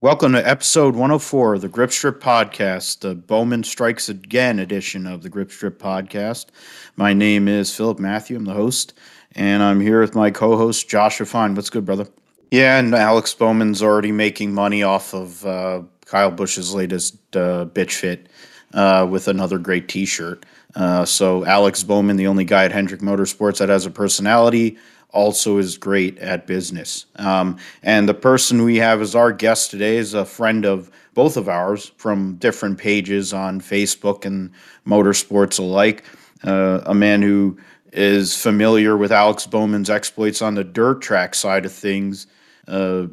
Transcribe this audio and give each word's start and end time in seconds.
Welcome 0.00 0.30
to 0.34 0.48
episode 0.48 0.94
104 0.94 1.54
of 1.54 1.60
the 1.60 1.66
Grip 1.66 1.90
Strip 1.90 2.20
Podcast, 2.20 3.00
the 3.00 3.16
Bowman 3.16 3.64
Strikes 3.64 4.08
Again 4.08 4.60
edition 4.60 5.08
of 5.08 5.24
the 5.24 5.28
Grip 5.28 5.50
Strip 5.50 5.82
Podcast. 5.82 6.46
My 6.94 7.12
name 7.12 7.48
is 7.48 7.74
Philip 7.74 7.98
Matthew. 7.98 8.36
I'm 8.36 8.44
the 8.44 8.54
host, 8.54 8.94
and 9.34 9.60
I'm 9.60 9.80
here 9.80 10.00
with 10.00 10.14
my 10.14 10.30
co 10.30 10.56
host, 10.56 10.88
Joshua 10.88 11.26
Fine. 11.26 11.56
What's 11.56 11.68
good, 11.68 11.84
brother? 11.84 12.06
Yeah, 12.52 12.78
and 12.78 12.94
Alex 12.94 13.34
Bowman's 13.34 13.82
already 13.82 14.12
making 14.12 14.54
money 14.54 14.84
off 14.84 15.12
of 15.14 15.44
uh, 15.44 15.82
Kyle 16.06 16.30
Busch's 16.30 16.72
latest 16.72 17.16
uh, 17.34 17.64
bitch 17.64 17.94
fit 17.94 18.28
uh, 18.74 19.04
with 19.10 19.26
another 19.26 19.58
great 19.58 19.88
t 19.88 20.06
shirt. 20.06 20.46
Uh, 20.76 21.04
so, 21.04 21.44
Alex 21.44 21.82
Bowman, 21.82 22.16
the 22.16 22.28
only 22.28 22.44
guy 22.44 22.64
at 22.64 22.70
Hendrick 22.70 23.00
Motorsports 23.00 23.58
that 23.58 23.68
has 23.68 23.84
a 23.84 23.90
personality, 23.90 24.78
also 25.10 25.58
is 25.58 25.78
great 25.78 26.18
at 26.18 26.46
business. 26.46 27.06
Um, 27.16 27.56
and 27.82 28.08
the 28.08 28.14
person 28.14 28.62
we 28.62 28.76
have 28.76 29.00
as 29.00 29.14
our 29.14 29.32
guest 29.32 29.70
today 29.70 29.96
is 29.96 30.14
a 30.14 30.24
friend 30.24 30.64
of 30.64 30.90
both 31.14 31.36
of 31.36 31.48
ours 31.48 31.92
from 31.96 32.34
different 32.36 32.78
pages 32.78 33.32
on 33.32 33.60
Facebook 33.60 34.24
and 34.24 34.50
motorsports 34.86 35.58
alike. 35.58 36.04
Uh, 36.44 36.80
a 36.86 36.94
man 36.94 37.22
who 37.22 37.58
is 37.92 38.40
familiar 38.40 38.96
with 38.96 39.10
Alex 39.10 39.46
Bowman's 39.46 39.90
exploits 39.90 40.42
on 40.42 40.54
the 40.54 40.64
dirt 40.64 41.00
track 41.00 41.34
side 41.34 41.64
of 41.64 41.72
things. 41.72 42.26
Uh, 42.68 43.06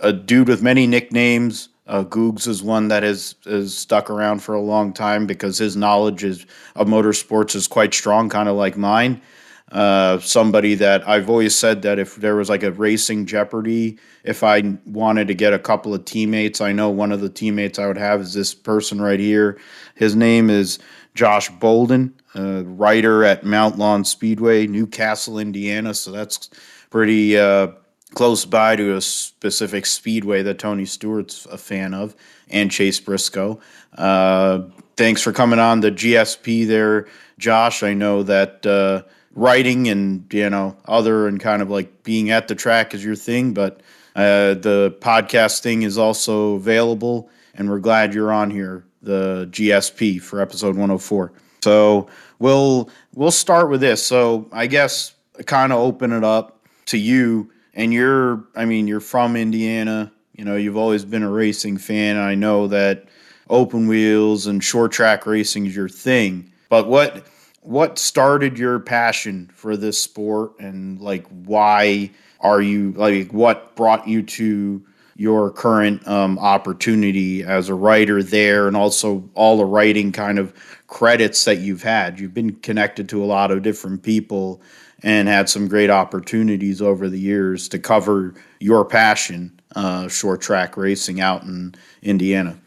a 0.00 0.12
dude 0.12 0.48
with 0.48 0.62
many 0.62 0.86
nicknames. 0.86 1.70
Uh, 1.86 2.04
Googs 2.04 2.46
is 2.46 2.62
one 2.62 2.88
that 2.88 3.02
has, 3.02 3.34
has 3.46 3.74
stuck 3.74 4.10
around 4.10 4.40
for 4.40 4.54
a 4.54 4.60
long 4.60 4.92
time 4.92 5.26
because 5.26 5.56
his 5.56 5.74
knowledge 5.74 6.22
is, 6.22 6.44
of 6.76 6.86
motorsports 6.86 7.56
is 7.56 7.66
quite 7.66 7.94
strong, 7.94 8.28
kind 8.28 8.48
of 8.48 8.56
like 8.56 8.76
mine 8.76 9.22
uh, 9.70 10.18
somebody 10.20 10.74
that 10.76 11.06
I've 11.06 11.28
always 11.28 11.54
said 11.54 11.82
that 11.82 11.98
if 11.98 12.16
there 12.16 12.36
was 12.36 12.48
like 12.48 12.62
a 12.62 12.72
racing 12.72 13.26
Jeopardy, 13.26 13.98
if 14.24 14.42
I 14.42 14.78
wanted 14.86 15.28
to 15.28 15.34
get 15.34 15.52
a 15.52 15.58
couple 15.58 15.94
of 15.94 16.04
teammates, 16.04 16.60
I 16.60 16.72
know 16.72 16.88
one 16.88 17.12
of 17.12 17.20
the 17.20 17.28
teammates 17.28 17.78
I 17.78 17.86
would 17.86 17.98
have 17.98 18.20
is 18.22 18.32
this 18.32 18.54
person 18.54 19.00
right 19.00 19.20
here. 19.20 19.58
His 19.94 20.16
name 20.16 20.48
is 20.48 20.78
Josh 21.14 21.50
Bolden, 21.50 22.14
a 22.34 22.62
writer 22.62 23.24
at 23.24 23.44
Mount 23.44 23.76
Lawn 23.76 24.04
Speedway, 24.04 24.66
Newcastle, 24.66 25.38
Indiana. 25.38 25.92
So 25.92 26.12
that's 26.12 26.48
pretty 26.88 27.36
uh, 27.36 27.68
close 28.14 28.46
by 28.46 28.76
to 28.76 28.96
a 28.96 29.00
specific 29.00 29.84
speedway 29.84 30.42
that 30.42 30.58
Tony 30.58 30.86
Stewart's 30.86 31.44
a 31.46 31.58
fan 31.58 31.92
of, 31.92 32.16
and 32.48 32.70
Chase 32.70 33.00
Briscoe. 33.00 33.60
Uh, 33.96 34.62
thanks 34.96 35.20
for 35.20 35.32
coming 35.32 35.58
on 35.58 35.80
the 35.80 35.90
GSP 35.90 36.66
there, 36.66 37.06
Josh. 37.38 37.82
I 37.82 37.92
know 37.92 38.22
that 38.22 38.64
uh, 38.64 39.02
writing 39.34 39.88
and 39.88 40.32
you 40.32 40.50
know 40.50 40.76
other 40.86 41.28
and 41.28 41.40
kind 41.40 41.62
of 41.62 41.70
like 41.70 42.02
being 42.02 42.30
at 42.30 42.48
the 42.48 42.54
track 42.54 42.94
is 42.94 43.04
your 43.04 43.16
thing, 43.16 43.52
but 43.52 43.80
uh, 44.16 44.54
the 44.54 44.96
podcast 45.00 45.60
thing 45.60 45.82
is 45.82 45.96
also 45.96 46.54
available, 46.54 47.30
and 47.54 47.68
we're 47.68 47.78
glad 47.78 48.14
you're 48.14 48.32
on 48.32 48.50
here, 48.50 48.84
the 49.02 49.48
GSP 49.52 50.20
for 50.20 50.40
episode 50.40 50.76
104. 50.76 51.32
So 51.62 52.08
we'll 52.38 52.90
we'll 53.14 53.30
start 53.30 53.70
with 53.70 53.80
this. 53.80 54.02
So 54.02 54.48
I 54.52 54.66
guess 54.66 55.14
kind 55.46 55.72
of 55.72 55.78
open 55.78 56.12
it 56.12 56.24
up 56.24 56.60
to 56.86 56.98
you, 56.98 57.50
and 57.74 57.92
you're 57.92 58.44
I 58.56 58.64
mean 58.64 58.86
you're 58.86 59.00
from 59.00 59.36
Indiana. 59.36 60.12
You 60.34 60.44
know 60.44 60.56
you've 60.56 60.76
always 60.76 61.04
been 61.04 61.22
a 61.22 61.30
racing 61.30 61.78
fan. 61.78 62.16
I 62.16 62.34
know 62.34 62.68
that 62.68 63.06
open 63.50 63.88
wheels 63.88 64.46
and 64.46 64.62
short 64.62 64.92
track 64.92 65.26
racing 65.26 65.66
is 65.66 65.74
your 65.74 65.88
thing. 65.88 66.52
But 66.68 66.88
what 66.88 67.26
what 67.68 67.98
started 67.98 68.58
your 68.58 68.78
passion 68.78 69.50
for 69.54 69.76
this 69.76 70.00
sport 70.00 70.58
and 70.58 70.98
like 71.02 71.26
why 71.44 72.10
are 72.40 72.62
you 72.62 72.92
like 72.92 73.30
what 73.30 73.76
brought 73.76 74.08
you 74.08 74.22
to 74.22 74.82
your 75.16 75.50
current 75.50 76.06
um, 76.08 76.38
opportunity 76.38 77.42
as 77.42 77.68
a 77.68 77.74
writer 77.74 78.22
there 78.22 78.68
and 78.68 78.74
also 78.76 79.22
all 79.34 79.58
the 79.58 79.66
writing 79.66 80.10
kind 80.12 80.38
of 80.38 80.54
credits 80.86 81.44
that 81.44 81.58
you've 81.58 81.82
had? 81.82 82.18
You've 82.18 82.32
been 82.32 82.54
connected 82.54 83.06
to 83.10 83.22
a 83.22 83.26
lot 83.26 83.50
of 83.50 83.60
different 83.60 84.02
people 84.02 84.62
and 85.02 85.28
had 85.28 85.50
some 85.50 85.68
great 85.68 85.90
opportunities 85.90 86.80
over 86.80 87.06
the 87.10 87.20
years 87.20 87.68
to 87.68 87.78
cover 87.78 88.32
your 88.60 88.82
passion 88.82 89.60
uh, 89.76 90.08
short 90.08 90.40
track 90.40 90.78
racing 90.78 91.20
out 91.20 91.42
in 91.42 91.74
indiana 92.00 92.58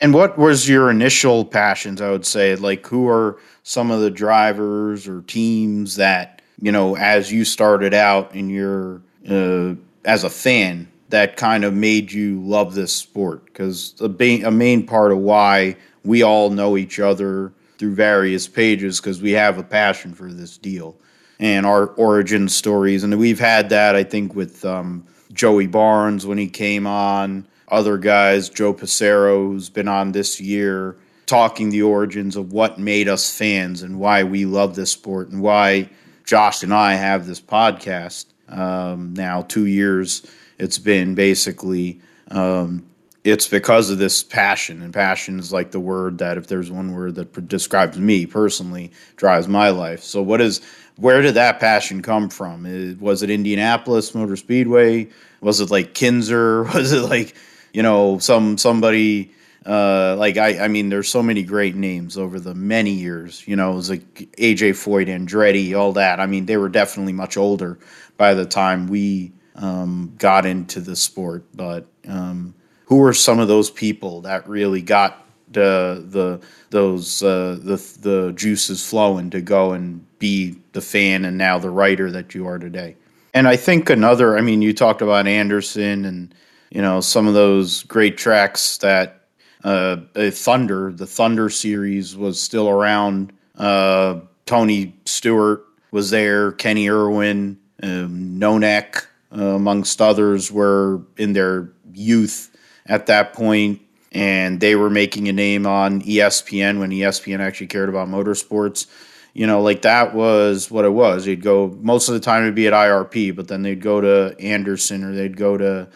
and 0.00 0.14
what 0.14 0.38
was 0.38 0.68
your 0.68 0.90
initial 0.90 1.44
passions 1.44 2.00
i 2.00 2.10
would 2.10 2.26
say? 2.26 2.54
Like 2.56 2.86
who 2.86 3.08
are 3.08 3.38
some 3.62 3.90
of 3.90 4.00
the 4.00 4.10
drivers 4.10 5.08
or 5.08 5.22
teams 5.22 5.96
that 5.96 6.42
you 6.60 6.72
know 6.72 6.96
as 6.96 7.32
you 7.32 7.44
started 7.44 7.94
out 7.94 8.34
in 8.34 8.48
your 8.48 9.02
uh, 9.28 9.74
as 10.04 10.24
a 10.24 10.30
fan 10.30 10.88
that 11.10 11.36
kind 11.36 11.64
of 11.64 11.74
made 11.74 12.12
you 12.12 12.40
love 12.42 12.74
this 12.74 12.92
sport? 12.92 13.44
Because 13.46 13.94
a, 14.00 14.08
ba- 14.08 14.46
a 14.46 14.50
main 14.50 14.86
part 14.86 15.12
of 15.12 15.18
why 15.18 15.76
we 16.04 16.22
all 16.22 16.50
know 16.50 16.76
each 16.76 17.00
other 17.00 17.52
through 17.78 17.94
various 17.94 18.46
pages 18.46 19.00
because 19.00 19.22
we 19.22 19.32
have 19.32 19.58
a 19.58 19.62
passion 19.62 20.12
for 20.12 20.32
this 20.32 20.58
deal 20.58 20.96
and 21.40 21.64
our 21.64 21.88
origin 21.90 22.48
stories. 22.48 23.04
And 23.04 23.16
we've 23.18 23.38
had 23.38 23.68
that 23.70 23.94
i 23.94 24.02
think 24.02 24.34
with 24.34 24.64
um, 24.64 25.06
joey 25.32 25.66
barnes 25.66 26.26
when 26.26 26.38
he 26.38 26.48
came 26.48 26.86
on 26.86 27.46
other 27.70 27.98
guys 27.98 28.48
joe 28.48 28.74
passero 28.74 29.48
who's 29.48 29.70
been 29.70 29.88
on 29.88 30.12
this 30.12 30.40
year 30.40 30.96
talking 31.26 31.68
the 31.68 31.82
origins 31.82 32.36
of 32.36 32.52
what 32.52 32.78
made 32.78 33.08
us 33.08 33.36
fans 33.36 33.82
and 33.82 34.00
why 34.00 34.24
we 34.24 34.44
love 34.44 34.74
this 34.74 34.90
sport 34.90 35.28
and 35.28 35.42
why 35.42 35.88
Josh 36.28 36.62
and 36.62 36.74
I 36.74 36.94
have 36.94 37.26
this 37.26 37.40
podcast. 37.40 38.26
Um, 38.48 39.14
now, 39.14 39.42
two 39.42 39.66
years 39.66 40.26
it's 40.58 40.78
been 40.78 41.14
basically. 41.14 42.00
Um, 42.30 42.84
it's 43.24 43.48
because 43.48 43.90
of 43.90 43.98
this 43.98 44.22
passion, 44.22 44.80
and 44.80 44.94
passion 44.94 45.38
is 45.38 45.52
like 45.52 45.72
the 45.72 45.80
word 45.80 46.18
that, 46.18 46.38
if 46.38 46.46
there's 46.46 46.70
one 46.70 46.94
word 46.94 47.16
that 47.16 47.48
describes 47.48 47.98
me 47.98 48.24
personally, 48.24 48.90
drives 49.16 49.48
my 49.48 49.70
life. 49.70 50.02
So, 50.02 50.22
what 50.22 50.40
is 50.40 50.60
where 50.96 51.20
did 51.22 51.34
that 51.34 51.60
passion 51.60 52.02
come 52.02 52.28
from? 52.28 52.96
Was 53.00 53.22
it 53.22 53.30
Indianapolis 53.30 54.14
Motor 54.14 54.36
Speedway? 54.36 55.08
Was 55.40 55.60
it 55.60 55.70
like 55.70 55.94
Kinser? 55.94 56.72
Was 56.74 56.92
it 56.92 57.02
like 57.02 57.34
you 57.72 57.82
know 57.82 58.18
some 58.18 58.58
somebody 58.58 59.32
uh, 59.68 60.16
like 60.18 60.38
I, 60.38 60.60
I 60.64 60.68
mean, 60.68 60.88
there's 60.88 61.10
so 61.10 61.22
many 61.22 61.42
great 61.42 61.76
names 61.76 62.16
over 62.16 62.40
the 62.40 62.54
many 62.54 62.92
years. 62.92 63.46
You 63.46 63.54
know, 63.54 63.72
it 63.72 63.76
was 63.76 63.90
like 63.90 64.14
AJ 64.38 64.70
Foyt, 64.70 65.08
Andretti, 65.08 65.78
all 65.78 65.92
that. 65.92 66.20
I 66.20 66.26
mean, 66.26 66.46
they 66.46 66.56
were 66.56 66.70
definitely 66.70 67.12
much 67.12 67.36
older 67.36 67.78
by 68.16 68.32
the 68.32 68.46
time 68.46 68.86
we 68.86 69.32
um, 69.56 70.14
got 70.16 70.46
into 70.46 70.80
the 70.80 70.96
sport. 70.96 71.44
But 71.54 71.86
um, 72.08 72.54
who 72.86 72.96
were 72.96 73.12
some 73.12 73.40
of 73.40 73.48
those 73.48 73.70
people 73.70 74.22
that 74.22 74.48
really 74.48 74.80
got 74.80 75.26
the 75.50 76.02
the 76.06 76.40
those 76.70 77.22
uh, 77.22 77.58
the 77.60 77.76
the 78.00 78.32
juices 78.32 78.88
flowing 78.88 79.28
to 79.30 79.42
go 79.42 79.72
and 79.72 80.06
be 80.18 80.56
the 80.72 80.80
fan 80.80 81.26
and 81.26 81.36
now 81.36 81.58
the 81.58 81.70
writer 81.70 82.10
that 82.10 82.34
you 82.34 82.46
are 82.46 82.58
today? 82.58 82.96
And 83.34 83.46
I 83.46 83.56
think 83.56 83.90
another. 83.90 84.38
I 84.38 84.40
mean, 84.40 84.62
you 84.62 84.72
talked 84.72 85.02
about 85.02 85.26
Anderson 85.26 86.06
and 86.06 86.34
you 86.70 86.82
know 86.82 87.00
some 87.00 87.26
of 87.26 87.34
those 87.34 87.82
great 87.84 88.16
tracks 88.16 88.78
that 88.78 89.18
uh, 89.64 89.96
Thunder, 90.30 90.92
the 90.92 91.06
Thunder 91.06 91.50
series 91.50 92.16
was 92.16 92.40
still 92.40 92.68
around. 92.68 93.32
Uh, 93.56 94.20
Tony 94.46 94.94
Stewart 95.04 95.64
was 95.90 96.10
there, 96.10 96.52
Kenny 96.52 96.88
Irwin, 96.88 97.58
um, 97.82 98.42
uh, 98.42 99.00
amongst 99.36 100.00
others, 100.00 100.50
were 100.50 101.02
in 101.16 101.32
their 101.32 101.70
youth 101.92 102.56
at 102.86 103.06
that 103.06 103.32
point, 103.32 103.80
and 104.12 104.60
they 104.60 104.74
were 104.74 104.90
making 104.90 105.28
a 105.28 105.32
name 105.32 105.66
on 105.66 106.00
ESPN 106.02 106.78
when 106.78 106.90
ESPN 106.90 107.40
actually 107.40 107.66
cared 107.66 107.88
about 107.88 108.08
motorsports. 108.08 108.86
You 109.34 109.46
know, 109.46 109.60
like 109.60 109.82
that 109.82 110.14
was 110.14 110.70
what 110.70 110.84
it 110.84 110.92
was. 110.92 111.26
You'd 111.26 111.42
go 111.42 111.76
most 111.80 112.08
of 112.08 112.14
the 112.14 112.20
time 112.20 112.42
it'd 112.42 112.54
be 112.54 112.66
at 112.66 112.72
IRP, 112.72 113.36
but 113.36 113.48
then 113.48 113.62
they'd 113.62 113.82
go 113.82 114.00
to 114.00 114.34
Anderson 114.40 115.04
or 115.04 115.12
they'd 115.12 115.36
go 115.36 115.56
to, 115.56 115.88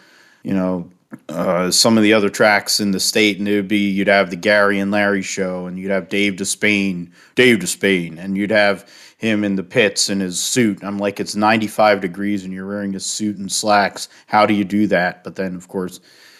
you 0.43 0.53
know, 0.53 0.89
uh, 1.29 1.71
some 1.71 1.97
of 1.97 2.03
the 2.03 2.13
other 2.13 2.29
tracks 2.29 2.79
in 2.79 2.91
the 2.91 2.99
state, 2.99 3.39
and 3.39 3.47
it 3.47 3.55
would 3.55 3.67
be 3.67 3.89
you'd 3.89 4.07
have 4.07 4.29
the 4.29 4.35
Gary 4.35 4.79
and 4.79 4.91
Larry 4.91 5.21
show, 5.21 5.65
and 5.65 5.77
you'd 5.77 5.91
have 5.91 6.09
Dave 6.09 6.33
Despain, 6.33 7.11
Dave 7.35 7.59
Despain, 7.59 8.17
and 8.17 8.37
you'd 8.37 8.51
have 8.51 8.89
him 9.17 9.43
in 9.43 9.55
the 9.55 9.63
pits 9.63 10.09
in 10.09 10.19
his 10.19 10.41
suit. 10.41 10.83
I'm 10.83 10.97
like, 10.97 11.19
it's 11.19 11.35
95 11.35 12.01
degrees, 12.01 12.43
and 12.43 12.53
you're 12.53 12.67
wearing 12.67 12.95
a 12.95 12.99
suit 12.99 13.37
and 13.37 13.51
slacks. 13.51 14.09
How 14.27 14.45
do 14.45 14.53
you 14.53 14.63
do 14.63 14.87
that? 14.87 15.23
But 15.23 15.35
then, 15.35 15.55
of 15.55 15.67
course, 15.67 15.99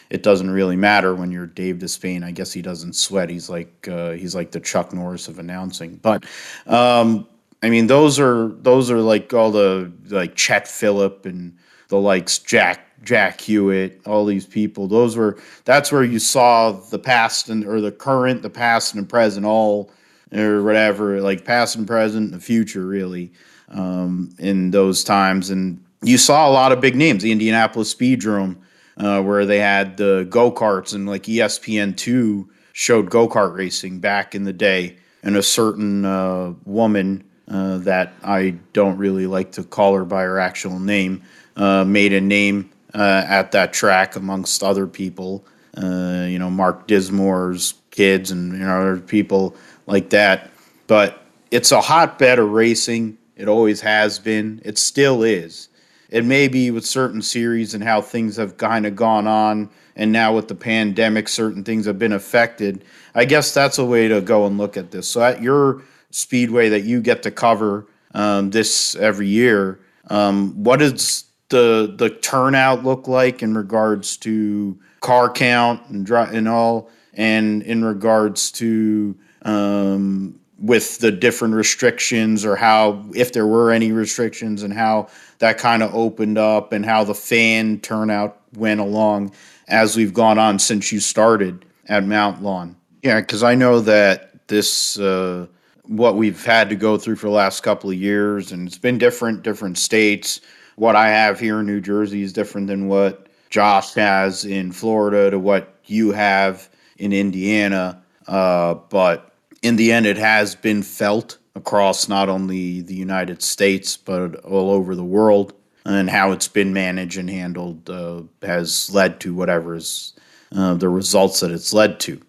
it 0.09 0.21
doesn't 0.21 0.49
really 0.49 0.75
matter 0.75 1.15
when 1.15 1.31
you're 1.31 1.47
Dave 1.47 1.77
Despain. 1.77 2.23
I 2.23 2.31
guess 2.31 2.51
he 2.51 2.61
doesn't 2.61 2.93
sweat. 2.93 3.29
He's 3.29 3.49
like 3.49 3.87
uh, 3.87 4.11
he's 4.11 4.35
like 4.35 4.51
the 4.51 4.59
Chuck 4.59 4.93
Norris 4.93 5.27
of 5.27 5.39
announcing. 5.39 5.95
But 5.97 6.25
um, 6.67 7.27
I 7.61 7.69
mean, 7.69 7.87
those 7.87 8.19
are 8.19 8.49
those 8.49 8.91
are 8.91 8.99
like 8.99 9.33
all 9.33 9.51
the 9.51 9.91
like 10.09 10.35
Chet 10.35 10.65
Fillip 10.65 11.25
and 11.25 11.57
the 11.87 11.97
likes 11.97 12.39
Jack 12.39 12.92
Jack 13.03 13.41
Hewitt, 13.41 14.01
all 14.05 14.25
these 14.25 14.45
people. 14.45 14.87
Those 14.87 15.15
were 15.15 15.37
that's 15.65 15.91
where 15.91 16.03
you 16.03 16.19
saw 16.19 16.71
the 16.71 16.99
past 16.99 17.49
and 17.49 17.65
or 17.65 17.81
the 17.81 17.91
current, 17.91 18.41
the 18.41 18.49
past 18.49 18.95
and 18.95 19.07
present, 19.07 19.45
all 19.45 19.91
or 20.33 20.63
whatever, 20.63 21.21
like 21.21 21.45
past 21.45 21.75
and 21.75 21.85
present, 21.85 22.31
the 22.31 22.39
future, 22.39 22.85
really, 22.85 23.31
um, 23.69 24.33
in 24.39 24.71
those 24.71 25.03
times. 25.03 25.49
And 25.49 25.83
you 26.01 26.17
saw 26.17 26.49
a 26.49 26.51
lot 26.51 26.71
of 26.71 26.81
big 26.81 26.95
names. 26.95 27.23
The 27.23 27.31
Indianapolis 27.31 27.93
Speedrome 27.93 28.57
uh, 28.97 29.21
where 29.21 29.45
they 29.45 29.59
had 29.59 29.97
the 29.97 30.25
go 30.29 30.51
karts 30.51 30.93
and 30.93 31.07
like 31.07 31.23
ESPN 31.23 31.95
two 31.97 32.49
showed 32.73 33.09
go 33.09 33.27
kart 33.27 33.55
racing 33.55 33.99
back 33.99 34.35
in 34.35 34.43
the 34.43 34.53
day, 34.53 34.97
and 35.21 35.35
a 35.35 35.43
certain 35.43 36.05
uh, 36.05 36.53
woman 36.65 37.23
uh, 37.47 37.77
that 37.79 38.13
I 38.23 38.55
don't 38.73 38.97
really 38.97 39.27
like 39.27 39.51
to 39.53 39.63
call 39.63 39.95
her 39.95 40.05
by 40.05 40.23
her 40.23 40.39
actual 40.39 40.79
name 40.79 41.23
uh, 41.55 41.83
made 41.83 42.13
a 42.13 42.21
name 42.21 42.69
uh, 42.93 43.25
at 43.27 43.51
that 43.51 43.73
track 43.73 44.15
amongst 44.15 44.63
other 44.63 44.87
people. 44.87 45.45
Uh, 45.75 46.27
you 46.29 46.37
know, 46.37 46.49
Mark 46.49 46.87
Dismore's 46.87 47.73
kids 47.91 48.31
and 48.31 48.53
you 48.53 48.59
know 48.59 48.81
other 48.81 48.99
people 48.99 49.55
like 49.87 50.09
that. 50.11 50.51
But 50.87 51.23
it's 51.51 51.71
a 51.71 51.81
hotbed 51.81 52.39
of 52.39 52.49
racing. 52.49 53.17
It 53.35 53.47
always 53.47 53.81
has 53.81 54.19
been. 54.19 54.61
It 54.63 54.77
still 54.77 55.23
is. 55.23 55.69
It 56.09 56.25
may 56.25 56.47
be 56.47 56.69
with 56.69 56.85
certain 56.85 57.23
series 57.23 57.73
and 57.73 57.83
how 57.83 58.01
things 58.01 58.35
have 58.37 58.57
kind 58.57 58.85
of 58.85 58.95
gone 58.95 59.25
on, 59.25 59.69
and 59.95 60.11
now 60.11 60.35
with 60.35 60.47
the 60.47 60.55
pandemic, 60.55 61.27
certain 61.27 61.63
things 61.63 61.87
have 61.87 61.97
been 61.97 62.13
affected. 62.13 62.85
I 63.15 63.25
guess 63.25 63.53
that's 63.53 63.79
a 63.79 63.85
way 63.85 64.07
to 64.07 64.21
go 64.21 64.45
and 64.45 64.59
look 64.59 64.77
at 64.77 64.91
this. 64.91 65.07
So 65.07 65.23
at 65.23 65.41
your 65.41 65.81
speedway 66.11 66.69
that 66.69 66.83
you 66.83 67.01
get 67.01 67.23
to 67.23 67.31
cover 67.31 67.87
um, 68.13 68.51
this 68.51 68.95
every 68.95 69.27
year, 69.27 69.79
um, 70.11 70.63
what 70.63 70.77
does 70.77 71.25
the 71.49 71.93
the 71.97 72.09
turnout 72.09 72.83
look 72.83 73.07
like 73.07 73.43
in 73.43 73.55
regards 73.55 74.17
to 74.17 74.77
car 75.01 75.29
count 75.29 75.81
and 75.89 76.09
and 76.09 76.47
all, 76.47 76.89
and 77.13 77.61
in 77.63 77.83
regards 77.83 78.51
to 78.53 79.15
um, 79.43 80.39
with 80.59 80.99
the 80.99 81.11
different 81.11 81.53
restrictions 81.53 82.45
or 82.45 82.55
how 82.55 83.03
if 83.13 83.33
there 83.33 83.45
were 83.45 83.71
any 83.71 83.91
restrictions 83.91 84.63
and 84.63 84.73
how 84.73 85.07
that 85.39 85.57
kind 85.57 85.83
of 85.83 85.93
opened 85.93 86.37
up 86.37 86.71
and 86.71 86.85
how 86.85 87.03
the 87.03 87.13
fan 87.13 87.79
turnout 87.81 88.39
went 88.55 88.79
along 88.79 89.31
as 89.67 89.95
we've 89.95 90.13
gone 90.13 90.37
on 90.37 90.59
since 90.59 90.91
you 90.91 90.99
started 90.99 91.65
at 91.87 92.05
Mount 92.05 92.41
Lawn. 92.41 92.75
Yeah, 93.01 93.19
because 93.19 93.43
I 93.43 93.55
know 93.55 93.81
that 93.81 94.47
this 94.47 94.97
uh, 94.97 95.47
what 95.83 96.15
we've 96.15 96.45
had 96.45 96.69
to 96.69 96.75
go 96.75 96.97
through 96.97 97.17
for 97.17 97.27
the 97.27 97.33
last 97.33 97.61
couple 97.61 97.89
of 97.89 97.97
years, 97.97 98.51
and 98.51 98.67
it's 98.67 98.77
been 98.77 98.97
different, 98.97 99.43
different 99.43 99.77
states. 99.77 100.39
What 100.75 100.95
I 100.95 101.09
have 101.09 101.39
here 101.39 101.59
in 101.59 101.65
New 101.65 101.81
Jersey 101.81 102.23
is 102.23 102.33
different 102.33 102.67
than 102.67 102.87
what 102.87 103.27
Josh 103.49 103.93
has 103.93 104.45
in 104.45 104.71
Florida 104.71 105.31
to 105.31 105.39
what 105.39 105.75
you 105.85 106.11
have 106.11 106.69
in 106.97 107.13
Indiana. 107.13 108.01
Uh, 108.27 108.75
but 108.89 109.33
in 109.61 109.75
the 109.75 109.91
end, 109.91 110.05
it 110.05 110.17
has 110.17 110.55
been 110.55 110.81
felt 110.81 111.37
across 111.55 112.07
not 112.07 112.29
only 112.29 112.81
the 112.81 112.95
United 112.95 113.41
States 113.43 113.95
but 113.95 114.35
all 114.37 114.71
over 114.71 114.95
the 114.95 115.03
world, 115.03 115.53
and 115.85 116.09
how 116.09 116.31
it's 116.31 116.47
been 116.47 116.73
managed 116.73 117.17
and 117.17 117.29
handled 117.29 117.89
uh, 117.89 118.21
has 118.41 118.89
led 118.93 119.19
to 119.19 119.33
whatever 119.33 119.75
is 119.75 120.13
uh, 120.55 120.73
the 120.75 120.89
results 120.89 121.41
that 121.41 121.51
it's 121.51 121.73
led 121.73 121.99
to. 121.99 122.21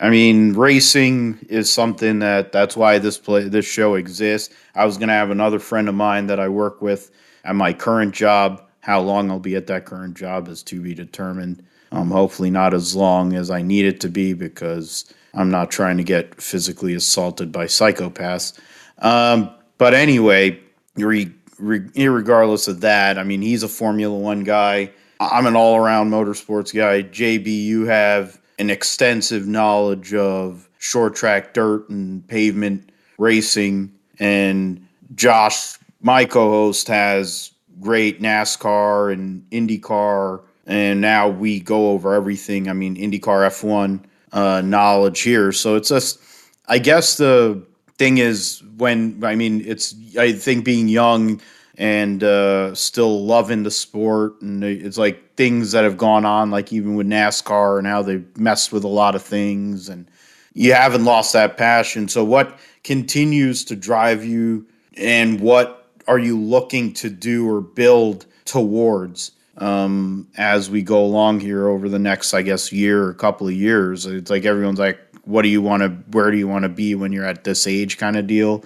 I 0.00 0.08
mean, 0.08 0.54
racing 0.54 1.38
is 1.50 1.70
something 1.70 2.20
that 2.20 2.52
that's 2.52 2.74
why 2.74 2.98
this 2.98 3.18
play 3.18 3.48
this 3.48 3.66
show 3.66 3.94
exists. 3.94 4.52
I 4.74 4.86
was 4.86 4.96
gonna 4.96 5.12
have 5.12 5.30
another 5.30 5.58
friend 5.58 5.88
of 5.88 5.94
mine 5.94 6.26
that 6.28 6.40
I 6.40 6.48
work 6.48 6.80
with 6.80 7.10
at 7.44 7.54
my 7.54 7.74
current 7.74 8.14
job. 8.14 8.62
How 8.80 9.00
long 9.00 9.30
I'll 9.30 9.38
be 9.38 9.56
at 9.56 9.66
that 9.66 9.84
current 9.84 10.16
job 10.16 10.48
is 10.48 10.62
to 10.64 10.80
be 10.80 10.94
determined. 10.94 11.62
Um, 11.92 12.10
hopefully 12.10 12.50
not 12.50 12.72
as 12.72 12.96
long 12.96 13.34
as 13.34 13.50
I 13.50 13.60
need 13.60 13.84
it 13.84 14.00
to 14.00 14.08
be 14.08 14.32
because 14.32 15.12
I'm 15.34 15.50
not 15.50 15.70
trying 15.70 15.98
to 15.98 16.04
get 16.04 16.40
physically 16.40 16.94
assaulted 16.94 17.52
by 17.52 17.66
psychopaths. 17.66 18.58
Um, 18.98 19.50
but 19.76 19.92
anyway, 19.92 20.60
re, 20.96 21.30
re, 21.58 21.80
regardless 22.08 22.68
of 22.68 22.80
that, 22.80 23.18
I 23.18 23.24
mean, 23.24 23.42
he's 23.42 23.62
a 23.62 23.68
Formula 23.68 24.16
One 24.16 24.44
guy. 24.44 24.92
I'm 25.18 25.46
an 25.46 25.56
all 25.56 25.76
around 25.76 26.10
motorsports 26.10 26.74
guy. 26.74 27.02
JB, 27.02 27.46
you 27.46 27.84
have 27.86 28.39
an 28.60 28.70
extensive 28.70 29.48
knowledge 29.48 30.14
of 30.14 30.68
short 30.78 31.14
track 31.14 31.54
dirt 31.54 31.88
and 31.88 32.26
pavement 32.28 32.90
racing. 33.18 33.92
And 34.18 34.86
Josh, 35.14 35.78
my 36.02 36.26
co 36.26 36.50
host, 36.50 36.86
has 36.88 37.52
great 37.80 38.20
NASCAR 38.20 39.12
and 39.12 39.44
IndyCar. 39.50 40.42
And 40.66 41.00
now 41.00 41.28
we 41.28 41.60
go 41.60 41.90
over 41.90 42.14
everything. 42.14 42.68
I 42.68 42.74
mean, 42.74 42.96
IndyCar 42.96 43.48
F1 43.48 44.04
uh, 44.32 44.60
knowledge 44.60 45.20
here. 45.22 45.52
So 45.52 45.74
it's 45.74 45.88
just, 45.88 46.20
I 46.68 46.78
guess 46.78 47.16
the 47.16 47.64
thing 48.00 48.18
is 48.18 48.62
when 48.78 49.20
I 49.22 49.34
mean 49.34 49.62
it's 49.66 49.94
I 50.18 50.32
think 50.32 50.64
being 50.64 50.88
young 50.88 51.40
and 51.80 52.22
uh, 52.22 52.74
still 52.74 53.24
loving 53.24 53.62
the 53.62 53.70
sport 53.70 54.40
and 54.42 54.62
it's 54.62 54.98
like 54.98 55.34
things 55.34 55.72
that 55.72 55.82
have 55.82 55.96
gone 55.96 56.26
on 56.26 56.50
like 56.50 56.72
even 56.72 56.94
with 56.94 57.06
NASCAR 57.06 57.78
and 57.78 57.86
how 57.86 58.02
they 58.02 58.22
messed 58.36 58.70
with 58.70 58.84
a 58.84 58.88
lot 58.88 59.14
of 59.14 59.22
things 59.22 59.88
and 59.88 60.06
you 60.52 60.74
haven't 60.74 61.04
lost 61.04 61.32
that 61.32 61.56
passion. 61.56 62.06
So 62.06 62.22
what 62.22 62.58
continues 62.84 63.64
to 63.64 63.76
drive 63.76 64.22
you 64.24 64.66
and 64.98 65.40
what 65.40 65.88
are 66.06 66.18
you 66.18 66.38
looking 66.38 66.92
to 66.94 67.08
do 67.08 67.48
or 67.48 67.62
build 67.62 68.26
towards? 68.44 69.32
um, 69.56 70.26
as 70.36 70.70
we 70.70 70.82
go 70.82 71.04
along 71.04 71.40
here 71.40 71.68
over 71.68 71.88
the 71.88 71.98
next, 71.98 72.32
I 72.32 72.42
guess, 72.42 72.72
year 72.72 73.04
or 73.04 73.14
couple 73.14 73.46
of 73.46 73.52
years. 73.52 74.06
It's 74.06 74.30
like 74.30 74.44
everyone's 74.44 74.78
like, 74.78 74.98
what 75.24 75.42
do 75.42 75.48
you 75.48 75.60
want 75.60 75.82
to, 75.82 75.88
where 76.16 76.30
do 76.30 76.38
you 76.38 76.48
want 76.48 76.62
to 76.62 76.70
be 76.70 76.94
when 76.94 77.12
you're 77.12 77.26
at 77.26 77.44
this 77.44 77.66
age 77.66 77.98
kind 77.98 78.16
of 78.16 78.26
deal? 78.26 78.64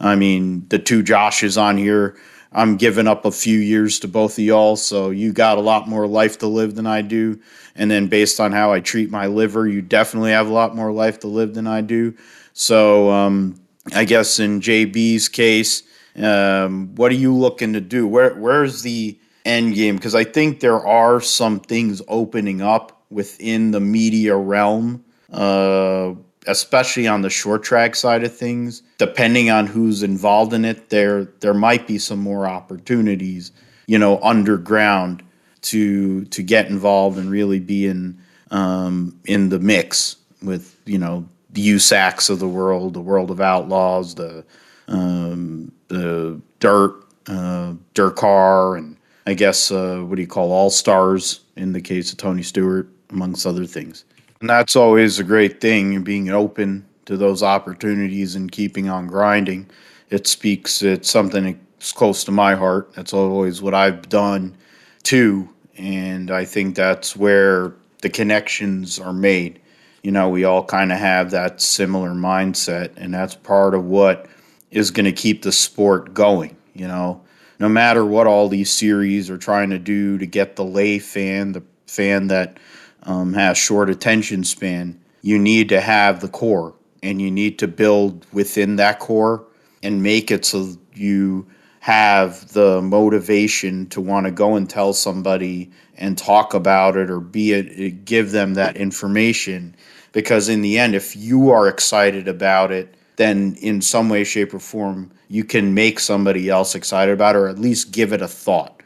I 0.00 0.16
mean, 0.16 0.66
the 0.68 0.80
two 0.80 1.04
Joshes 1.04 1.60
on 1.60 1.78
here, 1.78 2.16
I'm 2.54 2.76
giving 2.76 3.06
up 3.06 3.24
a 3.24 3.30
few 3.30 3.58
years 3.58 3.98
to 4.00 4.08
both 4.08 4.32
of 4.38 4.44
y'all, 4.44 4.76
so 4.76 5.10
you 5.10 5.32
got 5.32 5.58
a 5.58 5.62
lot 5.62 5.88
more 5.88 6.06
life 6.06 6.38
to 6.38 6.46
live 6.46 6.74
than 6.74 6.86
I 6.86 7.02
do. 7.02 7.40
And 7.74 7.90
then 7.90 8.08
based 8.08 8.40
on 8.40 8.52
how 8.52 8.72
I 8.72 8.80
treat 8.80 9.10
my 9.10 9.26
liver, 9.26 9.66
you 9.66 9.80
definitely 9.80 10.32
have 10.32 10.48
a 10.48 10.52
lot 10.52 10.76
more 10.76 10.92
life 10.92 11.20
to 11.20 11.28
live 11.28 11.54
than 11.54 11.66
I 11.66 11.80
do. 11.80 12.14
So 12.52 13.10
um, 13.10 13.60
I 13.94 14.04
guess 14.04 14.38
in 14.38 14.60
JB's 14.60 15.28
case, 15.28 15.82
um, 16.16 16.94
what 16.94 17.10
are 17.10 17.16
you 17.16 17.34
looking 17.34 17.72
to 17.72 17.80
do? 17.80 18.06
Where 18.06 18.34
where's 18.34 18.82
the 18.82 19.18
end 19.44 19.74
game 19.74 19.96
because 19.96 20.14
I 20.14 20.24
think 20.24 20.60
there 20.60 20.86
are 20.86 21.20
some 21.20 21.60
things 21.60 22.02
opening 22.08 22.60
up 22.60 23.02
within 23.10 23.70
the 23.70 23.80
media 23.80 24.36
realm, 24.36 25.04
uh, 25.32 26.12
especially 26.46 27.06
on 27.06 27.22
the 27.22 27.30
short 27.30 27.62
track 27.62 27.94
side 27.94 28.24
of 28.24 28.36
things. 28.36 28.82
Depending 28.98 29.50
on 29.50 29.66
who's 29.66 30.02
involved 30.02 30.52
in 30.52 30.64
it, 30.64 30.90
there 30.90 31.24
there 31.40 31.54
might 31.54 31.86
be 31.86 31.98
some 31.98 32.18
more 32.18 32.46
opportunities, 32.46 33.52
you 33.86 33.98
know, 33.98 34.20
underground 34.22 35.22
to 35.62 36.24
to 36.26 36.42
get 36.42 36.68
involved 36.68 37.18
and 37.18 37.30
really 37.30 37.60
be 37.60 37.86
in 37.86 38.18
um, 38.50 39.18
in 39.24 39.48
the 39.48 39.58
mix 39.58 40.16
with 40.42 40.76
you 40.84 40.98
know 40.98 41.26
the 41.50 41.68
USACs 41.68 42.30
of 42.30 42.38
the 42.38 42.48
world, 42.48 42.94
the 42.94 43.00
World 43.00 43.30
of 43.30 43.40
Outlaws, 43.40 44.14
the 44.14 44.44
um, 44.88 45.72
the 45.88 46.40
Dirt, 46.60 47.04
uh, 47.26 47.74
Car, 47.94 48.76
and 48.76 48.96
I 49.26 49.34
guess, 49.34 49.70
uh, 49.70 49.98
what 49.98 50.16
do 50.16 50.22
you 50.22 50.28
call 50.28 50.52
all 50.52 50.70
stars 50.70 51.40
in 51.56 51.72
the 51.72 51.80
case 51.80 52.12
of 52.12 52.18
Tony 52.18 52.42
Stewart, 52.42 52.88
amongst 53.10 53.46
other 53.46 53.66
things. 53.66 54.04
And 54.42 54.50
that's 54.50 54.74
always 54.74 55.20
a 55.20 55.24
great 55.24 55.60
thing, 55.60 56.02
being 56.02 56.28
open 56.28 56.84
to 57.04 57.16
those 57.16 57.44
opportunities 57.44 58.34
and 58.34 58.50
keeping 58.50 58.88
on 58.88 59.06
grinding. 59.06 59.70
It 60.10 60.26
speaks, 60.26 60.82
it's 60.82 61.08
something 61.08 61.60
that's 61.78 61.92
close 61.92 62.24
to 62.24 62.32
my 62.32 62.56
heart. 62.56 62.92
That's 62.94 63.12
always 63.12 63.62
what 63.62 63.72
I've 63.72 64.08
done 64.08 64.56
too. 65.04 65.48
And 65.78 66.32
I 66.32 66.44
think 66.44 66.74
that's 66.74 67.14
where 67.14 67.72
the 68.00 68.10
connections 68.10 68.98
are 68.98 69.12
made. 69.12 69.60
You 70.02 70.10
know, 70.10 70.28
we 70.28 70.42
all 70.42 70.64
kind 70.64 70.90
of 70.90 70.98
have 70.98 71.30
that 71.30 71.60
similar 71.60 72.10
mindset, 72.10 72.90
and 72.96 73.14
that's 73.14 73.36
part 73.36 73.76
of 73.76 73.84
what 73.84 74.26
is 74.72 74.90
going 74.90 75.04
to 75.04 75.12
keep 75.12 75.42
the 75.42 75.52
sport 75.52 76.14
going. 76.14 76.56
You 76.74 76.88
know, 76.88 77.22
no 77.60 77.68
matter 77.68 78.04
what 78.04 78.26
all 78.26 78.48
these 78.48 78.72
series 78.72 79.30
are 79.30 79.38
trying 79.38 79.70
to 79.70 79.78
do 79.78 80.18
to 80.18 80.26
get 80.26 80.56
the 80.56 80.64
lay 80.64 80.98
fan, 80.98 81.52
the 81.52 81.62
fan 81.86 82.26
that 82.26 82.58
um, 83.04 83.32
has 83.34 83.58
short 83.58 83.90
attention 83.90 84.44
span, 84.44 85.00
you 85.22 85.38
need 85.38 85.68
to 85.68 85.80
have 85.80 86.20
the 86.20 86.28
core 86.28 86.74
and 87.02 87.20
you 87.20 87.30
need 87.30 87.58
to 87.58 87.68
build 87.68 88.26
within 88.32 88.76
that 88.76 88.98
core 88.98 89.44
and 89.82 90.02
make 90.02 90.30
it 90.30 90.44
so 90.44 90.76
you 90.94 91.46
have 91.80 92.52
the 92.52 92.80
motivation 92.80 93.86
to 93.88 94.00
want 94.00 94.26
to 94.26 94.30
go 94.30 94.54
and 94.54 94.70
tell 94.70 94.92
somebody 94.92 95.70
and 95.96 96.16
talk 96.16 96.54
about 96.54 96.96
it 96.96 97.10
or 97.10 97.18
be 97.18 97.52
it 97.52 98.04
give 98.04 98.30
them 98.30 98.54
that 98.54 98.76
information. 98.76 99.74
Because 100.12 100.48
in 100.48 100.62
the 100.62 100.78
end 100.78 100.94
if 100.94 101.16
you 101.16 101.50
are 101.50 101.68
excited 101.68 102.28
about 102.28 102.70
it 102.70 102.94
then 103.16 103.56
in 103.60 103.80
some 103.80 104.08
way 104.08 104.24
shape 104.24 104.54
or 104.54 104.58
form 104.58 105.10
you 105.28 105.44
can 105.44 105.74
make 105.74 105.98
somebody 105.98 106.50
else 106.50 106.74
excited 106.74 107.12
about 107.12 107.34
it, 107.34 107.38
or 107.38 107.48
at 107.48 107.58
least 107.58 107.90
give 107.90 108.12
it 108.12 108.20
a 108.20 108.28
thought 108.28 108.82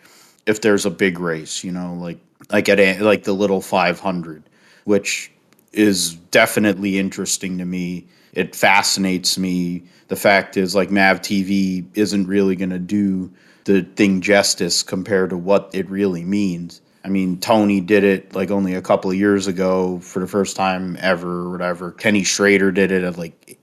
if 0.47 0.61
there's 0.61 0.87
a 0.87 0.91
big 0.91 1.19
race, 1.19 1.65
you 1.65 1.73
know, 1.73 1.95
like 1.95 2.19
like 2.51 2.69
at 2.69 2.81
a, 2.81 2.99
like 3.01 3.25
the 3.25 3.33
little 3.33 3.61
500, 3.61 4.43
which 4.85 5.31
is 5.73 6.15
definitely 6.15 6.99
interesting 6.99 7.59
to 7.59 7.65
me. 7.65 8.07
It 8.33 8.55
fascinates 8.55 9.39
me. 9.39 9.85
The 10.09 10.17
fact 10.17 10.57
is, 10.57 10.75
like 10.75 10.91
Mav 10.91 11.21
TV 11.21 11.87
isn't 11.95 12.27
really 12.27 12.57
going 12.57 12.71
to 12.71 12.79
do 12.79 13.33
the 13.65 13.83
thing 13.83 14.21
justice 14.21 14.83
compared 14.83 15.31
to 15.31 15.37
what 15.37 15.71
it 15.73 15.89
really 15.91 16.25
means. 16.25 16.81
I 17.05 17.09
mean, 17.09 17.39
Tony 17.39 17.81
did 17.81 18.05
it 18.05 18.35
like 18.35 18.51
only 18.51 18.75
a 18.75 18.83
couple 18.83 19.11
of 19.11 19.17
years 19.17 19.47
ago 19.47 20.01
for 20.01 20.21
the 20.21 20.27
first 20.27 20.57
time 20.57 20.97
ever, 21.01 21.45
or 21.45 21.51
whatever. 21.51 21.93
Kenny 21.93 22.25
Schrader 22.25 22.73
did 22.73 22.91
it 22.91 23.05
at 23.05 23.17
like 23.17 23.59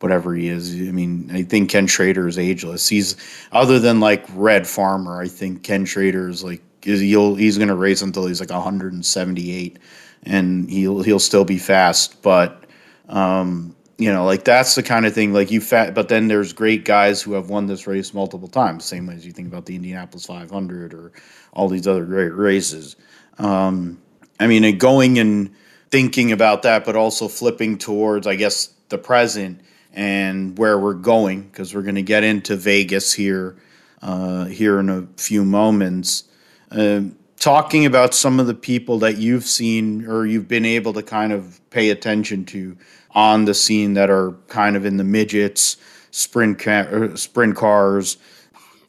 whatever 0.00 0.34
he 0.34 0.48
is. 0.48 0.72
I 0.72 0.92
mean, 0.92 1.30
I 1.32 1.42
think 1.42 1.70
Ken 1.70 1.86
Schrader 1.86 2.28
is 2.28 2.38
ageless. 2.38 2.88
He's 2.88 3.16
other 3.52 3.78
than 3.78 4.00
like 4.00 4.24
Red 4.34 4.66
Farmer. 4.66 5.20
I 5.20 5.28
think 5.28 5.62
Ken 5.62 5.84
Schrader 5.84 6.28
is 6.28 6.44
like 6.44 6.62
he'll 6.82 7.34
he's 7.34 7.58
going 7.58 7.68
to 7.68 7.74
race 7.74 8.02
until 8.02 8.26
he's 8.26 8.40
like 8.40 8.50
178, 8.50 9.78
and 10.24 10.70
he'll 10.70 11.02
he'll 11.02 11.18
still 11.18 11.44
be 11.44 11.58
fast. 11.58 12.22
But 12.22 12.64
um, 13.08 13.74
you 13.98 14.12
know, 14.12 14.24
like 14.24 14.44
that's 14.44 14.74
the 14.74 14.82
kind 14.82 15.06
of 15.06 15.14
thing. 15.14 15.32
Like 15.32 15.50
you 15.50 15.60
fat, 15.60 15.94
but 15.94 16.08
then 16.08 16.28
there's 16.28 16.52
great 16.52 16.84
guys 16.84 17.20
who 17.20 17.32
have 17.32 17.50
won 17.50 17.66
this 17.66 17.86
race 17.86 18.14
multiple 18.14 18.48
times. 18.48 18.84
Same 18.84 19.06
way 19.06 19.14
as 19.14 19.26
you 19.26 19.32
think 19.32 19.48
about 19.48 19.66
the 19.66 19.76
Indianapolis 19.76 20.26
500 20.26 20.94
or 20.94 21.12
all 21.52 21.68
these 21.68 21.86
other 21.86 22.04
great 22.04 22.32
races. 22.32 22.96
Um, 23.38 24.00
I 24.40 24.46
mean, 24.46 24.78
going 24.78 25.18
and 25.18 25.54
thinking 25.90 26.32
about 26.32 26.62
that, 26.62 26.84
but 26.84 26.96
also 26.96 27.28
flipping 27.28 27.78
towards, 27.78 28.26
I 28.26 28.36
guess, 28.36 28.68
the 28.88 28.98
present 28.98 29.60
and 29.92 30.56
where 30.58 30.78
we're 30.78 30.94
going 30.94 31.42
because 31.42 31.74
we're 31.74 31.82
going 31.82 31.94
to 31.96 32.02
get 32.02 32.24
into 32.24 32.56
Vegas 32.56 33.12
here 33.12 33.56
uh, 34.00 34.44
here 34.44 34.78
in 34.78 34.88
a 34.88 35.06
few 35.16 35.44
moments. 35.44 36.24
Uh, 36.70 37.00
talking 37.38 37.86
about 37.86 38.14
some 38.14 38.40
of 38.40 38.46
the 38.46 38.54
people 38.54 38.98
that 38.98 39.16
you've 39.16 39.44
seen 39.44 40.06
or 40.06 40.26
you've 40.26 40.48
been 40.48 40.64
able 40.64 40.92
to 40.92 41.02
kind 41.02 41.32
of 41.32 41.60
pay 41.70 41.90
attention 41.90 42.44
to 42.44 42.76
on 43.12 43.44
the 43.44 43.54
scene 43.54 43.94
that 43.94 44.10
are 44.10 44.32
kind 44.48 44.76
of 44.76 44.84
in 44.84 44.96
the 44.96 45.04
midgets, 45.04 45.76
sprint 46.10 46.58
ca- 46.58 47.14
sprint 47.16 47.56
cars 47.56 48.18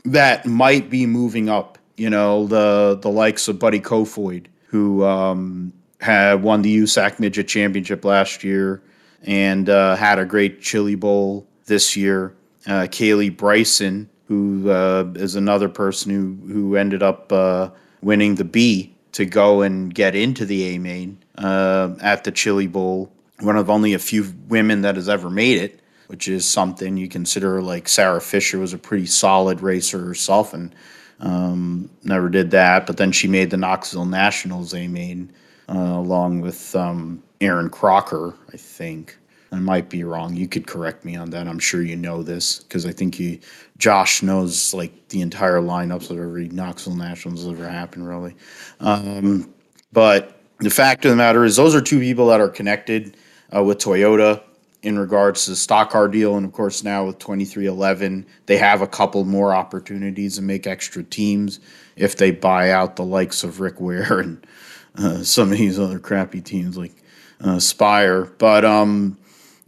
that 0.06 0.46
might 0.46 0.90
be 0.90 1.06
moving 1.06 1.50
up. 1.50 1.78
You 1.98 2.10
know, 2.10 2.48
the 2.48 2.98
the 3.02 3.10
likes 3.10 3.48
of 3.48 3.60
Buddy 3.60 3.80
Kofoid, 3.80 4.48
who 4.68 5.04
um, 5.04 5.74
had 6.00 6.42
won 6.42 6.62
the 6.62 6.78
USAC 6.80 7.20
Midget 7.20 7.48
Championship 7.48 8.06
last 8.06 8.44
year 8.44 8.82
and 9.24 9.70
uh, 9.70 9.96
had 9.96 10.18
a 10.18 10.26
great 10.26 10.62
Chili 10.62 10.96
Bowl 10.96 11.46
this 11.66 11.98
year. 11.98 12.36
Uh, 12.66 12.88
Kaylee 12.90 13.36
Bryson, 13.36 14.10
who 14.30 14.70
uh, 14.70 15.12
is 15.16 15.36
another 15.36 15.68
person 15.68 16.12
who 16.12 16.54
who 16.54 16.76
ended 16.76 17.04
up 17.04 17.32
uh, 17.34 17.70
winning 18.02 18.36
the 18.36 18.46
B 18.46 18.96
to 19.12 19.26
go 19.26 19.64
and 19.64 19.94
get 19.94 20.16
into 20.16 20.46
the 20.46 20.76
A 20.76 20.78
main 20.78 21.18
uh, 21.38 21.96
at 22.00 22.24
the 22.24 22.32
Chili 22.32 22.68
Bowl. 22.68 23.12
One 23.40 23.58
of 23.58 23.70
only 23.70 23.94
a 23.94 24.00
few 24.00 24.32
women 24.48 24.84
that 24.84 24.96
has 24.96 25.10
ever 25.10 25.32
made 25.32 25.58
it, 25.58 25.82
which 26.08 26.28
is 26.28 26.46
something 26.46 26.96
you 26.96 27.10
consider. 27.10 27.62
Like 27.62 27.90
Sarah 27.90 28.22
Fisher 28.22 28.60
was 28.60 28.72
a 28.72 28.78
pretty 28.78 29.08
solid 29.08 29.62
racer 29.62 30.00
herself 30.06 30.54
and 30.54 30.76
um, 31.20 31.90
never 32.04 32.30
did 32.30 32.52
that. 32.52 32.86
But 32.86 32.98
then 32.98 33.12
she 33.12 33.28
made 33.28 33.50
the 33.50 33.58
Knoxville 33.58 34.06
Nationals 34.06 34.76
A 34.76 34.88
main 34.88 35.34
uh, 35.68 35.74
along 35.74 36.42
with 36.42 36.76
um, 36.76 37.24
Erin 37.42 37.70
Crocker, 37.70 38.36
I 38.54 38.58
think. 38.58 39.18
I 39.52 39.58
might 39.58 39.90
be 39.90 40.04
wrong. 40.04 40.36
You 40.36 40.48
could 40.48 40.68
correct 40.68 41.04
me 41.06 41.16
on 41.16 41.32
that. 41.32 41.48
I'm 41.48 41.60
sure 41.60 41.82
you 41.82 41.96
know 41.96 42.22
this 42.22 42.60
because 42.60 42.86
I 42.86 42.92
think 42.92 43.20
you, 43.20 43.40
Josh 43.78 44.22
knows 44.22 44.74
like 44.74 45.10
the 45.10 45.22
entire 45.22 45.60
lineups 45.60 46.12
of 46.12 46.20
every 46.20 46.50
Knoxville 46.50 46.96
Nationals 46.96 47.46
that 47.46 47.52
ever 47.52 47.68
happened, 47.68 48.08
really. 48.08 48.36
Um, 48.80 49.52
but 49.92 50.40
the 50.60 50.70
fact 50.70 51.06
of 51.06 51.12
the 51.12 51.18
matter 51.18 51.46
is, 51.46 51.56
those 51.56 51.74
are 51.74 51.82
two 51.82 52.00
people 52.00 52.28
that 52.28 52.40
are 52.40 52.50
connected 52.50 53.18
uh, 53.56 53.64
with 53.64 53.80
Toyota 53.80 54.44
in 54.82 54.98
regards 54.98 55.46
to 55.46 55.52
the 55.52 55.56
stock 55.56 55.90
car 55.90 56.08
deal, 56.08 56.38
and 56.38 56.46
of 56.46 56.54
course 56.54 56.84
now 56.84 57.06
with 57.06 57.20
23XI, 57.20 58.26
they 58.46 58.58
have 58.58 58.82
a 58.82 58.88
couple 58.88 59.26
more 59.26 59.54
opportunities 59.54 60.36
to 60.36 60.42
make 60.42 60.68
extra 60.68 61.04
teams 61.04 61.60
if 61.96 62.16
they 62.16 62.32
buy 62.32 62.72
out 62.72 62.96
the 62.96 63.04
likes 63.04 63.44
of 63.44 63.60
Rick 63.60 63.82
Ware 63.82 64.20
and 64.20 64.48
uh, 64.96 65.24
some 65.24 65.52
of 65.52 65.58
these 65.58 65.80
other 65.80 66.00
crappy 66.00 66.42
teams 66.42 66.78
like 66.78 66.94
uh, 67.42 67.60
Spire. 67.60 68.26
But 68.26 68.64
um, 68.64 69.18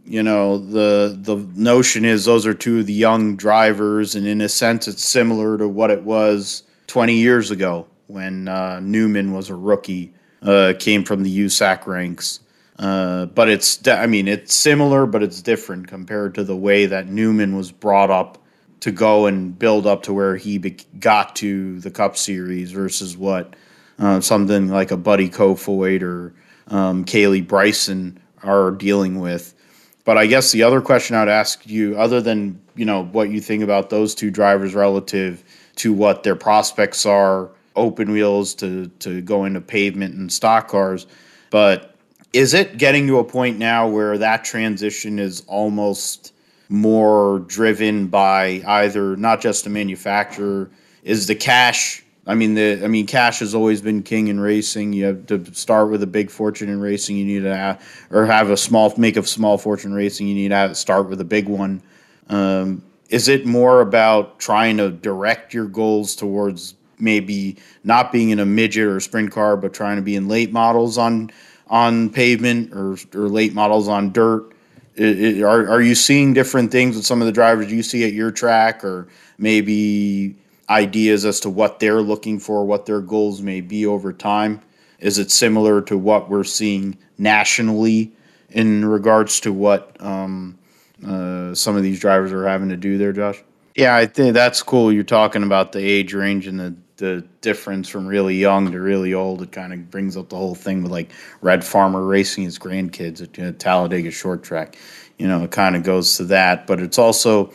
you 0.04 0.22
know 0.22 0.58
the 0.58 1.16
the 1.20 1.36
notion 1.54 2.04
is 2.04 2.24
those 2.24 2.46
are 2.46 2.54
two 2.54 2.80
of 2.80 2.86
the 2.86 2.92
young 2.92 3.36
drivers, 3.36 4.14
and 4.14 4.26
in 4.26 4.40
a 4.40 4.48
sense, 4.48 4.88
it's 4.88 5.04
similar 5.04 5.58
to 5.58 5.68
what 5.68 5.90
it 5.90 6.02
was 6.02 6.64
20 6.88 7.14
years 7.14 7.50
ago 7.50 7.86
when 8.06 8.48
uh, 8.48 8.80
Newman 8.80 9.32
was 9.32 9.48
a 9.48 9.54
rookie, 9.54 10.12
uh, 10.42 10.74
came 10.78 11.04
from 11.04 11.22
the 11.22 11.38
USAC 11.46 11.86
ranks. 11.86 12.40
Uh, 12.78 13.26
but 13.26 13.48
it's, 13.48 13.86
I 13.86 14.06
mean, 14.06 14.28
it's 14.28 14.54
similar, 14.54 15.06
but 15.06 15.22
it's 15.22 15.40
different 15.40 15.86
compared 15.86 16.34
to 16.34 16.44
the 16.44 16.56
way 16.56 16.86
that 16.86 17.06
Newman 17.06 17.56
was 17.56 17.70
brought 17.70 18.10
up 18.10 18.38
to 18.80 18.90
go 18.90 19.26
and 19.26 19.56
build 19.56 19.86
up 19.86 20.02
to 20.02 20.12
where 20.12 20.36
he 20.36 20.58
be- 20.58 20.76
got 20.98 21.36
to 21.36 21.78
the 21.80 21.90
Cup 21.90 22.16
Series 22.16 22.72
versus 22.72 23.16
what 23.16 23.54
uh, 23.98 24.20
something 24.20 24.68
like 24.68 24.90
a 24.90 24.96
Buddy 24.96 25.30
Kofoid 25.30 26.02
or 26.02 26.34
um, 26.68 27.04
Kaylee 27.04 27.46
Bryson 27.46 28.20
are 28.42 28.72
dealing 28.72 29.20
with. 29.20 29.54
But 30.04 30.18
I 30.18 30.26
guess 30.26 30.50
the 30.50 30.62
other 30.64 30.80
question 30.80 31.14
I'd 31.16 31.28
ask 31.28 31.66
you, 31.66 31.96
other 31.96 32.20
than 32.20 32.60
you 32.74 32.84
know 32.84 33.04
what 33.04 33.30
you 33.30 33.40
think 33.40 33.62
about 33.62 33.90
those 33.90 34.14
two 34.14 34.30
drivers 34.30 34.74
relative 34.74 35.44
to 35.76 35.92
what 35.92 36.22
their 36.22 36.36
prospects 36.36 37.06
are, 37.06 37.50
open 37.76 38.10
wheels 38.10 38.54
to 38.56 38.88
to 39.00 39.20
go 39.20 39.44
into 39.44 39.60
pavement 39.60 40.14
and 40.14 40.32
stock 40.32 40.68
cars, 40.68 41.06
but 41.50 41.94
is 42.32 42.54
it 42.54 42.78
getting 42.78 43.06
to 43.06 43.18
a 43.18 43.24
point 43.24 43.58
now 43.58 43.86
where 43.86 44.16
that 44.18 44.44
transition 44.44 45.18
is 45.18 45.42
almost 45.46 46.32
more 46.68 47.40
driven 47.40 48.06
by 48.06 48.62
either 48.66 49.16
not 49.16 49.40
just 49.40 49.64
the 49.64 49.70
manufacturer, 49.70 50.70
is 51.04 51.26
the 51.26 51.34
cash 51.34 52.01
I 52.26 52.34
mean, 52.34 52.54
the 52.54 52.82
I 52.84 52.88
mean, 52.88 53.06
cash 53.06 53.40
has 53.40 53.54
always 53.54 53.82
been 53.82 54.02
king 54.02 54.28
in 54.28 54.38
racing. 54.38 54.92
You 54.92 55.06
have 55.06 55.26
to 55.26 55.54
start 55.54 55.90
with 55.90 56.02
a 56.02 56.06
big 56.06 56.30
fortune 56.30 56.68
in 56.68 56.80
racing. 56.80 57.16
You 57.16 57.24
need 57.24 57.42
to 57.42 57.56
have, 57.56 57.84
or 58.10 58.26
have 58.26 58.50
a 58.50 58.56
small 58.56 58.94
make 58.96 59.16
a 59.16 59.24
small 59.24 59.58
fortune 59.58 59.92
racing. 59.92 60.28
You 60.28 60.34
need 60.34 60.48
to 60.48 60.54
have, 60.54 60.76
start 60.76 61.08
with 61.08 61.20
a 61.20 61.24
big 61.24 61.48
one. 61.48 61.82
Um, 62.28 62.82
is 63.08 63.28
it 63.28 63.44
more 63.44 63.80
about 63.80 64.38
trying 64.38 64.76
to 64.76 64.90
direct 64.90 65.52
your 65.52 65.66
goals 65.66 66.14
towards 66.14 66.74
maybe 66.98 67.56
not 67.82 68.12
being 68.12 68.30
in 68.30 68.38
a 68.38 68.46
midget 68.46 68.84
or 68.84 68.98
a 68.98 69.00
sprint 69.00 69.32
car, 69.32 69.56
but 69.56 69.74
trying 69.74 69.96
to 69.96 70.02
be 70.02 70.14
in 70.14 70.28
late 70.28 70.52
models 70.52 70.98
on 70.98 71.30
on 71.66 72.08
pavement 72.08 72.72
or 72.72 72.96
or 73.14 73.28
late 73.28 73.52
models 73.52 73.88
on 73.88 74.12
dirt? 74.12 74.52
It, 74.94 75.20
it, 75.20 75.42
are 75.42 75.68
are 75.68 75.82
you 75.82 75.96
seeing 75.96 76.34
different 76.34 76.70
things 76.70 76.94
with 76.94 77.04
some 77.04 77.20
of 77.20 77.26
the 77.26 77.32
drivers 77.32 77.72
you 77.72 77.82
see 77.82 78.04
at 78.04 78.12
your 78.12 78.30
track, 78.30 78.84
or 78.84 79.08
maybe 79.38 80.36
ideas 80.72 81.24
as 81.24 81.40
to 81.40 81.50
what 81.50 81.78
they're 81.78 82.02
looking 82.02 82.38
for, 82.38 82.64
what 82.64 82.86
their 82.86 83.00
goals 83.00 83.42
may 83.42 83.60
be 83.60 83.86
over 83.86 84.12
time? 84.12 84.60
Is 84.98 85.18
it 85.18 85.30
similar 85.30 85.82
to 85.82 85.98
what 85.98 86.30
we're 86.30 86.44
seeing 86.44 86.96
nationally 87.18 88.12
in 88.50 88.84
regards 88.84 89.40
to 89.40 89.52
what 89.52 89.96
um, 90.00 90.58
uh, 91.06 91.54
some 91.54 91.76
of 91.76 91.82
these 91.82 92.00
drivers 92.00 92.32
are 92.32 92.46
having 92.46 92.68
to 92.70 92.76
do 92.76 92.98
there, 92.98 93.12
Josh? 93.12 93.42
Yeah, 93.74 93.96
I 93.96 94.06
think 94.06 94.34
that's 94.34 94.62
cool. 94.62 94.92
You're 94.92 95.02
talking 95.02 95.42
about 95.42 95.72
the 95.72 95.80
age 95.80 96.14
range 96.14 96.46
and 96.46 96.60
the, 96.60 96.74
the 96.96 97.26
difference 97.40 97.88
from 97.88 98.06
really 98.06 98.36
young 98.36 98.70
to 98.70 98.80
really 98.80 99.14
old. 99.14 99.42
It 99.42 99.50
kind 99.50 99.72
of 99.72 99.90
brings 99.90 100.16
up 100.16 100.28
the 100.28 100.36
whole 100.36 100.54
thing 100.54 100.82
with 100.82 100.92
like 100.92 101.10
Red 101.40 101.64
Farmer 101.64 102.04
racing 102.04 102.44
his 102.44 102.58
grandkids 102.58 103.22
at 103.22 103.38
uh, 103.38 103.52
Talladega 103.58 104.10
Short 104.10 104.42
Track. 104.42 104.76
You 105.18 105.26
know, 105.26 105.44
it 105.44 105.50
kind 105.50 105.74
of 105.74 105.82
goes 105.82 106.16
to 106.18 106.24
that, 106.24 106.66
but 106.66 106.80
it's 106.80 106.98
also 106.98 107.52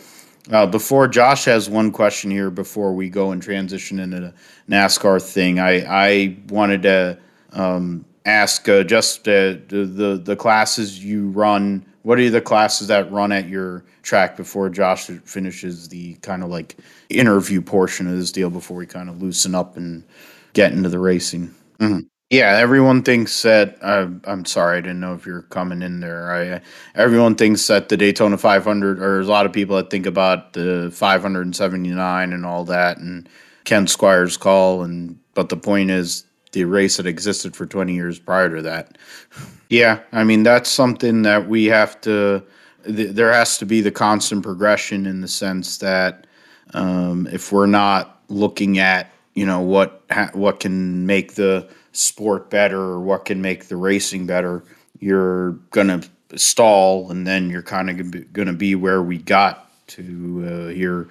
uh, 0.52 0.66
before 0.66 1.08
Josh 1.08 1.46
has 1.46 1.70
one 1.70 1.92
question 1.92 2.32
here 2.32 2.50
before 2.50 2.94
we 2.94 3.10
go 3.10 3.32
and 3.32 3.42
transition 3.42 4.00
into 4.00 4.20
the 4.20 4.34
NASCAR 4.70 5.22
thing, 5.22 5.60
I, 5.60 5.86
I 5.88 6.38
wanted 6.50 6.84
to 6.84 7.18
um, 7.54 8.06
ask 8.26 8.68
uh, 8.70 8.84
just 8.84 9.28
uh, 9.28 9.56
the, 9.68 10.22
the, 10.24 10.36
classes 10.36 11.04
you 11.04 11.30
run. 11.30 11.86
What 12.04 12.20
are 12.20 12.30
the 12.30 12.42
classes 12.42 12.88
that 12.88 13.12
run 13.12 13.32
at 13.32 13.50
your 13.50 13.84
track 14.04 14.38
before 14.38 14.70
Josh 14.70 15.06
finishes 15.06 15.90
the 15.90 16.16
kind 16.16 16.44
of 16.44 16.50
like 16.50 16.78
interview 17.10 17.62
portion 17.62 18.08
of 18.08 18.18
this 18.18 18.32
deal 18.32 18.50
before 18.50 18.78
we 18.78 18.86
kind 18.86 19.10
of 19.10 19.22
loosen 19.22 19.56
up 19.56 19.76
and 19.78 20.04
get 20.54 20.72
into 20.72 20.90
the 20.90 21.00
racing? 21.00 21.54
Mm-hmm. 21.80 22.00
Yeah, 22.30 22.58
everyone 22.58 23.04
thinks 23.04 23.42
that. 23.44 23.78
Uh, 23.82 24.10
I'm 24.26 24.44
sorry, 24.44 24.80
I 24.80 24.82
didn't 24.82 25.00
know 25.00 25.14
if 25.14 25.26
you're 25.26 25.44
coming 25.44 25.82
in 25.82 26.02
there. 26.02 26.32
I, 26.32 26.62
everyone 27.00 27.36
thinks 27.36 27.66
that 27.68 27.88
the 27.88 27.96
Daytona 27.96 28.38
500, 28.38 28.98
or 28.98 29.14
there's 29.14 29.30
a 29.30 29.32
lot 29.32 29.46
of 29.46 29.54
people 29.54 29.78
that 29.78 29.90
think 29.90 30.06
about 30.06 30.52
the 30.52 30.92
579 30.94 32.34
and 32.34 32.46
all 32.46 32.66
that, 32.66 32.98
and 32.98 33.30
Ken 33.64 33.88
Squier's 33.88 34.36
call. 34.36 34.84
And 34.84 35.18
but 35.36 35.48
the 35.48 35.56
point 35.56 35.90
is, 35.90 36.26
the 36.52 36.66
race 36.66 36.98
that 36.98 37.06
existed 37.06 37.56
for 37.56 37.66
20 37.66 37.94
years 37.94 38.20
prior 38.20 38.54
to 38.54 38.62
that. 38.62 38.98
Yeah, 39.70 40.00
I 40.12 40.26
mean 40.26 40.44
that's 40.44 40.70
something 40.70 41.22
that 41.22 41.48
we 41.48 41.66
have 41.66 42.00
to. 42.02 42.44
Th- 42.86 43.12
there 43.12 43.32
has 43.32 43.58
to 43.60 43.66
be 43.66 43.80
the 43.80 43.92
constant 43.92 44.44
progression 44.44 45.06
in 45.06 45.22
the 45.22 45.28
sense 45.30 45.78
that 45.78 46.28
um, 46.74 47.28
if 47.32 47.54
we're 47.54 47.68
not 47.68 48.22
looking 48.28 48.80
at 48.80 49.12
you 49.34 49.46
know 49.46 49.62
what 49.62 50.04
ha- 50.12 50.32
what 50.34 50.60
can 50.60 51.06
make 51.06 51.36
the 51.36 51.70
sport 51.98 52.50
better 52.50 52.80
or 52.80 53.00
what 53.00 53.26
can 53.26 53.42
make 53.42 53.66
the 53.68 53.76
racing 53.76 54.28
better, 54.28 54.64
you're 55.00 55.52
going 55.72 55.88
to 55.88 56.38
stall 56.38 57.10
and 57.12 57.26
then 57.26 57.50
you're 57.50 57.62
kind 57.64 57.90
of 57.90 58.34
going 58.34 58.48
to 58.48 58.54
be 58.54 58.76
where 58.76 59.02
we 59.02 59.18
got 59.18 59.72
to 59.88 60.46
uh, 60.48 60.68
here 60.74 61.08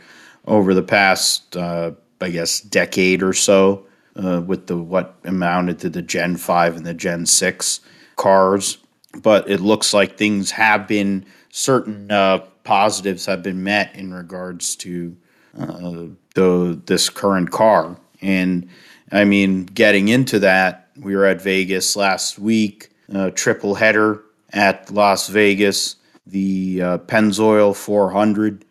over 0.46 0.74
the 0.74 0.82
past, 0.82 1.56
uh, 1.56 1.92
I 2.20 2.30
guess, 2.30 2.60
decade 2.60 3.22
or 3.22 3.32
so. 3.32 3.86
uh, 4.16 4.40
with 4.44 4.66
the 4.66 4.76
what 4.76 5.14
amounted 5.24 5.78
to 5.80 5.90
the 5.90 6.02
Gen 6.02 6.36
5 6.36 6.76
and 6.76 6.86
the 6.86 6.94
Gen 6.94 7.26
6 7.26 7.80
cars. 8.16 8.78
But 9.22 9.48
it 9.48 9.60
looks 9.60 9.94
like 9.94 10.16
things 10.16 10.50
have 10.52 10.86
been, 10.86 11.24
certain 11.50 12.10
uh, 12.10 12.38
positives 12.64 13.26
have 13.26 13.42
been 13.42 13.62
met 13.62 13.94
in 13.94 14.12
regards 14.12 14.76
to 14.76 15.16
uh, 15.58 16.06
the 16.34 16.80
this 16.86 17.08
current 17.08 17.50
car. 17.50 17.96
And 18.20 18.68
I 19.12 19.24
mean, 19.24 19.66
getting 19.66 20.08
into 20.08 20.40
that, 20.40 20.88
we 20.96 21.14
were 21.14 21.26
at 21.26 21.40
Vegas 21.40 21.94
last 21.96 22.38
week, 22.38 22.90
uh, 23.14 23.30
triple 23.30 23.74
header 23.74 24.22
at 24.52 24.90
Las 24.90 25.28
Vegas. 25.28 25.96
The 26.26 26.82
uh, 26.82 26.98
Pennzoil 26.98 27.76
400 27.76 28.64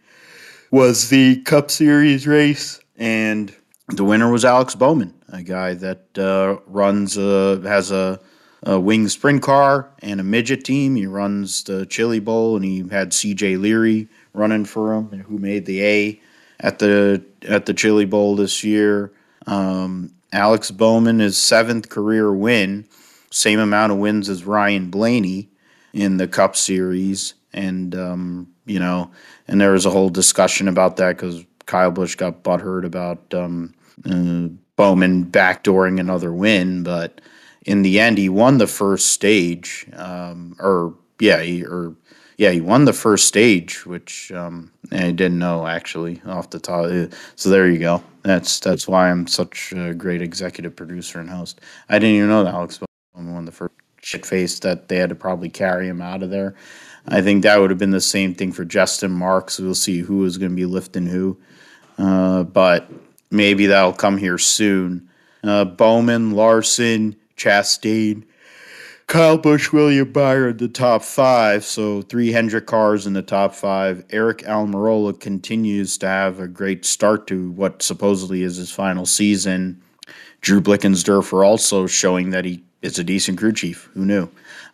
was 0.72 1.10
the 1.10 1.42
Cup 1.44 1.72
Series 1.72 2.28
race, 2.28 2.82
and 2.98 3.56
the 3.90 4.04
winner 4.04 4.30
was 4.30 4.44
Alex 4.44 4.76
Bowman, 4.76 5.14
a 5.30 5.42
guy 5.42 5.74
that 5.76 6.18
uh, 6.18 6.58
runs 6.68 7.18
a, 7.18 7.62
has 7.62 7.92
a, 7.92 8.20
a 8.64 8.78
wing 8.78 9.08
sprint 9.08 9.42
car 9.42 9.90
and 10.00 10.20
a 10.20 10.24
midget 10.24 10.66
team. 10.66 10.96
He 10.96 11.06
runs 11.06 11.64
the 11.64 11.86
Chili 11.86 12.20
Bowl, 12.20 12.58
and 12.58 12.66
he 12.66 12.86
had 12.90 13.14
C.J. 13.14 13.56
Leary 13.56 14.10
running 14.34 14.66
for 14.66 14.94
him, 14.94 15.08
who 15.22 15.38
made 15.38 15.66
the 15.66 15.82
A 15.86 16.22
at 16.60 16.80
the 16.80 17.24
at 17.48 17.68
the 17.68 17.74
Chili 17.74 18.06
Bowl 18.06 18.36
this 18.36 18.64
year. 18.64 19.14
Um, 19.48 20.12
Alex 20.32 20.72
Bowman, 20.72 21.20
his 21.20 21.38
seventh 21.38 21.90
career 21.90 22.34
win, 22.34 22.86
same 23.32 23.60
amount 23.60 23.92
of 23.92 23.98
wins 23.98 24.30
as 24.30 24.46
Ryan 24.46 24.90
Blaney 24.90 25.50
in 25.94 26.18
the 26.18 26.28
Cup 26.28 26.56
Series, 26.56 27.34
and 27.54 27.96
um, 27.96 28.48
you 28.66 28.80
know, 28.80 29.12
and 29.48 29.62
there 29.62 29.72
was 29.72 29.86
a 29.86 29.92
whole 29.92 30.10
discussion 30.10 30.68
about 30.68 30.98
that 30.98 31.16
because 31.16 31.46
Kyle 31.66 31.92
Busch 31.92 32.16
got 32.16 32.44
butthurt 32.44 32.86
about 32.86 33.34
um, 33.34 33.74
uh, 34.06 34.50
Bowman 34.76 35.26
backdooring 35.26 36.00
another 36.00 36.34
win, 36.34 36.84
but 36.84 37.22
in 37.66 37.82
the 37.82 38.00
end, 38.00 38.18
he 38.18 38.30
won 38.30 38.58
the 38.58 38.68
first 38.68 39.08
stage, 39.08 39.88
um, 39.94 40.56
or 40.60 40.94
yeah, 41.20 41.42
he, 41.42 41.66
or 41.66 41.96
yeah, 42.38 42.52
he 42.52 42.62
won 42.62 42.86
the 42.86 42.94
first 42.94 43.28
stage, 43.28 43.86
which 43.86 44.32
um, 44.32 44.72
I 44.92 45.12
didn't 45.12 45.40
know 45.40 45.68
actually 45.68 46.22
off 46.26 46.50
the 46.50 46.60
top. 46.60 46.88
So 47.36 47.50
there 47.50 47.70
you 47.70 47.80
go. 47.80 48.04
That's 48.24 48.60
that's 48.60 48.88
why 48.88 49.10
I'm 49.10 49.28
such 49.28 49.72
a 49.74 49.94
great 49.94 50.22
executive 50.22 50.76
producer 50.76 51.20
and 51.20 51.30
host. 51.30 51.62
I 51.90 52.00
didn't 52.00 52.16
even 52.16 52.30
know 52.30 52.44
that 52.44 52.54
Alex 52.54 52.80
Bowman 53.14 53.34
won 53.34 53.46
the 53.46 53.52
first 53.52 53.74
shit 54.02 54.26
face 54.26 54.60
that 54.60 54.88
they 54.88 54.98
had 54.98 55.10
to 55.10 55.16
probably 55.16 55.50
carry 55.50 55.88
him 55.88 56.02
out 56.02 56.24
of 56.24 56.30
there. 56.30 56.56
I 57.08 57.22
think 57.22 57.44
that 57.44 57.60
would 57.60 57.70
have 57.70 57.80
been 57.80 57.92
the 57.92 58.02
same 58.02 58.34
thing 58.34 58.52
for 58.52 58.66
Justin 58.66 59.12
Marks. 59.12 59.60
We'll 59.60 59.76
see 59.76 60.00
who 60.00 60.26
is 60.26 60.38
going 60.38 60.52
to 60.52 60.56
be 60.56 60.66
lifting 60.66 61.06
who, 61.06 61.38
uh, 61.98 62.44
but 62.44 62.90
maybe 63.32 63.68
that'll 63.68 63.94
come 63.94 64.18
here 64.18 64.38
soon. 64.38 65.10
Uh, 65.44 65.66
Bowman, 65.66 66.32
Larson, 66.32 67.16
Chastain 67.38 68.24
Kyle 69.08 69.38
Busch, 69.38 69.72
William 69.72 70.12
Byron, 70.12 70.58
the 70.58 70.68
top 70.68 71.04
five. 71.04 71.64
So 71.64 72.02
three 72.02 72.32
Hendrick 72.32 72.66
cars 72.66 73.06
in 73.06 73.14
the 73.14 73.22
top 73.22 73.54
five. 73.54 74.06
Aric 74.08 74.44
Almirola 74.44 75.20
continues 75.20 75.98
to 76.00 76.08
have 76.08 76.40
a 76.40 76.48
great 76.48 76.86
start 76.86 77.28
to 77.28 77.52
what 77.52 77.84
supposedly 77.84 78.42
is 78.42 78.58
his 78.58 78.72
final 78.72 79.06
season. 79.06 79.82
Drew 80.42 80.60
Blickensderfer 80.60 81.46
also 81.46 81.86
showing 81.86 82.32
that 82.32 82.46
he 82.46 82.64
is 82.82 82.98
a 82.98 83.04
decent 83.04 83.38
crew 83.38 83.54
chief. 83.54 83.90
Who 83.94 84.06
knew? 84.06 84.28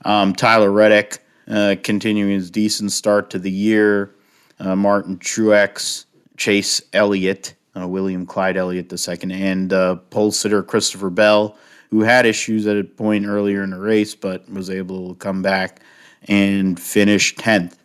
Um, 0.06 0.34
Tyler 0.34 0.72
Reddick 0.72 1.20
uh, 1.50 1.76
continuing 1.84 2.32
his 2.32 2.50
decent 2.50 2.94
start 2.94 3.30
to 3.32 3.40
the 3.40 3.52
year. 3.52 4.16
Uh, 4.60 4.76
Martin 4.76 5.18
Truex, 5.18 6.06
Chase 6.38 6.82
Elliott, 6.94 7.56
uh, 7.76 7.88
William 7.88 8.26
Clyde 8.26 8.58
Elliott 8.58 8.90
the 8.90 8.98
second, 8.98 9.32
and 9.32 9.74
uh, 9.74 9.96
pole 10.10 10.32
sitter 10.32 10.64
Christopher 10.64 11.10
Bell 11.10 11.58
who 11.92 12.02
had 12.02 12.26
issues 12.26 12.66
at 12.66 12.78
a 12.78 12.84
point 12.84 13.26
earlier 13.26 13.64
in 13.64 13.70
the 13.70 13.80
race, 13.80 14.16
but 14.16 14.50
was 14.50 14.70
able 14.70 15.10
to 15.10 15.16
come 15.16 15.42
back 15.42 15.82
and 16.28 16.80
finish 16.80 17.36
10th. 17.36 17.76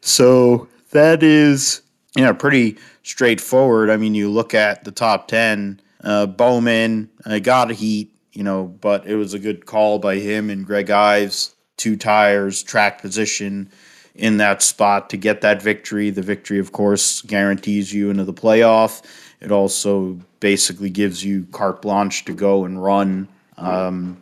So 0.00 0.68
that 0.90 1.22
is, 1.22 1.82
you 2.16 2.24
know, 2.24 2.34
pretty 2.34 2.78
straightforward. 3.02 3.90
I 3.90 3.96
mean, 3.98 4.14
you 4.14 4.30
look 4.30 4.54
at 4.54 4.84
the 4.84 4.90
top 4.90 5.28
10, 5.28 5.80
uh, 6.02 6.26
Bowman 6.26 7.10
uh, 7.26 7.38
got 7.38 7.70
a 7.70 7.74
heat, 7.74 8.12
you 8.32 8.42
know, 8.42 8.64
but 8.64 9.06
it 9.06 9.16
was 9.16 9.34
a 9.34 9.38
good 9.38 9.66
call 9.66 9.98
by 9.98 10.16
him 10.16 10.48
and 10.48 10.64
Greg 10.64 10.90
Ives, 10.90 11.54
two 11.76 11.96
tires, 11.96 12.62
track 12.62 13.02
position 13.02 13.70
in 14.14 14.38
that 14.38 14.62
spot 14.62 15.10
to 15.10 15.16
get 15.16 15.42
that 15.42 15.60
victory. 15.60 16.10
The 16.10 16.22
victory, 16.22 16.58
of 16.58 16.72
course, 16.72 17.20
guarantees 17.22 17.92
you 17.92 18.10
into 18.10 18.24
the 18.24 18.32
playoff. 18.32 19.02
It 19.40 19.52
also 19.52 20.18
basically 20.40 20.90
gives 20.90 21.24
you 21.24 21.46
carte 21.52 21.82
blanche 21.82 22.24
to 22.24 22.32
go 22.32 22.64
and 22.64 22.82
run 22.82 23.28
um, 23.56 24.18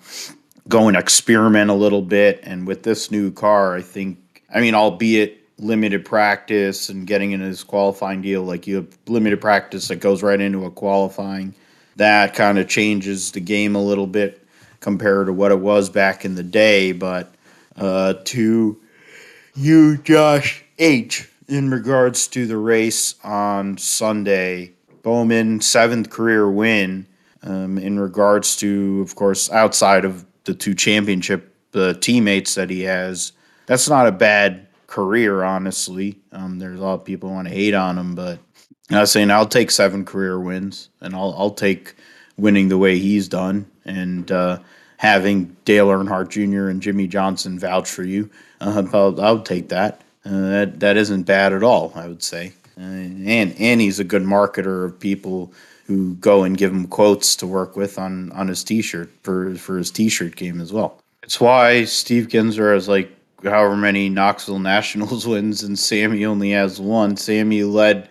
go 0.68 0.88
and 0.88 0.96
experiment 0.96 1.70
a 1.70 1.74
little 1.74 2.02
bit. 2.02 2.40
And 2.42 2.66
with 2.66 2.82
this 2.82 3.10
new 3.10 3.30
car, 3.30 3.76
I 3.76 3.82
think, 3.82 4.42
I 4.54 4.60
mean, 4.60 4.74
albeit 4.74 5.38
limited 5.58 6.04
practice 6.04 6.88
and 6.88 7.06
getting 7.06 7.32
into 7.32 7.46
this 7.46 7.64
qualifying 7.64 8.22
deal, 8.22 8.42
like 8.42 8.66
you 8.66 8.76
have 8.76 8.98
limited 9.06 9.40
practice 9.40 9.88
that 9.88 9.96
goes 9.96 10.22
right 10.22 10.40
into 10.40 10.64
a 10.64 10.70
qualifying, 10.70 11.54
that 11.96 12.34
kind 12.34 12.58
of 12.58 12.68
changes 12.68 13.32
the 13.32 13.40
game 13.40 13.76
a 13.76 13.82
little 13.82 14.06
bit 14.06 14.46
compared 14.80 15.26
to 15.26 15.32
what 15.32 15.52
it 15.52 15.58
was 15.58 15.90
back 15.90 16.24
in 16.24 16.34
the 16.34 16.42
day. 16.42 16.92
But 16.92 17.34
uh, 17.76 18.14
to 18.24 18.80
you, 19.54 19.96
Josh 19.98 20.64
H., 20.78 21.28
in 21.48 21.68
regards 21.68 22.28
to 22.28 22.46
the 22.46 22.56
race 22.56 23.16
on 23.24 23.76
Sunday, 23.76 24.70
Bowman, 25.02 25.60
seventh 25.60 26.08
career 26.08 26.48
win 26.48 27.06
um, 27.42 27.78
in 27.78 27.98
regards 27.98 28.56
to, 28.56 29.00
of 29.00 29.14
course, 29.14 29.50
outside 29.50 30.04
of 30.04 30.24
the 30.44 30.54
two 30.54 30.74
championship 30.74 31.54
uh, 31.74 31.94
teammates 31.94 32.54
that 32.54 32.70
he 32.70 32.82
has. 32.82 33.32
That's 33.66 33.88
not 33.88 34.06
a 34.06 34.12
bad 34.12 34.66
career, 34.86 35.44
honestly. 35.44 36.18
Um, 36.32 36.58
there's 36.58 36.78
a 36.78 36.82
lot 36.82 36.94
of 36.94 37.04
people 37.04 37.30
want 37.30 37.48
to 37.48 37.54
hate 37.54 37.74
on 37.74 37.96
him, 37.96 38.14
but 38.14 38.40
I 38.90 39.00
was 39.00 39.12
saying 39.12 39.30
I'll 39.30 39.46
take 39.46 39.70
seven 39.70 40.04
career 40.04 40.40
wins, 40.40 40.88
and 41.00 41.14
I'll 41.14 41.34
I'll 41.38 41.52
take 41.52 41.94
winning 42.36 42.68
the 42.68 42.78
way 42.78 42.98
he's 42.98 43.28
done, 43.28 43.70
and 43.84 44.30
uh, 44.32 44.58
having 44.96 45.56
Dale 45.64 45.88
Earnhardt 45.88 46.28
Jr. 46.30 46.68
and 46.68 46.82
Jimmie 46.82 47.06
Johnson 47.06 47.58
vouch 47.58 47.88
for 47.88 48.02
you. 48.02 48.28
Uh, 48.60 48.82
I'll, 48.92 49.20
I'll 49.20 49.42
take 49.42 49.68
that. 49.68 50.02
Uh, 50.24 50.30
that 50.50 50.80
that 50.80 50.96
isn't 50.96 51.22
bad 51.22 51.52
at 51.52 51.62
all, 51.62 51.92
I 51.94 52.08
would 52.08 52.22
say. 52.22 52.52
Uh, 52.76 52.82
and 52.82 53.54
and 53.58 53.80
he's 53.80 54.00
a 54.00 54.04
good 54.04 54.22
marketer 54.22 54.84
of 54.84 54.98
people 54.98 55.52
who 55.90 56.14
go 56.14 56.44
and 56.44 56.56
give 56.56 56.70
him 56.70 56.86
quotes 56.86 57.34
to 57.34 57.48
work 57.48 57.74
with 57.74 57.98
on 57.98 58.30
on 58.30 58.46
his 58.46 58.62
T-shirt 58.62 59.10
for 59.24 59.56
for 59.56 59.76
his 59.76 59.90
T-shirt 59.90 60.36
game 60.36 60.60
as 60.60 60.72
well. 60.72 61.00
It's 61.24 61.40
why 61.40 61.84
Steve 61.84 62.28
Kinser 62.28 62.72
has 62.72 62.88
like 62.88 63.10
however 63.42 63.76
many 63.76 64.08
Knoxville 64.08 64.58
Nationals 64.74 65.26
wins, 65.26 65.64
and 65.64 65.76
Sammy 65.76 66.24
only 66.24 66.52
has 66.52 66.80
one. 66.80 67.16
Sammy 67.16 67.64
led 67.64 68.08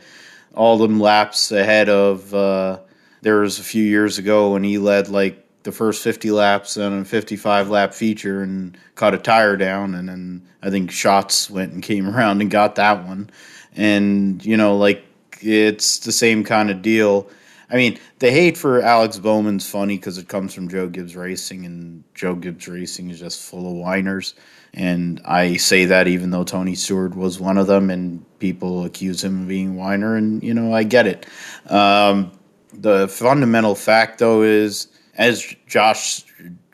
all 0.53 0.77
them 0.77 0.99
laps 0.99 1.53
ahead 1.53 1.87
of. 1.87 2.33
Uh, 2.33 2.79
there 3.21 3.39
was 3.39 3.59
a 3.59 3.63
few 3.63 3.83
years 3.83 4.17
ago 4.17 4.51
when 4.51 4.63
he 4.63 4.77
led 4.77 5.07
like 5.07 5.45
the 5.63 5.71
first 5.71 6.03
50 6.03 6.31
laps 6.31 6.77
on 6.77 6.99
a 6.99 7.05
55 7.05 7.69
lap 7.69 7.93
feature 7.93 8.41
and 8.41 8.77
caught 8.95 9.13
a 9.13 9.17
tire 9.17 9.55
down 9.55 9.93
and 9.95 10.09
then 10.09 10.41
I 10.63 10.69
think 10.69 10.91
shots 10.91 11.49
went 11.49 11.73
and 11.73 11.83
came 11.83 12.07
around 12.13 12.41
and 12.41 12.49
got 12.49 12.75
that 12.75 13.05
one 13.05 13.29
and 13.75 14.43
you 14.45 14.55
know 14.55 14.77
like 14.77 15.03
it's 15.41 15.99
the 15.99 16.11
same 16.11 16.43
kind 16.43 16.69
of 16.69 16.81
deal 16.81 17.29
I 17.71 17.75
mean, 17.75 17.99
the 18.17 18.31
hate 18.31 18.57
for 18.57 18.81
Alex 18.81 19.19
Bowman's 19.19 19.69
funny 19.69 19.97
because 19.97 20.17
it 20.17 20.27
comes 20.27 20.53
from 20.53 20.69
Joe 20.69 20.87
Gibbs 20.87 21.15
Racing, 21.15 21.65
and 21.65 22.03
Joe 22.15 22.35
Gibbs 22.35 22.67
Racing 22.67 23.09
is 23.11 23.19
just 23.19 23.41
full 23.41 23.69
of 23.69 23.77
whiners. 23.77 24.33
And 24.73 25.21
I 25.25 25.57
say 25.57 25.85
that 25.85 26.07
even 26.07 26.31
though 26.31 26.43
Tony 26.43 26.75
Stewart 26.75 27.15
was 27.15 27.39
one 27.39 27.57
of 27.57 27.67
them, 27.67 27.89
and 27.89 28.23
people 28.39 28.85
accuse 28.85 29.23
him 29.23 29.43
of 29.43 29.47
being 29.47 29.75
whiner, 29.75 30.15
and 30.15 30.41
you 30.43 30.53
know 30.53 30.73
I 30.73 30.83
get 30.83 31.05
it. 31.05 31.25
Um, 31.67 32.31
the 32.73 33.07
fundamental 33.07 33.75
fact, 33.75 34.19
though, 34.19 34.41
is 34.41 34.87
as 35.15 35.55
Josh, 35.67 36.23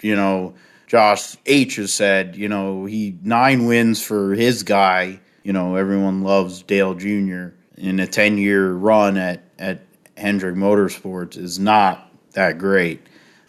you 0.02 0.16
know, 0.16 0.54
Josh 0.88 1.36
H 1.46 1.76
has 1.78 1.94
said, 1.94 2.36
you 2.36 2.48
know, 2.48 2.86
he 2.86 3.18
nine 3.24 3.66
wins 3.66 4.02
for 4.02 4.34
his 4.34 4.64
guy. 4.64 5.20
You 5.44 5.54
know, 5.54 5.76
everyone 5.76 6.24
loves 6.24 6.64
Dale 6.64 6.94
Jr. 6.96 7.50
in 7.78 8.00
a 8.00 8.08
ten 8.08 8.38
year 8.38 8.72
run 8.72 9.18
at 9.18 9.44
at 9.60 9.82
Hendrick 10.18 10.56
Motorsports 10.56 11.38
is 11.38 11.60
not 11.60 12.12
that 12.34 12.58
great 12.58 13.02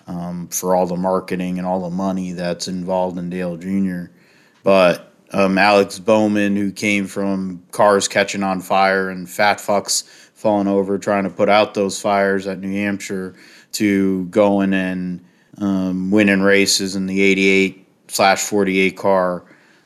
um, 0.07 0.49
for 0.49 0.75
all 0.75 0.87
the 0.87 0.97
marketing 0.97 1.59
and 1.59 1.67
all 1.67 1.81
the 1.81 1.95
money 1.95 2.33
that's 2.33 2.69
involved 2.69 3.19
in 3.19 3.31
Dale 3.31 3.57
Jr. 3.57 4.13
But 4.63 5.13
um, 5.33 5.59
Alex 5.59 5.99
Bowman, 5.99 6.57
who 6.57 6.73
came 6.73 7.07
from 7.07 7.63
cars 7.73 8.09
catching 8.09 8.43
on 8.43 8.61
fire 8.61 9.11
and 9.11 9.29
fat 9.29 9.59
fucks 9.59 10.05
falling 10.37 10.69
over 10.69 10.99
trying 10.99 11.25
to 11.25 11.31
put 11.31 11.49
out 11.49 11.75
those 11.75 12.01
fires 12.01 12.47
at 12.47 12.61
New 12.61 12.73
Hampshire, 12.73 13.35
to 13.73 14.25
going 14.27 14.73
and 14.73 15.25
um, 15.59 16.11
winning 16.11 16.41
races 16.41 16.95
in 16.95 17.07
the 17.07 17.21
88 17.21 17.87
slash 18.09 18.43
48 18.43 18.97
car. 18.97 19.45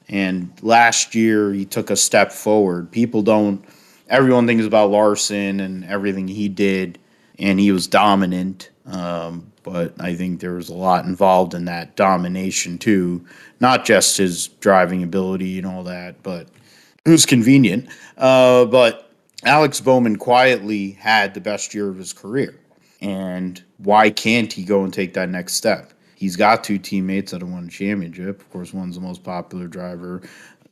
And 0.09 0.53
last 0.61 1.15
year, 1.15 1.53
he 1.53 1.65
took 1.65 1.91
a 1.91 1.97
step 1.97 2.33
forward. 2.33 2.91
People 2.91 3.23
don't 3.23 3.65
everyone 4.11 4.47
thinks 4.47 4.67
about 4.67 4.91
Larson 4.91 5.61
and 5.61 5.85
everything 5.85 6.29
he 6.29 6.49
did, 6.49 6.99
and 7.39 7.59
he 7.59 7.73
was 7.73 7.87
dominant. 7.87 8.71
Um, 8.87 9.53
but 9.63 9.95
I 10.01 10.15
think 10.15 10.41
there 10.41 10.55
was 10.55 10.69
a 10.69 10.75
lot 10.75 11.05
involved 11.05 11.55
in 11.55 11.67
that 11.67 11.97
domination 11.97 12.77
too. 12.77 13.25
Not 13.61 13.85
just 13.85 14.17
his 14.17 14.49
driving 14.49 15.03
ability 15.03 15.59
and 15.59 15.67
all 15.67 15.85
that, 15.85 16.23
but 16.23 16.49
it 17.05 17.11
was 17.11 17.25
convenient. 17.25 17.89
Uh, 18.19 18.65
but 18.65 19.11
Alex 19.45 19.81
Bowman 19.81 20.17
quietly 20.17 20.93
had 20.93 21.35
the 21.35 21.41
best 21.41 21.73
year 21.73 21.89
of 21.89 21.97
his 21.97 22.13
career. 22.13 22.55
And 23.01 23.63
why 23.79 24.11
can't 24.11 24.53
he 24.53 24.65
go 24.65 24.85
and 24.85 24.93
take 24.93 25.15
that 25.15 25.29
next 25.31 25.55
step? 25.55 25.93
He's 26.17 26.37
got 26.37 26.65
two 26.65 26.77
teammates 26.77 27.33
that 27.33 27.41
have 27.41 27.51
won 27.51 27.67
a 27.67 27.71
championship. 27.71 28.41
Of 28.41 28.51
course, 28.51 28.75
one's 28.75 28.97
the 28.97 29.01
most 29.01 29.25
popular 29.25 29.67
driver. 29.69 30.21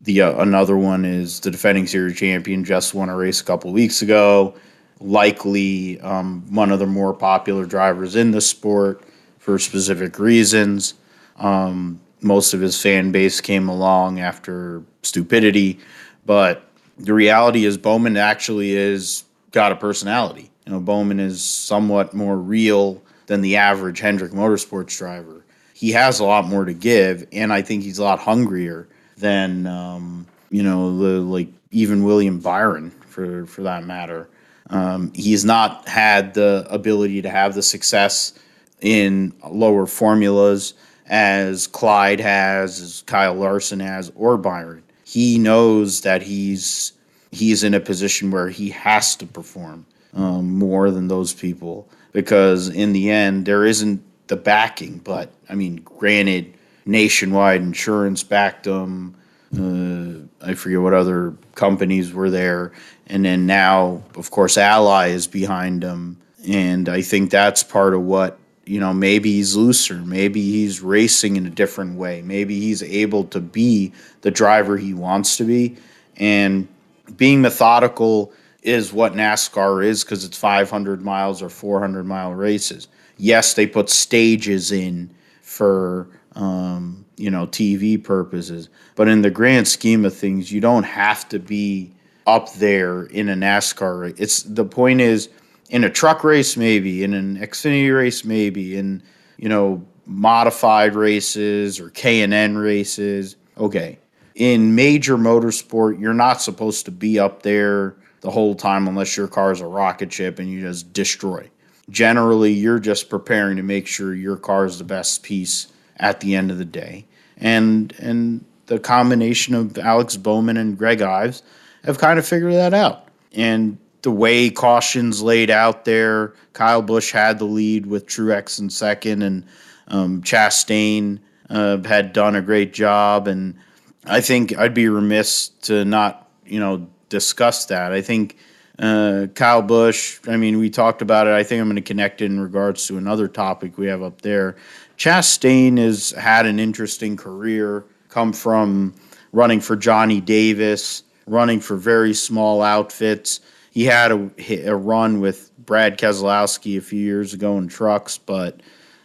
The 0.02 0.22
uh, 0.22 0.40
another 0.40 0.76
one 0.76 1.04
is 1.04 1.40
the 1.40 1.50
defending 1.50 1.86
series 1.86 2.16
champion, 2.16 2.64
just 2.64 2.94
won 2.94 3.08
a 3.08 3.16
race 3.16 3.40
a 3.40 3.44
couple 3.44 3.72
weeks 3.72 4.00
ago. 4.02 4.54
Likely 5.00 6.00
um, 6.00 6.44
one 6.54 6.70
of 6.70 6.78
the 6.78 6.86
more 6.86 7.12
popular 7.14 7.66
drivers 7.66 8.16
in 8.16 8.30
the 8.30 8.40
sport 8.40 9.02
for 9.38 9.58
specific 9.58 10.18
reasons. 10.18 10.94
Um, 11.36 12.00
most 12.20 12.54
of 12.54 12.60
his 12.60 12.80
fan 12.80 13.12
base 13.12 13.40
came 13.40 13.68
along 13.68 14.20
after 14.20 14.82
stupidity, 15.02 15.78
but 16.26 16.68
the 16.98 17.14
reality 17.14 17.64
is 17.64 17.78
Bowman 17.78 18.16
actually 18.16 18.72
is 18.72 19.24
got 19.52 19.72
a 19.72 19.76
personality. 19.76 20.50
You 20.66 20.72
know, 20.72 20.80
Bowman 20.80 21.20
is 21.20 21.42
somewhat 21.42 22.14
more 22.14 22.36
real 22.36 23.02
than 23.26 23.40
the 23.40 23.56
average 23.56 24.00
Hendrick 24.00 24.32
Motorsports 24.32 24.96
driver. 24.96 25.44
He 25.74 25.92
has 25.92 26.18
a 26.18 26.24
lot 26.24 26.44
more 26.44 26.64
to 26.64 26.74
give, 26.74 27.26
and 27.32 27.52
I 27.52 27.62
think 27.62 27.84
he's 27.84 27.98
a 27.98 28.04
lot 28.04 28.18
hungrier 28.18 28.88
than 29.18 29.66
um, 29.66 30.26
you 30.50 30.62
know, 30.62 30.96
the, 30.98 31.20
like 31.20 31.48
even 31.70 32.04
William 32.04 32.40
Byron 32.40 32.90
for 32.90 33.46
for 33.46 33.62
that 33.62 33.84
matter. 33.84 34.28
Um, 34.70 35.12
he's 35.14 35.44
not 35.44 35.88
had 35.88 36.34
the 36.34 36.66
ability 36.68 37.22
to 37.22 37.30
have 37.30 37.54
the 37.54 37.62
success 37.62 38.34
in 38.80 39.32
lower 39.48 39.86
formulas 39.86 40.74
as 41.06 41.66
Clyde 41.66 42.20
has, 42.20 42.80
as 42.80 43.02
Kyle 43.06 43.34
Larson 43.34 43.80
has, 43.80 44.12
or 44.14 44.36
Byron. 44.36 44.82
He 45.04 45.38
knows 45.38 46.02
that 46.02 46.22
he's 46.22 46.92
he's 47.30 47.64
in 47.64 47.74
a 47.74 47.80
position 47.80 48.30
where 48.30 48.48
he 48.48 48.70
has 48.70 49.16
to 49.16 49.26
perform 49.26 49.86
um, 50.14 50.58
more 50.58 50.90
than 50.90 51.08
those 51.08 51.32
people 51.32 51.88
because 52.12 52.68
in 52.68 52.92
the 52.92 53.10
end 53.10 53.46
there 53.46 53.64
isn't 53.64 54.02
the 54.28 54.36
backing. 54.36 54.98
But 54.98 55.32
I 55.48 55.54
mean, 55.54 55.76
granted, 55.76 56.54
nationwide 56.88 57.60
insurance 57.60 58.22
backed 58.22 58.64
them. 58.64 59.14
Uh, 59.54 60.46
I 60.46 60.54
forget 60.54 60.80
what 60.80 60.94
other 60.94 61.34
companies 61.54 62.12
were 62.12 62.30
there, 62.30 62.72
and 63.06 63.24
then 63.24 63.46
now, 63.46 64.02
of 64.16 64.30
course, 64.30 64.58
Ally 64.58 65.08
is 65.08 65.26
behind 65.26 65.82
him, 65.82 66.18
and 66.46 66.88
I 66.88 67.02
think 67.02 67.30
that's 67.30 67.62
part 67.62 67.94
of 67.94 68.02
what 68.02 68.38
you 68.64 68.80
know. 68.80 68.92
Maybe 68.92 69.32
he's 69.32 69.56
looser. 69.56 69.96
Maybe 69.96 70.42
he's 70.42 70.82
racing 70.82 71.36
in 71.36 71.46
a 71.46 71.50
different 71.50 71.96
way. 71.96 72.20
Maybe 72.22 72.60
he's 72.60 72.82
able 72.82 73.24
to 73.24 73.40
be 73.40 73.92
the 74.20 74.30
driver 74.30 74.76
he 74.76 74.92
wants 74.92 75.36
to 75.38 75.44
be, 75.44 75.76
and 76.16 76.68
being 77.16 77.40
methodical 77.40 78.32
is 78.62 78.92
what 78.92 79.14
NASCAR 79.14 79.84
is 79.84 80.04
because 80.04 80.24
it's 80.24 80.36
500 80.36 81.02
miles 81.02 81.42
or 81.42 81.48
400 81.48 82.04
mile 82.04 82.34
races. 82.34 82.88
Yes, 83.16 83.54
they 83.54 83.66
put 83.66 83.88
stages 83.88 84.72
in 84.72 85.10
for 85.42 86.08
um, 86.38 87.04
you 87.16 87.30
know 87.30 87.46
TV 87.46 88.02
purposes, 88.02 88.70
but 88.94 89.08
in 89.08 89.22
the 89.22 89.30
grand 89.30 89.68
scheme 89.68 90.04
of 90.04 90.14
things, 90.14 90.50
you 90.50 90.60
don't 90.60 90.84
have 90.84 91.28
to 91.28 91.38
be 91.38 91.92
up 92.26 92.52
there 92.54 93.04
in 93.04 93.28
a 93.28 93.34
NASCAR 93.34 94.00
race. 94.00 94.14
It's 94.16 94.42
the 94.44 94.64
point 94.64 95.00
is 95.00 95.28
in 95.68 95.84
a 95.84 95.90
truck 95.90 96.24
race 96.24 96.56
maybe, 96.56 97.02
in 97.02 97.12
an 97.12 97.36
Xfinity 97.38 97.94
race 97.94 98.24
maybe, 98.24 98.78
in 98.78 99.02
you 99.36 99.48
know 99.48 99.84
modified 100.06 100.94
races 100.94 101.80
or 101.80 101.90
K 101.90 102.22
and 102.22 102.32
N 102.32 102.56
races. 102.56 103.36
Okay, 103.58 103.98
in 104.36 104.76
major 104.76 105.16
motorsport, 105.16 106.00
you're 106.00 106.14
not 106.14 106.40
supposed 106.40 106.84
to 106.84 106.92
be 106.92 107.18
up 107.18 107.42
there 107.42 107.96
the 108.20 108.30
whole 108.30 108.54
time 108.54 108.86
unless 108.86 109.16
your 109.16 109.28
car 109.28 109.50
is 109.50 109.60
a 109.60 109.66
rocket 109.66 110.12
ship 110.12 110.38
and 110.38 110.48
you 110.48 110.60
just 110.60 110.92
destroy. 110.92 111.50
Generally, 111.90 112.52
you're 112.52 112.78
just 112.78 113.08
preparing 113.08 113.56
to 113.56 113.62
make 113.62 113.86
sure 113.86 114.14
your 114.14 114.36
car 114.36 114.66
is 114.66 114.78
the 114.78 114.84
best 114.84 115.22
piece 115.22 115.68
at 115.98 116.20
the 116.20 116.34
end 116.34 116.50
of 116.50 116.58
the 116.58 116.64
day. 116.64 117.06
And 117.36 117.94
and 117.98 118.44
the 118.66 118.78
combination 118.78 119.54
of 119.54 119.78
Alex 119.78 120.16
Bowman 120.16 120.56
and 120.56 120.76
Greg 120.76 121.02
Ives 121.02 121.42
have 121.84 121.98
kind 121.98 122.18
of 122.18 122.26
figured 122.26 122.52
that 122.52 122.74
out. 122.74 123.08
And 123.32 123.78
the 124.02 124.10
way 124.10 124.50
cautions 124.50 125.22
laid 125.22 125.50
out 125.50 125.84
there, 125.84 126.34
Kyle 126.52 126.82
Busch 126.82 127.12
had 127.12 127.38
the 127.38 127.44
lead 127.44 127.86
with 127.86 128.06
Truex 128.06 128.58
in 128.58 128.70
second, 128.70 129.22
and 129.22 129.44
um, 129.88 130.22
Chastain 130.22 131.18
uh, 131.50 131.82
had 131.82 132.12
done 132.12 132.36
a 132.36 132.42
great 132.42 132.72
job. 132.72 133.26
And 133.26 133.56
I 134.04 134.20
think 134.20 134.56
I'd 134.56 134.74
be 134.74 134.88
remiss 134.88 135.48
to 135.62 135.84
not, 135.84 136.30
you 136.46 136.60
know, 136.60 136.88
discuss 137.08 137.66
that. 137.66 137.92
I 137.92 138.02
think 138.02 138.36
uh, 138.78 139.26
Kyle 139.34 139.62
Busch, 139.62 140.20
I 140.28 140.36
mean, 140.36 140.58
we 140.58 140.70
talked 140.70 141.02
about 141.02 141.26
it. 141.26 141.32
I 141.32 141.42
think 141.42 141.60
I'm 141.60 141.66
going 141.66 141.76
to 141.76 141.82
connect 141.82 142.22
it 142.22 142.26
in 142.26 142.40
regards 142.40 142.86
to 142.86 142.98
another 142.98 143.28
topic 143.28 143.76
we 143.76 143.86
have 143.86 144.02
up 144.02 144.22
there. 144.22 144.56
Chastain 144.98 145.78
has 145.78 146.10
had 146.10 146.44
an 146.44 146.58
interesting 146.58 147.16
career, 147.16 147.84
come 148.08 148.32
from 148.32 148.94
running 149.32 149.60
for 149.60 149.76
Johnny 149.76 150.20
Davis, 150.20 151.04
running 151.26 151.60
for 151.60 151.76
very 151.76 152.12
small 152.12 152.62
outfits. 152.62 153.40
He 153.70 153.84
had 153.84 154.10
a, 154.10 154.30
a 154.66 154.74
run 154.74 155.20
with 155.20 155.52
Brad 155.58 155.98
Keselowski 155.98 156.76
a 156.76 156.80
few 156.80 157.00
years 157.00 157.32
ago 157.32 157.56
in 157.58 157.68
trucks, 157.68 158.18
but, 158.18 158.60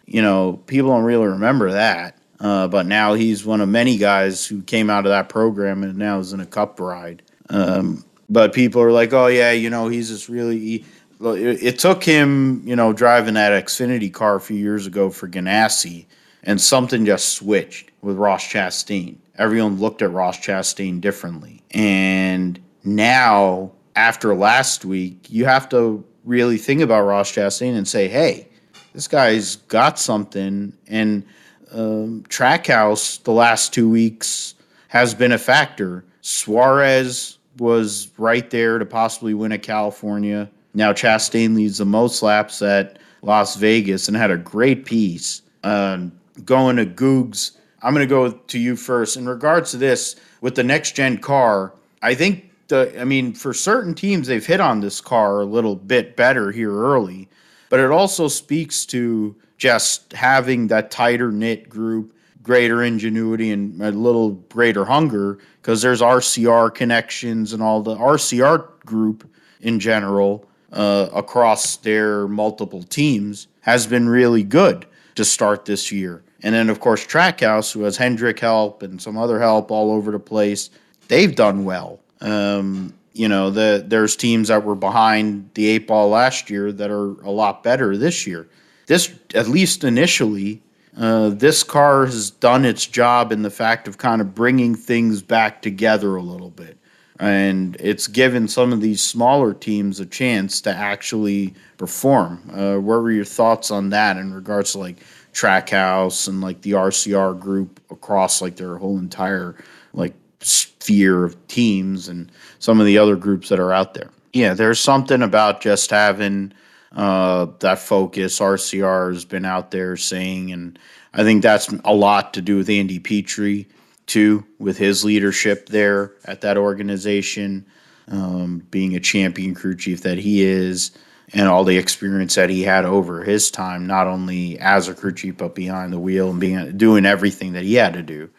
you 0.06 0.22
know, 0.22 0.60
people 0.66 0.90
don't 0.90 1.04
really 1.04 1.28
remember 1.28 1.72
that. 1.72 2.18
Uh, 2.40 2.68
but 2.68 2.88
now 2.88 3.14
he's 3.14 3.46
one 3.46 3.62
of 3.62 3.70
many 3.70 3.98
guys 3.98 4.46
who 4.46 4.64
came 4.64 4.90
out 4.90 5.06
of 5.06 5.12
that 5.12 5.30
program 5.30 5.84
and 5.84 5.98
now 5.98 6.20
is 6.20 6.34
in 6.34 6.40
a 6.40 6.46
cup 6.46 6.80
ride. 6.80 7.22
Um, 7.50 8.04
but 8.30 8.52
people 8.52 8.82
are 8.82 8.92
like, 8.92 9.14
oh, 9.14 9.28
yeah, 9.28 9.52
you 9.52 9.70
know, 9.70 9.88
he's 9.90 10.10
just 10.10 10.28
really. 10.28 10.58
He, 10.58 10.86
it, 11.32 11.80
took 11.80 12.04
him, 12.04 12.62
you 12.66 12.76
know, 12.76 12.94
driving 12.94 13.36
that 13.36 13.66
Xfinity 13.66 14.12
car 14.12 14.36
a 14.36 14.42
few 14.42 14.58
years 14.58 14.88
ago 14.88 15.10
for 15.10 15.28
Ganassi, 15.28 16.06
and 16.44 16.60
something 16.60 17.06
just 17.06 17.30
switched 17.30 17.92
with 18.02 18.18
Ross 18.18 18.44
Chastain. 18.44 19.16
Everyone 19.38 19.80
looked 19.80 20.02
at 20.02 20.12
Ross 20.12 20.38
Chastain 20.38 21.02
differently. 21.02 21.62
And 21.72 22.60
now, 22.84 23.72
after 23.96 24.36
last 24.36 24.86
week, 24.86 25.28
you 25.30 25.46
have 25.46 25.70
to 25.70 26.04
really 26.26 26.58
think 26.58 26.82
about 26.82 27.04
Ross 27.04 27.32
Chastain 27.32 27.76
and 27.76 27.88
say, 27.88 28.08
hey, 28.08 28.48
this 28.94 29.08
guy's 29.08 29.56
got 29.56 29.98
something. 29.98 30.74
And 30.88 31.26
um, 31.72 32.24
Trackhouse 32.30 33.22
the 33.24 33.32
last 33.32 33.74
two 33.74 33.90
weeks 33.90 34.56
has 34.90 35.14
been 35.14 35.32
a 35.32 35.38
factor. 35.38 36.06
Suarez 36.22 37.40
was 37.58 38.10
right 38.18 38.50
there 38.50 38.78
to 38.78 38.86
possibly 38.86 39.34
win 39.34 39.52
at 39.52 39.64
California. 39.64 40.50
Now 40.74 40.94
Chastain 40.94 41.56
leads 41.56 41.78
the 41.78 41.86
most 41.86 42.24
laps 42.24 42.62
at 42.62 43.00
Las 43.22 43.56
Vegas 43.56 44.08
and 44.08 44.18
had 44.18 44.32
a 44.32 44.38
great 44.38 44.86
piece. 44.86 45.42
Uh, 45.64 46.08
going 46.46 46.78
to 46.78 46.86
Googs, 46.86 47.52
I'm 47.82 47.94
going 47.94 48.08
to 48.08 48.10
go 48.10 48.32
to 48.32 48.60
you 48.60 48.76
first. 48.76 49.18
In 49.18 49.28
regards 49.28 49.72
to 49.72 49.78
this, 49.78 50.16
with 50.42 50.56
the 50.56 50.64
next 50.64 50.96
gen 50.96 51.20
car, 51.20 51.74
I 52.02 52.16
think 52.16 52.52
the, 52.68 53.00
I 53.00 53.04
mean, 53.04 53.34
for 53.34 53.54
certain 53.54 53.94
teams, 53.94 54.28
they've 54.28 54.46
hit 54.46 54.60
on 54.60 54.80
this 54.80 55.00
car 55.00 55.42
a 55.42 55.46
little 55.46 55.76
bit 55.76 56.16
better 56.16 56.52
here 56.52 56.74
early, 56.74 57.30
but 57.70 57.80
it 57.80 57.92
also 57.92 58.28
speaks 58.28 58.86
to 58.88 59.36
just 59.58 60.12
having 60.14 60.68
that 60.68 60.92
tighter 60.92 61.32
knit 61.32 61.70
group, 61.70 62.16
greater 62.42 62.84
ingenuity, 62.84 63.52
and 63.52 63.82
a 63.82 63.92
little 63.92 64.32
greater 64.32 64.86
hunger 64.86 65.40
because 65.62 65.82
there's 65.82 66.02
RCR 66.02 66.74
connections 66.74 67.54
and 67.54 67.62
all 67.62 67.82
the 67.82 67.96
RCR 67.96 68.80
group 68.86 69.30
in 69.62 69.80
general 69.80 70.46
uh, 70.74 71.10
across 71.14 71.78
their 71.78 72.28
multiple 72.28 72.84
teams 72.84 73.48
has 73.62 73.88
been 73.88 74.10
really 74.10 74.44
good 74.44 74.86
to 75.16 75.24
start 75.24 75.66
this 75.66 75.92
year. 75.92 76.24
And 76.42 76.54
then, 76.54 76.70
of 76.70 76.80
course, 76.80 77.06
Trackhouse, 77.06 77.72
who 77.72 77.84
has 77.84 77.96
Hendrick 77.96 78.40
help 78.40 78.84
and 78.84 79.02
some 79.02 79.18
other 79.18 79.40
help 79.40 79.72
all 79.72 79.92
over 79.92 80.12
the 80.12 80.20
place, 80.20 80.70
they've 81.08 81.34
done 81.34 81.64
well. 81.64 82.00
Um, 82.20 82.94
you 83.14 83.30
know, 83.30 83.50
the, 83.50 83.84
there's 83.88 84.16
teams 84.16 84.50
that 84.50 84.66
were 84.66 84.76
behind 84.76 85.52
the 85.54 85.68
eight 85.68 85.88
ball 85.88 86.10
last 86.10 86.50
year 86.50 86.72
that 86.74 86.92
are 86.92 87.12
a 87.22 87.32
lot 87.32 87.64
better 87.64 87.96
this 87.96 88.28
year 88.28 88.50
this 88.88 89.14
at 89.34 89.48
least 89.48 89.84
initially 89.84 90.62
uh, 90.98 91.30
this 91.30 91.64
car 91.64 92.06
has 92.06 92.30
done 92.30 92.66
its 92.66 92.86
job 92.86 93.32
in 93.32 93.42
the 93.42 93.50
fact 93.50 93.88
of 93.88 93.98
kind 93.98 94.22
of 94.22 94.36
bringing 94.36 94.76
things 94.76 95.22
back 95.22 95.62
together 95.62 96.16
a 96.16 96.22
little 96.22 96.50
bit 96.50 96.78
and 97.20 97.78
it's 97.80 98.08
given 98.08 98.48
some 98.48 98.74
of 98.74 98.82
these 98.82 99.02
smaller 99.02 99.54
teams 99.54 100.00
a 100.00 100.06
chance 100.06 100.62
to 100.62 100.74
actually 100.74 101.54
perform. 101.78 102.42
Uh, 102.52 102.80
what 102.80 103.02
were 103.02 103.12
your 103.12 103.26
thoughts 103.26 103.72
on 103.72 103.90
that 103.90 104.18
in 104.18 104.34
regards 104.34 104.72
to 104.72 104.80
like 104.80 104.98
trackhouse 105.34 106.28
and 106.28 106.42
like 106.42 106.62
the 106.62 106.72
rcr 106.72 107.40
group 107.40 107.80
across 107.90 108.40
like 108.40 108.56
their 108.56 108.78
whole 108.78 109.00
entire 109.00 109.56
like 109.94 110.14
sphere 110.42 111.24
of 111.24 111.48
teams 111.48 112.08
and 112.08 112.32
some 112.60 112.80
of 112.80 112.86
the 112.86 113.00
other 113.00 113.16
groups 113.16 113.50
that 113.50 113.60
are 113.60 113.74
out 113.74 113.94
there? 113.94 114.10
Yeah 114.34 114.54
there's 114.54 114.80
something 114.80 115.22
about 115.22 115.62
just 115.62 115.90
having 115.92 116.54
uh, 116.96 117.48
that 117.60 117.80
focus. 117.80 118.40
RCR 118.40 119.14
has 119.14 119.26
been 119.26 119.46
out 119.46 119.72
there 119.72 119.98
saying, 119.98 120.52
and 120.52 120.78
I 121.14 121.24
think 121.24 121.42
that's 121.42 121.74
a 121.84 121.94
lot 121.94 122.34
to 122.36 122.42
do 122.42 122.58
with 122.58 122.70
Andy 122.70 123.00
Petree 123.00 123.66
too, 124.06 124.46
with 124.60 124.78
his 124.78 125.04
leadership 125.04 125.70
there 125.70 126.14
at 126.26 126.42
that 126.42 126.58
organization, 126.58 127.66
um, 128.08 128.66
being 128.70 128.96
a 128.96 129.00
champion 129.00 129.56
crew 129.56 129.76
chief 129.76 130.02
that 130.02 130.18
he 130.18 130.44
is, 130.44 130.92
and 131.34 131.48
all 131.48 131.64
the 131.64 131.78
experience 131.78 132.36
that 132.36 132.50
he 132.50 132.64
had 132.64 132.86
over 132.86 133.24
his 133.24 133.50
time, 133.50 133.88
not 133.88 134.08
only 134.08 134.60
as 134.60 134.88
a 134.88 134.94
crew 134.94 135.14
chief 135.14 135.38
but 135.38 135.56
behind 135.56 135.94
the 135.94 136.00
wheel 136.00 136.30
and 136.30 136.40
being 136.40 136.78
doing 136.78 137.06
everything 137.06 137.54
that 137.54 137.64
he 137.64 137.76
had 137.76 137.94
to 137.94 138.02
do. 138.02 138.30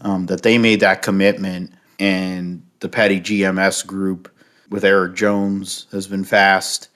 Um, 0.00 0.26
that 0.26 0.42
they 0.42 0.58
made 0.58 0.80
that 0.80 1.02
commitment, 1.02 1.72
and 2.00 2.62
the 2.80 2.88
Petty 2.88 3.20
GMS 3.20 3.86
group 3.86 4.28
with 4.68 4.84
Erik 4.84 5.14
Jones 5.14 5.86
has 5.92 6.08
been 6.08 6.24
fast. 6.24 6.88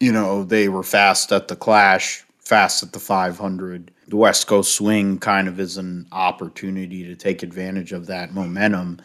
You 0.00 0.10
know, 0.10 0.42
they 0.42 0.68
were 0.68 0.82
fast 0.82 1.30
at 1.30 1.46
the 1.46 1.54
Clash, 1.54 2.24
fast 2.40 2.82
at 2.82 2.92
the 2.92 2.98
500. 2.98 3.92
The 4.12 4.18
West 4.18 4.46
Coast 4.46 4.74
swing 4.74 5.18
kind 5.18 5.48
of 5.48 5.58
is 5.58 5.78
an 5.78 6.06
opportunity 6.12 7.02
to 7.04 7.16
take 7.16 7.42
advantage 7.42 7.92
of 7.92 8.08
that 8.08 8.34
momentum. 8.34 8.98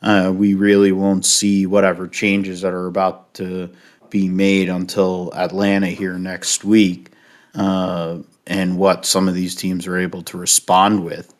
Uh, 0.00 0.32
we 0.34 0.54
really 0.54 0.90
won't 0.90 1.26
see 1.26 1.66
whatever 1.66 2.08
changes 2.08 2.62
that 2.62 2.72
are 2.72 2.86
about 2.86 3.34
to 3.34 3.68
be 4.08 4.26
made 4.26 4.70
until 4.70 5.30
Atlanta 5.34 5.88
here 5.88 6.16
next 6.16 6.64
week, 6.64 7.10
uh, 7.54 8.20
and 8.46 8.78
what 8.78 9.04
some 9.04 9.28
of 9.28 9.34
these 9.34 9.54
teams 9.54 9.86
are 9.86 9.98
able 9.98 10.22
to 10.22 10.38
respond 10.38 11.04
with. 11.04 11.34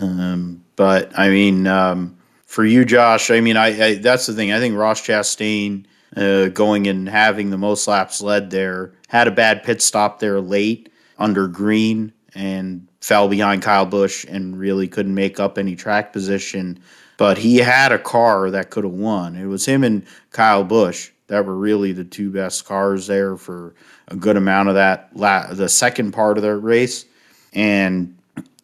Um, 0.00 0.64
but 0.74 1.12
I 1.18 1.28
mean, 1.28 1.66
um, 1.66 2.16
for 2.46 2.64
you, 2.64 2.86
Josh, 2.86 3.30
I 3.30 3.40
mean, 3.40 3.58
I, 3.58 3.84
I, 3.84 3.94
that's 3.96 4.24
the 4.24 4.32
thing. 4.32 4.50
I 4.50 4.60
think 4.60 4.78
Ross 4.78 5.02
Chastain 5.02 5.84
uh, 6.16 6.48
going 6.48 6.86
and 6.86 7.06
having 7.06 7.50
the 7.50 7.58
most 7.58 7.86
laps 7.86 8.22
led 8.22 8.50
there 8.50 8.94
had 9.08 9.28
a 9.28 9.30
bad 9.30 9.62
pit 9.62 9.82
stop 9.82 10.20
there 10.20 10.40
late 10.40 10.90
under 11.18 11.46
green 11.48 12.14
and 12.34 12.86
fell 13.00 13.28
behind 13.28 13.62
Kyle 13.62 13.86
Busch 13.86 14.24
and 14.28 14.58
really 14.58 14.88
couldn't 14.88 15.14
make 15.14 15.40
up 15.40 15.58
any 15.58 15.76
track 15.76 16.12
position. 16.12 16.78
But 17.18 17.38
he 17.38 17.58
had 17.58 17.92
a 17.92 17.98
car 17.98 18.50
that 18.50 18.70
could 18.70 18.84
have 18.84 18.92
won. 18.92 19.36
It 19.36 19.46
was 19.46 19.66
him 19.66 19.84
and 19.84 20.04
Kyle 20.30 20.64
Busch 20.64 21.10
that 21.28 21.44
were 21.44 21.56
really 21.56 21.92
the 21.92 22.04
two 22.04 22.30
best 22.30 22.64
cars 22.64 23.06
there 23.06 23.36
for 23.36 23.74
a 24.08 24.16
good 24.16 24.36
amount 24.36 24.68
of 24.68 24.74
that 24.74 25.10
la- 25.14 25.52
the 25.52 25.68
second 25.68 26.12
part 26.12 26.36
of 26.36 26.42
the 26.42 26.56
race. 26.56 27.04
And 27.52 28.16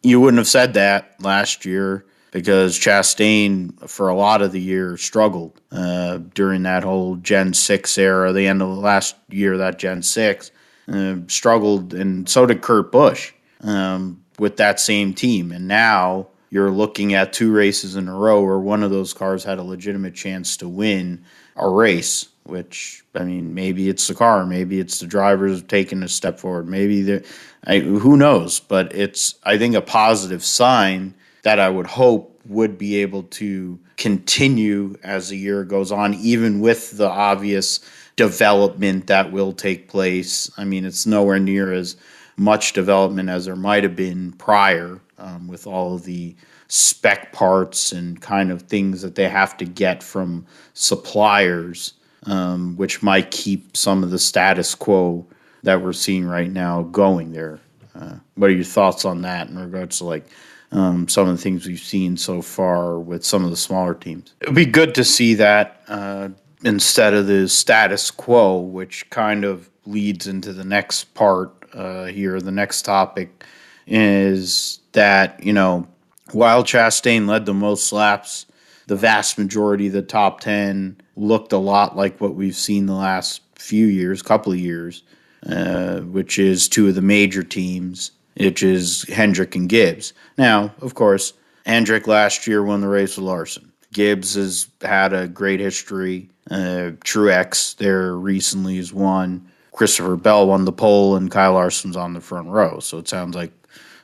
you 0.03 0.19
wouldn't 0.19 0.39
have 0.39 0.47
said 0.47 0.73
that 0.73 1.15
last 1.21 1.65
year 1.65 2.05
because 2.31 2.77
Chastain, 2.77 3.89
for 3.89 4.07
a 4.07 4.15
lot 4.15 4.41
of 4.41 4.51
the 4.51 4.61
year, 4.61 4.97
struggled 4.97 5.59
uh, 5.71 6.19
during 6.33 6.63
that 6.63 6.83
whole 6.83 7.15
Gen 7.15 7.53
6 7.53 7.97
era, 7.97 8.31
the 8.31 8.47
end 8.47 8.61
of 8.61 8.69
the 8.69 8.81
last 8.81 9.15
year 9.29 9.57
that 9.57 9.79
Gen 9.79 10.03
6, 10.03 10.51
uh, 10.89 11.15
struggled, 11.27 11.93
and 11.93 12.29
so 12.29 12.45
did 12.45 12.61
Kurt 12.61 12.91
Busch 12.91 13.31
um, 13.61 14.23
with 14.37 14.57
that 14.57 14.79
same 14.79 15.13
team. 15.13 15.51
And 15.51 15.67
now 15.67 16.27
you're 16.49 16.71
looking 16.71 17.13
at 17.13 17.33
two 17.33 17.51
races 17.51 17.95
in 17.95 18.07
a 18.07 18.15
row 18.15 18.43
where 18.43 18.59
one 18.59 18.83
of 18.83 18.91
those 18.91 19.13
cars 19.13 19.43
had 19.43 19.59
a 19.59 19.63
legitimate 19.63 20.15
chance 20.15 20.57
to 20.57 20.67
win 20.67 21.23
a 21.55 21.69
race. 21.69 22.27
Which 22.43 23.03
I 23.13 23.25
mean, 23.25 23.53
maybe 23.53 23.89
it's 23.89 24.07
the 24.07 24.15
car, 24.15 24.43
maybe 24.43 24.79
it's 24.79 24.99
the 24.99 25.05
drivers 25.05 25.61
taking 25.61 26.01
a 26.01 26.07
step 26.07 26.39
forward, 26.39 26.67
maybe 26.67 27.03
the, 27.03 27.25
who 27.67 28.17
knows? 28.17 28.59
But 28.59 28.95
it's 28.95 29.35
I 29.43 29.59
think 29.59 29.75
a 29.75 29.81
positive 29.81 30.43
sign 30.43 31.13
that 31.43 31.59
I 31.59 31.69
would 31.69 31.85
hope 31.85 32.41
would 32.47 32.79
be 32.79 32.97
able 32.97 33.23
to 33.23 33.79
continue 33.97 34.95
as 35.03 35.29
the 35.29 35.37
year 35.37 35.63
goes 35.63 35.91
on, 35.91 36.15
even 36.15 36.59
with 36.59 36.97
the 36.97 37.07
obvious 37.07 37.81
development 38.15 39.07
that 39.07 39.31
will 39.31 39.53
take 39.53 39.87
place. 39.87 40.49
I 40.57 40.65
mean, 40.65 40.85
it's 40.85 41.05
nowhere 41.05 41.39
near 41.39 41.71
as 41.71 41.95
much 42.39 42.73
development 42.73 43.29
as 43.29 43.45
there 43.45 43.55
might 43.55 43.83
have 43.83 43.95
been 43.95 44.31
prior 44.33 44.99
um, 45.17 45.47
with 45.47 45.67
all 45.67 45.95
of 45.95 46.03
the 46.03 46.35
spec 46.69 47.33
parts 47.33 47.91
and 47.91 48.21
kind 48.21 48.51
of 48.51 48.61
things 48.63 49.01
that 49.01 49.15
they 49.15 49.27
have 49.27 49.57
to 49.57 49.65
get 49.65 50.01
from 50.01 50.45
suppliers, 50.73 51.93
um, 52.23 52.77
which 52.77 53.03
might 53.03 53.29
keep 53.31 53.75
some 53.75 54.03
of 54.03 54.11
the 54.11 54.19
status 54.19 54.73
quo 54.73 55.25
that 55.63 55.81
we're 55.81 55.91
seeing 55.91 56.25
right 56.25 56.51
now 56.51 56.83
going 56.83 57.33
there. 57.33 57.59
Uh, 57.93 58.15
what 58.35 58.49
are 58.49 58.53
your 58.53 58.63
thoughts 58.63 59.03
on 59.03 59.21
that 59.21 59.49
in 59.49 59.59
regards 59.59 59.97
to 59.97 60.05
like 60.05 60.25
um, 60.71 61.07
some 61.07 61.27
of 61.27 61.35
the 61.35 61.41
things 61.41 61.67
we've 61.67 61.79
seen 61.79 62.15
so 62.15 62.41
far 62.41 62.99
with 62.99 63.25
some 63.25 63.43
of 63.43 63.49
the 63.49 63.57
smaller 63.57 63.95
teams. 63.95 64.33
It 64.39 64.47
would 64.47 64.55
be 64.55 64.65
good 64.65 64.95
to 64.95 65.03
see 65.03 65.33
that 65.33 65.81
uh, 65.87 66.29
instead 66.63 67.13
of 67.13 67.27
the 67.27 67.49
status 67.49 68.11
quo, 68.11 68.59
which 68.59 69.09
kind 69.09 69.43
of 69.43 69.69
leads 69.85 70.27
into 70.27 70.53
the 70.53 70.63
next 70.63 71.15
part 71.15 71.58
uh, 71.73 72.05
here. 72.05 72.39
The 72.41 72.51
next 72.51 72.83
topic 72.83 73.43
is 73.87 74.79
that, 74.93 75.43
you 75.43 75.53
know, 75.53 75.87
while 76.31 76.63
Chastain 76.63 77.27
led 77.27 77.45
the 77.45 77.53
most 77.53 77.91
laps, 77.91 78.45
the 78.87 78.95
vast 78.95 79.37
majority 79.37 79.87
of 79.87 79.93
the 79.93 80.01
top 80.01 80.41
10 80.41 80.99
looked 81.15 81.53
a 81.53 81.57
lot 81.57 81.95
like 81.95 82.19
what 82.21 82.35
we've 82.35 82.55
seen 82.55 82.85
the 82.85 82.93
last 82.93 83.41
few 83.55 83.85
years, 83.85 84.21
couple 84.21 84.51
of 84.51 84.59
years, 84.59 85.03
uh, 85.47 85.99
which 85.99 86.39
is 86.39 86.69
two 86.69 86.87
of 86.87 86.95
the 86.95 87.01
major 87.01 87.43
teams 87.43 88.11
which 88.39 88.63
is 88.63 89.03
Hendrick 89.09 89.55
and 89.55 89.67
Gibbs. 89.67 90.13
Now, 90.37 90.73
of 90.81 90.95
course, 90.95 91.33
Hendrick 91.65 92.07
last 92.07 92.47
year 92.47 92.63
won 92.63 92.81
the 92.81 92.87
race 92.87 93.17
with 93.17 93.25
Larson. 93.25 93.71
Gibbs 93.91 94.35
has 94.35 94.67
had 94.81 95.13
a 95.13 95.27
great 95.27 95.59
history. 95.59 96.29
Uh, 96.49 96.95
Truex 97.03 97.75
there 97.77 98.15
recently 98.15 98.77
has 98.77 98.93
won. 98.93 99.51
Christopher 99.71 100.15
Bell 100.15 100.47
won 100.47 100.65
the 100.65 100.71
pole, 100.71 101.15
and 101.15 101.31
Kyle 101.31 101.53
Larson's 101.53 101.95
on 101.95 102.13
the 102.13 102.21
front 102.21 102.49
row. 102.49 102.79
So 102.79 102.97
it 102.97 103.07
sounds 103.07 103.35
like 103.35 103.51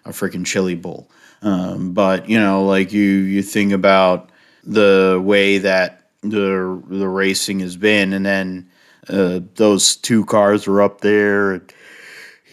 a 0.05 0.09
freaking 0.09 0.45
chili 0.45 0.75
bowl. 0.75 1.09
Um, 1.41 1.93
but 1.93 2.29
you 2.29 2.39
know, 2.39 2.65
like 2.65 2.91
you 2.93 3.03
you 3.03 3.41
think 3.41 3.71
about 3.71 4.29
the 4.63 5.21
way 5.23 5.57
that 5.59 6.09
the 6.21 6.81
the 6.87 7.07
racing 7.07 7.59
has 7.59 7.77
been, 7.77 8.13
and 8.13 8.25
then 8.25 8.69
uh, 9.09 9.41
those 9.55 9.95
two 9.95 10.25
cars 10.25 10.67
were 10.67 10.81
up 10.81 11.01
there. 11.01 11.51
And, 11.53 11.73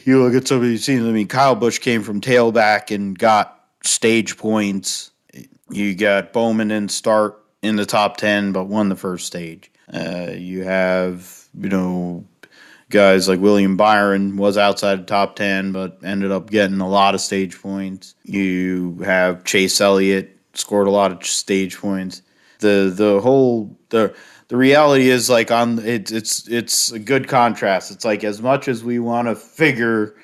you 0.05 0.23
look 0.23 0.35
at 0.35 0.49
some 0.49 0.59
of 0.59 0.65
these 0.65 0.85
scenes. 0.85 1.07
I 1.07 1.11
mean, 1.11 1.29
Kyle 1.29 1.55
Busch 1.55 1.79
came 1.79 2.03
from 2.03 2.21
tailback 2.21 2.95
and 2.95 3.19
got 3.19 3.65
stage 3.85 4.37
points. 4.37 5.11
You 5.71 5.95
got 5.95 6.33
Bowman 6.33 6.71
and 6.71 6.91
start 6.91 7.43
in 7.63 7.77
the 7.77 7.87
top 7.87 8.17
ten, 8.17 8.53
but 8.53 8.65
won 8.65 8.89
the 8.89 8.97
first 8.97 9.27
stage. 9.27 9.71
Uh, 9.93 10.31
you 10.35 10.65
have 10.65 11.47
you 11.59 11.69
know 11.69 12.25
guys 12.93 13.29
like 13.29 13.41
William 13.41 13.77
Byron 13.77 14.37
was 14.37 14.57
outside 14.57 15.01
the 15.01 15.05
top 15.05 15.35
ten, 15.35 15.73
but 15.73 15.99
ended 16.05 16.31
up 16.31 16.51
getting 16.51 16.81
a 16.81 16.89
lot 16.89 17.15
of 17.17 17.21
stage 17.21 17.61
points. 17.61 18.15
You 18.23 18.99
have 19.05 19.43
Chase 19.43 19.81
Elliott 19.81 20.39
scored 20.55 20.87
a 20.87 20.93
lot 20.93 21.11
of 21.11 21.27
stage 21.27 21.79
points. 21.79 22.23
The 22.61 22.93
the 22.95 23.21
whole 23.21 23.77
the 23.89 24.15
the 24.49 24.57
reality 24.57 25.09
is 25.09 25.29
like 25.29 25.51
on 25.51 25.81
it, 25.81 26.13
it's 26.13 26.47
it's 26.47 26.93
a 26.93 26.99
good 26.99 27.27
contrast. 27.27 27.91
It's 27.91 28.05
like 28.05 28.23
as 28.23 28.41
much 28.41 28.69
as 28.69 28.85
we 28.85 29.01
want 29.01 29.27
to 29.27 29.35
figure 29.35 30.15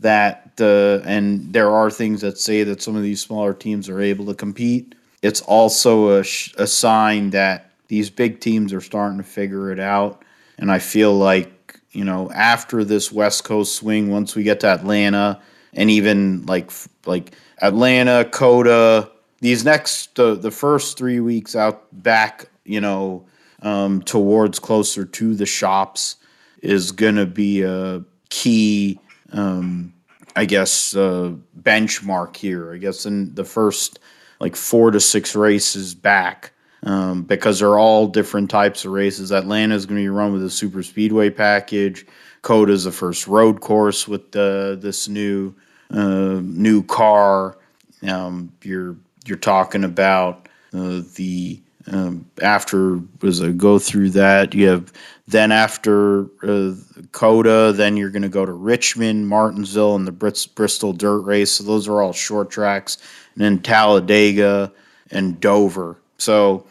that 0.00 0.56
the 0.56 1.02
and 1.06 1.52
there 1.52 1.70
are 1.70 1.90
things 1.90 2.20
that 2.20 2.38
say 2.38 2.64
that 2.64 2.82
some 2.82 2.96
of 2.96 3.02
these 3.02 3.22
smaller 3.22 3.54
teams 3.54 3.88
are 3.88 4.00
able 4.00 4.26
to 4.26 4.34
compete. 4.34 4.94
It's 5.22 5.40
also 5.42 6.18
a, 6.18 6.20
a 6.20 6.66
sign 6.66 7.30
that 7.30 7.70
these 7.88 8.10
big 8.10 8.40
teams 8.40 8.72
are 8.72 8.80
starting 8.80 9.18
to 9.18 9.24
figure 9.24 9.70
it 9.70 9.80
out. 9.80 10.22
And 10.58 10.70
I 10.70 10.78
feel 10.78 11.16
like 11.16 11.52
you 11.96 12.04
know 12.04 12.30
after 12.32 12.84
this 12.84 13.10
West 13.10 13.44
Coast 13.44 13.74
swing, 13.74 14.10
once 14.10 14.36
we 14.36 14.42
get 14.42 14.60
to 14.60 14.68
Atlanta 14.68 15.40
and 15.72 15.90
even 15.90 16.44
like 16.46 16.70
like 17.06 17.34
Atlanta, 17.62 18.24
COTA, 18.30 19.10
these 19.40 19.64
next 19.64 20.18
uh, 20.20 20.34
the 20.34 20.50
first 20.50 20.98
three 20.98 21.20
weeks 21.20 21.56
out 21.56 21.86
back, 22.02 22.50
you 22.64 22.80
know 22.80 23.26
um, 23.62 24.02
towards 24.02 24.58
closer 24.58 25.04
to 25.04 25.34
the 25.34 25.46
shops 25.46 26.16
is 26.62 26.92
going 26.92 27.16
to 27.16 27.26
be 27.26 27.62
a 27.62 28.04
key, 28.28 28.98
um, 29.32 29.94
I 30.34 30.44
guess, 30.44 30.94
uh, 30.94 31.34
benchmark 31.60 32.36
here. 32.36 32.72
I 32.72 32.78
guess 32.78 33.06
in 33.06 33.34
the 33.34 33.44
first 33.44 33.98
like 34.38 34.56
four 34.56 34.90
to 34.90 35.00
six 35.00 35.34
races 35.34 35.94
back. 35.94 36.52
Um, 36.82 37.22
because 37.22 37.58
they're 37.58 37.78
all 37.78 38.06
different 38.06 38.50
types 38.50 38.84
of 38.84 38.92
races. 38.92 39.32
Atlanta 39.32 39.74
is 39.74 39.86
going 39.86 39.96
to 39.96 40.04
be 40.04 40.08
run 40.08 40.32
with 40.32 40.44
a 40.44 40.50
super 40.50 40.82
speedway 40.82 41.30
package. 41.30 42.06
Is 42.48 42.84
the 42.84 42.92
first 42.92 43.26
road 43.26 43.60
course 43.60 44.06
with 44.06 44.30
the, 44.30 44.78
this 44.80 45.08
new 45.08 45.52
uh, 45.90 46.38
new 46.42 46.84
car. 46.84 47.58
Um, 48.06 48.52
you're 48.62 48.96
you're 49.24 49.36
talking 49.36 49.82
about 49.82 50.48
uh, 50.72 51.02
the 51.16 51.60
um, 51.88 52.26
after 52.42 53.00
was 53.20 53.40
a 53.40 53.50
go 53.50 53.78
through 53.78 54.10
that 54.10 54.54
you 54.54 54.68
have 54.68 54.92
then 55.28 55.52
after 55.52 56.24
uh, 56.42 56.74
COTA 57.12 57.72
then 57.76 57.96
you're 57.96 58.10
going 58.10 58.22
to 58.22 58.28
go 58.28 58.44
to 58.44 58.52
richmond 58.52 59.28
martinsville 59.28 59.94
and 59.94 60.06
the 60.06 60.12
bristol 60.54 60.92
dirt 60.92 61.20
race 61.20 61.52
so 61.52 61.64
those 61.64 61.86
are 61.86 62.02
all 62.02 62.12
short 62.12 62.50
tracks 62.50 62.98
and 63.34 63.44
then 63.44 63.60
talladega 63.60 64.72
and 65.12 65.40
dover 65.40 65.96
so 66.18 66.66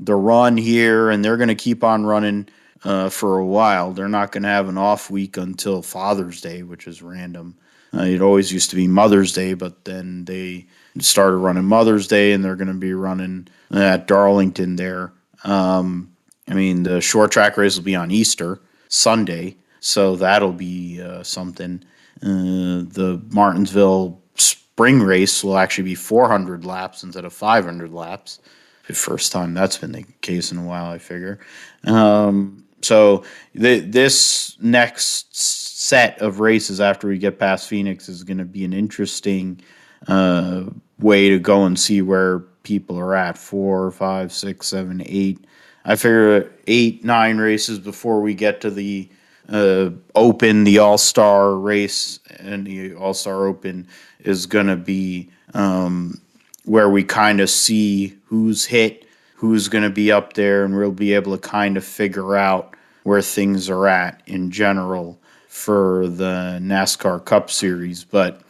the 0.00 0.14
run 0.14 0.56
here 0.56 1.10
and 1.10 1.24
they're 1.24 1.36
going 1.36 1.48
to 1.48 1.54
keep 1.54 1.84
on 1.84 2.04
running 2.04 2.48
uh, 2.84 3.08
for 3.08 3.38
a 3.38 3.46
while. 3.46 3.92
They're 3.92 4.08
not 4.08 4.32
going 4.32 4.42
to 4.42 4.48
have 4.48 4.68
an 4.68 4.78
off 4.78 5.10
week 5.10 5.36
until 5.36 5.82
Father's 5.82 6.40
Day, 6.40 6.62
which 6.62 6.86
is 6.86 7.02
random. 7.02 7.56
Uh, 7.94 8.02
it 8.02 8.20
always 8.20 8.52
used 8.52 8.70
to 8.70 8.76
be 8.76 8.88
Mother's 8.88 9.32
Day, 9.32 9.54
but 9.54 9.84
then 9.84 10.24
they 10.24 10.66
started 10.98 11.36
running 11.36 11.64
Mother's 11.64 12.08
Day, 12.08 12.32
and 12.32 12.44
they're 12.44 12.56
going 12.56 12.68
to 12.68 12.74
be 12.74 12.94
running 12.94 13.48
at 13.72 14.06
Darlington 14.06 14.76
there. 14.76 15.12
Um, 15.44 16.14
I 16.48 16.54
mean, 16.54 16.82
the 16.82 17.00
short 17.00 17.30
track 17.30 17.56
race 17.56 17.76
will 17.76 17.84
be 17.84 17.96
on 17.96 18.10
Easter 18.10 18.60
Sunday, 18.88 19.56
so 19.80 20.16
that'll 20.16 20.52
be 20.52 21.00
uh, 21.00 21.22
something. 21.22 21.84
Uh, 22.22 22.82
the 22.88 23.22
Martinsville 23.30 24.20
spring 24.36 25.00
race 25.00 25.44
will 25.44 25.56
actually 25.56 25.84
be 25.84 25.94
400 25.94 26.64
laps 26.64 27.02
instead 27.02 27.24
of 27.24 27.32
500 27.32 27.92
laps. 27.92 28.40
The 28.86 28.94
first 28.94 29.32
time 29.32 29.54
that's 29.54 29.78
been 29.78 29.92
the 29.92 30.04
case 30.20 30.52
in 30.52 30.58
a 30.58 30.64
while, 30.64 30.86
I 30.86 30.98
figure. 30.98 31.40
Um, 31.84 32.64
so 32.82 33.24
the, 33.54 33.80
this 33.80 34.56
next 34.60 35.34
set 35.36 36.20
of 36.20 36.40
races 36.40 36.80
after 36.80 37.08
we 37.08 37.18
get 37.18 37.38
past 37.38 37.68
Phoenix 37.68 38.08
is 38.08 38.24
going 38.24 38.38
to 38.38 38.44
be 38.44 38.64
an 38.64 38.72
interesting 38.72 39.60
uh, 40.06 40.64
way 40.98 41.30
to 41.30 41.38
go 41.38 41.64
and 41.64 41.78
see 41.78 42.02
where 42.02 42.40
people 42.62 42.98
are 42.98 43.14
at. 43.14 43.38
Four, 43.38 43.90
five, 43.90 44.32
six, 44.32 44.66
seven, 44.66 45.02
eight. 45.06 45.44
I 45.84 45.96
figure 45.96 46.52
eight, 46.66 47.04
nine 47.04 47.38
races 47.38 47.78
before 47.78 48.20
we 48.20 48.34
get 48.34 48.60
to 48.62 48.70
the 48.70 49.08
uh, 49.48 49.90
Open, 50.14 50.64
the 50.64 50.78
All 50.78 50.98
Star 50.98 51.54
race, 51.54 52.20
and 52.38 52.66
the 52.66 52.94
All 52.94 53.14
Star 53.14 53.46
Open 53.46 53.86
is 54.20 54.46
going 54.46 54.66
to 54.66 54.76
be 54.76 55.30
um, 55.52 56.20
where 56.64 56.88
we 56.88 57.04
kind 57.04 57.40
of 57.40 57.50
see 57.50 58.16
who's 58.26 58.64
hit, 58.64 59.06
who's 59.36 59.68
going 59.68 59.84
to 59.84 59.90
be 59.90 60.10
up 60.10 60.32
there, 60.32 60.64
and 60.64 60.76
we'll 60.76 60.90
be 60.90 61.12
able 61.12 61.36
to 61.36 61.48
kind 61.48 61.76
of 61.76 61.84
figure 61.84 62.36
out 62.36 62.74
where 63.02 63.22
things 63.22 63.68
are 63.68 63.86
at 63.86 64.22
in 64.26 64.50
general 64.50 65.20
for 65.48 66.08
the 66.08 66.58
NASCAR 66.62 67.24
Cup 67.24 67.50
Series. 67.50 68.02
But 68.02 68.40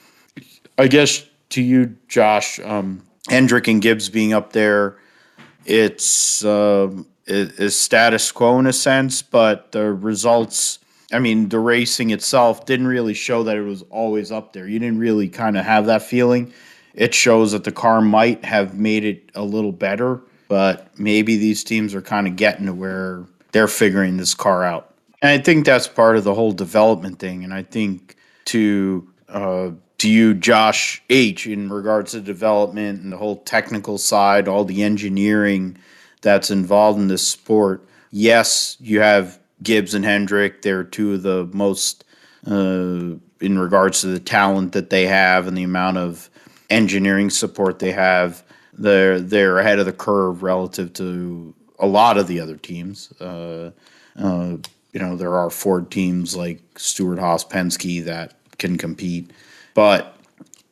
I 0.78 0.86
guess 0.86 1.24
to 1.50 1.62
you, 1.62 1.96
Josh, 2.08 2.60
um, 2.60 3.02
Hendrick 3.28 3.68
and 3.68 3.82
Gibbs 3.82 4.08
being 4.08 4.32
up 4.32 4.52
there, 4.52 4.96
it's 5.66 6.44
uh, 6.44 6.90
it's 7.26 7.76
status 7.76 8.30
quo 8.32 8.58
in 8.58 8.66
a 8.66 8.72
sense, 8.72 9.22
but 9.22 9.72
the 9.72 9.92
results. 9.92 10.78
I 11.12 11.18
mean, 11.20 11.48
the 11.48 11.60
racing 11.60 12.10
itself 12.10 12.66
didn't 12.66 12.88
really 12.88 13.14
show 13.14 13.44
that 13.44 13.56
it 13.56 13.62
was 13.62 13.82
always 13.82 14.32
up 14.32 14.52
there. 14.52 14.66
You 14.66 14.78
didn't 14.78 14.98
really 14.98 15.28
kind 15.28 15.56
of 15.56 15.64
have 15.64 15.86
that 15.86 16.02
feeling. 16.02 16.52
It 16.94 17.14
shows 17.14 17.52
that 17.52 17.64
the 17.64 17.72
car 17.72 18.00
might 18.00 18.44
have 18.44 18.78
made 18.78 19.04
it 19.04 19.30
a 19.34 19.42
little 19.42 19.72
better, 19.72 20.20
but 20.48 20.98
maybe 20.98 21.36
these 21.36 21.64
teams 21.64 21.94
are 21.94 22.02
kind 22.02 22.26
of 22.26 22.36
getting 22.36 22.66
to 22.66 22.72
where 22.72 23.24
they're 23.52 23.68
figuring 23.68 24.16
this 24.16 24.34
car 24.34 24.64
out. 24.64 24.94
And 25.22 25.30
I 25.30 25.42
think 25.42 25.64
that's 25.64 25.88
part 25.88 26.16
of 26.16 26.24
the 26.24 26.34
whole 26.34 26.52
development 26.52 27.18
thing. 27.18 27.44
And 27.44 27.54
I 27.54 27.62
think 27.62 28.16
to 28.46 29.08
uh, 29.28 29.70
to 29.98 30.08
you, 30.10 30.34
Josh 30.34 31.02
H, 31.08 31.46
in 31.46 31.70
regards 31.70 32.12
to 32.12 32.20
development 32.20 33.02
and 33.02 33.12
the 33.12 33.16
whole 33.16 33.36
technical 33.36 33.96
side, 33.96 34.48
all 34.48 34.64
the 34.64 34.82
engineering 34.82 35.78
that's 36.20 36.50
involved 36.50 36.98
in 36.98 37.08
this 37.08 37.26
sport. 37.26 37.86
Yes, 38.10 38.76
you 38.80 39.00
have 39.00 39.40
Gibbs 39.62 39.94
and 39.94 40.04
Hendrick. 40.04 40.62
They're 40.62 40.84
two 40.84 41.14
of 41.14 41.22
the 41.22 41.48
most, 41.52 42.04
uh, 42.46 43.16
in 43.40 43.58
regards 43.58 44.02
to 44.02 44.08
the 44.08 44.20
talent 44.20 44.72
that 44.72 44.90
they 44.90 45.06
have 45.06 45.46
and 45.46 45.56
the 45.56 45.62
amount 45.62 45.96
of 45.96 46.28
engineering 46.70 47.30
support 47.30 47.78
they 47.78 47.92
have. 47.92 48.42
They're 48.72 49.20
they're 49.20 49.58
ahead 49.58 49.78
of 49.78 49.86
the 49.86 49.92
curve 49.92 50.42
relative 50.42 50.92
to 50.94 51.54
a 51.78 51.86
lot 51.86 52.18
of 52.18 52.26
the 52.26 52.40
other 52.40 52.56
teams. 52.56 53.12
Uh, 53.20 53.70
uh, 54.16 54.56
you 54.92 55.00
know, 55.00 55.16
there 55.16 55.36
are 55.36 55.50
Ford 55.50 55.90
teams 55.90 56.36
like 56.36 56.60
Stewart 56.78 57.18
Haas 57.18 57.44
Penske 57.44 58.04
that 58.04 58.34
can 58.58 58.78
compete. 58.78 59.32
But 59.74 60.16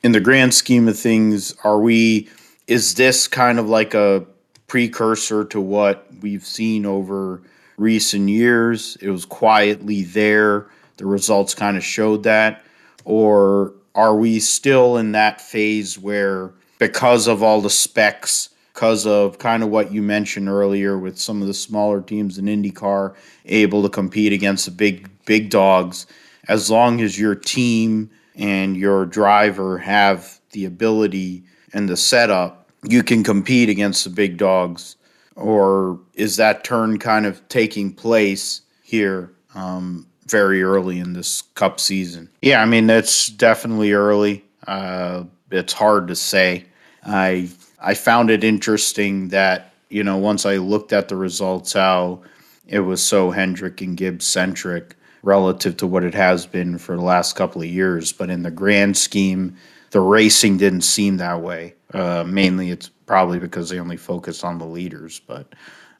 in 0.03 0.13
the 0.13 0.21
grand 0.21 0.55
scheme 0.55 0.89
of 0.89 0.99
things, 0.99 1.55
are 1.65 1.81
we? 1.81 2.29
Is 2.67 2.95
this 2.95 3.29
kind 3.29 3.59
of 3.59 3.69
like 3.69 3.95
a 3.95 4.25
precursor 4.69 5.45
to 5.47 5.61
what 5.61 6.07
we've 6.21 6.47
seen 6.47 6.87
over 6.87 7.43
recent 7.77 8.29
years? 8.29 8.97
It 9.01 9.11
was 9.11 9.25
quietly 9.25 10.03
there. 10.03 10.67
The 10.97 11.07
results 11.07 11.55
kind 11.55 11.77
of 11.77 11.85
showed 11.85 12.23
that, 12.23 12.65
or 13.05 13.75
are 13.95 14.17
we 14.17 14.41
still 14.41 14.97
in 14.97 15.13
that 15.13 15.41
phase 15.41 15.99
where, 15.99 16.53
because 16.79 17.27
of 17.27 17.43
all 17.43 17.61
the 17.61 17.71
specs, 17.71 18.49
because 18.73 19.07
of 19.07 19.39
kind 19.39 19.63
of 19.63 19.69
what 19.69 19.93
you 19.93 20.03
mentioned 20.03 20.49
earlier 20.49 20.99
with 20.99 21.19
some 21.19 21.43
of 21.43 21.47
the 21.47 21.55
smaller 21.55 22.01
teams 22.01 22.39
in 22.39 22.47
IndyCar 22.47 23.15
able 23.45 23.83
to 23.83 23.89
compete 23.89 24.33
against 24.33 24.65
the 24.65 24.71
big 24.71 25.09
big 25.27 25.51
dogs, 25.51 26.07
as 26.49 26.71
long 26.71 27.01
as 27.01 27.19
your 27.19 27.35
team 27.35 28.11
and 28.35 28.77
your 28.77 29.07
driver 29.07 29.79
have 29.79 30.41
the 30.53 30.65
ability 30.65 31.45
and 31.75 31.89
the 31.89 31.97
setup, 31.97 32.71
you 32.83 33.03
can 33.03 33.23
compete 33.23 33.69
against 33.69 34.05
the 34.05 34.11
big 34.11 34.37
dogs. 34.37 34.97
Or 35.37 36.01
is 36.15 36.37
that 36.37 36.65
turn 36.65 36.99
kind 36.99 37.25
of 37.27 37.47
taking 37.49 37.93
place 37.93 38.63
here 38.83 39.33
um, 39.55 40.07
very 40.27 40.63
early 40.63 40.99
in 40.99 41.13
this 41.13 41.43
cup 41.55 41.81
season? 41.81 42.29
Yeah, 42.41 42.63
I 42.63 42.67
mean, 42.67 42.89
it's 42.91 43.29
definitely 43.29 43.93
early. 43.93 44.45
Uh, 44.67 45.25
it's 45.51 45.73
hard 45.73 46.09
to 46.09 46.17
say. 46.17 46.65
I 47.05 47.49
I 47.81 47.95
found 47.95 48.31
it 48.31 48.45
interesting 48.45 49.29
that, 49.29 49.73
you 49.89 50.05
know, 50.05 50.17
once 50.17 50.47
I 50.47 50.57
looked 50.57 50.93
at 50.93 51.09
the 51.09 51.17
results, 51.17 51.73
how 51.73 52.23
it 52.67 52.81
was 52.81 53.03
so 53.03 53.31
Hendrick 53.31 53.81
and 53.81 53.97
Gibbs 53.97 54.27
centric 54.27 54.97
relative 55.23 55.77
to 55.79 55.87
what 55.87 56.05
it 56.05 56.15
has 56.15 56.47
been 56.47 56.79
for 56.79 56.97
the 56.97 57.03
last 57.03 57.35
couple 57.37 57.63
of 57.63 57.69
years. 57.69 58.13
But 58.13 58.31
in 58.31 58.43
the 58.43 58.51
grand 58.51 58.97
scheme, 58.97 59.57
the 59.91 60.01
racing 60.01 60.59
didn't 60.59 60.83
seem 60.83 61.17
that 61.19 61.41
way. 61.41 61.75
Uh, 61.93 62.25
mainly, 62.27 62.71
it's 62.71 62.89
probably 63.07 63.39
because 63.39 63.69
they 63.69 63.79
only 63.79 63.97
focus 63.97 64.45
on 64.45 64.59
the 64.59 64.65
leaders. 64.65 65.21
But 65.21 65.55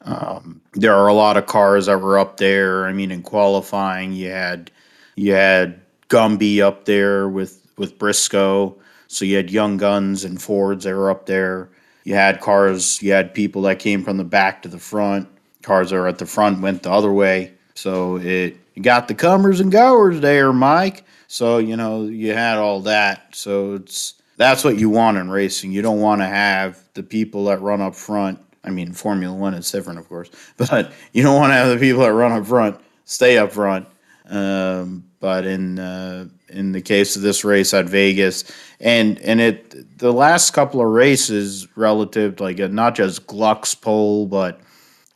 um, 0.05 0.61
there 0.73 0.93
are 0.93 1.07
a 1.07 1.13
lot 1.13 1.37
of 1.37 1.45
cars 1.45 1.85
that 1.85 2.01
were 2.01 2.19
up 2.19 2.37
there. 2.37 2.85
I 2.85 2.93
mean, 2.93 3.11
in 3.11 3.21
qualifying, 3.21 4.13
you 4.13 4.29
had 4.29 4.71
you 5.15 5.33
had 5.33 5.81
Gumby 6.09 6.59
up 6.59 6.85
there 6.85 7.27
with 7.29 7.65
with 7.77 7.97
Briscoe. 7.97 8.75
So 9.07 9.25
you 9.25 9.37
had 9.37 9.51
young 9.51 9.77
guns 9.77 10.23
and 10.23 10.41
Fords 10.41 10.85
that 10.85 10.95
were 10.95 11.11
up 11.11 11.25
there. 11.27 11.69
You 12.03 12.15
had 12.15 12.41
cars. 12.41 13.01
You 13.01 13.13
had 13.13 13.33
people 13.33 13.61
that 13.63 13.79
came 13.79 14.03
from 14.03 14.17
the 14.17 14.23
back 14.23 14.61
to 14.63 14.69
the 14.69 14.79
front. 14.79 15.27
Cars 15.61 15.91
that 15.91 15.97
were 15.97 16.07
at 16.07 16.17
the 16.17 16.25
front 16.25 16.61
went 16.61 16.83
the 16.83 16.91
other 16.91 17.11
way. 17.13 17.53
So 17.75 18.17
it 18.17 18.57
got 18.81 19.07
the 19.07 19.15
comers 19.15 19.59
and 19.59 19.71
goers 19.71 20.19
there, 20.19 20.51
Mike. 20.51 21.05
So 21.27 21.57
you 21.59 21.77
know 21.77 22.03
you 22.03 22.33
had 22.33 22.57
all 22.57 22.81
that. 22.81 23.35
So 23.35 23.75
it's 23.75 24.15
that's 24.37 24.63
what 24.63 24.77
you 24.77 24.89
want 24.89 25.17
in 25.17 25.29
racing. 25.29 25.71
You 25.71 25.81
don't 25.81 26.01
want 26.01 26.21
to 26.21 26.27
have 26.27 26.81
the 26.95 27.03
people 27.03 27.45
that 27.45 27.61
run 27.61 27.81
up 27.81 27.95
front. 27.95 28.39
I 28.63 28.69
mean, 28.69 28.93
Formula 28.93 29.35
One 29.35 29.53
is 29.53 29.71
different, 29.71 29.99
of 29.99 30.07
course, 30.07 30.29
but 30.57 30.91
you 31.11 31.23
don't 31.23 31.35
want 31.35 31.51
to 31.51 31.55
have 31.55 31.69
the 31.69 31.77
people 31.77 32.01
that 32.01 32.13
run 32.13 32.31
up 32.31 32.45
front 32.45 32.79
stay 33.05 33.37
up 33.37 33.51
front. 33.51 33.87
Um, 34.25 35.05
but 35.19 35.45
in 35.45 35.79
uh, 35.79 36.27
in 36.49 36.71
the 36.71 36.81
case 36.81 37.15
of 37.15 37.21
this 37.21 37.43
race 37.43 37.73
at 37.73 37.85
Vegas, 37.85 38.43
and 38.79 39.19
and 39.19 39.41
it 39.41 39.97
the 39.99 40.13
last 40.13 40.51
couple 40.51 40.81
of 40.81 40.87
races 40.87 41.67
relative 41.75 42.37
to 42.37 42.43
like 42.43 42.57
not 42.57 42.95
just 42.95 43.27
Gluck's 43.27 43.75
pole, 43.75 44.25
but 44.25 44.61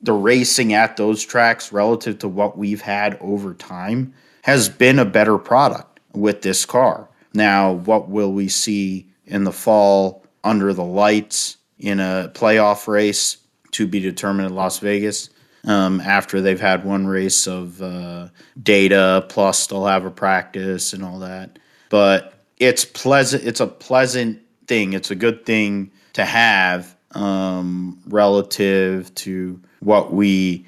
the 0.02 0.14
racing 0.14 0.74
at 0.74 0.98
those 0.98 1.24
tracks 1.24 1.72
relative 1.72 2.20
to 2.20 2.28
what 2.28 2.58
we've 2.58 2.82
had 2.82 3.18
over 3.22 3.54
time 3.54 4.14
has 4.44 4.70
been 4.70 5.00
a 5.00 5.06
better 5.06 5.38
product 5.38 6.00
with 6.14 6.42
this 6.42 6.66
car. 6.66 7.10
Now, 7.34 7.74
what 7.74 8.10
will 8.10 8.32
we 8.32 8.48
see 8.48 9.08
in 9.26 9.44
the 9.44 9.52
fall 9.52 10.24
under 10.44 10.74
the 10.74 10.84
lights 10.84 11.57
in 11.80 12.00
a 12.00 12.32
playoff 12.34 12.88
race 12.88 13.38
to 13.72 13.88
be 13.88 14.00
determined 14.00 14.50
in 14.50 14.56
Las 14.56 14.80
Vegas? 14.80 15.30
Um, 15.66 16.00
after 16.00 16.40
they've 16.40 16.62
had 16.62 16.86
one 16.86 17.08
race 17.08 17.46
of 17.46 17.82
uh, 17.82 18.30
data, 18.62 19.26
plus 19.28 19.68
they'll 19.68 19.86
have 19.86 20.06
a 20.06 20.12
practice 20.12 20.94
and 20.94 21.04
all 21.04 21.20
that. 21.20 21.60
But 21.90 22.34
it's 22.58 22.86
pleasant. 22.86 23.44
It's 23.44 23.60
a 23.60 23.68
pleasant 23.68 24.40
thing. 24.68 24.94
It's 24.94 25.12
a 25.12 25.16
good 25.16 25.46
thing 25.46 25.92
to 26.14 26.24
have 26.24 26.96
um, 27.12 28.00
relative 28.08 29.14
to 29.16 29.60
what 29.80 30.14
we 30.14 30.66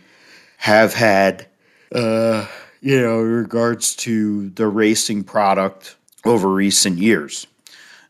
have 0.57 0.93
had, 0.93 1.47
uh, 1.93 2.45
you 2.81 2.99
know, 2.99 3.21
in 3.21 3.31
regards 3.31 3.95
to 3.97 4.49
the 4.49 4.67
racing 4.67 5.23
product 5.23 5.95
over 6.25 6.49
recent 6.49 6.97
years. 6.97 7.47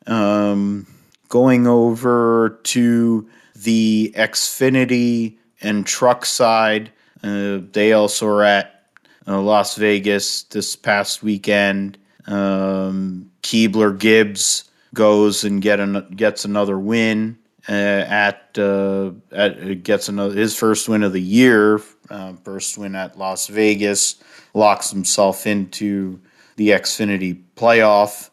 Um, 0.08 0.88
going 1.30 1.68
over 1.68 2.60
to 2.64 3.28
the 3.56 4.14
Xfinity 4.16 5.38
and 5.62 5.86
truck 5.86 6.26
side, 6.26 6.92
uh, 7.24 7.60
they 7.72 7.94
also 7.94 8.28
are 8.28 8.44
at 8.44 8.86
uh, 9.28 9.40
Las 9.42 9.76
Vegas 9.76 10.44
this 10.44 10.76
past 10.76 11.24
weekend. 11.24 11.98
Um, 12.28 13.32
Keebler 13.42 13.98
Gibbs 13.98 14.66
goes 14.94 15.44
and 15.44 15.62
get 15.62 15.80
an, 15.80 16.08
gets 16.16 16.46
another 16.46 16.78
win 16.80 17.38
uh, 17.68 17.72
at 17.72 18.58
uh, 18.58 19.12
at 19.32 19.84
gets 19.84 20.10
another 20.10 20.36
his 20.36 20.56
first 20.56 20.90
win 20.90 21.04
of 21.04 21.14
the 21.14 21.22
year 21.22 21.82
Uh, 22.10 22.34
first 22.44 22.78
win 22.78 22.96
at 22.96 23.18
Las 23.18 23.48
Vegas 23.48 24.16
locks 24.56 24.90
himself 24.90 25.46
into 25.46 26.20
the 26.56 26.70
Xfinity 26.70 27.40
playoff. 27.56 28.32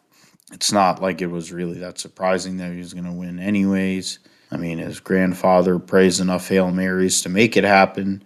It's 0.53 0.73
not 0.73 1.03
like 1.03 1.21
it 1.21 1.27
was 1.27 1.53
really 1.53 1.79
that 1.81 1.99
surprising 1.99 2.59
that 2.59 2.73
he 2.73 2.79
was 2.79 2.95
going 2.95 3.05
to 3.05 3.13
win, 3.13 3.39
anyways. 3.39 4.21
I 4.51 4.57
mean, 4.57 4.79
his 4.79 5.01
grandfather 5.01 5.79
prays 5.79 6.21
enough 6.21 6.49
Hail 6.49 6.71
Marys 6.71 7.23
to 7.23 7.29
make 7.29 7.57
it 7.57 7.65
happen. 7.65 8.23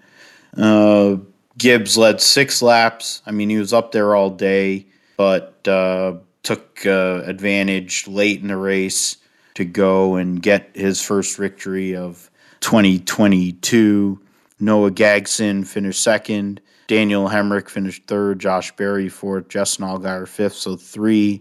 Uh, 0.56 1.16
Gibbs 1.56 1.96
led 1.96 2.20
six 2.20 2.60
laps. 2.60 3.22
I 3.24 3.30
mean, 3.30 3.48
he 3.48 3.56
was 3.56 3.72
up 3.72 3.92
there 3.92 4.14
all 4.14 4.30
day, 4.30 4.86
but 5.16 5.66
uh, 5.66 6.14
took 6.42 6.84
uh, 6.84 7.22
advantage 7.24 8.06
late 8.06 8.40
in 8.42 8.48
the 8.48 8.56
race 8.56 9.16
to 9.54 9.64
go 9.64 10.16
and 10.16 10.42
get 10.42 10.70
his 10.74 11.02
first 11.02 11.38
victory 11.38 11.96
of 11.96 12.30
2022. 12.60 14.20
Noah 14.58 14.90
Gragson 14.90 15.66
finished 15.66 16.02
second. 16.02 16.60
Daniel 16.86 17.28
Hemric 17.28 17.68
finished 17.68 18.04
third. 18.06 18.40
Josh 18.40 18.74
Berry 18.76 19.08
fourth. 19.08 19.48
Justin 19.48 19.86
Allgaier 19.86 20.28
fifth. 20.28 20.54
So 20.54 20.76
three 20.76 21.40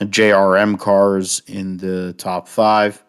JRM 0.00 0.78
cars 0.78 1.42
in 1.46 1.78
the 1.78 2.14
top 2.14 2.48
five. 2.48 3.02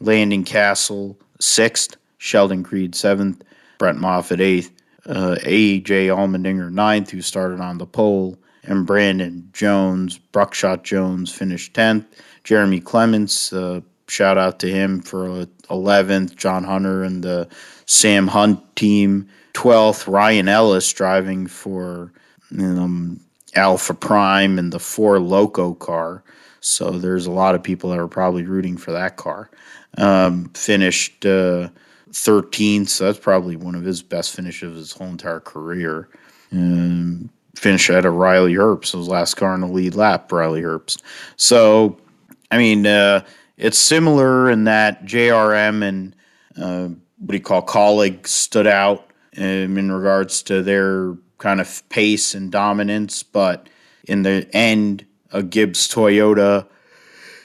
Landon 0.00 0.44
Cassill, 0.44 1.16
sixth. 1.40 1.96
Sheldon 2.18 2.62
Creed 2.62 2.94
seventh. 2.94 3.42
Brett 3.78 3.96
Moffitt, 3.96 4.40
eighth. 4.40 4.70
Uh, 5.06 5.36
AJ 5.42 6.06
Allmendinger 6.06 6.70
ninth, 6.70 7.10
who 7.10 7.22
started 7.22 7.60
on 7.60 7.78
the 7.78 7.86
pole. 7.86 8.36
And 8.64 8.86
Brandon 8.86 9.48
Jones, 9.52 10.18
Buckshot 10.18 10.84
Jones, 10.84 11.32
finished 11.32 11.72
10th. 11.72 12.04
Jeremy 12.44 12.80
Clements, 12.80 13.52
uh, 13.52 13.80
shout 14.06 14.36
out 14.36 14.58
to 14.60 14.70
him 14.70 15.00
for 15.00 15.46
11th. 15.70 16.36
John 16.36 16.64
Hunter 16.64 17.02
and 17.02 17.24
the 17.24 17.48
Sam 17.86 18.26
Hunt 18.26 18.76
team, 18.76 19.28
12th. 19.54 20.06
Ryan 20.06 20.48
Ellis 20.48 20.92
driving 20.92 21.46
for 21.46 22.12
um, 22.58 23.20
Alpha 23.54 23.94
Prime 23.94 24.58
and 24.58 24.72
the 24.72 24.78
Four 24.78 25.18
Loko 25.18 25.78
car. 25.78 26.22
So 26.60 26.90
there's 26.90 27.26
a 27.26 27.30
lot 27.30 27.54
of 27.54 27.62
people 27.62 27.90
that 27.90 27.98
are 27.98 28.08
probably 28.08 28.44
rooting 28.44 28.76
for 28.76 28.92
that 28.92 29.16
car. 29.16 29.50
Um, 29.98 30.50
finished 30.54 31.24
uh, 31.24 31.70
13th, 32.10 32.88
so 32.88 33.06
that's 33.06 33.18
probably 33.18 33.56
one 33.56 33.74
of 33.74 33.82
his 33.82 34.02
best 34.02 34.34
finishes 34.34 34.70
of 34.70 34.76
his 34.76 34.92
whole 34.92 35.08
entire 35.08 35.40
career. 35.40 36.08
Um, 36.52 37.30
finished 37.56 37.90
at 37.90 38.04
a 38.04 38.10
Riley 38.10 38.54
Herbst, 38.54 38.96
his 38.96 39.08
last 39.08 39.34
car 39.34 39.54
in 39.54 39.60
the 39.60 39.66
lead 39.66 39.94
lap, 39.94 40.30
Riley 40.30 40.62
Herbst. 40.62 41.02
So, 41.36 41.98
I 42.50 42.58
mean, 42.58 42.86
uh, 42.86 43.24
it's 43.56 43.78
similar 43.78 44.50
in 44.50 44.64
that 44.64 45.04
JRM 45.04 45.82
and 45.82 46.16
uh, 46.56 46.88
what 47.18 47.28
do 47.28 47.34
you 47.34 47.42
call 47.42 47.64
Kaulig 47.64 48.26
stood 48.26 48.66
out 48.66 49.10
um, 49.36 49.78
in 49.78 49.92
regards 49.92 50.42
to 50.44 50.62
their 50.62 51.14
kind 51.40 51.60
of 51.60 51.88
pace 51.88 52.34
and 52.34 52.52
dominance, 52.52 53.24
but 53.24 53.66
in 54.04 54.22
the 54.22 54.48
end, 54.52 55.04
a 55.32 55.42
Gibbs 55.42 55.88
Toyota 55.88 56.66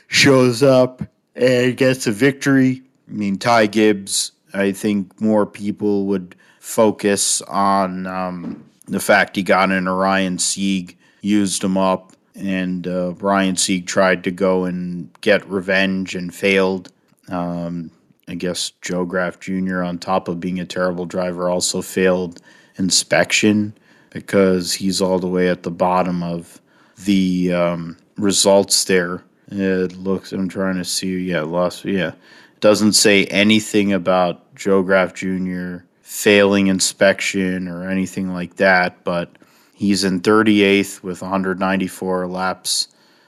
shows 0.07 0.61
up 0.61 1.01
and 1.35 1.75
gets 1.75 2.05
a 2.05 2.11
victory. 2.11 2.83
I 3.09 3.11
mean, 3.11 3.37
Ty 3.37 3.67
Gibbs, 3.67 4.33
I 4.53 4.71
think 4.71 5.19
more 5.19 5.45
people 5.45 6.05
would 6.05 6.35
focus 6.59 7.41
on 7.43 8.05
um, 8.05 8.63
the 8.85 8.99
fact 8.99 9.35
he 9.35 9.43
got 9.43 9.71
in 9.71 9.87
Ryan 9.87 10.39
Sieg, 10.39 10.97
used 11.21 11.63
him 11.63 11.77
up, 11.77 12.11
and 12.35 12.87
uh, 12.87 13.13
Ryan 13.13 13.55
Sieg 13.55 13.87
tried 13.87 14.23
to 14.25 14.31
go 14.31 14.65
and 14.65 15.09
get 15.21 15.47
revenge 15.49 16.15
and 16.15 16.35
failed. 16.35 16.91
Um, 17.29 17.91
I 18.27 18.35
guess 18.35 18.71
Joe 18.81 19.05
Graf 19.05 19.39
Jr., 19.39 19.83
on 19.83 19.99
top 19.99 20.27
of 20.27 20.39
being 20.39 20.59
a 20.59 20.65
terrible 20.65 21.05
driver, 21.05 21.49
also 21.49 21.81
failed 21.81 22.41
inspection 22.77 23.73
because 24.09 24.73
he's 24.73 25.01
all 25.01 25.19
the 25.19 25.27
way 25.27 25.49
at 25.49 25.63
the 25.63 25.71
bottom 25.71 26.23
of 26.23 26.61
the 27.03 27.53
um, 27.53 27.97
results 28.17 28.83
there. 28.85 29.23
It 29.47 29.95
looks, 29.97 30.31
I'm 30.31 30.49
trying 30.49 30.77
to 30.77 30.85
see, 30.85 31.17
yeah, 31.17 31.41
lost, 31.41 31.85
yeah. 31.85 32.13
Doesn't 32.59 32.93
say 32.93 33.25
anything 33.25 33.93
about 33.93 34.55
Joe 34.55 34.81
Graf 34.81 35.13
Jr. 35.13 35.77
failing 36.01 36.67
inspection 36.67 37.67
or 37.67 37.89
anything 37.89 38.33
like 38.33 38.55
that, 38.55 39.03
but 39.03 39.37
he's 39.73 40.03
in 40.03 40.21
38th 40.21 41.03
with 41.03 41.21
194 41.21 42.27
laps 42.27 42.87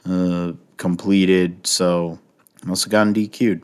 uh, 0.09 0.53
completed, 0.77 1.67
so 1.67 2.17
must 2.63 2.85
have 2.85 2.91
gotten 2.91 3.13
DQ'd. 3.13 3.63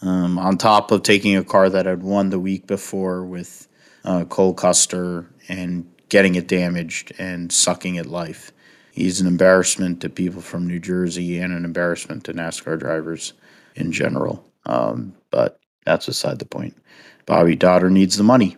Um, 0.00 0.38
on 0.38 0.58
top 0.58 0.92
of 0.92 1.02
taking 1.02 1.36
a 1.36 1.42
car 1.42 1.68
that 1.68 1.86
had 1.86 2.02
won 2.04 2.30
the 2.30 2.38
week 2.38 2.68
before 2.68 3.24
with 3.24 3.66
uh, 4.04 4.24
Cole 4.26 4.54
Custer 4.54 5.28
and 5.48 5.90
getting 6.08 6.34
it 6.34 6.48
damaged 6.48 7.12
and 7.18 7.52
sucking 7.52 7.98
at 7.98 8.06
life. 8.06 8.52
He's 8.92 9.20
an 9.20 9.26
embarrassment 9.26 10.00
to 10.00 10.08
people 10.08 10.40
from 10.40 10.66
New 10.66 10.80
Jersey 10.80 11.38
and 11.38 11.52
an 11.52 11.64
embarrassment 11.64 12.24
to 12.24 12.32
NASCAR 12.32 12.78
drivers 12.78 13.32
in 13.76 13.92
general. 13.92 14.44
Um, 14.66 15.14
but 15.30 15.60
that's 15.84 16.06
beside 16.06 16.38
the 16.38 16.44
point. 16.44 16.76
Bobby 17.26 17.56
Dotter 17.56 17.90
needs 17.90 18.16
the 18.16 18.24
money. 18.24 18.56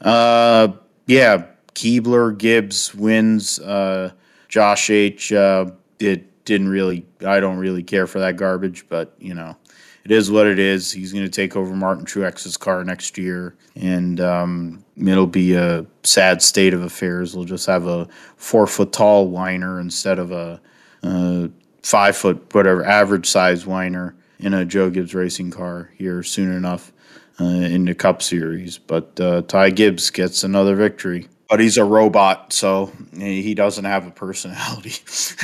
Uh, 0.00 0.68
yeah, 1.06 1.46
Keebler, 1.74 2.36
Gibbs 2.36 2.94
wins. 2.94 3.58
Uh, 3.58 4.12
Josh 4.48 4.90
H. 4.90 5.32
Uh, 5.32 5.70
it 5.98 6.44
didn't 6.44 6.68
really. 6.68 7.04
I 7.26 7.40
don't 7.40 7.58
really 7.58 7.82
care 7.82 8.06
for 8.06 8.20
that 8.20 8.36
garbage, 8.36 8.88
but 8.88 9.14
you 9.18 9.34
know, 9.34 9.56
it 10.08 10.14
is 10.14 10.30
what 10.30 10.46
it 10.46 10.58
is. 10.58 10.90
He's 10.90 11.12
going 11.12 11.26
to 11.26 11.30
take 11.30 11.54
over 11.54 11.74
Martin 11.74 12.06
Truex's 12.06 12.56
car 12.56 12.82
next 12.82 13.18
year, 13.18 13.54
and 13.76 14.18
um, 14.22 14.82
it'll 14.96 15.26
be 15.26 15.54
a 15.54 15.84
sad 16.02 16.40
state 16.40 16.72
of 16.72 16.80
affairs. 16.80 17.36
We'll 17.36 17.44
just 17.44 17.66
have 17.66 17.86
a 17.86 18.08
four 18.38 18.66
foot 18.66 18.90
tall 18.90 19.28
whiner 19.28 19.78
instead 19.78 20.18
of 20.18 20.32
a, 20.32 20.62
a 21.02 21.50
five 21.82 22.16
foot 22.16 22.54
whatever 22.54 22.86
average 22.86 23.26
size 23.26 23.66
whiner 23.66 24.16
in 24.38 24.54
a 24.54 24.64
Joe 24.64 24.88
Gibbs 24.88 25.14
racing 25.14 25.50
car 25.50 25.90
here 25.98 26.22
soon 26.22 26.52
enough 26.52 26.90
uh, 27.38 27.44
in 27.44 27.84
the 27.84 27.94
Cup 27.94 28.22
Series. 28.22 28.78
But 28.78 29.20
uh, 29.20 29.42
Ty 29.42 29.70
Gibbs 29.70 30.08
gets 30.08 30.42
another 30.42 30.74
victory. 30.74 31.28
But 31.50 31.60
he's 31.60 31.76
a 31.76 31.84
robot, 31.84 32.54
so 32.54 32.92
he 33.14 33.54
doesn't 33.54 33.84
have 33.84 34.06
a 34.06 34.10
personality. 34.10 34.94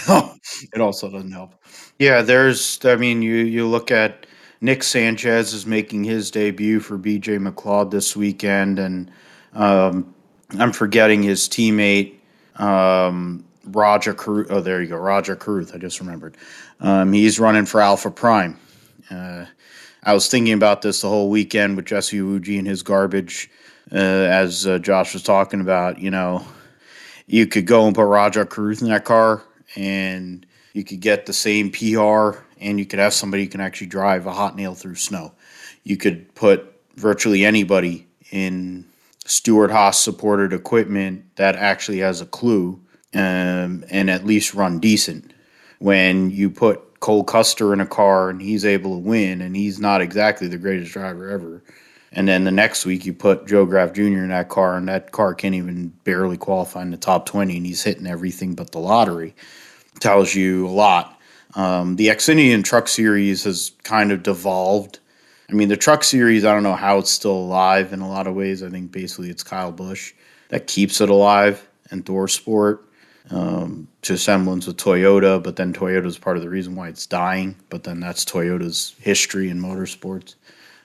it 0.73 0.81
also 0.81 1.11
doesn't 1.11 1.33
help. 1.33 1.55
Yeah, 1.99 2.23
there's. 2.23 2.83
I 2.83 2.97
mean, 2.97 3.21
you 3.21 3.37
you 3.37 3.67
look 3.67 3.91
at 3.91 4.27
Nick 4.65 4.83
Sanchez 4.83 5.53
is 5.53 5.67
making 5.67 6.05
his 6.05 6.31
debut 6.31 6.81
for 6.81 6.97
BJ 6.97 7.39
McLeod 7.39 7.91
this 7.91 8.17
weekend, 8.17 8.79
and 8.79 9.11
um, 9.53 10.15
I'm 10.59 10.73
forgetting 10.73 11.23
his 11.23 11.51
teammate 11.51 12.15
um, 12.57 13.45
Rajah 13.67 14.15
Caruth. 14.15 14.47
Oh, 14.49 14.63
there 14.63 14.81
you 14.81 14.89
go, 14.89 14.97
Rajah 14.97 15.37
Caruth. 15.37 15.75
I 15.75 15.77
just 15.77 16.01
remembered. 16.01 16.39
Um, 16.81 17.13
he's 17.13 17.39
running 17.39 17.67
for 17.67 17.83
Alpha 17.83 18.11
Prime. 18.11 18.59
Uh, 19.11 19.45
I 20.03 20.15
was 20.15 20.29
thinking 20.29 20.55
about 20.55 20.81
this 20.81 21.03
the 21.03 21.11
whole 21.11 21.29
weekend 21.29 21.77
with 21.77 21.85
Jesse 21.85 22.17
Iwuji 22.17 22.59
and 22.59 22.67
his 22.67 22.83
garbage, 22.83 23.51
uh, 23.93 23.97
as 23.97 24.67
uh, 24.67 24.79
Josh 24.79 25.13
was 25.13 25.23
talking 25.23 25.61
about. 25.61 25.99
You 25.99 26.11
know, 26.11 26.43
you 27.27 27.47
could 27.47 27.67
go 27.67 27.87
and 27.87 27.95
put 27.95 28.07
Rajah 28.07 28.47
Caruth 28.47 28.81
in 28.81 28.89
that 28.89 29.05
car, 29.05 29.43
and 29.77 30.47
you 30.73 30.85
could 30.85 31.01
get 31.01 31.27
the 31.27 31.35
same 31.35 31.71
PR, 31.71 32.39
and 32.65 32.79
you 32.79 32.87
could 32.87 32.99
have 32.99 33.15
somebody 33.15 33.45
who 33.45 33.51
can 33.51 33.61
actually 33.61 33.87
drive 33.87 34.27
a 34.27 34.33
hot 34.33 34.57
nail 34.57 34.75
through 34.75 34.97
snow. 34.97 35.33
You 35.85 35.97
could 35.97 36.35
put 36.35 36.75
virtually 36.97 37.45
anybody 37.45 38.07
in 38.31 38.87
Stewart-Haas 39.27 40.01
supported 40.01 40.53
equipment 40.53 41.25
that 41.37 41.57
actually 41.57 41.99
has 41.99 42.21
a 42.21 42.27
clue 42.27 42.81
um, 43.15 43.85
and 43.91 44.11
at 44.11 44.27
least 44.27 44.55
run 44.55 44.81
decent. 44.81 45.33
When 45.79 46.31
you 46.31 46.51
put 46.51 47.01
Cole 47.01 47.25
Custer 47.25 47.75
in 47.75 47.81
a 47.81 47.87
car 47.87 48.31
and 48.31 48.41
he's 48.41 48.65
able 48.65 48.93
to 48.93 48.99
win, 48.99 49.43
and 49.43 49.55
he's 49.55 49.79
not 49.79 50.01
exactly 50.01 50.49
the 50.49 50.57
greatest 50.57 50.93
driver 50.93 51.29
ever. 51.29 51.63
And 52.13 52.27
then 52.27 52.45
the 52.45 52.51
next 52.51 52.87
week 52.87 53.05
you 53.05 53.13
put 53.13 53.47
Joe 53.47 53.67
Graf 53.67 53.93
Jr. 53.93 54.03
in 54.03 54.29
that 54.29 54.49
car, 54.49 54.79
and 54.79 54.89
that 54.89 55.13
car 55.13 55.35
can't 55.35 55.55
even 55.55 55.89
barely 56.05 56.39
qualify 56.39 56.81
in 56.81 56.93
the 56.93 56.97
top 56.97 57.27
20, 57.27 57.59
and 57.59 57.67
he's 57.67 57.83
hitting 57.83 58.07
everything 58.07 58.55
but 58.55 58.73
the 58.73 58.79
lottery. 58.79 59.35
Tells 60.01 60.35
you 60.35 60.67
a 60.67 60.71
lot. 60.71 61.14
Um, 61.57 61.97
the 61.97 62.09
Xfinity 62.09 62.53
and 62.55 62.65
Truck 62.65 62.89
Series 62.89 63.45
has 63.45 63.73
kind 63.85 64.13
of 64.13 64.23
devolved. 64.23 64.99
I 65.49 65.53
mean, 65.53 65.69
the 65.69 65.77
Truck 65.77 66.03
Series, 66.03 66.45
I 66.45 66.53
don't 66.53 66.63
know 66.63 66.75
how 66.75 66.99
it's 66.99 67.11
still 67.11 67.37
alive 67.37 67.93
in 67.93 68.01
a 68.01 68.09
lot 68.09 68.27
of 68.27 68.35
ways. 68.35 68.63
I 68.63 68.71
think 68.71 68.91
basically 68.91 69.31
it's 69.31 69.43
Kyle 69.43 69.73
Busch 69.73 70.13
that 70.49 70.67
keeps 70.67 71.01
it 71.01 71.11
alive 71.11 71.67
and 71.91 72.05
ThorSport 72.05 72.81
um, 73.31 73.89
to 74.03 74.17
semblance 74.17 74.67
with 74.67 74.77
Toyota, 74.77 75.43
but 75.43 75.57
then 75.57 75.73
Toyota 75.73 76.07
is 76.07 76.19
part 76.19 76.37
of 76.37 76.43
the 76.43 76.49
reason 76.49 76.75
why 76.75 76.89
it's 76.89 77.07
dying. 77.07 77.57
But 77.71 77.85
then 77.85 78.01
that's 78.01 78.25
Toyota's 78.25 78.95
history 78.99 79.49
in 79.49 79.61
motorsports. 79.61 80.35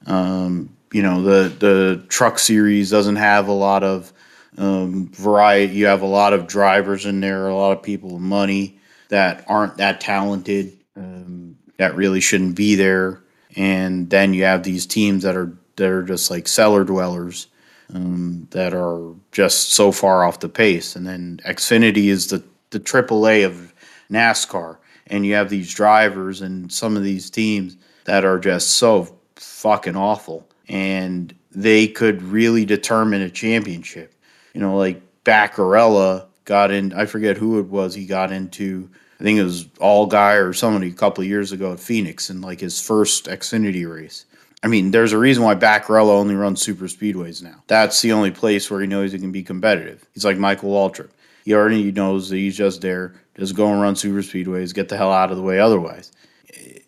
Um, 0.06 0.76
you 0.94 1.02
know, 1.02 1.22
the 1.22 1.50
the 1.50 2.04
truck 2.08 2.40
series 2.40 2.90
doesn't 2.90 3.18
have 3.18 3.48
a 3.48 3.54
lot 3.54 3.84
of 3.84 4.14
um, 4.58 5.10
variety. 5.10 5.74
You 5.74 5.86
have 5.88 6.02
a 6.02 6.08
lot 6.08 6.34
of 6.34 6.48
drivers 6.48 7.06
in 7.06 7.20
there, 7.20 7.48
a 7.48 7.56
lot 7.56 7.78
of 7.78 7.84
people 7.84 8.12
with 8.12 8.22
money 8.22 8.79
that 9.10 9.44
aren't 9.48 9.78
that 9.78 10.00
talented, 10.02 10.78
um, 10.96 11.58
that 11.78 11.96
really 11.96 12.22
shouldn't 12.22 12.56
be 12.56 12.76
there. 12.76 13.22
And 13.56 14.10
then 14.10 14.34
you 14.34 14.44
have 14.46 14.64
these 14.64 14.86
teams 14.86 15.24
that 15.24 15.36
are 15.36 15.56
that 15.76 15.90
are 15.90 16.04
just 16.04 16.30
like 16.30 16.48
cellar 16.48 16.84
dwellers 16.84 17.48
um, 17.94 18.48
that 18.52 18.74
are 18.74 19.14
just 19.32 19.72
so 19.72 19.92
far 19.92 20.24
off 20.24 20.40
the 20.40 20.50
pace. 20.50 20.96
And 20.96 21.08
then 21.08 21.40
Xfinity 21.46 22.06
is 22.06 22.28
the 22.28 22.44
the 22.70 22.80
AAA 22.80 23.46
of 23.46 23.74
NASCAR, 24.12 24.78
and 25.08 25.26
you 25.26 25.34
have 25.34 25.50
these 25.50 25.74
drivers 25.74 26.42
and 26.42 26.72
some 26.72 26.96
of 26.96 27.04
these 27.04 27.30
teams 27.30 27.78
that 28.06 28.24
are 28.24 28.40
just 28.40 28.72
so 28.72 29.18
fucking 29.36 29.96
awful, 29.96 30.48
and 30.68 31.34
they 31.52 31.88
could 31.88 32.22
really 32.22 32.66
determine 32.66 33.22
a 33.22 33.30
championship. 33.30 34.14
You 34.54 34.62
know, 34.62 34.78
like 34.78 35.02
Baccarella 35.24 36.29
got 36.50 36.72
in. 36.72 36.92
I 36.92 37.06
forget 37.06 37.38
who 37.38 37.60
it 37.60 37.68
was. 37.68 37.94
He 37.94 38.06
got 38.06 38.34
into. 38.34 38.90
I 39.20 39.24
think 39.24 39.40
it 39.40 39.44
was 39.44 39.66
Allgaier 39.66 40.50
or 40.50 40.54
somebody 40.54 40.88
a 40.90 40.94
couple 40.94 41.22
of 41.22 41.30
years 41.30 41.52
ago 41.52 41.74
at 41.74 41.80
Phoenix 41.80 42.30
in 42.30 42.42
like 42.42 42.60
his 42.60 42.82
first 42.82 43.26
Xfinity 43.26 43.90
race. 43.90 44.26
I 44.64 44.68
mean, 44.68 44.92
there's 44.92 45.14
a 45.14 45.18
reason 45.18 45.44
why 45.44 45.56
Baccarella 45.56 46.10
only 46.10 46.36
runs 46.36 46.62
super 46.62 46.86
speedways 46.86 47.42
now. 47.44 47.64
That's 47.68 48.02
the 48.02 48.12
only 48.12 48.32
place 48.32 48.70
where 48.70 48.82
he 48.82 48.88
knows 48.88 49.12
he 49.12 49.20
can 49.20 49.32
be 49.32 49.44
competitive. 49.44 50.06
He's 50.14 50.26
like 50.26 50.38
Michael 50.38 50.72
Waltrip. 50.72 51.12
He 51.46 51.54
already 51.54 51.92
knows 51.92 52.30
that 52.30 52.38
he's 52.38 52.58
just 52.58 52.82
there, 52.82 53.14
just 53.38 53.56
go 53.56 53.72
and 53.72 53.82
run 53.82 53.96
super 53.96 54.22
speedways, 54.22 54.74
get 54.74 54.90
the 54.90 54.98
hell 54.98 55.14
out 55.14 55.32
of 55.32 55.38
the 55.38 55.44
way 55.44 55.60
otherwise. 55.60 56.12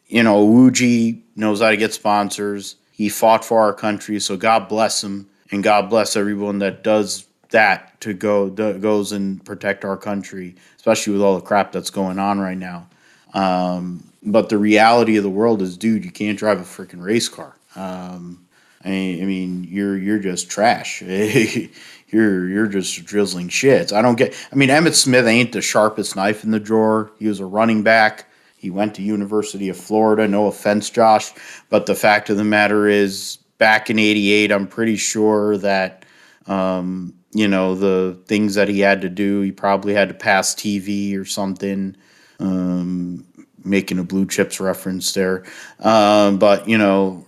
You 0.07 0.23
know, 0.23 0.43
Uji 0.45 1.23
knows 1.35 1.61
how 1.61 1.69
to 1.69 1.77
get 1.77 1.93
sponsors. 1.93 2.75
He 2.91 3.09
fought 3.09 3.45
for 3.45 3.59
our 3.59 3.73
country, 3.73 4.19
so 4.19 4.35
God 4.35 4.67
bless 4.67 5.03
him, 5.03 5.29
and 5.51 5.63
God 5.63 5.89
bless 5.89 6.15
everyone 6.15 6.59
that 6.59 6.83
does 6.83 7.25
that 7.51 7.99
to 8.01 8.13
go 8.13 8.49
goes 8.49 9.11
and 9.11 9.43
protect 9.45 9.85
our 9.85 9.97
country, 9.97 10.55
especially 10.77 11.13
with 11.13 11.21
all 11.21 11.35
the 11.35 11.45
crap 11.45 11.71
that's 11.71 11.89
going 11.89 12.19
on 12.19 12.39
right 12.39 12.57
now. 12.57 12.87
Um, 13.33 14.03
but 14.23 14.49
the 14.49 14.57
reality 14.57 15.17
of 15.17 15.23
the 15.23 15.29
world 15.29 15.61
is, 15.61 15.77
dude, 15.77 16.05
you 16.05 16.11
can't 16.11 16.37
drive 16.37 16.59
a 16.59 16.63
freaking 16.63 17.03
race 17.03 17.29
car. 17.29 17.55
Um, 17.75 18.45
I 18.83 18.89
mean, 18.89 19.67
you're 19.69 19.97
you're 19.97 20.19
just 20.19 20.49
trash. 20.49 21.01
you're 22.11 22.49
you're 22.49 22.67
just 22.67 23.05
drizzling 23.05 23.49
shits. 23.49 23.93
I 23.93 24.01
don't 24.01 24.15
get. 24.15 24.35
I 24.51 24.55
mean, 24.55 24.69
Emmitt 24.69 24.95
Smith 24.95 25.25
ain't 25.25 25.51
the 25.51 25.61
sharpest 25.61 26.15
knife 26.15 26.43
in 26.43 26.51
the 26.51 26.59
drawer. 26.59 27.11
He 27.19 27.27
was 27.27 27.39
a 27.39 27.45
running 27.45 27.83
back. 27.83 28.25
He 28.57 28.69
went 28.69 28.95
to 28.95 29.01
University 29.01 29.69
of 29.69 29.77
Florida. 29.77 30.27
No 30.27 30.47
offense, 30.47 30.89
Josh, 30.89 31.31
but 31.69 31.85
the 31.85 31.95
fact 31.95 32.29
of 32.29 32.37
the 32.37 32.43
matter 32.43 32.87
is, 32.87 33.37
back 33.57 33.89
in 33.89 33.99
'88, 33.99 34.51
I'm 34.51 34.67
pretty 34.67 34.97
sure 34.97 35.57
that 35.57 36.05
um, 36.47 37.13
you 37.33 37.47
know 37.47 37.75
the 37.75 38.19
things 38.25 38.55
that 38.55 38.67
he 38.67 38.79
had 38.79 39.01
to 39.01 39.09
do. 39.09 39.41
He 39.41 39.51
probably 39.51 39.93
had 39.93 40.09
to 40.09 40.15
pass 40.15 40.53
TV 40.55 41.17
or 41.19 41.25
something. 41.25 41.95
Um, 42.39 43.25
making 43.63 43.99
a 43.99 44.03
blue 44.03 44.25
chips 44.25 44.59
reference 44.59 45.13
there, 45.13 45.45
um, 45.81 46.39
but 46.39 46.67
you 46.67 46.77
know, 46.77 47.25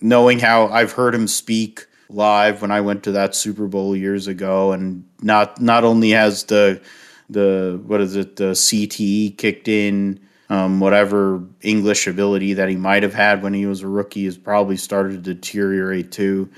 knowing 0.00 0.38
how 0.38 0.68
I've 0.68 0.92
heard 0.92 1.14
him 1.14 1.28
speak 1.28 1.86
live 2.08 2.62
when 2.62 2.70
I 2.70 2.80
went 2.80 3.02
to 3.04 3.12
that 3.12 3.34
Super 3.34 3.66
Bowl 3.66 3.94
years 3.94 4.26
ago, 4.26 4.72
and 4.72 5.04
not 5.20 5.60
not 5.60 5.84
only 5.84 6.10
has 6.10 6.44
the 6.44 6.80
the 7.28 7.80
what 7.86 8.00
is 8.00 8.16
it 8.16 8.36
the 8.36 8.52
CTE 8.52 9.36
kicked 9.36 9.68
in, 9.68 10.20
um, 10.48 10.80
whatever 10.80 11.42
English 11.62 12.06
ability 12.06 12.54
that 12.54 12.68
he 12.68 12.76
might 12.76 13.02
have 13.02 13.14
had 13.14 13.42
when 13.42 13.54
he 13.54 13.66
was 13.66 13.82
a 13.82 13.88
rookie 13.88 14.24
has 14.24 14.38
probably 14.38 14.76
started 14.76 15.24
to 15.24 15.34
deteriorate 15.34 16.12
too. 16.12 16.48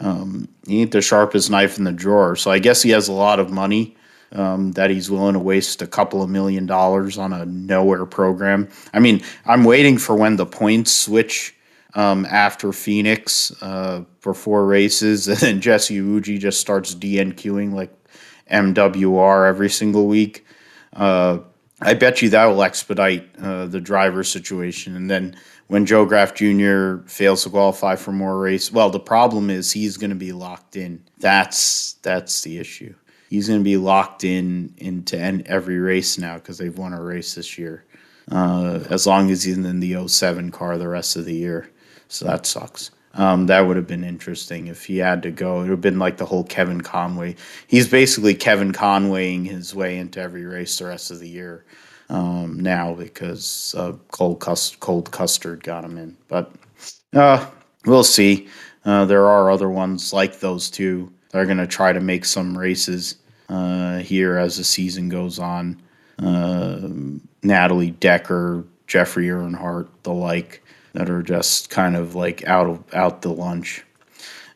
Um, 0.00 0.48
he 0.66 0.80
ain't 0.80 0.92
the 0.92 1.02
sharpest 1.02 1.50
knife 1.50 1.78
in 1.78 1.84
the 1.84 1.92
drawer, 1.92 2.36
so 2.36 2.50
I 2.50 2.58
guess 2.58 2.82
he 2.82 2.90
has 2.90 3.08
a 3.08 3.12
lot 3.12 3.40
of 3.40 3.50
money. 3.50 3.96
Um, 4.30 4.72
that 4.72 4.90
he's 4.90 5.10
willing 5.10 5.32
to 5.32 5.38
waste 5.38 5.80
a 5.80 5.86
couple 5.86 6.22
of 6.22 6.28
million 6.28 6.66
dollars 6.66 7.16
on 7.16 7.32
a 7.32 7.46
nowhere 7.46 8.04
program. 8.04 8.68
I 8.92 8.98
mean, 8.98 9.22
I'm 9.46 9.64
waiting 9.64 9.96
for 9.96 10.14
when 10.14 10.36
the 10.36 10.44
points 10.44 10.92
switch 10.92 11.54
um, 11.94 12.26
after 12.26 12.72
Phoenix 12.72 13.50
uh, 13.62 14.04
for 14.20 14.34
four 14.34 14.66
races, 14.66 15.28
and 15.28 15.38
then 15.38 15.60
Jesse 15.62 15.98
Iwuji 15.98 16.38
just 16.38 16.60
starts 16.60 16.94
DNQing 16.94 17.72
like 17.72 17.90
MWR 18.50 19.48
every 19.48 19.70
single 19.70 20.06
week. 20.06 20.44
Uh, 20.92 21.38
I 21.80 21.94
bet 21.94 22.22
you 22.22 22.30
that 22.30 22.46
will 22.46 22.62
expedite 22.62 23.28
uh, 23.40 23.66
the 23.66 23.80
driver 23.80 24.24
situation. 24.24 24.96
And 24.96 25.08
then 25.08 25.36
when 25.68 25.86
Joe 25.86 26.04
Graf 26.04 26.34
Jr. 26.34 26.98
fails 27.06 27.44
to 27.44 27.50
qualify 27.50 27.94
for 27.94 28.10
more 28.10 28.38
race, 28.38 28.72
well, 28.72 28.90
the 28.90 28.98
problem 28.98 29.48
is 29.48 29.70
he's 29.70 29.96
going 29.96 30.10
to 30.10 30.16
be 30.16 30.32
locked 30.32 30.76
in. 30.76 31.04
That's 31.18 31.94
that's 32.02 32.42
the 32.42 32.58
issue. 32.58 32.94
He's 33.30 33.48
going 33.48 33.60
to 33.60 33.64
be 33.64 33.76
locked 33.76 34.24
in 34.24 34.74
into 34.78 35.18
every 35.46 35.78
race 35.78 36.18
now 36.18 36.34
because 36.34 36.58
they've 36.58 36.76
won 36.76 36.94
a 36.94 37.02
race 37.02 37.34
this 37.34 37.58
year. 37.58 37.84
Uh, 38.30 38.80
as 38.90 39.06
long 39.06 39.30
as 39.30 39.44
he's 39.44 39.56
in 39.56 39.80
the 39.80 40.08
07 40.08 40.50
car 40.50 40.76
the 40.78 40.88
rest 40.88 41.16
of 41.16 41.24
the 41.24 41.34
year. 41.34 41.70
So 42.08 42.24
that 42.24 42.46
sucks. 42.46 42.90
Um, 43.14 43.46
that 43.46 43.60
would 43.60 43.76
have 43.76 43.86
been 43.86 44.04
interesting 44.04 44.66
if 44.66 44.84
he 44.84 44.98
had 44.98 45.22
to 45.22 45.30
go. 45.30 45.58
It 45.58 45.62
would 45.62 45.70
have 45.70 45.80
been 45.80 45.98
like 45.98 46.18
the 46.18 46.26
whole 46.26 46.44
Kevin 46.44 46.80
Conway. 46.80 47.36
He's 47.66 47.88
basically 47.88 48.34
Kevin 48.34 48.72
Conwaying 48.72 49.44
his 49.46 49.74
way 49.74 49.98
into 49.98 50.20
every 50.20 50.44
race 50.44 50.78
the 50.78 50.86
rest 50.86 51.10
of 51.10 51.18
the 51.18 51.28
year 51.28 51.64
um, 52.10 52.60
now 52.60 52.94
because 52.94 53.74
uh, 53.76 53.92
cold, 54.10 54.40
cust- 54.40 54.80
cold 54.80 55.10
custard 55.10 55.62
got 55.62 55.84
him 55.84 55.98
in. 55.98 56.16
But 56.28 56.52
uh, 57.14 57.46
we'll 57.86 58.04
see. 58.04 58.48
Uh, 58.84 59.04
there 59.04 59.26
are 59.26 59.50
other 59.50 59.68
ones 59.68 60.12
like 60.12 60.40
those 60.40 60.70
two 60.70 61.12
that 61.30 61.38
are 61.38 61.46
going 61.46 61.58
to 61.58 61.66
try 61.66 61.92
to 61.92 62.00
make 62.00 62.24
some 62.24 62.56
races 62.56 63.16
uh, 63.48 63.98
here 63.98 64.36
as 64.38 64.56
the 64.56 64.64
season 64.64 65.08
goes 65.08 65.38
on. 65.38 65.80
Uh, 66.18 66.88
Natalie 67.42 67.92
Decker, 67.92 68.64
Jeffrey 68.86 69.26
Earnhardt, 69.26 69.88
the 70.02 70.12
like 70.12 70.62
that 70.98 71.08
are 71.08 71.22
just 71.22 71.70
kind 71.70 71.94
of 71.94 72.16
like 72.16 72.44
out 72.48 72.66
of 72.66 72.82
out 72.92 73.22
to 73.22 73.28
lunch. 73.28 73.84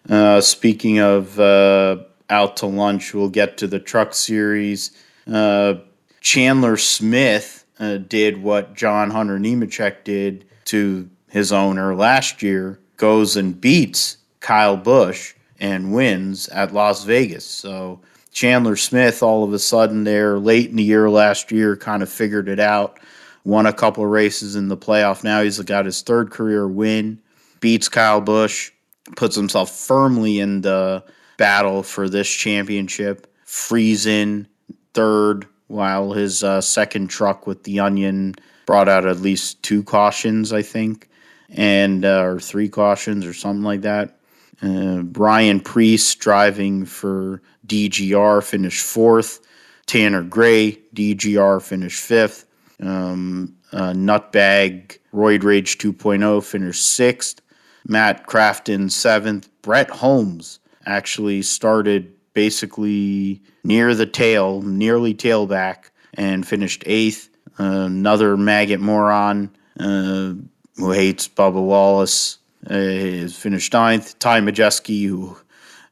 Uh, 0.09 0.41
speaking 0.41 0.99
of 0.99 1.39
uh, 1.39 1.99
out 2.29 2.57
to 2.57 2.67
lunch, 2.67 3.15
we'll 3.15 3.29
get 3.29 3.59
to 3.59 3.69
the 3.69 3.79
truck 3.79 4.13
series. 4.13 4.91
Uh, 5.33 5.75
Chandler 6.21 6.77
Smith 6.77 7.65
uh, 7.79 7.99
did 7.99 8.43
what 8.43 8.75
John 8.75 9.11
Hunter 9.11 9.39
Nemechek 9.39 10.03
did 10.03 10.45
to 10.65 11.09
his 11.29 11.53
owner 11.53 11.95
last 11.95 12.43
year, 12.43 12.81
goes 12.97 13.37
and 13.37 13.61
beats 13.61 14.17
Kyle 14.41 14.77
Busch 14.77 15.35
and 15.61 15.95
wins 15.95 16.49
at 16.49 16.75
Las 16.75 17.05
Vegas. 17.05 17.45
So 17.45 18.01
Chandler 18.33 18.75
Smith, 18.75 19.23
all 19.23 19.45
of 19.45 19.53
a 19.53 19.61
sudden, 19.61 20.03
there 20.03 20.41
late 20.41 20.71
in 20.71 20.77
the 20.77 20.83
year 20.83 21.09
last 21.09 21.53
year, 21.53 21.77
kind 21.77 22.03
of 22.03 22.09
figured 22.11 22.49
it 22.49 22.59
out 22.59 22.99
won 23.45 23.67
a 23.67 23.73
couple 23.73 24.05
of 24.05 24.11
races 24.11 24.57
in 24.57 24.69
the 24.69 24.77
playoff. 24.77 25.25
Now 25.25 25.43
he's 25.43 25.59
got 25.61 25.87
his 25.87 26.03
third 26.03 26.31
career 26.31 26.69
win, 26.69 27.21
beats 27.61 27.89
Kyle 27.89 28.21
Busch, 28.21 28.71
puts 29.17 29.37
himself 29.37 29.71
firmly 29.71 30.39
in 30.41 30.61
the 30.61 31.03
battle 31.37 31.83
for 31.83 32.09
this 32.09 32.31
championship. 32.31 33.27
Friesen 33.47 34.47
third, 34.95 35.47
while 35.67 36.13
his 36.13 36.45
uh, 36.45 36.61
second 36.61 37.09
truck 37.09 37.47
with 37.47 37.65
the 37.65 37.81
Onion 37.81 38.35
brought 38.67 38.89
out 38.89 39.07
at 39.07 39.21
least 39.21 39.63
two 39.63 39.83
cautions, 39.83 40.53
I 40.53 40.63
think, 40.63 41.09
and 41.51 42.05
uh, 42.05 42.23
or 42.23 42.41
three 42.41 42.69
cautions 42.69 43.27
or 43.27 43.33
something 43.35 43.65
like 43.65 43.83
that. 43.83 44.19
Uh, 44.63 45.03
Ryan 45.13 45.61
Preece 45.61 46.15
driving 46.15 46.85
for 46.85 47.43
DGR 47.67 48.43
finished 48.45 48.85
fourth. 48.85 49.41
Tanner 49.87 50.23
Gray, 50.23 50.79
DGR 50.95 51.61
finished 51.61 52.01
fifth. 52.01 52.47
Um, 52.83 53.57
uh, 53.73 53.93
Nutbag, 53.93 54.99
Roid 55.15 55.45
Rage 55.45 55.79
2.0 55.79 56.45
finished 56.45 56.87
sixth. 56.87 57.41
Matt 57.87 58.27
Crafton 58.27 58.91
seventh. 58.91 59.49
Brett 59.63 59.91
Holmes 59.91 60.61
actually 60.87 61.43
started 61.43 62.13
basically 62.35 63.43
near 63.65 63.95
the 63.95 64.07
tail, 64.07 64.63
nearly 64.63 65.15
tailback, 65.15 65.91
and 66.15 66.47
finished 66.47 66.83
eighth. 66.87 67.29
Uh, 67.59 67.87
another 67.87 68.37
maggot 68.37 68.81
moron 68.81 69.51
uh, 69.79 70.33
who 70.77 70.91
hates 70.91 71.29
Bubba 71.29 71.63
Wallace 71.63 72.39
uh, 72.67 73.29
finished 73.29 73.73
ninth. 73.73 74.19
Ty 74.19 74.41
Majeski, 74.41 75.07
who 75.07 75.37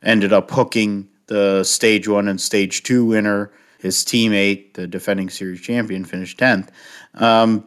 ended 0.02 0.32
up 0.32 0.50
hooking 0.50 1.08
the 1.26 1.62
stage 1.64 2.08
one 2.08 2.28
and 2.28 2.40
stage 2.40 2.82
two 2.82 3.04
winner 3.04 3.52
his 3.80 3.96
teammate, 4.04 4.74
the 4.74 4.86
defending 4.86 5.30
series 5.30 5.60
champion, 5.60 6.04
finished 6.04 6.38
10th. 6.38 6.68
Um, 7.14 7.66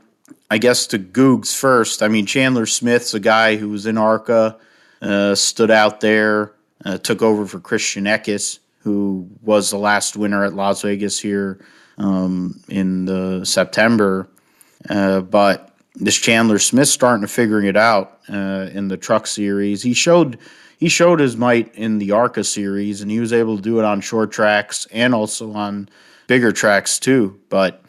I 0.49 0.57
guess 0.57 0.86
to 0.88 0.99
Googs 0.99 1.55
first. 1.55 2.03
I 2.03 2.07
mean, 2.07 2.26
Chandler 2.26 2.66
Smith's 2.66 3.14
a 3.14 3.20
guy 3.20 3.55
who 3.55 3.70
was 3.70 3.86
in 3.86 3.97
ARCA, 3.97 4.57
uh, 5.01 5.36
stood 5.36 5.72
out 5.72 5.99
there, 6.01 6.53
uh, 6.86 6.97
took 6.97 7.22
over 7.22 7.45
for 7.45 7.59
Christian 7.59 8.05
Eckes, 8.05 8.59
who 8.80 9.28
was 9.41 9.72
the 9.72 9.78
last 9.78 10.16
winner 10.16 10.43
at 10.43 10.53
Las 10.53 10.82
Vegas 10.84 11.20
here 11.20 11.59
um, 11.97 12.61
in 12.68 13.05
the 13.05 13.43
September. 13.45 14.28
Uh, 14.89 15.22
but 15.22 15.72
this 15.96 16.16
Chandler 16.16 16.60
Smith 16.60 16.88
starting 16.88 17.22
to 17.22 17.28
figuring 17.28 17.68
it 17.68 17.78
out 17.78 18.20
uh, 18.30 18.70
in 18.74 18.88
the 18.88 18.98
Truck 18.98 19.28
Series. 19.28 19.84
He 19.84 19.94
showed 19.94 20.38
he 20.78 20.89
showed 20.89 21.20
his 21.20 21.38
might 21.38 21.74
in 21.76 21.98
the 22.00 22.12
ARCA 22.12 22.44
series, 22.44 23.02
and 23.02 23.10
he 23.10 23.20
was 23.20 23.32
able 23.32 23.56
to 23.56 23.62
do 23.62 23.80
it 23.80 23.86
on 23.86 24.02
short 24.02 24.32
tracks 24.32 24.86
and 24.91 25.16
also 25.16 25.54
on 25.54 25.88
bigger 26.28 26.52
tracks 26.52 27.00
too. 27.00 27.39
But 27.50 27.84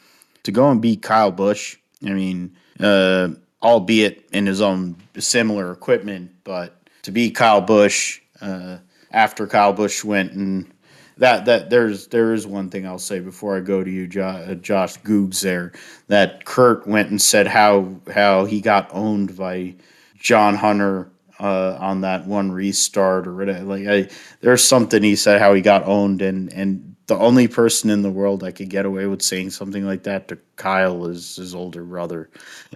to 0.44 0.52
go 0.52 0.70
and 0.70 0.80
beat 0.80 1.02
Kyle 1.02 1.32
Busch, 1.32 1.76
I 2.04 2.10
mean, 2.10 2.54
uh, 2.78 3.30
albeit 3.62 4.28
in 4.32 4.46
his 4.46 4.60
own 4.60 4.96
similar 5.18 5.72
equipment, 5.72 6.30
but 6.44 6.76
to 7.02 7.10
beat 7.10 7.34
Kyle 7.34 7.60
Busch 7.60 8.20
uh, 8.40 8.78
after 9.10 9.46
Kyle 9.46 9.72
Busch 9.72 10.04
went 10.04 10.32
and 10.32 10.70
that 11.18 11.44
that 11.44 11.70
there's 11.70 12.08
there 12.08 12.32
is 12.32 12.46
one 12.46 12.70
thing 12.70 12.86
I'll 12.86 12.98
say 12.98 13.20
before 13.20 13.56
I 13.56 13.60
go 13.60 13.84
to 13.84 13.90
you, 13.90 14.06
Josh, 14.06 14.48
uh, 14.48 14.54
Josh 14.54 14.98
Googs. 15.00 15.40
There 15.40 15.72
that 16.08 16.44
Kurt 16.44 16.86
went 16.86 17.10
and 17.10 17.20
said 17.20 17.46
how 17.46 18.00
how 18.12 18.44
he 18.44 18.60
got 18.60 18.88
owned 18.92 19.36
by 19.36 19.76
John 20.18 20.56
Hunter 20.56 21.10
uh, 21.38 21.76
on 21.80 22.00
that 22.02 22.26
one 22.26 22.50
restart 22.50 23.26
or 23.26 23.34
whatever. 23.34 23.64
Like 23.64 23.86
I, 23.86 24.08
there's 24.40 24.64
something 24.64 25.02
he 25.02 25.16
said 25.16 25.40
how 25.40 25.54
he 25.54 25.62
got 25.62 25.84
owned 25.84 26.22
and 26.22 26.52
and 26.52 26.93
the 27.06 27.16
only 27.18 27.48
person 27.48 27.90
in 27.90 28.02
the 28.02 28.10
world 28.10 28.42
I 28.42 28.50
could 28.50 28.70
get 28.70 28.86
away 28.86 29.06
with 29.06 29.20
saying 29.20 29.50
something 29.50 29.84
like 29.84 30.04
that 30.04 30.28
to 30.28 30.38
Kyle 30.56 31.06
is 31.06 31.36
his 31.36 31.54
older 31.54 31.84
brother, 31.84 32.30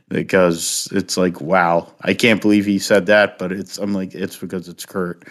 because 0.08 0.88
it's 0.92 1.16
like, 1.16 1.40
wow, 1.40 1.92
I 2.02 2.12
can't 2.12 2.42
believe 2.42 2.66
he 2.66 2.78
said 2.78 3.06
that. 3.06 3.38
But 3.38 3.52
it's 3.52 3.78
I'm 3.78 3.94
like, 3.94 4.14
it's 4.14 4.36
because 4.36 4.68
it's 4.68 4.84
Kurt, 4.84 5.24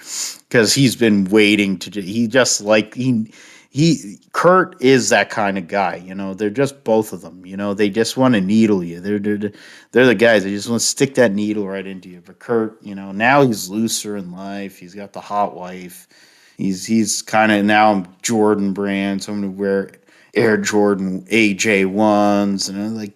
because 0.49 0.73
he's 0.73 0.95
been 0.95 1.25
waiting 1.25 1.77
to. 1.79 2.01
He 2.01 2.27
just 2.27 2.61
like 2.61 2.95
he 2.95 3.31
he 3.69 4.17
Kurt 4.31 4.81
is 4.81 5.09
that 5.09 5.29
kind 5.29 5.57
of 5.59 5.67
guy. 5.67 5.97
You 5.97 6.15
know, 6.15 6.33
they're 6.33 6.49
just 6.49 6.83
both 6.83 7.13
of 7.13 7.21
them. 7.21 7.45
You 7.45 7.57
know, 7.57 7.75
they 7.75 7.89
just 7.89 8.17
want 8.17 8.33
to 8.33 8.41
needle 8.41 8.83
you. 8.83 8.99
They're 8.99 9.19
they're 9.19 9.51
they're 9.91 10.05
the 10.07 10.15
guys. 10.15 10.43
They 10.43 10.51
just 10.51 10.69
want 10.69 10.81
to 10.81 10.87
stick 10.87 11.13
that 11.15 11.33
needle 11.33 11.67
right 11.67 11.85
into 11.85 12.09
you. 12.09 12.23
But 12.25 12.39
Kurt, 12.39 12.81
you 12.81 12.95
know, 12.95 13.11
now 13.11 13.43
he's 13.43 13.69
looser 13.69 14.17
in 14.17 14.31
life. 14.31 14.79
He's 14.79 14.95
got 14.95 15.13
the 15.13 15.21
hot 15.21 15.55
wife 15.55 16.07
He's 16.57 16.85
he's 16.85 17.21
kind 17.21 17.51
of 17.51 17.63
now 17.63 18.03
Jordan 18.23 18.73
brand, 18.73 19.23
so 19.23 19.31
I'm 19.31 19.41
gonna 19.41 19.53
wear 19.53 19.91
Air 20.33 20.57
Jordan 20.57 21.23
AJ 21.25 21.85
ones, 21.85 22.67
and 22.67 22.81
I'm 22.81 22.95
like 22.95 23.13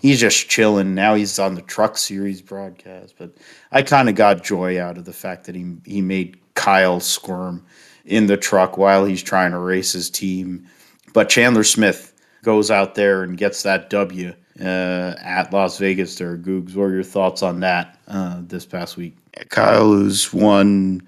he's 0.00 0.20
just 0.20 0.48
chilling. 0.48 0.94
Now 0.94 1.14
he's 1.14 1.38
on 1.38 1.56
the 1.56 1.62
Truck 1.62 1.96
Series 1.96 2.40
broadcast, 2.40 3.14
but 3.18 3.32
I 3.72 3.82
kind 3.82 4.08
of 4.08 4.14
got 4.14 4.44
joy 4.44 4.80
out 4.80 4.96
of 4.96 5.04
the 5.06 5.12
fact 5.12 5.46
that 5.46 5.56
he 5.56 5.76
he 5.84 6.02
made 6.02 6.38
Kyle 6.54 7.00
squirm 7.00 7.64
in 8.04 8.26
the 8.26 8.36
truck 8.36 8.78
while 8.78 9.04
he's 9.04 9.22
trying 9.22 9.50
to 9.50 9.58
race 9.58 9.92
his 9.92 10.08
team. 10.08 10.64
But 11.12 11.28
Chandler 11.28 11.64
Smith 11.64 12.12
goes 12.44 12.70
out 12.70 12.94
there 12.94 13.24
and 13.24 13.36
gets 13.36 13.64
that 13.64 13.90
W 13.90 14.32
uh, 14.60 15.14
at 15.18 15.52
Las 15.52 15.78
Vegas. 15.78 16.16
There, 16.16 16.36
Googs. 16.36 16.76
What 16.76 16.84
are 16.84 16.94
your 16.94 17.02
thoughts 17.02 17.42
on 17.42 17.58
that 17.60 17.98
uh, 18.06 18.40
this 18.42 18.66
past 18.66 18.96
week? 18.96 19.16
Kyle, 19.48 19.88
who's 19.88 20.32
won 20.32 21.02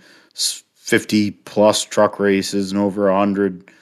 50 0.86 1.32
plus 1.32 1.84
truck 1.84 2.20
races 2.20 2.70
and 2.70 2.80
over 2.80 3.10
100 3.10 3.72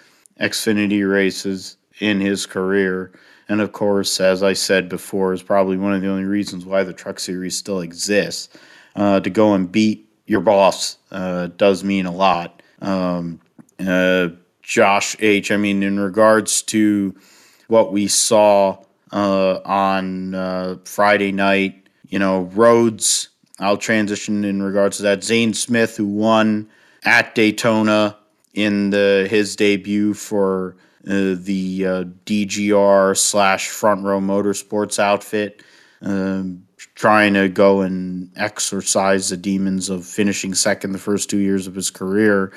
Xfinity 0.40 1.08
races 1.08 1.76
in 2.00 2.18
his 2.18 2.46
career. 2.46 3.12
And 3.46 3.60
of 3.60 3.72
course, 3.72 4.20
as 4.20 4.42
I 4.42 4.54
said 4.54 4.88
before, 4.88 5.34
is 5.34 5.42
probably 5.42 5.76
one 5.76 5.92
of 5.92 6.00
the 6.00 6.08
only 6.08 6.24
reasons 6.24 6.64
why 6.64 6.82
the 6.82 6.94
Truck 6.94 7.20
Series 7.20 7.58
still 7.58 7.80
exists. 7.80 8.48
Uh, 8.96 9.20
to 9.20 9.28
go 9.28 9.52
and 9.52 9.70
beat 9.70 10.08
your 10.26 10.40
boss 10.40 10.96
uh, 11.10 11.48
does 11.58 11.84
mean 11.84 12.06
a 12.06 12.10
lot. 12.10 12.62
Um, 12.80 13.38
uh, 13.86 14.28
Josh 14.62 15.14
H., 15.20 15.52
I 15.52 15.58
mean, 15.58 15.82
in 15.82 16.00
regards 16.00 16.62
to 16.62 17.14
what 17.68 17.92
we 17.92 18.08
saw 18.08 18.78
uh, 19.12 19.58
on 19.66 20.34
uh, 20.34 20.76
Friday 20.86 21.32
night, 21.32 21.86
you 22.08 22.18
know, 22.18 22.44
Rhodes, 22.54 23.28
I'll 23.58 23.76
transition 23.76 24.42
in 24.42 24.62
regards 24.62 24.96
to 24.96 25.02
that. 25.02 25.22
Zane 25.22 25.52
Smith, 25.52 25.98
who 25.98 26.06
won 26.06 26.70
at 27.04 27.34
Daytona 27.34 28.16
in 28.54 28.90
the 28.90 29.26
his 29.30 29.56
debut 29.56 30.14
for 30.14 30.76
uh, 31.06 31.36
the 31.36 31.84
uh, 31.86 32.04
DGR 32.24 33.16
slash 33.16 33.68
Front 33.68 34.04
Row 34.04 34.20
Motorsports 34.20 34.98
outfit, 34.98 35.62
um, 36.00 36.64
trying 36.94 37.34
to 37.34 37.48
go 37.48 37.82
and 37.82 38.30
exorcise 38.36 39.28
the 39.28 39.36
demons 39.36 39.90
of 39.90 40.06
finishing 40.06 40.54
second 40.54 40.92
the 40.92 40.98
first 40.98 41.28
two 41.28 41.38
years 41.38 41.66
of 41.66 41.74
his 41.74 41.90
career. 41.90 42.52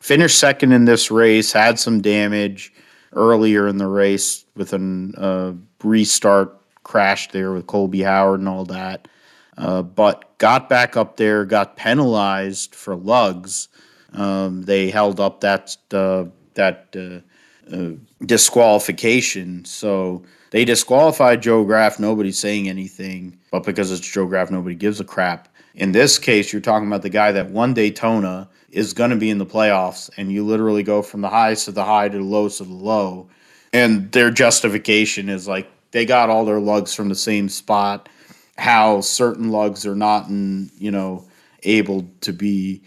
Finished 0.00 0.38
second 0.38 0.72
in 0.72 0.84
this 0.84 1.10
race, 1.10 1.52
had 1.52 1.78
some 1.78 2.02
damage 2.02 2.72
earlier 3.12 3.66
in 3.66 3.78
the 3.78 3.86
race 3.86 4.44
with 4.56 4.72
a 4.72 5.12
uh, 5.16 5.52
restart 5.82 6.60
crash 6.82 7.28
there 7.30 7.52
with 7.52 7.66
Colby 7.66 8.02
Howard 8.02 8.40
and 8.40 8.48
all 8.48 8.64
that. 8.66 9.08
Uh, 9.56 9.82
but 9.82 10.36
got 10.38 10.68
back 10.68 10.96
up 10.96 11.16
there, 11.16 11.44
got 11.44 11.76
penalized 11.76 12.74
for 12.74 12.94
lugs, 12.94 13.68
um, 14.16 14.62
they 14.62 14.90
held 14.90 15.20
up 15.20 15.40
that 15.42 15.76
uh, 15.92 16.24
that 16.54 16.94
uh, 16.96 17.74
uh, 17.74 17.92
disqualification. 18.24 19.64
So 19.64 20.24
they 20.50 20.64
disqualified 20.64 21.42
Joe 21.42 21.64
Graf. 21.64 22.00
Nobody's 22.00 22.38
saying 22.38 22.68
anything, 22.68 23.38
but 23.50 23.64
because 23.64 23.92
it's 23.92 24.06
Joe 24.06 24.26
Graf, 24.26 24.50
nobody 24.50 24.74
gives 24.74 25.00
a 25.00 25.04
crap. 25.04 25.48
In 25.74 25.92
this 25.92 26.18
case, 26.18 26.52
you're 26.52 26.62
talking 26.62 26.88
about 26.88 27.02
the 27.02 27.10
guy 27.10 27.32
that 27.32 27.50
won 27.50 27.74
Daytona 27.74 28.48
is 28.70 28.94
going 28.94 29.10
to 29.10 29.16
be 29.16 29.30
in 29.30 29.38
the 29.38 29.46
playoffs, 29.46 30.10
and 30.16 30.32
you 30.32 30.44
literally 30.44 30.82
go 30.82 31.02
from 31.02 31.20
the 31.20 31.28
highs 31.28 31.64
to 31.66 31.72
the 31.72 31.84
high 31.84 32.08
to 32.08 32.18
the 32.18 32.24
lows 32.24 32.58
to 32.58 32.64
the 32.64 32.72
low. 32.72 33.28
And 33.72 34.10
their 34.12 34.30
justification 34.30 35.28
is 35.28 35.46
like 35.46 35.70
they 35.90 36.06
got 36.06 36.30
all 36.30 36.44
their 36.44 36.60
lugs 36.60 36.94
from 36.94 37.08
the 37.10 37.14
same 37.14 37.48
spot. 37.48 38.08
How 38.56 39.02
certain 39.02 39.50
lugs 39.50 39.84
are 39.84 39.94
not, 39.94 40.28
in, 40.28 40.70
you 40.78 40.90
know, 40.90 41.26
able 41.62 42.08
to 42.22 42.32
be 42.32 42.82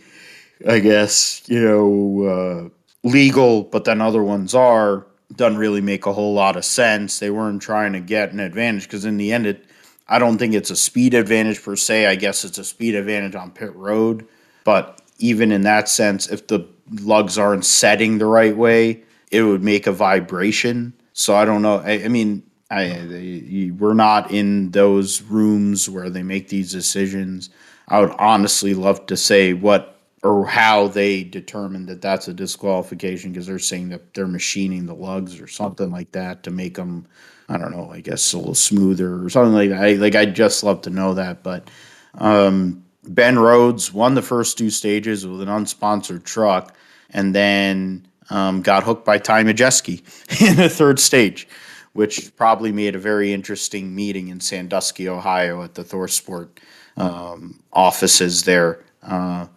I 0.67 0.79
guess, 0.79 1.41
you 1.47 1.61
know, 1.61 2.71
uh, 3.03 3.07
legal, 3.07 3.63
but 3.63 3.85
then 3.85 4.01
other 4.01 4.23
ones 4.23 4.53
are, 4.53 5.05
doesn't 5.35 5.57
really 5.57 5.81
make 5.81 6.05
a 6.05 6.13
whole 6.13 6.33
lot 6.33 6.57
of 6.57 6.65
sense. 6.65 7.19
They 7.19 7.29
weren't 7.29 7.61
trying 7.61 7.93
to 7.93 7.99
get 7.99 8.33
an 8.33 8.39
advantage 8.39 8.83
because 8.83 9.05
in 9.05 9.17
the 9.17 9.31
end, 9.31 9.45
it, 9.45 9.65
I 10.07 10.19
don't 10.19 10.37
think 10.37 10.53
it's 10.53 10.71
a 10.71 10.75
speed 10.75 11.13
advantage 11.13 11.63
per 11.63 11.75
se. 11.75 12.07
I 12.07 12.15
guess 12.15 12.43
it's 12.43 12.57
a 12.57 12.63
speed 12.63 12.95
advantage 12.95 13.35
on 13.35 13.51
pit 13.51 13.73
road. 13.75 14.27
But 14.63 15.01
even 15.19 15.51
in 15.51 15.61
that 15.61 15.87
sense, 15.87 16.27
if 16.27 16.47
the 16.47 16.67
lugs 17.01 17.37
aren't 17.37 17.65
setting 17.65 18.17
the 18.17 18.25
right 18.25 18.55
way, 18.55 19.03
it 19.31 19.43
would 19.43 19.63
make 19.63 19.87
a 19.87 19.91
vibration. 19.91 20.93
So 21.13 21.35
I 21.35 21.45
don't 21.45 21.61
know. 21.61 21.77
I, 21.77 22.03
I 22.03 22.07
mean, 22.07 22.43
I, 22.71 23.71
we're 23.77 23.93
not 23.93 24.31
in 24.31 24.71
those 24.71 25.21
rooms 25.21 25.89
where 25.89 26.09
they 26.09 26.23
make 26.23 26.49
these 26.49 26.71
decisions. 26.71 27.49
I 27.87 27.99
would 27.99 28.11
honestly 28.19 28.73
love 28.73 29.05
to 29.07 29.17
say 29.17 29.53
what 29.53 29.98
or 30.23 30.45
how 30.45 30.87
they 30.87 31.23
determine 31.23 31.85
that 31.85 32.01
that's 32.01 32.27
a 32.27 32.33
disqualification 32.33 33.31
because 33.31 33.47
they're 33.47 33.59
saying 33.59 33.89
that 33.89 34.13
they're 34.13 34.27
machining 34.27 34.85
the 34.85 34.95
lugs 34.95 35.39
or 35.39 35.47
something 35.47 35.91
like 35.91 36.11
that 36.11 36.43
to 36.43 36.51
make 36.51 36.75
them 36.75 37.07
I 37.47 37.57
don't 37.57 37.71
know 37.71 37.89
I 37.91 38.01
guess 38.01 38.33
a 38.33 38.37
little 38.37 38.55
smoother 38.55 39.23
or 39.23 39.29
something 39.29 39.53
like 39.53 39.69
that. 39.69 39.81
I, 39.81 39.93
like 39.93 40.15
I'd 40.15 40.35
just 40.35 40.63
love 40.63 40.81
to 40.83 40.89
know 40.89 41.13
that, 41.15 41.43
but 41.43 41.69
um, 42.15 42.83
Ben 43.03 43.39
Rhodes 43.39 43.93
won 43.93 44.13
the 44.13 44.21
first 44.21 44.57
two 44.57 44.69
stages 44.69 45.25
with 45.25 45.41
an 45.41 45.47
unsponsored 45.47 46.23
truck, 46.23 46.75
and 47.09 47.33
then 47.33 48.07
um, 48.29 48.61
got 48.61 48.83
hooked 48.83 49.05
by 49.05 49.17
Ty 49.17 49.43
Majeski 49.43 50.01
in 50.47 50.55
the 50.57 50.69
third 50.69 50.99
stage, 50.99 51.47
which 51.93 52.35
probably 52.35 52.71
made 52.71 52.95
a 52.95 52.99
very 52.99 53.33
interesting 53.33 53.95
meeting 53.95 54.27
in 54.27 54.39
Sandusky, 54.39 55.07
Ohio, 55.07 55.63
at 55.63 55.75
the 55.75 55.83
ThorSport 55.83 56.49
um, 56.97 57.59
offices 57.73 58.43
there. 58.43 58.83
Uh, 59.01 59.47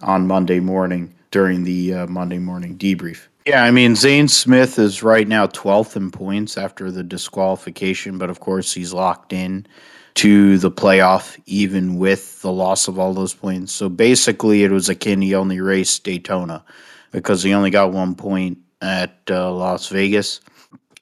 on 0.00 0.26
Monday 0.26 0.60
morning 0.60 1.14
during 1.30 1.64
the 1.64 1.94
uh, 1.94 2.06
Monday 2.06 2.38
morning 2.38 2.76
debrief. 2.76 3.26
Yeah, 3.46 3.64
I 3.64 3.70
mean, 3.70 3.96
Zane 3.96 4.28
Smith 4.28 4.78
is 4.78 5.02
right 5.02 5.26
now 5.26 5.46
12th 5.46 5.96
in 5.96 6.10
points 6.10 6.58
after 6.58 6.90
the 6.90 7.02
disqualification, 7.02 8.18
but 8.18 8.28
of 8.28 8.40
course 8.40 8.74
he's 8.74 8.92
locked 8.92 9.32
in 9.32 9.66
to 10.14 10.58
the 10.58 10.70
playoff 10.70 11.40
even 11.46 11.96
with 11.96 12.42
the 12.42 12.52
loss 12.52 12.88
of 12.88 12.98
all 12.98 13.14
those 13.14 13.34
points. 13.34 13.72
So 13.72 13.88
basically, 13.88 14.64
it 14.64 14.70
was 14.70 14.88
akin 14.88 15.22
he 15.22 15.34
only 15.34 15.60
raced 15.60 16.04
Daytona 16.04 16.64
because 17.10 17.42
he 17.42 17.54
only 17.54 17.70
got 17.70 17.92
one 17.92 18.14
point 18.14 18.58
at 18.82 19.18
uh, 19.30 19.50
Las 19.52 19.88
Vegas. 19.88 20.40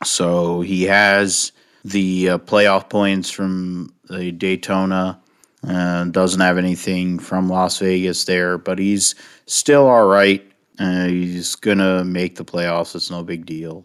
So 0.05 0.61
he 0.61 0.85
has 0.85 1.53
the 1.85 2.31
uh, 2.31 2.39
playoff 2.39 2.91
points 2.91 3.31
from 3.31 3.93
the 4.05 4.33
Daytona 4.33 5.21
uh, 5.67 6.05
doesn't 6.05 6.41
have 6.41 6.59
anything 6.59 7.19
from 7.19 7.49
Las 7.49 7.79
Vegas 7.79 8.25
there, 8.25 8.59
but 8.59 8.79
he's 8.79 9.14
still 9.47 9.87
all 9.87 10.07
right. 10.07 10.45
Uh, 10.79 11.07
he's 11.07 11.55
going 11.55 11.79
to 11.79 12.05
make 12.05 12.37
the 12.37 12.45
playoffs. 12.45 12.95
It's 12.95 13.11
no 13.11 13.23
big 13.23 13.47
deal. 13.47 13.85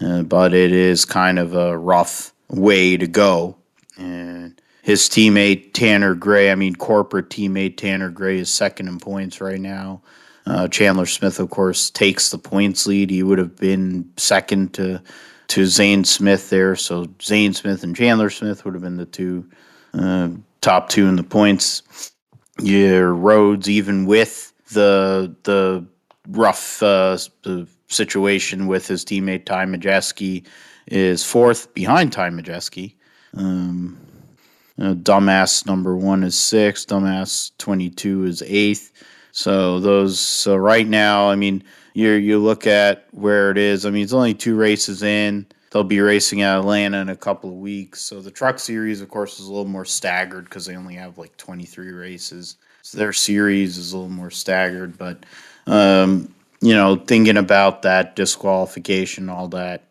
Uh, 0.00 0.22
but 0.22 0.54
it 0.54 0.72
is 0.72 1.04
kind 1.04 1.38
of 1.38 1.54
a 1.54 1.76
rough 1.76 2.32
way 2.48 2.96
to 2.96 3.06
go. 3.06 3.56
And 3.96 4.60
his 4.82 5.02
teammate 5.08 5.72
Tanner 5.74 6.14
Gray, 6.14 6.50
I 6.50 6.54
mean, 6.54 6.74
corporate 6.74 7.28
teammate 7.28 7.76
Tanner 7.76 8.10
Gray 8.10 8.38
is 8.38 8.50
second 8.50 8.88
in 8.88 8.98
points 8.98 9.40
right 9.40 9.60
now. 9.60 10.02
Uh, 10.46 10.68
Chandler 10.68 11.06
Smith, 11.06 11.38
of 11.38 11.50
course, 11.50 11.90
takes 11.90 12.30
the 12.30 12.38
points 12.38 12.86
lead. 12.86 13.10
He 13.10 13.22
would 13.22 13.38
have 13.38 13.56
been 13.56 14.10
second 14.16 14.74
to 14.74 15.02
to 15.48 15.66
Zane 15.66 16.04
Smith 16.04 16.48
there. 16.48 16.76
So 16.76 17.08
Zane 17.20 17.52
Smith 17.52 17.82
and 17.82 17.94
Chandler 17.94 18.30
Smith 18.30 18.64
would 18.64 18.74
have 18.74 18.84
been 18.84 18.96
the 18.96 19.04
two 19.04 19.50
uh, 19.92 20.30
top 20.60 20.88
two 20.88 21.06
in 21.06 21.16
the 21.16 21.22
points. 21.22 22.12
Your 22.60 23.14
Rhodes, 23.14 23.68
even 23.68 24.06
with 24.06 24.52
the 24.72 25.34
the 25.44 25.86
rough 26.28 26.82
uh, 26.82 27.16
situation 27.88 28.66
with 28.66 28.86
his 28.86 29.04
teammate 29.04 29.46
Ty 29.46 29.66
Majeski, 29.66 30.46
is 30.86 31.24
fourth 31.24 31.72
behind 31.74 32.12
Ty 32.12 32.30
Majeski. 32.30 32.94
Um, 33.34 33.98
uh, 34.78 34.94
dumbass 34.94 35.66
number 35.66 35.96
one 35.96 36.22
is 36.22 36.36
sixth. 36.36 36.88
Dumbass 36.88 37.52
twenty 37.58 37.90
two 37.90 38.24
is 38.24 38.42
eighth. 38.46 38.92
So 39.32 39.80
those 39.80 40.18
so 40.18 40.56
right 40.56 40.86
now, 40.86 41.30
I 41.30 41.36
mean, 41.36 41.62
you 41.94 42.10
you 42.12 42.38
look 42.38 42.66
at 42.66 43.06
where 43.12 43.50
it 43.50 43.58
is. 43.58 43.86
I 43.86 43.90
mean, 43.90 44.02
it's 44.02 44.12
only 44.12 44.34
two 44.34 44.56
races 44.56 45.02
in. 45.02 45.46
They'll 45.70 45.84
be 45.84 46.00
racing 46.00 46.42
at 46.42 46.58
Atlanta 46.58 46.98
in 46.98 47.08
a 47.08 47.16
couple 47.16 47.50
of 47.50 47.56
weeks. 47.56 48.00
So 48.00 48.20
the 48.20 48.30
truck 48.30 48.58
series, 48.58 49.00
of 49.00 49.08
course, 49.08 49.38
is 49.38 49.46
a 49.46 49.52
little 49.52 49.68
more 49.68 49.84
staggered 49.84 50.44
because 50.44 50.66
they 50.66 50.76
only 50.76 50.94
have 50.94 51.16
like 51.16 51.36
23 51.36 51.92
races. 51.92 52.56
So 52.82 52.98
their 52.98 53.12
series 53.12 53.78
is 53.78 53.92
a 53.92 53.96
little 53.96 54.12
more 54.12 54.30
staggered. 54.30 54.98
But 54.98 55.24
um, 55.66 56.34
you 56.60 56.74
know, 56.74 56.96
thinking 56.96 57.36
about 57.36 57.82
that 57.82 58.16
disqualification, 58.16 59.28
all 59.28 59.48
that, 59.48 59.84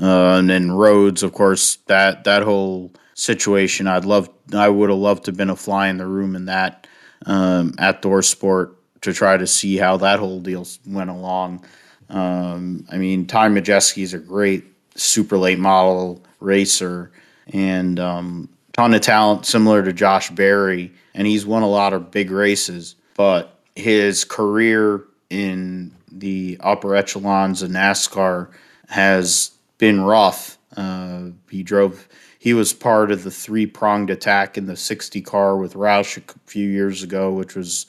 uh, 0.00 0.36
and 0.38 0.50
then 0.50 0.72
Rhodes, 0.72 1.22
of 1.22 1.32
course, 1.32 1.76
that 1.86 2.24
that 2.24 2.42
whole 2.42 2.90
situation. 3.14 3.86
I'd 3.86 4.04
love, 4.04 4.28
I 4.52 4.68
would 4.68 4.90
have 4.90 4.98
loved 4.98 5.24
to 5.24 5.30
have 5.30 5.36
been 5.36 5.50
a 5.50 5.56
fly 5.56 5.88
in 5.88 5.96
the 5.96 6.06
room 6.06 6.36
in 6.36 6.46
that 6.46 6.86
um, 7.24 7.74
at 7.78 8.02
ThorSport 8.02 8.74
to 9.02 9.12
try 9.12 9.36
to 9.36 9.46
see 9.46 9.76
how 9.76 9.96
that 9.98 10.18
whole 10.18 10.40
deal 10.40 10.66
went 10.86 11.10
along. 11.10 11.64
Um, 12.08 12.86
I 12.90 12.98
mean, 12.98 13.26
Ty 13.26 13.48
Majeski 13.48 14.02
is 14.02 14.14
a 14.14 14.18
great 14.18 14.64
super 14.96 15.38
late 15.38 15.58
model 15.58 16.22
racer 16.40 17.10
and 17.52 18.00
um, 18.00 18.48
ton 18.72 18.94
of 18.94 19.00
talent, 19.00 19.46
similar 19.46 19.82
to 19.82 19.92
Josh 19.92 20.30
Berry, 20.30 20.92
and 21.14 21.26
he's 21.26 21.46
won 21.46 21.62
a 21.62 21.68
lot 21.68 21.92
of 21.92 22.10
big 22.10 22.30
races. 22.30 22.94
But 23.14 23.58
his 23.74 24.24
career 24.24 25.04
in 25.30 25.92
the 26.10 26.58
upper 26.60 26.94
echelons 26.94 27.62
of 27.62 27.70
NASCAR 27.70 28.50
has 28.88 29.52
been 29.78 30.02
rough. 30.02 30.58
Uh, 30.76 31.30
he 31.50 31.62
drove. 31.62 32.08
He 32.38 32.54
was 32.54 32.72
part 32.72 33.10
of 33.10 33.24
the 33.24 33.30
three 33.30 33.66
pronged 33.66 34.10
attack 34.10 34.56
in 34.56 34.66
the 34.66 34.76
60 34.76 35.20
car 35.22 35.56
with 35.56 35.74
Roush 35.74 36.18
a 36.18 36.38
few 36.46 36.68
years 36.68 37.02
ago, 37.02 37.32
which 37.32 37.56
was 37.56 37.86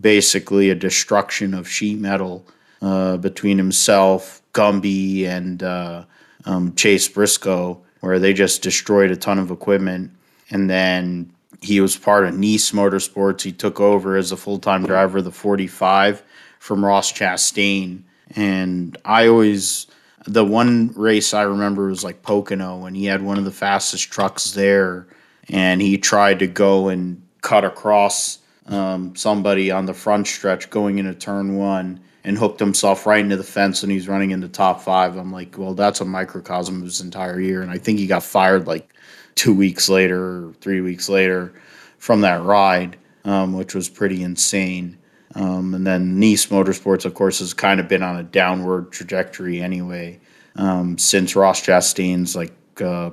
basically 0.00 0.70
a 0.70 0.74
destruction 0.74 1.54
of 1.54 1.68
sheet 1.68 1.98
metal 1.98 2.46
uh, 2.82 3.18
between 3.18 3.58
himself, 3.58 4.42
Gumby, 4.52 5.26
and 5.26 5.62
uh, 5.62 6.04
um, 6.44 6.74
Chase 6.74 7.08
Briscoe, 7.08 7.80
where 8.00 8.18
they 8.18 8.32
just 8.32 8.62
destroyed 8.62 9.10
a 9.10 9.16
ton 9.16 9.38
of 9.38 9.50
equipment. 9.50 10.10
And 10.50 10.68
then 10.68 11.32
he 11.60 11.80
was 11.80 11.96
part 11.96 12.24
of 12.24 12.36
Niece 12.36 12.72
Motorsports. 12.72 13.42
He 13.42 13.52
took 13.52 13.80
over 13.80 14.16
as 14.16 14.32
a 14.32 14.36
full 14.36 14.58
time 14.58 14.84
driver 14.84 15.18
of 15.18 15.24
the 15.24 15.32
45 15.32 16.22
from 16.58 16.84
Ross 16.84 17.12
Chastain. 17.12 18.02
And 18.36 18.96
I 19.04 19.26
always, 19.26 19.86
the 20.26 20.44
one 20.44 20.92
race 20.94 21.34
I 21.34 21.42
remember 21.42 21.88
was 21.88 22.04
like 22.04 22.22
Pocono, 22.22 22.84
and 22.84 22.96
he 22.96 23.06
had 23.06 23.22
one 23.22 23.38
of 23.38 23.44
the 23.44 23.50
fastest 23.50 24.10
trucks 24.10 24.52
there. 24.52 25.06
And 25.48 25.82
he 25.82 25.98
tried 25.98 26.38
to 26.40 26.46
go 26.46 26.88
and 26.88 27.22
cut 27.40 27.64
across 27.64 28.38
um, 28.66 29.16
somebody 29.16 29.70
on 29.70 29.86
the 29.86 29.94
front 29.94 30.28
stretch 30.28 30.70
going 30.70 30.98
into 30.98 31.14
turn 31.14 31.56
one 31.56 32.00
and 32.24 32.36
hooked 32.36 32.60
himself 32.60 33.06
right 33.06 33.24
into 33.24 33.36
the 33.36 33.44
fence 33.44 33.82
and 33.82 33.90
he's 33.90 34.08
running 34.08 34.30
in 34.30 34.40
the 34.40 34.48
top 34.48 34.82
five. 34.82 35.16
I'm 35.16 35.32
like, 35.32 35.56
well, 35.56 35.74
that's 35.74 36.00
a 36.00 36.04
microcosm 36.04 36.78
of 36.78 36.84
his 36.84 37.00
entire 37.00 37.40
year. 37.40 37.62
And 37.62 37.70
I 37.70 37.78
think 37.78 37.98
he 37.98 38.06
got 38.06 38.22
fired 38.22 38.66
like 38.66 38.94
two 39.34 39.54
weeks 39.54 39.88
later 39.88 40.52
three 40.60 40.80
weeks 40.80 41.08
later 41.08 41.52
from 41.98 42.20
that 42.22 42.42
ride, 42.42 42.96
um, 43.24 43.54
which 43.54 43.74
was 43.74 43.88
pretty 43.88 44.22
insane. 44.22 44.98
Um, 45.34 45.74
and 45.74 45.86
then 45.86 46.18
Niece 46.18 46.46
Motorsports, 46.46 47.04
of 47.04 47.14
course, 47.14 47.38
has 47.38 47.54
kind 47.54 47.80
of 47.80 47.88
been 47.88 48.02
on 48.02 48.16
a 48.16 48.22
downward 48.22 48.90
trajectory 48.90 49.60
anyway 49.62 50.20
um, 50.56 50.98
since 50.98 51.36
Ross 51.36 51.64
Chastain's 51.64 52.34
like 52.34 52.52
uh, 52.80 53.10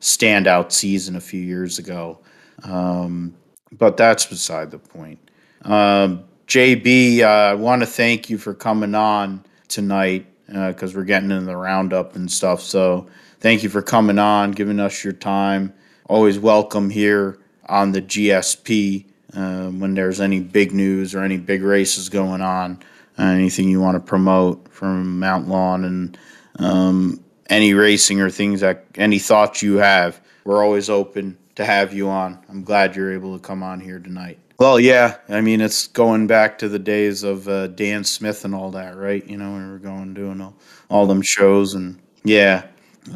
standout 0.00 0.72
season 0.72 1.16
a 1.16 1.20
few 1.20 1.40
years 1.40 1.78
ago. 1.78 2.18
Um, 2.64 3.34
but 3.72 3.96
that's 3.96 4.26
beside 4.26 4.70
the 4.70 4.78
point. 4.78 5.18
Um, 5.62 6.24
JB, 6.50 7.20
uh, 7.20 7.26
I 7.26 7.54
want 7.54 7.82
to 7.82 7.86
thank 7.86 8.28
you 8.28 8.36
for 8.36 8.54
coming 8.54 8.96
on 8.96 9.44
tonight 9.68 10.26
because 10.48 10.92
uh, 10.92 10.98
we're 10.98 11.04
getting 11.04 11.30
into 11.30 11.46
the 11.46 11.56
roundup 11.56 12.16
and 12.16 12.28
stuff. 12.28 12.60
So 12.60 13.06
thank 13.38 13.62
you 13.62 13.68
for 13.68 13.82
coming 13.82 14.18
on, 14.18 14.50
giving 14.50 14.80
us 14.80 15.04
your 15.04 15.12
time. 15.12 15.72
Always 16.06 16.40
welcome 16.40 16.90
here 16.90 17.38
on 17.68 17.92
the 17.92 18.02
GSP 18.02 19.04
uh, 19.32 19.68
when 19.68 19.94
there's 19.94 20.20
any 20.20 20.40
big 20.40 20.72
news 20.72 21.14
or 21.14 21.22
any 21.22 21.36
big 21.36 21.62
races 21.62 22.08
going 22.08 22.40
on, 22.40 22.82
uh, 23.16 23.26
anything 23.26 23.68
you 23.68 23.80
want 23.80 23.94
to 23.94 24.00
promote 24.00 24.66
from 24.70 25.20
Mount 25.20 25.46
Lawn 25.46 25.84
and 25.84 26.18
um, 26.58 27.22
any 27.48 27.74
racing 27.74 28.20
or 28.20 28.28
things 28.28 28.58
that 28.58 28.86
any 28.96 29.20
thoughts 29.20 29.62
you 29.62 29.76
have. 29.76 30.20
We're 30.42 30.64
always 30.64 30.90
open 30.90 31.38
to 31.54 31.64
have 31.64 31.94
you 31.94 32.08
on. 32.08 32.44
I'm 32.48 32.64
glad 32.64 32.96
you're 32.96 33.12
able 33.12 33.38
to 33.38 33.40
come 33.40 33.62
on 33.62 33.78
here 33.78 34.00
tonight. 34.00 34.40
Well, 34.60 34.78
yeah. 34.78 35.16
I 35.30 35.40
mean, 35.40 35.62
it's 35.62 35.86
going 35.86 36.26
back 36.26 36.58
to 36.58 36.68
the 36.68 36.78
days 36.78 37.22
of 37.22 37.48
uh, 37.48 37.68
Dan 37.68 38.04
Smith 38.04 38.44
and 38.44 38.54
all 38.54 38.70
that, 38.72 38.94
right? 38.94 39.26
You 39.26 39.38
know, 39.38 39.52
we 39.54 39.66
were 39.66 39.78
going 39.78 40.12
doing 40.12 40.38
all, 40.42 40.54
all 40.90 41.06
them 41.06 41.22
shows 41.22 41.72
and 41.72 41.98
yeah, 42.24 42.66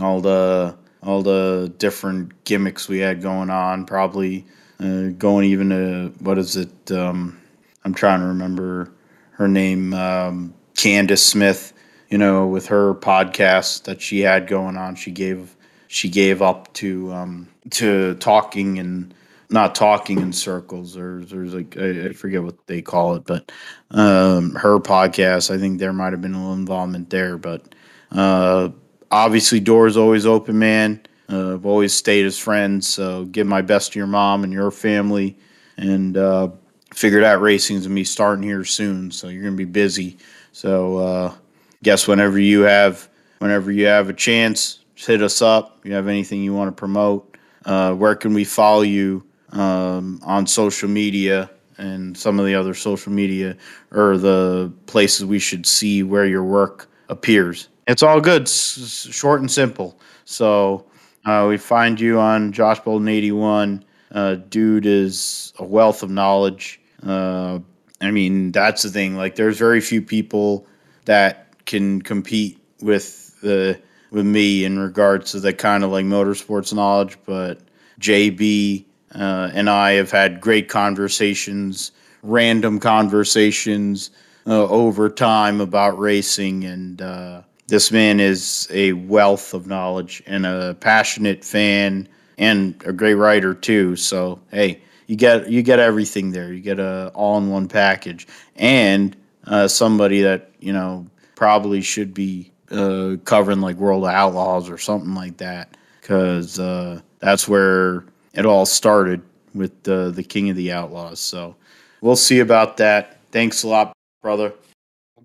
all 0.01 0.23
the 0.23 0.75
all 1.03 1.23
the 1.23 1.71
different 1.77 2.45
gimmicks 2.45 2.89
we 2.89 2.99
had 2.99 3.21
going 3.21 3.51
on. 3.51 3.85
Probably 3.85 4.47
uh, 4.81 5.09
going 5.19 5.45
even 5.51 5.69
to 5.69 6.15
what 6.21 6.39
is 6.39 6.57
it? 6.57 6.91
Um, 6.91 7.39
I'm 7.85 7.93
trying 7.93 8.21
to 8.21 8.27
remember 8.27 8.91
her 9.33 9.47
name, 9.47 9.93
um, 9.93 10.55
Candace 10.79 11.27
Smith. 11.27 11.75
You 12.09 12.17
know, 12.17 12.47
with 12.47 12.69
her 12.69 12.95
podcast 12.95 13.83
that 13.85 14.01
she 14.01 14.21
had 14.21 14.47
going 14.47 14.79
on, 14.79 14.95
she 14.95 15.11
gave 15.11 15.55
she 15.89 16.09
gave 16.09 16.41
up 16.41 16.73
to 16.75 17.13
um, 17.13 17.49
to 17.73 18.15
talking 18.15 18.79
and 18.79 19.13
not 19.55 19.75
talking 19.75 20.21
in 20.21 20.33
circles 20.33 20.97
or 20.97 21.25
there's 21.25 21.55
like 21.55 21.79
I, 21.79 22.13
forget 22.13 22.43
what 22.43 22.67
they 22.67 22.83
call 22.83 23.15
it, 23.15 23.25
but 23.25 23.51
um, 23.93 24.55
her 24.57 24.81
podcast. 24.81 25.55
I 25.55 25.59
think 25.59 25.79
there 25.79 25.93
might 25.93 26.13
have 26.13 26.21
been 26.21 26.35
a 26.35 26.39
little 26.39 26.55
involvement 26.55 27.09
there, 27.09 27.39
but 27.39 27.75
uh, 28.11 28.69
obviously 29.11 29.61
doors 29.61 29.97
always 29.97 30.27
open, 30.27 30.59
man. 30.59 31.01
Uh, 31.31 31.55
I've 31.55 31.65
always 31.65 31.95
stayed 31.95 32.27
as 32.27 32.39
friends, 32.39 32.87
so 32.87 33.25
give 33.27 33.47
my 33.47 33.63
best 33.63 33.93
to 33.93 33.99
your 33.99 34.09
mom 34.09 34.45
and 34.45 34.53
your 34.53 34.71
family, 34.71 35.39
and 35.79 36.19
uh, 36.19 36.49
figured 36.93 37.25
out 37.25 37.41
racing's 37.41 37.85
gonna 37.87 37.95
be 37.95 38.05
starting 38.05 38.43
here 38.43 38.65
soon, 38.65 39.11
so 39.11 39.29
you're 39.29 39.45
gonna 39.45 39.57
be 39.57 39.65
busy. 39.65 40.19
So 40.53 40.99
uh, 40.99 41.35
guess 41.83 42.07
whenever 42.07 42.39
you 42.39 42.63
have 42.63 43.09
whenever 43.39 43.71
you 43.71 43.87
have 43.87 44.09
a 44.09 44.15
chance, 44.15 44.81
hit 44.97 45.23
us 45.23 45.41
up. 45.41 45.79
If 45.79 45.87
you 45.87 45.95
have 45.95 46.09
anything 46.09 46.43
you 46.43 46.55
want 46.55 46.69
to 46.69 46.73
promote, 46.73 47.37
uh, 47.65 47.95
where 47.95 48.17
can 48.17 48.35
we 48.35 48.45
follow 48.45 48.83
you? 48.83 49.25
Um, 49.55 50.21
on 50.25 50.47
social 50.47 50.89
media 50.89 51.51
and 51.79 52.17
some 52.17 52.39
of 52.39 52.47
the 52.47 52.55
other 52.55 52.75
social 52.75 53.13
media 53.13 53.57
or 53.91 54.17
the 54.19 54.73
places 54.87 55.25
we 55.25 55.39
should 55.39 55.67
see 55.67 56.03
where 56.03 56.27
your 56.27 56.45
work 56.45 56.89
appears. 57.09 57.69
It's 57.87 58.03
all 58.03 58.21
good, 58.21 58.43
s- 58.43 59.09
short 59.11 59.41
and 59.41 59.51
simple. 59.51 59.99
So 60.25 60.87
uh, 61.25 61.47
we 61.49 61.57
find 61.57 62.01
you 62.01 62.19
on 62.19 62.53
Josh 62.53 62.81
Bolden 62.81 63.09
81. 63.09 63.85
Uh, 64.13 64.37
dude 64.37 64.87
is 64.87 65.53
a 65.59 65.65
wealth 65.65 66.03
of 66.03 66.11
knowledge. 66.11 66.81
Uh, 67.05 67.59
I 68.01 68.11
mean, 68.11 68.53
that's 68.53 68.83
the 68.83 68.91
thing. 68.91 69.17
Like, 69.17 69.35
there's 69.35 69.59
very 69.59 69.81
few 69.81 70.01
people 70.03 70.67
that 71.05 71.65
can 71.67 72.01
compete 72.03 72.59
with 72.81 73.41
the 73.41 73.81
with 74.11 74.25
me 74.25 74.65
in 74.65 74.79
regards 74.79 75.33
to 75.33 75.41
the 75.41 75.53
kind 75.53 75.83
of 75.83 75.91
like 75.91 76.05
motorsports 76.05 76.73
knowledge. 76.73 77.19
But 77.27 77.61
JB 78.01 78.85
uh, 79.15 79.51
and 79.55 79.71
I 79.71 79.93
have 79.93 80.11
had 80.11 80.41
great 80.41 80.69
conversations, 80.69 81.93
random 82.23 82.81
conversations 82.81 84.11
uh, 84.47 84.67
over 84.69 85.09
time 85.09 85.61
about 85.61 85.99
racing. 85.99 86.65
And 86.65 87.01
uh, 87.01 87.43
this 87.69 87.91
man 87.93 88.21
is 88.21 88.69
a 88.71 88.93
wealth 88.93 89.55
of 89.55 89.67
knowledge 89.67 90.23
and 90.27 90.47
a 90.47 90.75
passionate 90.81 91.45
fan 91.45 92.09
and 92.39 92.83
a 92.85 92.93
great 92.93 93.15
writer 93.15 93.55
too. 93.55 93.97
So 93.97 94.41
hey, 94.51 94.81
you 95.07 95.17
get 95.17 95.49
you 95.51 95.63
get 95.63 95.79
everything 95.79 96.33
there. 96.33 96.53
You 96.53 96.61
get 96.61 96.79
a 96.79 97.11
all 97.15 97.39
in 97.39 97.51
one 97.51 97.69
package, 97.69 98.27
and 98.57 99.17
uh, 99.47 99.69
somebody 99.69 100.23
that 100.23 100.51
you 100.61 100.73
know 100.73 101.07
probably 101.35 101.83
should 101.83 102.15
be 102.15 102.51
uh, 102.71 103.17
covering 103.25 103.61
like 103.61 103.77
World 103.77 104.05
of 104.05 104.11
Outlaws 104.11 104.71
or 104.71 104.79
something 104.79 105.15
like 105.15 105.37
that, 105.39 105.77
because 106.01 106.59
uh, 106.59 107.01
that's 107.21 107.49
where 107.49 108.05
it 108.35 108.47
all 108.47 108.67
started 108.67 109.23
with 109.55 109.83
the 109.85 110.11
the 110.15 110.23
King 110.23 110.51
of 110.51 110.57
the 110.57 110.73
Outlaws. 110.73 111.21
So 111.21 111.57
we'll 112.01 112.17
see 112.17 112.41
about 112.41 112.77
that. 112.79 113.19
Thanks 113.33 113.63
a 113.63 113.69
lot, 113.69 113.93
brother. 114.23 114.53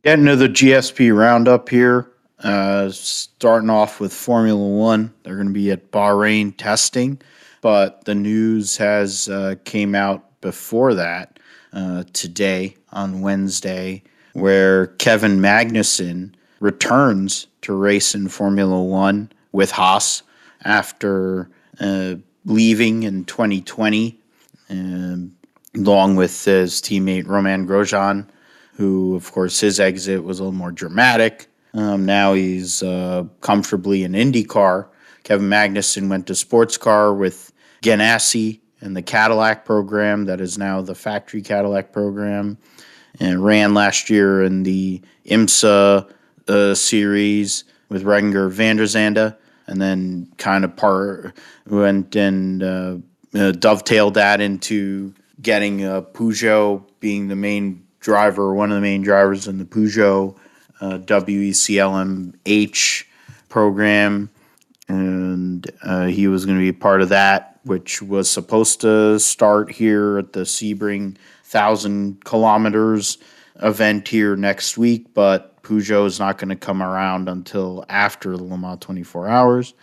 Getting 0.04 0.26
to 0.26 0.36
the 0.36 0.48
GSP 0.50 1.16
roundup 1.16 1.70
here. 1.70 2.12
Uh, 2.40 2.90
starting 2.90 3.70
off 3.70 4.00
with 4.00 4.14
Formula 4.14 4.66
One, 4.66 5.14
they're 5.24 5.36
going 5.36 5.48
to 5.48 5.54
be 5.54 5.72
at 5.72 5.92
Bahrain 5.92 6.56
testing, 6.56 7.22
but 7.60 8.06
the 8.06 8.16
news 8.16 8.78
has 8.78 9.28
uh, 9.28 9.56
came 9.66 9.94
out 9.94 10.40
before 10.40 10.94
that 10.94 11.38
uh, 11.74 12.06
today 12.14 12.78
on 12.94 13.20
Wednesday, 13.20 14.02
where 14.32 14.88
Kevin 14.88 15.40
Magnussen 15.40 16.34
returns 16.62 17.48
to 17.62 17.74
race 17.74 18.16
in 18.16 18.30
Formula 18.30 18.82
One 18.82 19.30
with 19.52 19.72
Haas 19.72 20.24
after 20.64 21.50
uh, 21.82 22.16
leaving 22.46 23.04
in 23.04 23.26
2020. 23.26 24.18
Um, 24.70 25.36
along 25.76 26.16
with 26.16 26.46
his 26.46 26.82
teammate 26.82 27.28
Romain 27.28 27.68
Grosjean, 27.68 28.28
who, 28.74 29.16
of 29.16 29.32
course, 29.32 29.60
his 29.60 29.80
exit 29.80 30.24
was 30.24 30.40
a 30.40 30.44
little 30.44 30.58
more 30.58 30.72
dramatic. 30.72 31.48
Um, 31.74 32.06
now 32.06 32.34
he's 32.34 32.82
uh, 32.82 33.26
comfortably 33.42 34.04
in 34.04 34.14
IndyCar. 34.14 34.88
Kevin 35.24 35.50
Magnussen 35.50 36.10
went 36.10 36.28
to 36.28 36.36
sports 36.36 36.78
car 36.78 37.14
with 37.14 37.52
Ganassi 37.84 38.60
and 38.82 38.96
the 38.96 39.02
Cadillac 39.02 39.66
program 39.66 40.26
that 40.26 40.42
is 40.42 40.58
now 40.58 40.82
the 40.82 40.96
factory 40.96 41.42
Cadillac 41.42 41.92
program, 41.92 42.58
and 43.20 43.44
ran 43.44 43.74
last 43.74 44.10
year 44.10 44.42
in 44.44 44.64
the 44.64 45.02
IMSA 45.26 46.10
uh, 46.48 46.74
series 46.74 47.66
with 47.90 48.04
Renger 48.04 48.50
van 48.50 48.78
der 48.78 48.86
Zande, 48.86 49.36
and 49.70 49.80
then 49.82 50.28
kind 50.38 50.66
of 50.66 50.76
part 50.76 51.38
went 51.68 52.16
and 52.16 52.64
uh, 52.64 52.98
uh, 53.36 53.52
dovetailed 53.52 54.16
that 54.16 54.42
into 54.42 55.14
getting 55.42 55.86
uh, 55.86 56.02
Peugeot 56.02 56.84
being 57.00 57.28
the 57.28 57.36
main 57.36 57.86
driver, 58.00 58.54
one 58.54 58.72
of 58.72 58.76
the 58.76 58.82
main 58.82 59.04
drivers 59.04 59.48
in 59.48 59.60
the 59.60 59.66
Peugeot 59.66 60.36
uh, 60.82 60.98
WECLMH 60.98 62.44
program, 63.48 64.30
and 64.88 65.72
uh, 65.84 66.06
he 66.08 66.28
was 66.28 66.46
going 66.46 66.58
to 66.58 66.64
be 66.64 66.72
part 66.72 67.02
of 67.02 67.10
that, 67.10 67.60
which 67.64 68.02
was 68.02 68.30
supposed 68.30 68.82
to 68.82 69.20
start 69.20 69.72
here 69.72 70.18
at 70.18 70.34
the 70.34 70.42
Sebring 70.42 71.16
thousand 71.44 72.26
kilometers 72.26 73.20
event 73.62 74.08
here 74.08 74.36
next 74.36 74.78
week, 74.78 75.14
but 75.14 75.59
Peugeot 75.70 76.08
is 76.08 76.20
not 76.20 76.40
going 76.40 76.50
to 76.50 76.56
come 76.56 76.82
around 76.82 77.30
until 77.30 77.86
after 77.90 78.36
the 78.36 78.44
Le 78.44 78.58
Mans 78.58 78.80
24 78.80 79.28
hours. 79.28 79.76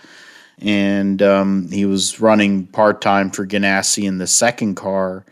And 0.58 1.22
um, 1.22 1.70
he 1.70 1.84
was 1.84 2.20
running 2.20 2.66
part 2.66 3.00
time 3.00 3.30
for 3.30 3.46
Ganassi 3.46 4.04
in 4.04 4.18
the 4.18 4.26
second 4.26 4.74
car 4.74 5.24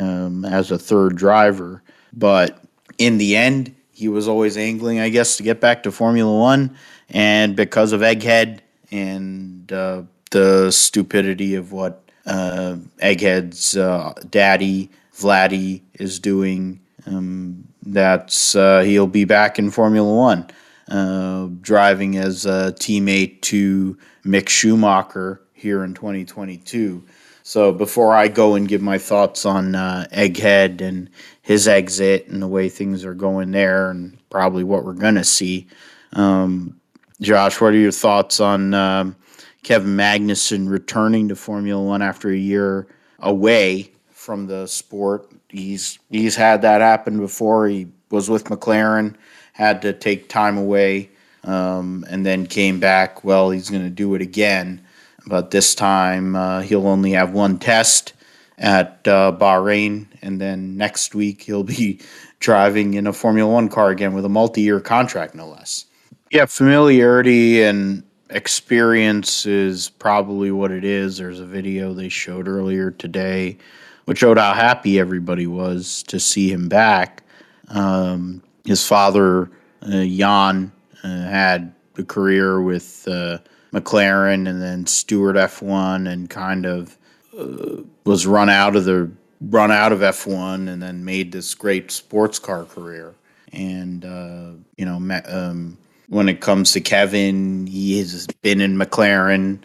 um, 0.00 0.44
as 0.44 0.72
a 0.72 0.78
third 0.78 1.16
driver. 1.16 1.82
But 2.12 2.58
in 2.98 3.18
the 3.18 3.36
end, 3.36 3.74
he 3.92 4.08
was 4.08 4.26
always 4.26 4.56
angling, 4.56 4.98
I 4.98 5.08
guess, 5.08 5.36
to 5.36 5.42
get 5.42 5.60
back 5.60 5.84
to 5.84 5.92
Formula 5.92 6.36
One. 6.36 6.76
And 7.08 7.54
because 7.54 7.92
of 7.92 8.00
Egghead 8.00 8.58
and 8.90 9.72
uh, 9.72 10.02
the 10.32 10.70
stupidity 10.72 11.54
of 11.54 11.70
what 11.70 12.02
uh, 12.26 12.76
Egghead's 12.98 13.76
uh, 13.76 14.14
daddy, 14.30 14.90
Vladdy, 15.14 15.82
is 15.94 16.18
doing, 16.18 16.80
um, 17.06 17.66
that's 17.82 18.54
uh, 18.54 18.80
he'll 18.80 19.06
be 19.06 19.24
back 19.24 19.58
in 19.58 19.70
Formula 19.70 20.12
One, 20.12 20.46
uh, 20.90 21.48
driving 21.60 22.16
as 22.16 22.46
a 22.46 22.74
teammate 22.78 23.42
to 23.42 23.96
Mick 24.24 24.48
Schumacher 24.48 25.40
here 25.52 25.84
in 25.84 25.94
2022. 25.94 27.04
So 27.42 27.72
before 27.72 28.12
I 28.12 28.26
go 28.26 28.56
and 28.56 28.66
give 28.66 28.82
my 28.82 28.98
thoughts 28.98 29.46
on 29.46 29.76
uh, 29.76 30.06
Egghead 30.12 30.80
and 30.80 31.08
his 31.42 31.68
exit 31.68 32.26
and 32.26 32.42
the 32.42 32.48
way 32.48 32.68
things 32.68 33.04
are 33.04 33.14
going 33.14 33.52
there, 33.52 33.90
and 33.90 34.18
probably 34.30 34.64
what 34.64 34.84
we're 34.84 34.94
gonna 34.94 35.24
see, 35.24 35.68
um, 36.14 36.80
Josh, 37.20 37.60
what 37.60 37.72
are 37.72 37.78
your 37.78 37.92
thoughts 37.92 38.40
on 38.40 38.74
um, 38.74 39.16
Kevin 39.62 39.96
Magnussen 39.96 40.68
returning 40.68 41.28
to 41.28 41.36
Formula 41.36 41.82
One 41.82 42.02
after 42.02 42.30
a 42.30 42.36
year 42.36 42.88
away 43.20 43.92
from 44.10 44.48
the 44.48 44.66
sport? 44.66 45.30
He's 45.56 45.98
he's 46.10 46.36
had 46.36 46.62
that 46.62 46.80
happen 46.80 47.18
before. 47.18 47.68
He 47.68 47.88
was 48.10 48.28
with 48.28 48.44
McLaren, 48.44 49.14
had 49.52 49.82
to 49.82 49.92
take 49.92 50.28
time 50.28 50.58
away, 50.58 51.10
um, 51.44 52.04
and 52.10 52.24
then 52.26 52.46
came 52.46 52.80
back. 52.80 53.24
Well, 53.24 53.50
he's 53.50 53.70
going 53.70 53.84
to 53.84 53.90
do 53.90 54.14
it 54.14 54.22
again 54.22 54.82
but 55.26 55.50
this 55.50 55.74
time 55.74 56.36
uh, 56.36 56.62
he'll 56.62 56.86
only 56.86 57.12
have 57.12 57.32
one 57.32 57.58
test 57.58 58.12
at 58.58 59.06
uh, 59.06 59.36
Bahrain, 59.38 60.06
and 60.22 60.40
then 60.40 60.76
next 60.76 61.14
week 61.14 61.42
he'll 61.42 61.64
be 61.64 62.00
driving 62.38 62.94
in 62.94 63.06
a 63.06 63.12
Formula 63.12 63.50
One 63.50 63.68
car 63.68 63.90
again 63.90 64.14
with 64.14 64.24
a 64.24 64.30
multi-year 64.30 64.80
contract, 64.80 65.34
no 65.34 65.48
less. 65.48 65.84
Yeah, 66.30 66.46
familiarity 66.46 67.62
and 67.62 68.02
experience 68.30 69.46
is 69.46 69.90
probably 69.90 70.50
what 70.50 70.70
it 70.70 70.84
is. 70.84 71.18
There's 71.18 71.40
a 71.40 71.46
video 71.46 71.92
they 71.92 72.08
showed 72.08 72.48
earlier 72.48 72.90
today, 72.90 73.58
which 74.06 74.18
showed 74.18 74.38
how 74.38 74.54
happy 74.54 74.98
everybody 74.98 75.46
was 75.46 76.02
to 76.04 76.18
see 76.18 76.50
him 76.50 76.68
back. 76.68 77.22
Um, 77.68 78.42
his 78.64 78.86
father, 78.86 79.50
uh, 79.82 80.04
Jan, 80.04 80.72
uh, 81.04 81.08
had 81.08 81.74
a 81.98 82.02
career 82.02 82.60
with 82.60 83.06
uh, 83.08 83.38
McLaren 83.72 84.48
and 84.48 84.60
then 84.60 84.86
Stewart 84.86 85.36
F1 85.36 86.10
and 86.10 86.30
kind 86.30 86.66
of 86.66 86.96
uh, 87.38 87.82
was 88.04 88.26
run 88.26 88.48
out 88.48 88.76
of 88.76 88.84
the 88.84 89.10
run 89.40 89.70
out 89.70 89.92
of 89.92 90.00
F1 90.00 90.68
and 90.68 90.82
then 90.82 91.04
made 91.04 91.32
this 91.32 91.54
great 91.54 91.90
sports 91.90 92.38
car 92.38 92.64
career. 92.64 93.14
And 93.52 94.04
uh, 94.04 94.52
you 94.76 94.84
know, 94.84 95.20
um, 95.26 95.78
when 96.08 96.28
it 96.28 96.40
comes 96.40 96.72
to 96.72 96.80
Kevin, 96.80 97.66
he 97.66 97.98
has 97.98 98.26
been 98.42 98.60
in 98.60 98.76
McLaren 98.76 99.58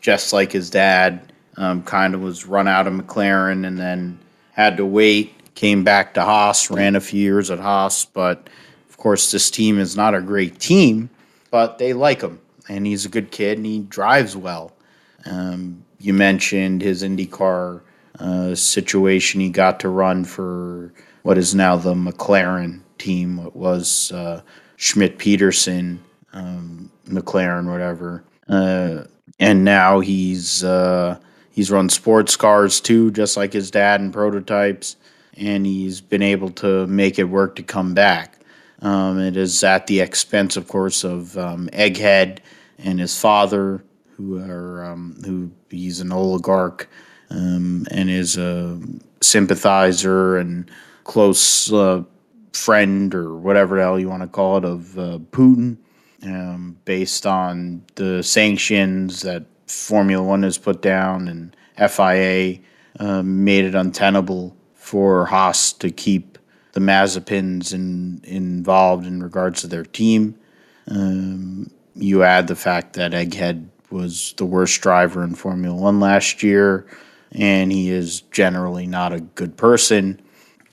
just 0.00 0.32
like 0.32 0.52
his 0.52 0.70
dad. 0.70 1.32
Um, 1.56 1.82
kind 1.82 2.14
of 2.14 2.20
was 2.20 2.46
run 2.46 2.66
out 2.66 2.86
of 2.86 2.92
McLaren 2.92 3.66
and 3.66 3.78
then 3.78 4.18
had 4.52 4.76
to 4.78 4.86
wait. 4.86 5.54
Came 5.54 5.84
back 5.84 6.14
to 6.14 6.22
Haas, 6.22 6.68
ran 6.70 6.96
a 6.96 7.00
few 7.00 7.20
years 7.20 7.50
at 7.50 7.60
Haas, 7.60 8.04
but 8.04 8.48
of 8.88 8.96
course, 8.96 9.30
this 9.30 9.50
team 9.50 9.78
is 9.78 9.96
not 9.96 10.14
a 10.14 10.20
great 10.20 10.58
team, 10.58 11.10
but 11.50 11.78
they 11.78 11.92
like 11.92 12.22
him 12.22 12.40
and 12.68 12.86
he's 12.86 13.04
a 13.04 13.08
good 13.08 13.30
kid 13.30 13.58
and 13.58 13.66
he 13.66 13.80
drives 13.80 14.36
well. 14.36 14.72
Um, 15.26 15.84
you 15.98 16.12
mentioned 16.12 16.82
his 16.82 17.02
IndyCar 17.02 17.82
uh, 18.18 18.54
situation. 18.54 19.40
He 19.40 19.50
got 19.50 19.80
to 19.80 19.88
run 19.88 20.24
for 20.24 20.92
what 21.22 21.38
is 21.38 21.54
now 21.54 21.76
the 21.76 21.94
McLaren 21.94 22.80
team. 22.98 23.38
It 23.38 23.56
was 23.56 24.12
uh, 24.12 24.42
Schmidt 24.76 25.18
Peterson, 25.18 26.02
um, 26.32 26.90
McLaren, 27.06 27.70
whatever. 27.70 28.24
Uh, 28.48 29.04
and 29.40 29.64
now 29.64 30.00
he's 30.00 30.62
uh, 30.62 31.18
he's 31.54 31.70
run 31.70 31.88
sports 31.88 32.36
cars 32.36 32.80
too, 32.80 33.12
just 33.12 33.36
like 33.36 33.52
his 33.52 33.70
dad 33.70 34.00
and 34.00 34.12
prototypes. 34.12 34.96
And 35.36 35.64
he's 35.64 36.00
been 36.00 36.22
able 36.22 36.50
to 36.50 36.86
make 36.88 37.18
it 37.18 37.24
work 37.24 37.56
to 37.56 37.62
come 37.62 37.94
back. 37.94 38.38
Um, 38.82 39.20
it 39.20 39.36
is 39.36 39.62
at 39.62 39.86
the 39.86 40.00
expense, 40.00 40.56
of 40.56 40.66
course, 40.66 41.04
of 41.04 41.38
um, 41.38 41.68
Egghead 41.72 42.38
and 42.78 42.98
his 42.98 43.18
father, 43.18 43.84
who 44.16 44.38
are 44.38 44.84
um, 44.84 45.16
who 45.24 45.50
he's 45.70 46.00
an 46.00 46.12
oligarch 46.12 46.88
um, 47.30 47.86
and 47.90 48.10
is 48.10 48.36
a 48.36 48.80
sympathizer 49.20 50.36
and 50.36 50.70
close 51.04 51.72
uh, 51.72 52.02
friend 52.52 53.14
or 53.14 53.36
whatever 53.36 53.76
the 53.76 53.82
hell 53.82 53.98
you 53.98 54.08
want 54.08 54.22
to 54.22 54.28
call 54.28 54.58
it 54.58 54.64
of 54.64 54.98
uh, 54.98 55.18
Putin, 55.30 55.76
um, 56.24 56.76
based 56.84 57.26
on 57.26 57.82
the 57.94 58.22
sanctions 58.22 59.22
that 59.22 59.44
Formula 59.66 60.22
One 60.24 60.42
has 60.42 60.58
put 60.58 60.82
down 60.82 61.28
and 61.28 61.56
FIA 61.76 62.60
uh, 62.98 63.22
made 63.22 63.64
it 63.64 63.74
untenable 63.74 64.56
for 64.74 65.26
Haas 65.26 65.72
to 65.74 65.90
keep 65.90 66.38
the 66.72 66.80
Mazepins 66.80 67.72
in, 67.72 68.20
involved 68.24 69.06
in 69.06 69.22
regards 69.22 69.60
to 69.62 69.66
their 69.66 69.84
team. 69.84 70.38
Um, 70.88 71.70
you 71.94 72.22
add 72.22 72.48
the 72.48 72.56
fact 72.56 72.94
that 72.94 73.12
Egghead 73.12 73.68
was 73.90 74.34
the 74.36 74.44
worst 74.44 74.80
driver 74.80 75.22
in 75.22 75.34
Formula 75.34 75.74
One 75.74 76.00
last 76.00 76.42
year, 76.42 76.86
and 77.32 77.72
he 77.72 77.90
is 77.90 78.22
generally 78.22 78.86
not 78.86 79.12
a 79.12 79.20
good 79.20 79.56
person, 79.56 80.20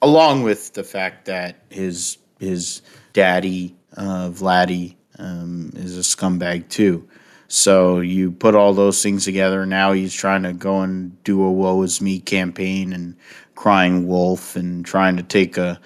along 0.02 0.44
with 0.44 0.74
the 0.74 0.84
fact 0.84 1.26
that 1.26 1.64
his 1.70 2.18
his 2.40 2.82
daddy 3.14 3.76
uh, 3.96 4.30
Vladdy 4.30 4.96
um, 5.20 5.72
is 5.76 5.98
a 5.98 6.02
scumbag 6.02 6.68
too. 6.70 7.08
So 7.52 8.00
you 8.00 8.32
put 8.32 8.56
all 8.56 8.74
those 8.74 9.04
things 9.04 9.26
together. 9.26 9.66
Now 9.66 9.92
he's 9.92 10.14
trying 10.14 10.44
to 10.44 10.54
go 10.54 10.80
and 10.84 11.22
do 11.26 11.44
a 11.44 11.52
"woe 11.52 11.82
is 11.82 12.00
me" 12.00 12.22
campaign 12.22 12.94
and 12.94 13.18
crying 13.56 14.08
wolf 14.08 14.56
and 14.56 14.86
trying 14.86 15.18
to 15.18 15.24
take 15.24 15.58
a 15.58 15.78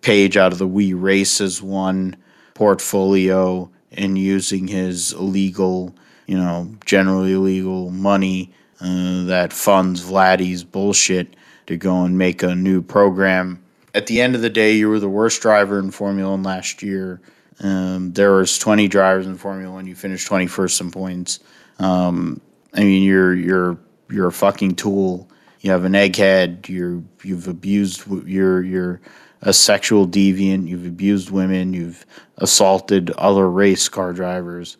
page 0.00 0.36
out 0.36 0.52
of 0.52 0.58
the 0.58 0.66
"We 0.68 0.92
Race 0.92 1.40
as 1.40 1.60
One" 1.60 2.14
portfolio 2.54 3.68
and 3.90 4.16
using 4.16 4.68
his 4.68 5.12
illegal, 5.12 5.92
you 6.28 6.38
know, 6.38 6.72
generally 6.86 7.32
illegal 7.32 7.90
money 7.90 8.52
uh, 8.80 9.24
that 9.24 9.52
funds 9.52 10.00
Vladdy's 10.00 10.62
bullshit 10.62 11.34
to 11.66 11.76
go 11.76 12.04
and 12.04 12.16
make 12.16 12.44
a 12.44 12.54
new 12.54 12.80
program. 12.80 13.60
At 13.92 14.06
the 14.06 14.20
end 14.20 14.36
of 14.36 14.40
the 14.40 14.50
day, 14.50 14.74
you 14.74 14.88
were 14.88 15.00
the 15.00 15.08
worst 15.08 15.42
driver 15.42 15.80
in 15.80 15.90
Formula 15.90 16.30
One 16.30 16.44
last 16.44 16.80
year. 16.80 17.20
Um, 17.60 18.12
there 18.12 18.32
was 18.32 18.58
20 18.58 18.88
drivers 18.88 19.26
in 19.26 19.36
Formula 19.36 19.72
One. 19.72 19.86
You 19.86 19.94
finished 19.94 20.28
21st 20.28 20.80
in 20.80 20.90
points. 20.90 21.40
Um, 21.78 22.40
I 22.74 22.80
mean, 22.84 23.02
you're 23.02 23.34
you're 23.34 23.78
you're 24.10 24.28
a 24.28 24.32
fucking 24.32 24.76
tool. 24.76 25.28
You 25.60 25.70
have 25.72 25.84
an 25.84 25.92
egghead. 25.92 26.68
You're 26.68 27.02
you've 27.22 27.48
abused. 27.48 28.04
You're 28.26 28.62
you're 28.62 29.00
a 29.42 29.52
sexual 29.52 30.06
deviant, 30.06 30.66
you've 30.66 30.86
abused 30.86 31.30
women, 31.30 31.72
you've 31.72 32.04
assaulted 32.38 33.10
other 33.12 33.48
race 33.48 33.88
car 33.88 34.12
drivers. 34.12 34.76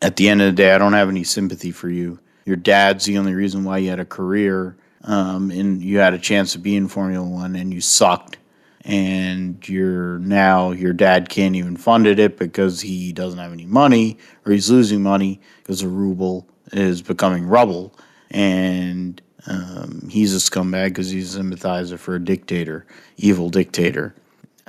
At 0.00 0.16
the 0.16 0.28
end 0.30 0.40
of 0.40 0.46
the 0.46 0.52
day, 0.52 0.72
I 0.72 0.78
don't 0.78 0.94
have 0.94 1.08
any 1.10 1.24
sympathy 1.24 1.72
for 1.72 1.90
you. 1.90 2.18
Your 2.46 2.56
dad's 2.56 3.04
the 3.04 3.18
only 3.18 3.34
reason 3.34 3.64
why 3.64 3.78
you 3.78 3.90
had 3.90 4.00
a 4.00 4.06
career. 4.06 4.76
um, 5.04 5.50
and 5.50 5.82
you 5.82 5.98
had 5.98 6.14
a 6.14 6.18
chance 6.18 6.52
to 6.52 6.58
be 6.58 6.74
in 6.74 6.88
Formula 6.88 7.26
One 7.26 7.54
and 7.54 7.72
you 7.72 7.80
sucked, 7.80 8.37
and 8.88 9.68
you're 9.68 10.18
now 10.20 10.70
your 10.70 10.94
dad 10.94 11.28
can't 11.28 11.54
even 11.54 11.76
fund 11.76 12.06
it 12.06 12.38
because 12.38 12.80
he 12.80 13.12
doesn't 13.12 13.38
have 13.38 13.52
any 13.52 13.66
money 13.66 14.16
or 14.46 14.52
he's 14.52 14.70
losing 14.70 15.02
money 15.02 15.38
because 15.58 15.82
the 15.82 15.88
ruble 15.88 16.48
is 16.72 17.02
becoming 17.02 17.46
rubble, 17.46 17.94
and 18.30 19.20
um, 19.46 20.08
he's 20.10 20.34
a 20.34 20.38
scumbag 20.38 20.88
because 20.88 21.10
he's 21.10 21.34
a 21.34 21.38
sympathizer 21.38 21.98
for 21.98 22.14
a 22.14 22.24
dictator, 22.24 22.86
evil 23.16 23.48
dictator. 23.50 24.14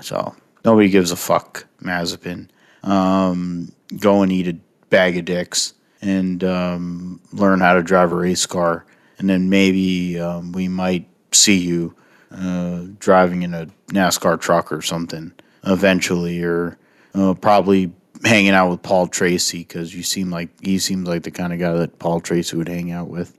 So 0.01 0.35
nobody 0.63 0.89
gives 0.89 1.11
a 1.11 1.17
fuck, 1.17 1.65
Mazepin. 1.81 2.49
Um, 2.83 3.71
go 3.99 4.21
and 4.21 4.31
eat 4.31 4.47
a 4.47 4.57
bag 4.89 5.17
of 5.17 5.25
dicks 5.25 5.73
and 6.01 6.43
um, 6.43 7.19
learn 7.33 7.59
how 7.59 7.73
to 7.73 7.83
drive 7.83 8.11
a 8.11 8.15
race 8.15 8.45
car, 8.45 8.85
and 9.17 9.29
then 9.29 9.49
maybe 9.49 10.19
um, 10.19 10.51
we 10.51 10.67
might 10.67 11.07
see 11.31 11.57
you 11.57 11.95
uh, 12.31 12.83
driving 12.99 13.43
in 13.43 13.53
a 13.53 13.67
NASCAR 13.87 14.39
truck 14.39 14.71
or 14.71 14.81
something 14.81 15.33
eventually, 15.63 16.43
or 16.43 16.77
uh, 17.13 17.33
probably 17.33 17.91
hanging 18.23 18.51
out 18.51 18.69
with 18.69 18.81
Paul 18.81 19.07
Tracy 19.07 19.59
because 19.59 19.93
you 19.93 20.03
seem 20.03 20.29
like 20.29 20.49
he 20.61 20.79
seems 20.79 21.07
like 21.07 21.23
the 21.23 21.31
kind 21.31 21.53
of 21.53 21.59
guy 21.59 21.73
that 21.73 21.99
Paul 21.99 22.19
Tracy 22.19 22.57
would 22.57 22.67
hang 22.67 22.91
out 22.91 23.07
with. 23.07 23.37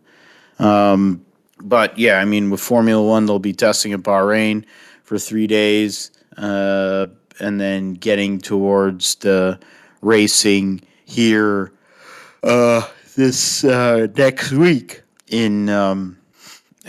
Um, 0.59 1.25
but 1.63 1.99
yeah, 1.99 2.19
I 2.19 2.25
mean, 2.25 2.51
with 2.51 2.61
Formula 2.61 3.03
One, 3.05 3.27
they'll 3.27 3.39
be 3.39 3.53
testing 3.53 3.93
at 3.93 4.01
Bahrain 4.01 4.65
for 5.03 5.19
three 5.19 5.47
days, 5.47 6.11
uh, 6.37 7.07
and 7.39 7.61
then 7.61 7.95
getting 7.95 8.39
towards 8.39 9.17
the 9.17 9.59
racing 10.03 10.83
here 11.05 11.73
uh, 12.43 12.87
this 13.17 13.65
uh, 13.65 14.07
next 14.17 14.53
week 14.53 15.03
in 15.29 15.69
um, 15.69 16.17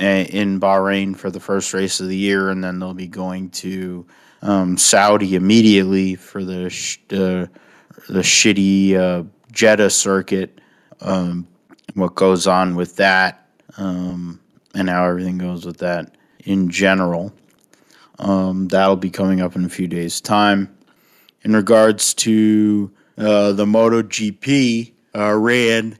in 0.01 0.59
Bahrain 0.59 1.15
for 1.15 1.29
the 1.29 1.39
first 1.39 1.73
race 1.73 1.99
of 1.99 2.07
the 2.07 2.17
year, 2.17 2.49
and 2.49 2.63
then 2.63 2.79
they'll 2.79 2.93
be 2.93 3.07
going 3.07 3.49
to 3.51 4.05
um, 4.41 4.77
Saudi 4.77 5.35
immediately 5.35 6.15
for 6.15 6.43
the 6.43 6.69
sh- 6.69 6.99
uh, 7.11 7.45
the 8.09 8.21
shitty 8.21 8.95
uh, 8.95 9.23
Jeddah 9.51 9.89
circuit. 9.89 10.59
Um, 11.01 11.47
what 11.93 12.15
goes 12.15 12.47
on 12.47 12.75
with 12.75 12.95
that, 12.97 13.47
um, 13.77 14.39
and 14.73 14.89
how 14.89 15.05
everything 15.05 15.37
goes 15.37 15.65
with 15.65 15.77
that 15.79 16.15
in 16.45 16.69
general. 16.69 17.33
Um, 18.19 18.67
that'll 18.67 18.95
be 18.95 19.09
coming 19.09 19.41
up 19.41 19.55
in 19.55 19.65
a 19.65 19.69
few 19.69 19.87
days' 19.87 20.21
time. 20.21 20.75
In 21.43 21.53
regards 21.53 22.13
to 22.15 22.91
uh, 23.17 23.51
the 23.53 23.65
MotoGP, 23.65 24.93
uh, 25.15 25.33
ran 25.33 25.97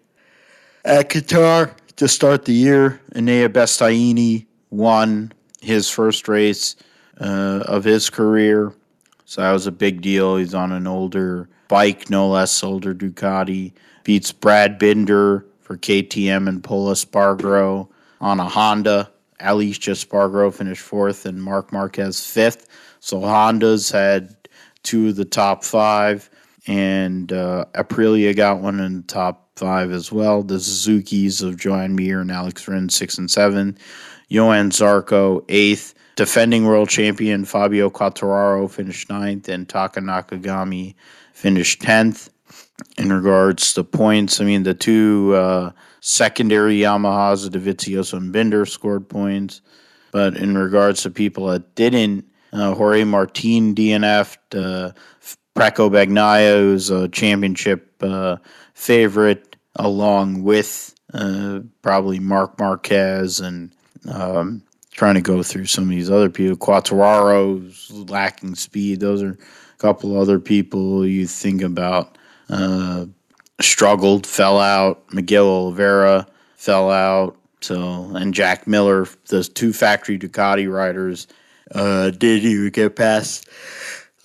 at 0.86 1.10
Qatar 1.10 1.74
to 2.02 2.08
start 2.08 2.46
the 2.46 2.54
year. 2.54 3.00
Enea 3.14 3.48
Bastianini 3.48 4.48
won 4.72 5.32
his 5.62 5.88
first 5.88 6.28
race 6.28 6.76
uh, 7.20 7.64
of 7.68 7.84
his 7.84 8.10
career. 8.10 8.74
So 9.26 9.42
that 9.42 9.52
was 9.52 9.68
a 9.68 9.72
big 9.72 10.02
deal. 10.02 10.38
He's 10.38 10.56
on 10.56 10.72
an 10.72 10.88
older 10.88 11.48
bike, 11.68 12.10
no 12.10 12.28
less, 12.28 12.64
older 12.64 12.96
Ducati. 12.96 13.74
Beats 14.04 14.32
Brad 14.32 14.80
Binder 14.80 15.46
for 15.60 15.78
KTM 15.78 16.50
and 16.50 16.64
Pol 16.64 16.88
Espargaro 16.88 17.88
on 18.20 18.40
a 18.40 18.50
Honda. 18.50 19.12
Aleix 19.40 19.78
Espargaro 19.78 20.52
finished 20.52 20.82
fourth 20.82 21.28
and 21.28 21.44
Marc 21.44 21.72
Marquez 21.72 22.26
fifth. 22.26 22.68
So 23.00 23.20
Hondas 23.20 23.92
had 23.92 24.36
two 24.82 25.10
of 25.10 25.18
the 25.18 25.26
top 25.26 25.64
five 25.64 26.32
and 26.66 27.32
uh, 27.32 27.66
Aprilia 27.76 28.36
got 28.36 28.60
one 28.60 28.80
in 28.80 28.98
the 28.98 29.04
top 29.04 29.41
five 29.56 29.92
as 29.92 30.12
well. 30.12 30.44
The 30.44 30.60
Suzuki's 30.60 31.42
of 31.42 31.58
Joan 31.58 31.96
Mir 31.96 32.22
and 32.22 32.32
Alex 32.32 32.68
Rins, 32.68 32.96
six 32.96 33.18
and 33.18 33.30
seven. 33.30 33.78
Johann 34.30 34.72
Zarco, 34.72 35.44
eighth. 35.50 35.94
Defending 36.16 36.66
world 36.66 36.90
champion 36.90 37.46
Fabio 37.46 37.90
Quartararo 37.90 38.70
finished 38.70 39.10
ninth, 39.10 39.48
and 39.48 39.68
Taka 39.68 40.02
Nakagami 40.02 40.94
finished 41.34 41.82
tenth. 41.82 42.30
In 42.98 43.14
regards 43.14 43.74
to 43.74 43.84
points, 43.84 44.42
I 44.42 44.44
mean, 44.44 44.64
the 44.64 44.74
two 44.74 45.34
uh, 45.36 45.72
secondary 46.02 46.80
Yamahas, 46.80 47.48
Dovizioso 47.50 48.18
and 48.18 48.34
Binder, 48.34 48.66
scored 48.66 49.08
points. 49.08 49.62
But 50.12 50.36
in 50.36 50.58
regards 50.58 51.04
to 51.04 51.10
people 51.10 51.48
that 51.48 51.76
didn't, 51.76 52.26
uh, 52.52 52.74
Jorge 52.74 53.04
Martin 53.06 53.74
DNF'd, 53.74 54.56
uh, 54.56 54.92
Bagnaia, 55.56 56.60
who's 56.60 56.90
a 56.90 57.08
championship 57.10 57.92
uh, 58.02 58.38
favorite, 58.82 59.56
along 59.76 60.42
with 60.42 60.96
uh, 61.14 61.60
probably 61.84 62.20
Marc 62.20 62.58
Marquez 62.58 63.40
and 63.40 63.72
um, 64.10 64.64
trying 64.92 65.14
to 65.14 65.22
go 65.22 65.44
through 65.44 65.68
some 65.68 65.84
of 65.84 65.92
these 65.92 66.10
other 66.10 66.32
people. 66.32 66.58
Quartararo's 66.58 67.92
lacking 67.92 68.56
speed. 68.56 69.00
Those 69.00 69.22
are 69.22 69.34
a 69.34 69.78
couple 69.78 70.20
other 70.20 70.40
people 70.40 71.06
you 71.06 71.28
think 71.28 71.62
about. 71.62 72.18
Uh, 72.50 73.06
struggled, 73.60 74.26
fell 74.26 74.60
out. 74.60 75.04
Miguel 75.14 75.48
Oliveira 75.48 76.26
fell 76.56 76.90
out. 76.90 77.38
So 77.62 78.10
and 78.16 78.34
Jack 78.34 78.66
Miller, 78.66 79.06
those 79.28 79.48
two 79.48 79.74
factory 79.74 80.18
Ducati 80.18 80.68
riders, 80.68 81.28
uh, 81.76 82.10
did 82.10 82.44
even 82.44 82.72
get 82.72 82.96
past 82.96 83.48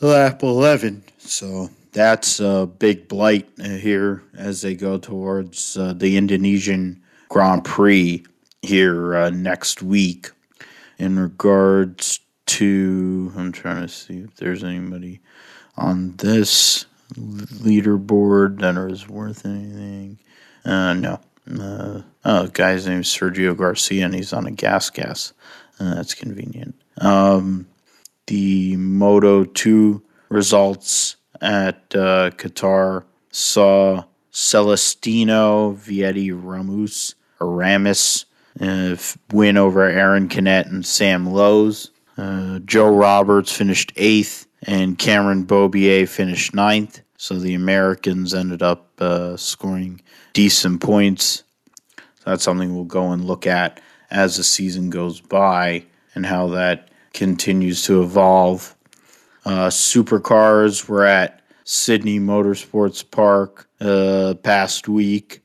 lap 0.00 0.42
eleven. 0.42 1.04
So 1.18 1.68
that's 1.96 2.40
a 2.40 2.66
big 2.66 3.08
blight 3.08 3.48
here 3.58 4.22
as 4.36 4.60
they 4.60 4.74
go 4.74 4.98
towards 4.98 5.78
uh, 5.78 5.94
the 5.94 6.18
Indonesian 6.18 7.02
Grand 7.30 7.64
Prix 7.64 8.22
here 8.60 9.16
uh, 9.16 9.30
next 9.30 9.82
week. 9.82 10.30
In 10.98 11.18
regards 11.18 12.20
to, 12.46 13.32
I'm 13.34 13.50
trying 13.50 13.80
to 13.80 13.88
see 13.88 14.18
if 14.18 14.36
there's 14.36 14.62
anybody 14.62 15.20
on 15.74 16.16
this 16.18 16.84
leaderboard 17.14 18.60
that 18.60 18.76
is 18.92 19.08
worth 19.08 19.46
anything. 19.46 20.18
Uh, 20.66 20.92
no. 20.92 21.20
Uh, 21.50 22.02
oh, 22.26 22.46
guy's 22.48 22.86
name 22.86 23.00
is 23.00 23.06
Sergio 23.06 23.56
Garcia, 23.56 24.04
and 24.04 24.14
he's 24.14 24.34
on 24.34 24.46
a 24.46 24.50
gas 24.50 24.90
gas. 24.90 25.32
Uh, 25.80 25.94
that's 25.94 26.12
convenient. 26.12 26.74
Um, 26.98 27.66
the 28.26 28.76
Moto 28.76 29.44
2 29.44 30.02
results 30.28 31.16
at 31.40 31.94
uh, 31.94 32.30
Qatar 32.30 33.04
saw 33.30 34.04
Celestino 34.32 35.74
Vietti 35.74 36.30
Ramos 36.32 37.14
Ramus 37.40 38.24
uh, 38.60 38.96
win 39.32 39.56
over 39.56 39.90
Arón 39.90 40.30
Canet 40.30 40.66
and 40.66 40.84
Sam 40.84 41.26
Lowes. 41.26 41.90
Uh, 42.16 42.60
Joe 42.60 42.94
Roberts 42.94 43.52
finished 43.52 43.92
eighth, 43.96 44.46
and 44.62 44.98
Cameron 44.98 45.44
Beaubier 45.44 46.08
finished 46.08 46.54
ninth. 46.54 47.02
So 47.18 47.38
the 47.38 47.54
Americans 47.54 48.34
ended 48.34 48.62
up 48.62 49.00
uh, 49.00 49.36
scoring 49.36 50.00
decent 50.32 50.80
points. 50.80 51.44
That's 52.24 52.42
something 52.44 52.74
we'll 52.74 52.84
go 52.84 53.12
and 53.12 53.24
look 53.24 53.46
at 53.46 53.80
as 54.10 54.36
the 54.36 54.44
season 54.44 54.90
goes 54.90 55.20
by 55.20 55.84
and 56.14 56.26
how 56.26 56.48
that 56.48 56.88
continues 57.12 57.82
to 57.84 58.02
evolve 58.02 58.75
uh, 59.46 59.68
supercars 59.68 60.88
were 60.88 61.04
at 61.04 61.40
Sydney 61.62 62.18
Motorsports 62.18 63.08
Park 63.08 63.68
uh, 63.80 64.34
past 64.42 64.88
week. 64.88 65.40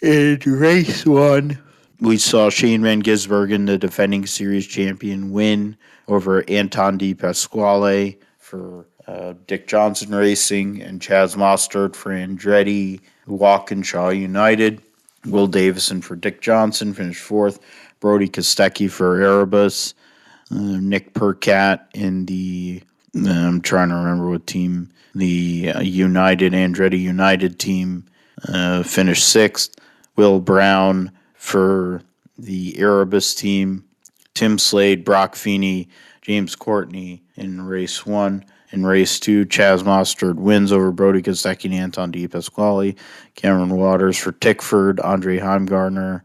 In 0.00 0.38
race 0.46 1.04
one, 1.04 1.58
we 2.00 2.16
saw 2.16 2.48
Shane 2.48 2.82
Van 2.82 3.02
Gisbergen, 3.02 3.66
the 3.66 3.76
defending 3.76 4.24
series 4.24 4.66
champion, 4.66 5.32
win 5.32 5.76
over 6.06 6.48
Anton 6.48 6.96
De 6.96 7.12
Pasquale 7.12 8.16
for 8.38 8.86
uh, 9.08 9.34
Dick 9.48 9.66
Johnson 9.66 10.14
Racing 10.14 10.80
and 10.80 11.00
Chaz 11.00 11.36
Mostert 11.36 11.96
for 11.96 12.12
Andretti 12.12 13.00
Walkinshaw 13.26 14.10
United. 14.10 14.80
Will 15.26 15.48
Davison 15.48 16.00
for 16.00 16.14
Dick 16.14 16.40
Johnson 16.40 16.94
finished 16.94 17.20
fourth. 17.20 17.58
Brodie 17.98 18.28
Kostecki 18.28 18.88
for 18.88 19.20
Erebus. 19.20 19.94
Uh, 20.52 20.78
Nick 20.80 21.14
Percat 21.14 21.80
in 21.94 22.26
the 22.26 22.82
I'm 23.14 23.60
trying 23.60 23.88
to 23.88 23.96
remember 23.96 24.30
what 24.30 24.46
team 24.46 24.90
the 25.14 25.72
uh, 25.74 25.80
United 25.80 26.52
Andretti 26.52 26.98
United 27.00 27.58
team 27.58 28.06
uh, 28.48 28.82
finished 28.82 29.28
sixth. 29.28 29.74
Will 30.16 30.40
Brown 30.40 31.12
for 31.34 32.02
the 32.38 32.78
Erebus 32.78 33.34
team. 33.34 33.84
Tim 34.34 34.58
Slade, 34.58 35.04
Brock 35.04 35.34
Feeney, 35.34 35.88
James 36.22 36.54
Courtney 36.54 37.22
in 37.34 37.62
race 37.62 38.06
one. 38.06 38.44
In 38.72 38.86
race 38.86 39.18
two, 39.18 39.44
Chaz 39.46 39.82
Mostert 39.82 40.36
wins 40.36 40.70
over 40.70 40.92
Brodie 40.92 41.22
Kostecki 41.22 41.64
and 41.64 41.74
Anton 41.74 42.12
De 42.12 42.28
Pasquale. 42.28 42.94
Cameron 43.34 43.76
Waters 43.76 44.16
for 44.16 44.32
Tickford. 44.32 45.00
Andre 45.00 45.38
Heimgartner 45.38 46.22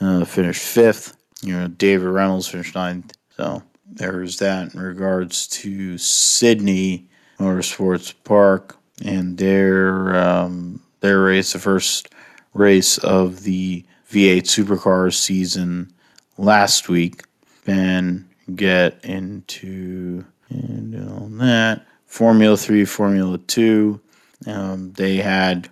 uh, 0.00 0.24
finished 0.26 0.62
fifth. 0.62 1.16
You 1.42 1.52
know, 1.52 1.68
David 1.68 2.08
Reynolds 2.08 2.48
finished 2.48 2.74
ninth. 2.74 3.16
So 3.36 3.62
there's 3.90 4.38
that 4.38 4.74
in 4.74 4.80
regards 4.80 5.46
to 5.46 5.98
Sydney 5.98 7.08
Motorsports 7.38 8.14
Park 8.24 8.76
and 9.04 9.38
their 9.38 10.16
um, 10.16 10.80
their 11.00 11.22
race, 11.22 11.52
the 11.52 11.58
first 11.58 12.08
race 12.54 12.98
of 12.98 13.42
the 13.42 13.84
V8 14.10 14.42
Supercars 14.42 15.14
season 15.14 15.92
last 16.38 16.88
week. 16.88 17.22
Then 17.64 18.28
get 18.54 19.04
into 19.04 20.24
and 20.48 20.94
on 21.10 21.38
that 21.38 21.86
Formula 22.06 22.56
Three, 22.56 22.84
Formula 22.84 23.38
Two. 23.38 24.00
Um, 24.46 24.92
they 24.92 25.16
had 25.16 25.68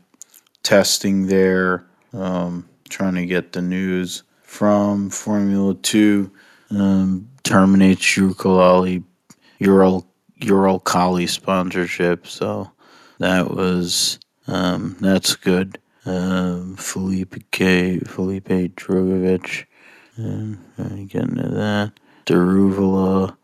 testing 0.62 1.26
there, 1.26 1.86
um, 2.12 2.68
trying 2.88 3.14
to 3.14 3.26
get 3.26 3.52
the 3.52 3.62
news 3.62 4.24
from 4.42 5.10
Formula 5.10 5.74
Two. 5.74 6.30
Um, 6.70 7.28
terminates 7.44 8.04
Uralkali, 8.16 9.04
Ural 9.60 10.06
Uralkali 10.40 11.28
sponsorship. 11.28 12.26
So 12.26 12.70
that 13.18 13.50
was 13.50 14.18
um, 14.46 14.96
that's 15.00 15.36
good. 15.36 15.78
Um, 16.06 16.76
Felipe 16.76 17.36
K. 17.50 17.98
Felipe 18.00 18.74
Drugovich. 18.74 19.64
Um, 20.18 20.58
getting 21.08 21.36
to 21.36 21.48
that. 21.48 21.92
Daruvala. 22.26 23.36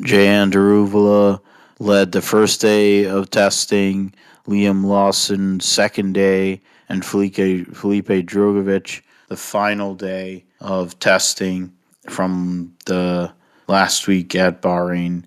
Jehan 0.00 0.50
Daruvala 0.50 1.40
led 1.78 2.12
the 2.12 2.22
first 2.22 2.60
day 2.60 3.04
of 3.04 3.30
testing. 3.30 4.14
Liam 4.46 4.86
Lawson 4.86 5.60
second 5.60 6.14
day, 6.14 6.62
and 6.88 7.04
Felipe 7.04 7.66
Felipe 7.76 8.08
Drugovich 8.08 9.02
the 9.28 9.36
final 9.36 9.94
day 9.94 10.44
of 10.60 10.98
testing 10.98 11.72
from 12.08 12.74
the 12.86 13.30
last 13.68 14.08
week 14.08 14.34
at 14.34 14.60
Bahrain. 14.60 15.24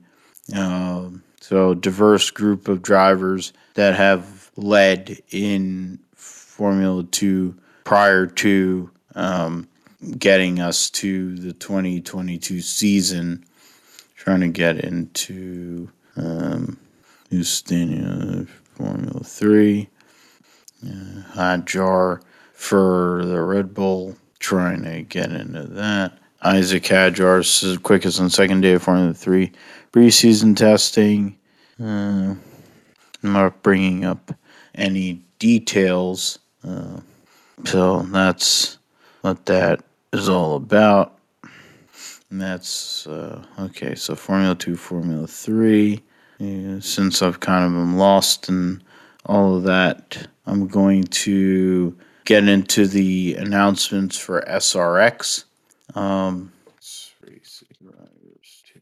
Um, 0.53 1.23
so 1.39 1.73
diverse 1.73 2.29
group 2.31 2.67
of 2.67 2.81
drivers 2.81 3.53
that 3.75 3.95
have 3.95 4.51
led 4.57 5.21
in 5.29 5.99
Formula 6.15 7.03
Two 7.03 7.55
prior 7.83 8.27
to 8.27 8.91
um, 9.15 9.67
getting 10.17 10.59
us 10.59 10.89
to 10.89 11.35
the 11.37 11.53
2022 11.53 12.61
season. 12.61 13.45
Trying 14.15 14.41
to 14.41 14.49
get 14.49 14.83
into 14.83 15.89
um, 16.15 16.77
Formula 18.75 19.23
Three. 19.23 19.89
Uh, 21.35 21.57
jar 21.57 22.21
for 22.53 23.25
the 23.25 23.41
Red 23.41 23.73
Bull. 23.73 24.15
Trying 24.39 24.83
to 24.83 25.01
get 25.03 25.31
into 25.31 25.63
that. 25.63 26.20
Isack 26.43 26.83
Hadjar's 26.83 27.77
quickest 27.83 28.19
on 28.19 28.29
second 28.29 28.61
day 28.61 28.73
of 28.73 28.83
Formula 28.83 29.13
Three 29.13 29.51
preseason 29.91 30.55
testing. 30.55 31.37
Uh, 31.79 32.35
I'm 33.23 33.33
not 33.33 33.61
bringing 33.61 34.05
up 34.05 34.33
any 34.75 35.21
details. 35.39 36.39
Uh, 36.63 37.01
so 37.65 38.01
that's 38.03 38.77
what 39.21 39.45
that 39.45 39.83
is 40.13 40.29
all 40.29 40.55
about. 40.55 41.17
And 42.29 42.41
that's 42.41 43.05
uh, 43.07 43.43
okay. 43.59 43.95
So 43.95 44.15
Formula 44.15 44.55
Two, 44.55 44.75
Formula 44.75 45.27
Three. 45.27 46.01
Yeah, 46.39 46.79
since 46.79 47.21
I've 47.21 47.39
kind 47.39 47.65
of 47.65 47.71
been 47.71 47.97
lost 47.97 48.49
in 48.49 48.81
all 49.25 49.57
of 49.57 49.63
that, 49.63 50.27
I'm 50.47 50.67
going 50.67 51.03
to 51.03 51.95
get 52.25 52.47
into 52.47 52.87
the 52.87 53.35
announcements 53.35 54.17
for 54.17 54.41
SRX. 54.47 55.43
Um, 55.95 56.51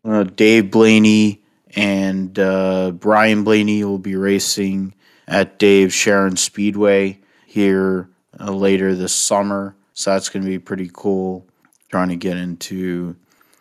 uh, 0.05 0.23
Dave 0.23 0.71
Blaney 0.71 1.41
and 1.75 2.37
uh, 2.39 2.91
Brian 2.91 3.43
Blaney 3.43 3.83
will 3.83 3.99
be 3.99 4.15
racing 4.15 4.93
at 5.27 5.59
Dave 5.59 5.93
Sharon 5.93 6.37
Speedway 6.37 7.19
here 7.45 8.09
uh, 8.39 8.51
later 8.51 8.95
this 8.95 9.13
summer. 9.13 9.75
So 9.93 10.11
that's 10.11 10.29
going 10.29 10.43
to 10.43 10.49
be 10.49 10.59
pretty 10.59 10.89
cool. 10.91 11.45
Trying 11.89 12.09
to 12.09 12.15
get 12.15 12.37
into 12.37 13.15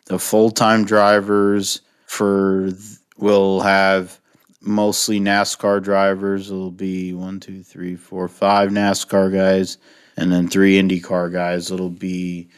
the 0.07 0.19
full 0.19 0.51
time 0.51 0.85
drivers 0.85 1.81
for 2.07 2.71
we'll 3.17 3.61
have 3.61 4.21
mostly 4.61 5.19
NASCAR 5.21 5.83
drivers. 5.83 6.51
It'll 6.51 6.71
be 6.71 7.15
one, 7.15 7.41
two, 7.41 7.63
three, 7.63 7.97
four, 7.97 8.29
five 8.29 8.71
NASCAR 8.71 9.33
guys, 9.33 9.79
and 10.17 10.31
then 10.31 10.49
three 10.49 10.81
IndyCar 10.81 11.33
guys. 11.33 11.71
It'll 11.71 11.91
be 11.91 12.49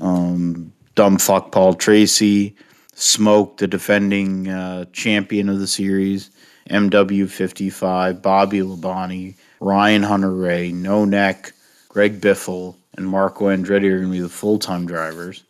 um, 0.00 0.72
dumb 0.94 1.18
fuck 1.18 1.52
Paul 1.52 1.74
Tracy, 1.74 2.56
Smoke, 2.94 3.58
the 3.58 3.66
defending 3.66 4.48
uh, 4.48 4.86
champion 4.92 5.48
of 5.48 5.58
the 5.58 5.66
series, 5.66 6.30
MW55, 6.70 8.22
Bobby 8.22 8.60
Labonte, 8.60 9.36
Ryan 9.60 10.02
Hunter-Reay, 10.02 10.72
No 10.72 11.04
Neck, 11.04 11.52
Greg 11.88 12.20
Biffle, 12.20 12.76
and 12.96 13.06
Marco 13.06 13.46
Andretti 13.46 13.90
are 13.90 13.98
going 13.98 14.10
to 14.10 14.10
be 14.10 14.20
the 14.20 14.28
full 14.28 14.58
time 14.58 14.86
drivers. 14.86 15.44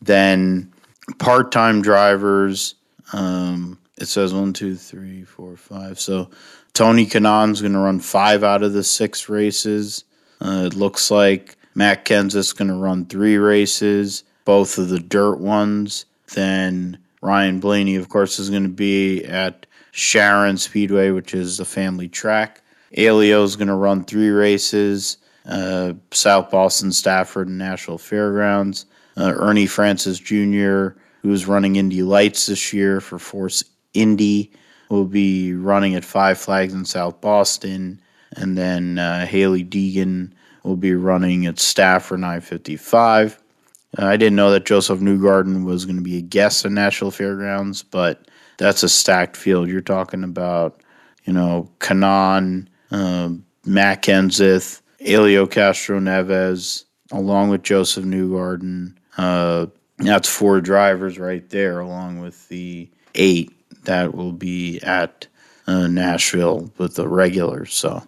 Then 0.00 0.72
part 1.18 1.52
time 1.52 1.82
drivers, 1.82 2.74
um, 3.12 3.78
it 3.98 4.06
says 4.06 4.32
one, 4.32 4.52
two, 4.52 4.76
three, 4.76 5.24
four, 5.24 5.56
five. 5.56 6.00
So 6.00 6.30
Tony 6.72 7.04
Kanaan's 7.04 7.60
going 7.60 7.72
to 7.72 7.78
run 7.78 8.00
five 8.00 8.44
out 8.44 8.62
of 8.62 8.72
the 8.72 8.84
six 8.84 9.28
races. 9.28 10.04
Uh, 10.40 10.64
it 10.66 10.74
looks 10.74 11.10
like 11.10 11.57
Matt 11.78 12.04
Kenseth's 12.04 12.52
going 12.52 12.66
to 12.66 12.74
run 12.74 13.04
three 13.04 13.36
races, 13.36 14.24
both 14.44 14.78
of 14.78 14.88
the 14.88 14.98
dirt 14.98 15.38
ones. 15.38 16.06
Then 16.34 16.98
Ryan 17.22 17.60
Blaney, 17.60 17.94
of 17.94 18.08
course, 18.08 18.40
is 18.40 18.50
going 18.50 18.64
to 18.64 18.68
be 18.68 19.24
at 19.24 19.64
Sharon 19.92 20.58
Speedway, 20.58 21.12
which 21.12 21.34
is 21.34 21.60
a 21.60 21.64
family 21.64 22.08
track. 22.08 22.62
Helio 22.90 23.44
is 23.44 23.54
going 23.54 23.68
to 23.68 23.74
run 23.74 24.02
three 24.02 24.30
races 24.30 25.18
uh, 25.46 25.92
South 26.10 26.50
Boston, 26.50 26.90
Stafford, 26.90 27.46
and 27.46 27.58
Nashville 27.58 27.96
Fairgrounds. 27.96 28.84
Uh, 29.16 29.34
Ernie 29.36 29.66
Francis 29.66 30.18
Jr., 30.18 30.98
who's 31.22 31.46
running 31.46 31.76
Indy 31.76 32.02
Lights 32.02 32.46
this 32.46 32.72
year 32.72 33.00
for 33.00 33.20
Force 33.20 33.62
Indy, 33.94 34.50
will 34.90 35.04
be 35.04 35.54
running 35.54 35.94
at 35.94 36.04
Five 36.04 36.38
Flags 36.38 36.74
in 36.74 36.84
South 36.84 37.20
Boston. 37.20 38.00
And 38.32 38.58
then 38.58 38.98
uh, 38.98 39.26
Hailie 39.26 39.64
Deegan 39.64 40.32
will 40.62 40.76
be 40.76 40.94
running 40.94 41.46
at 41.46 41.58
Stafford 41.58 42.20
955. 42.20 43.38
Uh, 43.98 44.06
I 44.06 44.16
didn't 44.16 44.36
know 44.36 44.50
that 44.50 44.66
Josef 44.66 45.00
Newgarden 45.00 45.64
was 45.64 45.84
going 45.84 45.96
to 45.96 46.02
be 46.02 46.18
a 46.18 46.22
guest 46.22 46.64
at 46.64 46.72
Nashville 46.72 47.10
Fairgrounds, 47.10 47.82
but 47.82 48.28
that's 48.58 48.82
a 48.82 48.88
stacked 48.88 49.36
field. 49.36 49.68
You're 49.68 49.80
talking 49.80 50.24
about, 50.24 50.82
you 51.24 51.32
know, 51.32 51.70
Kanaan, 51.78 52.66
uh, 52.90 53.30
Matt 53.64 54.02
Kenseth, 54.02 54.82
Helio 54.98 55.46
Castroneves, 55.46 56.84
along 57.12 57.50
with 57.50 57.62
Josef 57.62 58.04
Newgarden. 58.04 58.94
Uh, 59.16 59.66
that's 59.98 60.28
four 60.28 60.60
drivers 60.60 61.18
right 61.18 61.48
there, 61.50 61.80
along 61.80 62.20
with 62.20 62.48
the 62.48 62.90
eight 63.14 63.52
that 63.84 64.14
will 64.14 64.32
be 64.32 64.80
at 64.80 65.26
uh, 65.66 65.86
Nashville 65.86 66.70
with 66.78 66.94
the 66.94 67.08
regulars. 67.08 67.74
So 67.74 68.06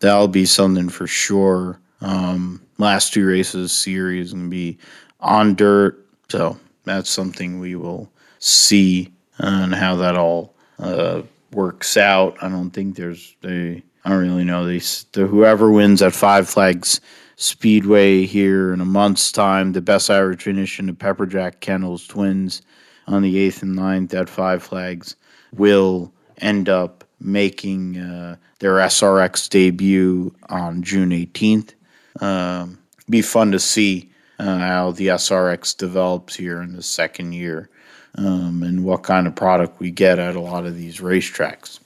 that'll 0.00 0.28
be 0.28 0.46
something 0.46 0.88
for 0.88 1.06
sure. 1.06 1.80
Um, 2.00 2.62
last 2.78 3.12
two 3.12 3.26
races 3.26 3.72
series 3.72 4.32
to 4.32 4.48
be 4.48 4.78
on 5.20 5.54
dirt, 5.54 6.06
so 6.28 6.58
that's 6.84 7.10
something 7.10 7.60
we 7.60 7.74
will 7.74 8.10
see 8.38 9.12
and 9.38 9.74
how 9.74 9.96
that 9.96 10.16
all 10.16 10.54
uh, 10.78 11.22
works 11.52 11.96
out. 11.96 12.36
I 12.42 12.48
don't 12.48 12.70
think 12.70 12.96
there's 12.96 13.36
a 13.44 13.82
I 14.04 14.08
don't 14.08 14.20
really 14.20 14.44
know. 14.44 14.64
They 14.64 14.78
the, 15.12 15.26
whoever 15.26 15.70
wins 15.70 16.00
at 16.02 16.14
Five 16.14 16.48
Flags 16.48 17.00
Speedway 17.36 18.24
here 18.26 18.72
in 18.72 18.80
a 18.80 18.86
month's 18.86 19.30
time, 19.32 19.72
the 19.72 19.80
best 19.80 20.10
average 20.10 20.42
finish 20.42 20.78
in 20.78 20.86
the 20.86 20.92
Pepperjack 20.92 21.60
Kennels 21.60 22.06
Twins 22.06 22.62
on 23.06 23.22
the 23.22 23.38
eighth 23.38 23.62
and 23.62 23.76
9th 23.76 24.14
at 24.14 24.28
Five 24.28 24.62
Flags 24.62 25.16
will 25.52 26.12
end 26.38 26.68
up 26.68 27.04
making 27.20 27.98
uh, 27.98 28.36
their 28.60 28.74
SRX 28.76 29.48
debut 29.48 30.34
on 30.48 30.82
June 30.82 31.10
18th. 31.10 31.74
Um, 32.20 32.78
be 33.08 33.22
fun 33.22 33.52
to 33.52 33.60
see 33.60 34.10
uh, 34.38 34.58
how 34.58 34.92
the 34.92 35.08
SRX 35.08 35.76
develops 35.76 36.36
here 36.36 36.62
in 36.62 36.74
the 36.74 36.82
second 36.82 37.32
year 37.32 37.68
um, 38.16 38.62
and 38.62 38.84
what 38.84 39.02
kind 39.02 39.26
of 39.26 39.34
product 39.34 39.78
we 39.80 39.90
get 39.90 40.18
at 40.18 40.36
a 40.36 40.40
lot 40.40 40.66
of 40.66 40.76
these 40.76 40.98
racetracks. 40.98 41.80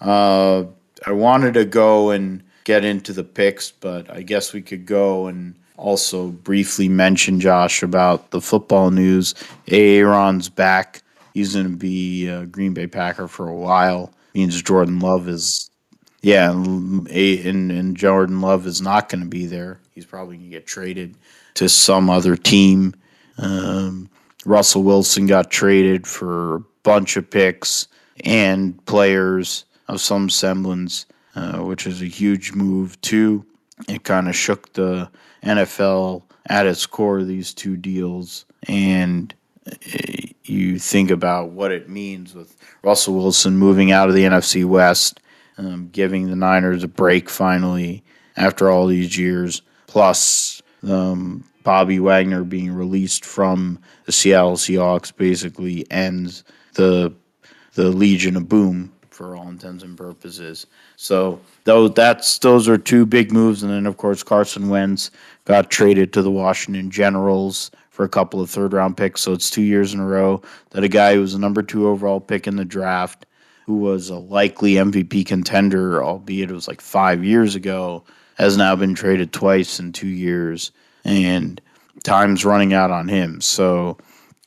Uh, 0.00 0.64
I 1.06 1.12
wanted 1.12 1.54
to 1.54 1.64
go 1.64 2.10
and 2.10 2.42
get 2.64 2.84
into 2.84 3.12
the 3.12 3.24
picks, 3.24 3.70
but 3.70 4.10
I 4.10 4.22
guess 4.22 4.52
we 4.52 4.62
could 4.62 4.86
go 4.86 5.26
and 5.26 5.54
also 5.76 6.28
briefly 6.28 6.88
mention 6.88 7.40
Josh 7.40 7.82
about 7.82 8.30
the 8.30 8.40
football 8.40 8.90
news. 8.90 9.34
Aaron's 9.68 10.48
back. 10.48 11.02
He's 11.34 11.54
going 11.54 11.70
to 11.70 11.76
be 11.76 12.28
a 12.28 12.46
Green 12.46 12.74
Bay 12.74 12.86
Packer 12.86 13.28
for 13.28 13.48
a 13.48 13.54
while. 13.54 14.12
Means 14.34 14.60
Jordan 14.62 14.98
Love 15.00 15.28
is, 15.28 15.70
yeah, 16.22 16.50
and, 16.50 17.08
and 17.08 17.96
Jordan 17.96 18.40
Love 18.40 18.66
is 18.66 18.82
not 18.82 19.08
going 19.08 19.22
to 19.22 19.28
be 19.28 19.46
there. 19.46 19.80
He's 19.92 20.04
probably 20.04 20.36
going 20.36 20.50
to 20.50 20.56
get 20.56 20.66
traded 20.66 21.16
to 21.54 21.68
some 21.68 22.10
other 22.10 22.36
team. 22.36 22.94
Um, 23.38 24.10
Russell 24.44 24.82
Wilson 24.82 25.26
got 25.26 25.50
traded 25.50 26.06
for 26.06 26.56
a 26.56 26.60
bunch 26.82 27.16
of 27.16 27.30
picks 27.30 27.88
and 28.24 28.84
players 28.86 29.64
of 29.88 30.00
some 30.00 30.30
semblance, 30.30 31.06
uh, 31.34 31.58
which 31.58 31.86
is 31.86 32.02
a 32.02 32.06
huge 32.06 32.52
move 32.52 33.00
too. 33.00 33.44
It 33.88 34.04
kind 34.04 34.28
of 34.28 34.36
shook 34.36 34.72
the 34.74 35.10
NFL 35.42 36.22
at 36.46 36.66
its 36.66 36.86
core 36.86 37.22
these 37.22 37.54
two 37.54 37.76
deals, 37.76 38.44
and 38.68 39.32
eh, 39.66 40.26
you 40.44 40.78
think 40.78 41.10
about 41.10 41.50
what 41.50 41.72
it 41.72 41.88
means 41.88 42.34
with 42.34 42.56
Russell 42.82 43.14
Wilson 43.14 43.56
moving 43.56 43.90
out 43.92 44.08
of 44.08 44.14
the 44.14 44.24
NFC 44.24 44.64
West, 44.64 45.20
um, 45.60 45.88
giving 45.92 46.28
the 46.28 46.36
Niners 46.36 46.84
a 46.84 46.88
break 46.88 47.28
finally 47.28 48.02
after 48.36 48.70
all 48.70 48.86
these 48.86 49.18
years, 49.18 49.62
plus 49.86 50.62
um, 50.88 51.44
Bobby 51.62 52.00
Wagner 52.00 52.44
being 52.44 52.72
released 52.72 53.24
from 53.24 53.78
the 54.06 54.12
Seattle 54.12 54.56
Seahawks 54.56 55.14
basically 55.14 55.90
ends 55.90 56.44
the 56.74 57.12
the 57.74 57.88
Legion 57.88 58.36
of 58.36 58.48
Boom 58.48 58.92
for 59.10 59.36
all 59.36 59.48
intents 59.48 59.84
and 59.84 59.96
purposes. 59.96 60.66
So 60.96 61.40
those 61.64 61.92
that's 61.92 62.38
those 62.38 62.68
are 62.68 62.78
two 62.78 63.04
big 63.04 63.30
moves, 63.32 63.62
and 63.62 63.70
then 63.70 63.86
of 63.86 63.98
course 63.98 64.22
Carson 64.22 64.70
Wentz 64.70 65.10
got 65.44 65.70
traded 65.70 66.12
to 66.14 66.22
the 66.22 66.30
Washington 66.30 66.90
Generals 66.90 67.70
for 67.90 68.04
a 68.04 68.08
couple 68.08 68.40
of 68.40 68.48
third 68.48 68.72
round 68.72 68.96
picks. 68.96 69.20
So 69.20 69.34
it's 69.34 69.50
two 69.50 69.62
years 69.62 69.92
in 69.92 70.00
a 70.00 70.06
row 70.06 70.40
that 70.70 70.84
a 70.84 70.88
guy 70.88 71.14
who 71.14 71.20
was 71.20 71.34
a 71.34 71.38
number 71.38 71.62
two 71.62 71.86
overall 71.86 72.20
pick 72.20 72.46
in 72.46 72.56
the 72.56 72.64
draft, 72.64 73.26
who 73.70 73.76
was 73.76 74.10
a 74.10 74.18
likely 74.18 74.72
MVP 74.72 75.24
contender, 75.24 76.02
albeit 76.02 76.50
it 76.50 76.54
was 76.54 76.66
like 76.66 76.80
five 76.80 77.22
years 77.24 77.54
ago, 77.54 78.02
has 78.34 78.56
now 78.56 78.74
been 78.74 78.96
traded 78.96 79.32
twice 79.32 79.78
in 79.78 79.92
two 79.92 80.08
years, 80.08 80.72
and 81.04 81.60
time's 82.02 82.44
running 82.44 82.74
out 82.74 82.90
on 82.90 83.06
him. 83.06 83.40
So 83.40 83.96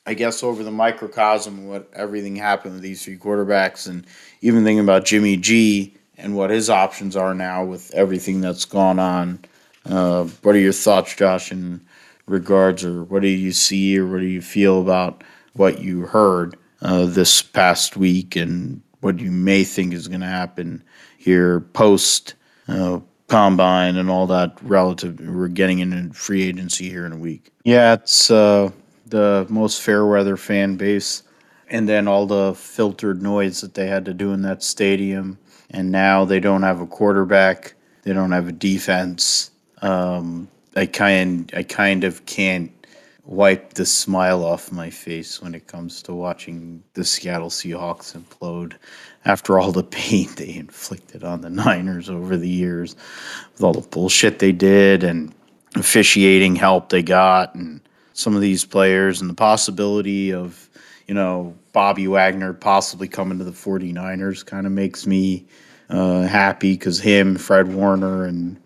I 0.06 0.14
guess 0.14 0.44
over 0.44 0.62
the 0.62 0.72
microcosm, 0.72 1.70
what 1.70 1.90
everything 1.94 2.36
happened 2.36 2.74
with 2.74 2.84
these 2.84 3.06
three 3.06 3.18
quarterbacks, 3.18 3.88
and 3.88 4.06
even 4.42 4.66
thinking 4.66 4.84
about 4.84 5.06
Jimmy 5.06 5.38
G 5.38 5.96
and 6.18 6.36
what 6.36 6.50
his 6.50 6.70
options 6.70 7.16
are 7.16 7.34
now 7.34 7.64
with 7.64 7.94
everything 7.94 8.42
that's 8.42 8.66
gone 8.66 9.00
on. 9.00 9.40
Uh, 9.86 10.26
what 10.42 10.54
are 10.54 10.60
your 10.60 10.74
thoughts, 10.74 11.16
Josh, 11.16 11.50
in 11.50 11.80
regards, 12.26 12.84
or 12.84 13.06
what 13.06 13.22
do 13.22 13.30
you 13.30 13.54
see, 13.54 13.98
or 13.98 14.06
what 14.06 14.20
do 14.20 14.26
you 14.26 14.42
feel 14.42 14.82
about 14.82 15.24
what 15.54 15.80
you 15.80 16.08
heard 16.08 16.58
uh, 16.82 17.06
this 17.06 17.42
past 17.42 17.96
week, 17.96 18.36
and 18.36 18.82
what 19.04 19.20
you 19.20 19.32
may 19.32 19.64
think 19.64 19.94
is 19.94 20.08
going 20.08 20.22
to 20.22 20.28
happen 20.28 20.84
here 21.18 21.60
post 21.60 22.36
uh, 22.68 23.00
combine 23.28 23.98
and 23.98 24.10
all 24.10 24.28
that 24.28 24.58
relative? 24.62 25.20
We're 25.20 25.48
getting 25.50 25.80
into 25.80 26.14
free 26.14 26.44
agency 26.44 26.90
here 26.90 27.06
in 27.06 27.12
a 27.12 27.18
week. 27.18 27.52
Yeah, 27.64 27.94
it's 27.94 28.32
uh, 28.32 28.72
the 29.08 29.46
most 29.50 29.82
fair 29.82 30.06
weather 30.06 30.38
fan 30.38 30.78
base, 30.78 31.24
and 31.70 31.88
then 31.88 32.08
all 32.08 32.26
the 32.26 32.56
filtered 32.56 33.22
noise 33.22 33.62
that 33.62 33.74
they 33.74 33.88
had 33.88 34.06
to 34.06 34.14
do 34.14 34.32
in 34.32 34.42
that 34.44 34.64
stadium. 34.64 35.38
And 35.70 35.92
now 35.92 36.24
they 36.24 36.40
don't 36.40 36.64
have 36.64 36.82
a 36.82 36.88
quarterback. 36.88 37.74
They 38.04 38.14
don't 38.14 38.32
have 38.32 38.48
a 38.48 38.52
defense. 38.52 39.52
Um, 39.82 40.48
I 40.76 40.86
kind 40.86 41.52
I 41.56 41.64
kind 41.64 42.04
of 42.04 42.26
can't 42.26 42.72
wipe 43.26 43.74
the 43.74 43.86
smile 43.86 44.44
off 44.44 44.72
my 44.72 44.90
face 44.90 45.42
when 45.42 45.56
it 45.56 45.68
comes 45.68 46.02
to 46.04 46.14
watching 46.14 46.84
the 46.94 47.06
Seattle 47.06 47.50
Seahawks 47.50 48.18
implode 48.18 48.74
after 49.26 49.60
all 49.60 49.72
the 49.72 49.84
pain 49.84 50.28
they 50.36 50.56
inflicted 50.56 51.24
on 51.24 51.42
the 51.42 51.50
Niners 51.50 52.10
over 52.10 52.36
the 52.36 52.50
years 52.50 52.96
with 53.54 53.64
all 53.64 53.74
the 53.74 53.88
bullshit 53.88 54.40
they 54.40 54.52
did 54.52 55.04
and 55.04 55.34
officiating 55.76 56.56
help 56.56 56.90
they 56.90 57.02
got 57.02 57.56
and 57.56 57.82
some 58.14 58.36
of 58.36 58.42
these 58.42 58.64
players 58.64 59.22
and 59.22 59.30
the 59.30 59.36
possibility 59.36 60.32
of, 60.32 60.70
you 61.08 61.14
know, 61.14 61.56
Bobby 61.72 62.08
Wagner 62.08 62.54
possibly 62.54 63.08
coming 63.08 63.40
to 63.40 63.44
the 63.44 63.52
49ers 63.52 64.46
kind 64.46 64.68
of 64.68 64.72
makes 64.72 65.08
me 65.08 65.46
uh, 65.90 66.22
happy 66.22 66.74
because 66.74 67.00
him, 67.00 67.36
Fred 67.36 67.74
Warner, 67.74 68.26
and, 68.26 68.62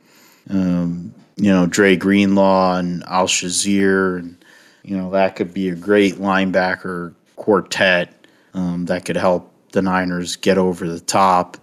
um, 0.50 1.14
you 1.38 1.50
know, 1.50 1.66
Dre 1.66 1.96
Greenlaw 1.96 2.78
and 2.78 3.04
Al 3.06 3.28
Shazier, 3.28 4.20
and, 4.20 4.37
you 4.88 4.96
know, 4.96 5.12
that 5.12 5.36
could 5.36 5.54
be 5.54 5.68
a 5.68 5.76
great 5.76 6.16
linebacker 6.16 7.14
quartet 7.36 8.14
um, 8.54 8.86
that 8.86 9.04
could 9.04 9.18
help 9.18 9.54
the 9.74 9.82
Niners 9.82 10.38
get 10.38 10.58
over 10.58 10.88
the 10.88 11.02
top. 11.02 11.58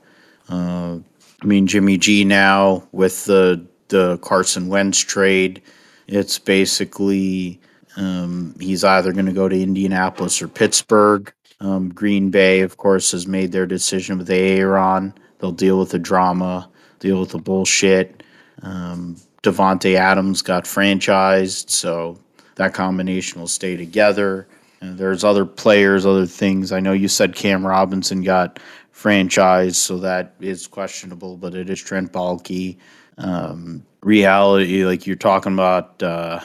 Uh, 0.49 0.99
I 1.43 1.47
mean, 1.47 1.67
Jimmy 1.67 1.97
G 1.97 2.25
now 2.25 2.87
with 2.93 3.25
the 3.25 3.65
the 3.89 4.19
Carson 4.19 4.69
Wentz 4.69 4.99
trade, 4.99 5.63
it's 6.07 6.39
basically 6.39 7.61
um, 7.97 8.55
he's 8.61 8.85
either 8.85 9.13
going 9.13 9.27
to 9.27 9.33
go 9.33 9.49
to 9.49 9.63
Indianapolis 9.63 10.43
or 10.43 10.49
Pittsburgh. 10.49 11.33
Um, 11.61 11.89
Green 11.89 12.31
Bay, 12.31 12.61
of 12.61 12.77
course, 12.77 13.13
has 13.13 13.27
made 13.27 13.53
their 13.53 13.67
decision 13.67 14.19
with 14.19 14.29
Aaron. 14.29 15.15
They'll 15.39 15.53
deal 15.53 15.79
with 15.79 15.91
the 15.91 15.99
drama, 15.99 16.69
deal 16.99 17.21
with 17.21 17.31
the 17.31 17.39
bullshit. 17.39 18.23
Um, 18.63 19.17
Davante 19.43 19.95
Adams 19.95 20.43
got 20.43 20.65
franchised, 20.65 21.71
so 21.71 22.19
that 22.57 22.75
combination 22.75 23.41
will 23.41 23.49
stay 23.49 23.77
together. 23.77 24.47
And 24.81 24.99
there's 24.99 25.25
other 25.25 25.47
players, 25.47 26.05
other 26.05 26.27
things. 26.27 26.73
I 26.73 26.81
know 26.81 26.93
you 26.93 27.09
said 27.09 27.35
Cam 27.35 27.67
Robinson 27.67 28.23
got 28.23 28.59
franchised, 28.95 29.77
so 29.77 29.99
that 29.99 30.35
is 30.41 30.67
questionable, 30.67 31.37
but 31.37 31.55
it 31.55 31.71
is 31.71 31.81
Trent 31.81 32.13
Baalke. 32.13 32.77
Um, 33.17 33.85
reality, 34.03 34.85
like 34.85 35.07
you're 35.07 35.17
talking 35.17 35.53
about. 35.53 36.03
Uh, 36.03 36.41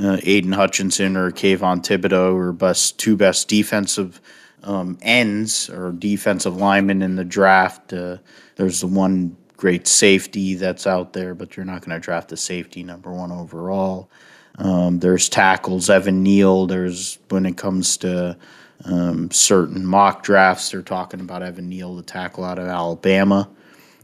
uh, 0.00 0.18
Aidan 0.24 0.52
Hutchinson 0.52 1.16
or 1.16 1.30
Kayvon 1.30 1.84
Thibodeaux 1.84 2.34
or 2.34 2.52
best 2.52 2.98
two 2.98 3.16
best 3.16 3.48
defensive 3.48 4.20
um, 4.64 4.98
ends 5.02 5.70
or 5.70 5.92
defensive 5.92 6.56
linemen 6.56 7.02
in 7.02 7.16
the 7.16 7.24
draft. 7.24 7.92
Uh, 7.92 8.18
there's 8.56 8.80
the 8.80 8.86
one 8.86 9.36
great 9.56 9.86
safety 9.86 10.54
that's 10.54 10.86
out 10.86 11.12
there, 11.12 11.34
but 11.34 11.56
you're 11.56 11.66
not 11.66 11.84
going 11.84 11.98
to 11.98 12.04
draft 12.04 12.32
a 12.32 12.36
safety 12.36 12.82
number 12.82 13.12
one 13.12 13.30
overall. 13.30 14.10
Um, 14.58 15.00
there's 15.00 15.28
tackles, 15.28 15.90
Evan 15.90 16.22
Neal. 16.22 16.66
There's 16.66 17.18
when 17.28 17.44
it 17.46 17.56
comes 17.56 17.96
to 17.98 18.36
um, 18.84 19.30
certain 19.30 19.84
mock 19.84 20.22
drafts, 20.22 20.70
they're 20.70 20.82
talking 20.82 21.20
about 21.20 21.42
Evan 21.42 21.68
Neal, 21.68 21.96
the 21.96 22.02
tackle 22.02 22.44
out 22.44 22.58
of 22.58 22.66
Alabama, 22.66 23.48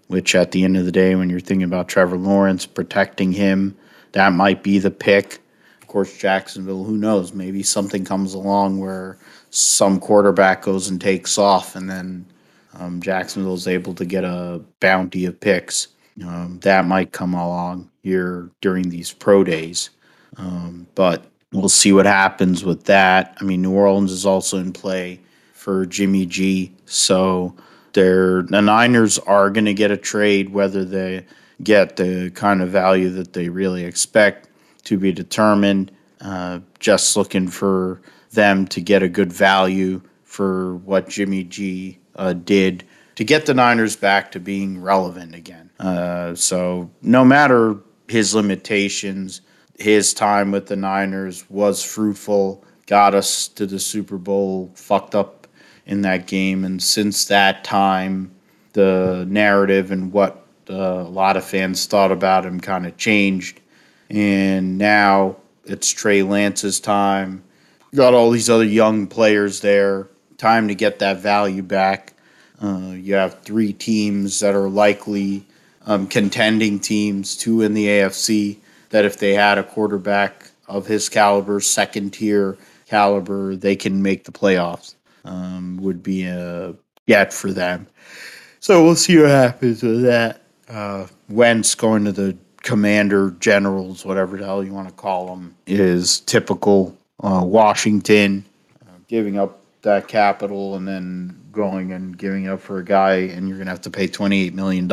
which 0.09 0.35
at 0.35 0.53
the 0.53 0.65
end 0.65 0.77
of 0.77 0.87
the 0.87 0.93
day, 0.93 1.15
when 1.15 1.31
you're 1.31 1.41
thinking 1.41 1.65
about 1.65 1.89
Trevor 1.89 2.17
Lawrence 2.17 2.67
protecting 2.67 3.33
him, 3.33 3.77
that 4.13 4.33
might 4.33 4.63
be 4.63 4.79
the 4.79 4.91
pick 4.91 5.39
Of 5.83 5.89
course, 5.89 6.17
Jacksonville, 6.17 6.85
who 6.85 6.97
knows? 6.97 7.33
Maybe 7.33 7.63
something 7.63 8.05
comes 8.05 8.35
along 8.35 8.81
where 8.81 9.19
some 9.51 10.01
quarterback 10.01 10.63
goes 10.63 10.89
and 10.89 11.01
takes 11.01 11.37
off, 11.39 11.77
and 11.77 11.91
then 11.91 12.25
um, 12.75 13.03
Jacksonville 13.03 13.55
is 13.55 13.69
able 13.69 13.95
to 13.95 14.05
get 14.05 14.25
a 14.25 14.63
bounty 14.81 15.27
of 15.27 15.39
picks. 15.39 15.89
Um, 16.25 16.59
that 16.63 16.87
might 16.87 17.13
come 17.13 17.35
along 17.35 17.91
here 18.03 18.51
during 18.61 18.89
these 18.91 19.13
pro 19.13 19.45
days. 19.45 19.91
Um, 20.41 20.87
but 20.95 21.27
we'll 21.53 21.69
see 21.69 21.93
what 21.93 22.07
happens 22.07 22.65
with 22.65 22.85
that. 22.85 23.37
I 23.41 23.45
mean, 23.45 23.63
New 23.63 23.73
Orleans 23.73 24.13
is 24.13 24.27
also 24.27 24.59
in 24.59 24.73
play 24.73 25.21
for 25.53 25.87
Jimmy 25.87 26.27
G. 26.27 26.73
So 26.87 27.55
they're, 27.93 28.43
the 28.43 28.63
Niners 28.63 29.19
are 29.19 29.51
going 29.51 29.67
to 29.67 29.75
get 29.75 29.91
a 29.91 29.97
trade, 29.97 30.51
whether 30.51 30.85
they 30.85 31.27
get 31.63 31.97
the 31.97 32.31
kind 32.35 32.63
of 32.63 32.71
value 32.71 33.11
that 33.11 33.33
they 33.33 33.49
really 33.49 33.85
expect 33.85 34.49
to 34.85 34.99
be 34.99 35.13
determined. 35.13 35.93
Uh, 36.21 36.61
just 36.79 37.17
looking 37.17 37.49
for 37.49 38.01
them 38.33 38.67
to 38.67 38.81
get 38.81 39.03
a 39.03 39.09
good 39.09 39.33
value 39.33 40.01
for 40.25 40.77
what 40.77 41.09
Jimmy 41.09 41.45
G 41.45 41.99
uh, 42.17 42.33
did 42.33 42.85
to 43.17 43.25
get 43.25 43.47
the 43.47 43.55
Niners 43.55 43.97
back 43.97 44.33
to 44.33 44.41
being 44.41 44.81
relevant 44.81 45.35
again. 45.35 45.71
Uh, 45.79 46.35
so, 46.35 46.91
no 47.03 47.25
matter 47.25 47.77
his 48.09 48.35
limitations, 48.35 49.41
his 49.81 50.15
time 50.15 50.53
with 50.53 50.67
the 50.67 50.77
Niners 50.77 51.49
was 51.49 51.83
fruitful, 51.83 52.65
got 52.87 53.15
us 53.15 53.49
to 53.49 53.67
the 53.67 53.79
Super 53.79 54.19
Bowl, 54.19 54.71
fucked 54.75 55.15
up 55.15 55.47
in 55.87 56.03
that 56.03 56.27
game. 56.27 56.65
And 56.65 56.83
since 56.83 57.25
that 57.27 57.65
time, 57.65 58.33
the 58.75 59.27
narrative 59.29 59.91
and 59.91 60.13
what 60.13 60.47
uh, 60.69 60.75
a 60.75 61.11
lot 61.11 61.37
of 61.37 61.45
fans 61.45 61.87
thought 61.87 62.13
about 62.13 62.47
him 62.47 62.61
kind 62.61 62.87
of 62.87 62.97
changed 62.97 63.61
and 64.11 64.77
now 64.77 65.37
it's 65.65 65.91
Trey 65.91 66.23
Lance's 66.23 66.81
time. 66.81 67.45
Got 67.95 68.15
all 68.15 68.31
these 68.31 68.51
other 68.51 68.65
young 68.65 69.07
players 69.07 69.61
there. 69.61 70.09
Time 70.37 70.69
to 70.69 70.75
get 70.75 70.99
that 70.99 71.19
value 71.21 71.63
back. 71.63 72.15
Uh, 72.61 72.93
you 72.95 73.15
have 73.15 73.43
three 73.43 73.73
teams 73.73 74.41
that 74.41 74.55
are 74.55 74.69
likely 74.69 75.47
um, 75.87 76.07
contending 76.07 76.79
teams, 76.79 77.37
two 77.37 77.63
in 77.63 77.73
the 77.73 77.87
AFC, 77.87 78.59
that 78.91 79.05
if 79.05 79.19
they 79.19 79.35
had 79.35 79.59
a 79.59 79.65
quarterback 79.65 80.51
of 80.69 80.87
his 80.87 81.09
caliber, 81.09 81.61
second 81.61 82.11
tier 82.13 82.57
caliber, 82.87 83.57
they 83.57 83.77
can 83.77 84.03
make 84.03 84.25
the 84.25 84.33
playoffs. 84.33 84.95
Um, 85.25 85.77
would 85.83 86.03
be 86.03 86.25
a 86.25 86.75
get 87.07 87.33
for 87.33 87.53
them. 87.53 87.87
So 88.61 88.83
we'll 88.85 88.97
see 88.97 89.19
what 89.19 89.31
happens 89.31 89.83
with 89.83 90.03
that. 90.03 90.43
Uh, 90.69 91.07
Wentz 91.29 91.75
going 91.75 92.05
to 92.05 92.13
the 92.13 92.37
commander 92.63 93.33
generals, 93.41 94.05
whatever 94.05 94.37
the 94.37 94.45
hell 94.45 94.63
you 94.63 94.73
want 94.73 94.89
to 94.89 94.95
call 94.95 95.27
them, 95.27 95.55
is 95.67 96.21
typical 96.21 96.97
uh, 97.23 97.43
Washington, 97.45 98.45
uh, 98.87 98.93
giving 99.09 99.39
up 99.39 99.61
that 99.83 100.09
capital 100.09 100.77
and 100.77 100.87
then 100.87 101.37
going 101.53 101.93
and 101.93 102.17
giving 102.17 102.49
up 102.49 102.61
for 102.61 102.79
a 102.79 102.85
guy, 102.85 103.15
and 103.15 103.49
you're 103.49 103.57
going 103.57 103.67
to 103.67 103.73
have 103.73 103.81
to 103.83 103.91
pay 103.91 104.07
$28 104.07 104.53
million, 104.53 104.91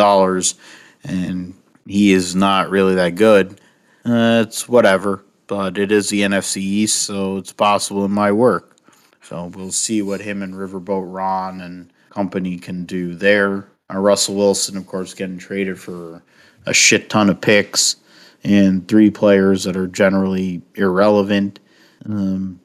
and 1.03 1.53
he 1.85 2.11
is 2.11 2.35
not 2.35 2.69
really 2.69 2.95
that 2.95 3.15
good. 3.15 3.59
Uh, 4.07 4.43
it's 4.47 4.69
whatever. 4.69 5.23
but 5.47 5.77
it 5.77 5.91
is 5.91 6.09
the 6.09 6.21
NFC 6.21 6.57
East, 6.57 7.03
so 7.03 7.37
it's 7.37 7.53
possible 7.53 8.05
it 8.05 8.09
might 8.09 8.33
work. 8.33 8.77
So 9.21 9.45
we'll 9.45 9.71
see 9.71 10.01
what 10.01 10.21
him 10.21 10.41
and 10.41 10.53
Riverboat 10.53 11.13
Ron 11.13 11.61
and 11.61 11.91
company 12.09 12.57
can 12.57 12.85
do 12.85 13.15
there. 13.15 13.67
Uh, 13.93 13.99
Russell 13.99 14.35
Wilson, 14.35 14.77
of 14.77 14.87
course, 14.87 15.13
getting 15.13 15.37
traded 15.37 15.79
for 15.79 16.21
a 16.65 16.73
shit 16.73 17.09
ton 17.09 17.29
of 17.29 17.41
picks 17.41 17.97
and 18.43 18.87
three 18.87 19.09
players 19.09 19.63
that 19.63 19.75
are 19.75 19.87
generally 19.87 20.61
irrelevant. 20.75 21.59
Um, 22.05 22.59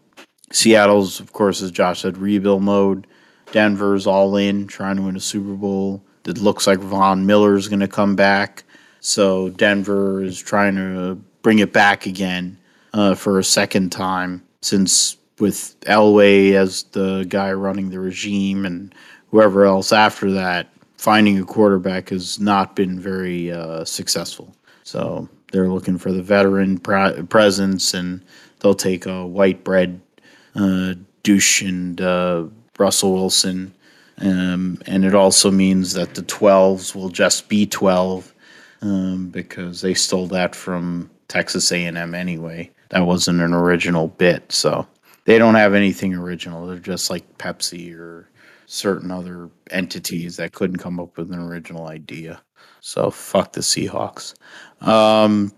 Seattle's, 0.52 1.18
of 1.18 1.32
course, 1.32 1.62
as 1.62 1.70
Josh 1.70 2.02
said, 2.02 2.18
rebuild 2.18 2.62
mode. 2.62 3.06
Denver's 3.52 4.06
all 4.06 4.36
in, 4.36 4.66
trying 4.66 4.96
to 4.96 5.02
win 5.02 5.16
a 5.16 5.20
Super 5.20 5.54
Bowl. 5.54 6.04
It 6.24 6.38
looks 6.38 6.66
like 6.66 6.78
Von 6.78 7.26
Miller's 7.26 7.68
going 7.68 7.80
to 7.80 7.88
come 7.88 8.14
back. 8.14 8.64
So 9.00 9.48
Denver 9.50 10.22
is 10.22 10.40
trying 10.40 10.76
to 10.76 11.20
bring 11.42 11.58
it 11.58 11.72
back 11.72 12.06
again 12.06 12.56
uh, 12.94 13.14
for 13.14 13.38
a 13.38 13.44
second 13.44 13.90
time 13.90 14.42
since 14.60 15.16
with 15.38 15.78
Elway 15.80 16.52
as 16.52 16.84
the 16.84 17.26
guy 17.28 17.52
running 17.52 17.90
the 17.90 17.98
regime 18.00 18.64
and 18.64 18.94
whoever 19.30 19.64
else 19.64 19.92
after 19.92 20.30
that, 20.30 20.68
finding 20.96 21.38
a 21.38 21.44
quarterback 21.44 22.10
has 22.10 22.38
not 22.38 22.76
been 22.76 23.00
very 23.00 23.50
uh, 23.50 23.84
successful. 23.84 24.54
So 24.84 25.28
they're 25.50 25.68
looking 25.68 25.98
for 25.98 26.12
the 26.12 26.22
veteran 26.22 26.78
pre- 26.78 27.22
presence, 27.24 27.94
and 27.94 28.22
they'll 28.60 28.74
take 28.74 29.06
a 29.06 29.26
white 29.26 29.64
bread 29.64 30.00
uh, 30.54 30.94
douche 31.22 31.62
and 31.62 32.00
uh, 32.00 32.44
Russell 32.78 33.14
Wilson. 33.14 33.74
Um, 34.18 34.80
and 34.86 35.04
it 35.04 35.14
also 35.14 35.50
means 35.50 35.94
that 35.94 36.14
the 36.14 36.22
12s 36.22 36.94
will 36.94 37.08
just 37.08 37.48
be 37.48 37.66
12 37.66 38.32
um, 38.82 39.28
because 39.28 39.80
they 39.80 39.94
stole 39.94 40.26
that 40.28 40.54
from 40.54 41.10
Texas 41.32 41.72
A&M 41.72 42.14
anyway. 42.14 42.70
That 42.90 43.06
wasn't 43.06 43.40
an 43.40 43.54
original 43.54 44.08
bit, 44.08 44.52
so 44.52 44.86
they 45.24 45.38
don't 45.38 45.54
have 45.54 45.72
anything 45.72 46.12
original. 46.14 46.66
They're 46.66 46.78
just 46.78 47.08
like 47.08 47.38
Pepsi 47.38 47.98
or 47.98 48.28
certain 48.66 49.10
other 49.10 49.48
entities 49.70 50.36
that 50.36 50.52
couldn't 50.52 50.76
come 50.76 51.00
up 51.00 51.16
with 51.16 51.32
an 51.32 51.38
original 51.38 51.86
idea. 51.86 52.42
So 52.80 53.10
fuck 53.10 53.54
the 53.54 53.62
Seahawks. 53.62 54.34
Um, 54.82 55.52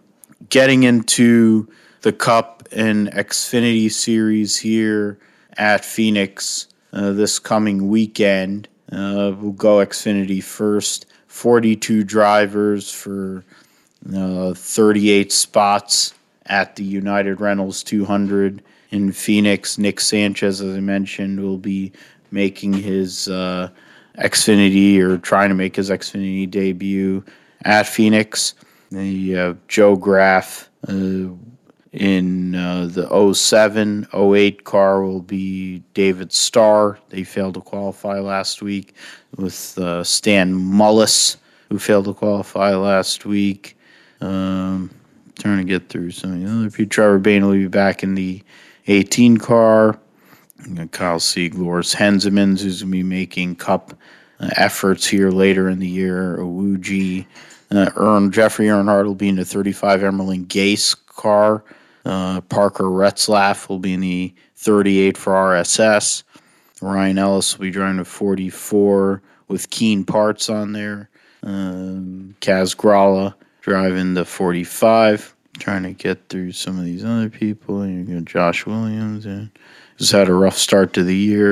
getting 0.48 0.84
into 0.84 1.68
the 2.02 2.12
Cup 2.12 2.68
and 2.70 3.10
Xfinity 3.10 3.90
series 3.90 4.56
here 4.56 5.18
at 5.56 5.84
Phoenix 5.84 6.68
uh, 6.92 7.10
this 7.10 7.40
coming 7.40 7.88
weekend. 7.88 8.68
Uh, 8.92 9.32
we'll 9.40 9.50
go 9.50 9.78
Xfinity 9.78 10.40
first. 10.40 11.06
42 11.26 12.04
drivers 12.04 12.92
for 12.92 13.44
uh, 14.14 14.54
38 14.54 15.32
spots 15.32 16.14
at 16.46 16.76
the 16.76 16.84
United 16.84 17.40
Rentals 17.40 17.82
200 17.82 18.62
in 18.90 19.12
Phoenix. 19.12 19.78
Nick 19.78 20.00
Sanchez, 20.00 20.60
as 20.60 20.76
I 20.76 20.80
mentioned, 20.80 21.40
will 21.40 21.58
be 21.58 21.92
making 22.30 22.72
his 22.72 23.28
uh, 23.28 23.70
Xfinity 24.18 24.98
or 24.98 25.18
trying 25.18 25.48
to 25.48 25.54
make 25.54 25.76
his 25.76 25.90
Xfinity 25.90 26.50
debut 26.50 27.24
at 27.64 27.86
Phoenix. 27.86 28.54
The 28.90 29.56
Joe 29.68 29.96
Graf 29.96 30.70
uh, 30.86 31.28
in 31.94 32.54
uh, 32.56 32.88
the 32.90 33.32
07 33.34 34.08
08 34.12 34.64
car 34.64 35.02
will 35.02 35.22
be 35.22 35.82
David 35.94 36.32
Starr. 36.32 36.98
They 37.08 37.24
failed 37.24 37.54
to 37.54 37.60
qualify 37.60 38.18
last 38.18 38.62
week 38.62 38.94
with 39.36 39.78
uh, 39.78 40.02
Stan 40.02 40.54
Mullis, 40.54 41.36
who 41.68 41.78
failed 41.78 42.06
to 42.06 42.14
qualify 42.14 42.74
last 42.74 43.24
week. 43.24 43.73
Um, 44.24 44.90
trying 45.38 45.58
to 45.58 45.64
get 45.64 45.90
through 45.90 46.12
some 46.12 46.32
of 46.32 46.40
the 46.40 46.50
other 46.50 46.70
people. 46.70 46.88
Trevor 46.88 47.18
Bayne 47.18 47.44
will 47.44 47.52
be 47.52 47.66
back 47.66 48.02
in 48.02 48.14
the 48.14 48.42
18 48.86 49.36
car. 49.36 49.98
Kyle 50.92 51.18
Seaglors, 51.18 51.94
Henzemans, 51.94 52.62
who's 52.62 52.80
going 52.80 52.92
to 52.92 52.96
be 52.96 53.02
making 53.02 53.56
cup 53.56 53.92
uh, 54.40 54.48
efforts 54.56 55.06
here 55.06 55.30
later 55.30 55.68
in 55.68 55.78
the 55.78 55.88
year. 55.88 56.38
Owuji, 56.38 57.26
uh, 57.70 57.90
Earn, 57.96 58.32
Jeffrey 58.32 58.66
Earnhardt 58.66 59.04
will 59.04 59.14
be 59.14 59.28
in 59.28 59.36
the 59.36 59.44
35 59.44 60.00
Emerling 60.00 60.46
Gase 60.46 60.96
car. 61.06 61.62
Uh, 62.06 62.40
Parker 62.42 62.84
Retzlaff 62.84 63.68
will 63.68 63.78
be 63.78 63.92
in 63.92 64.00
the 64.00 64.34
38 64.56 65.18
for 65.18 65.34
RSS. 65.34 66.22
Ryan 66.80 67.18
Ellis 67.18 67.58
will 67.58 67.64
be 67.64 67.70
driving 67.70 68.00
a 68.00 68.04
44 68.06 69.22
with 69.48 69.68
keen 69.68 70.04
parts 70.04 70.48
on 70.48 70.72
there. 70.72 71.10
Um, 71.42 72.36
Kaz 72.40 72.74
Grala 72.74 73.34
driving 73.64 74.12
the 74.12 74.26
45. 74.26 75.34
Trying 75.58 75.84
to 75.84 75.92
get 75.92 76.28
through 76.28 76.52
some 76.52 76.78
of 76.78 76.84
these 76.84 77.04
other 77.04 77.30
people. 77.30 77.86
You 77.86 78.04
got 78.04 78.24
Josh 78.24 78.66
Williams 78.66 79.24
and 79.24 79.50
just 79.96 80.12
had 80.12 80.28
a 80.28 80.34
rough 80.34 80.58
start 80.58 80.92
to 80.94 81.02
the 81.02 81.16
year. 81.16 81.50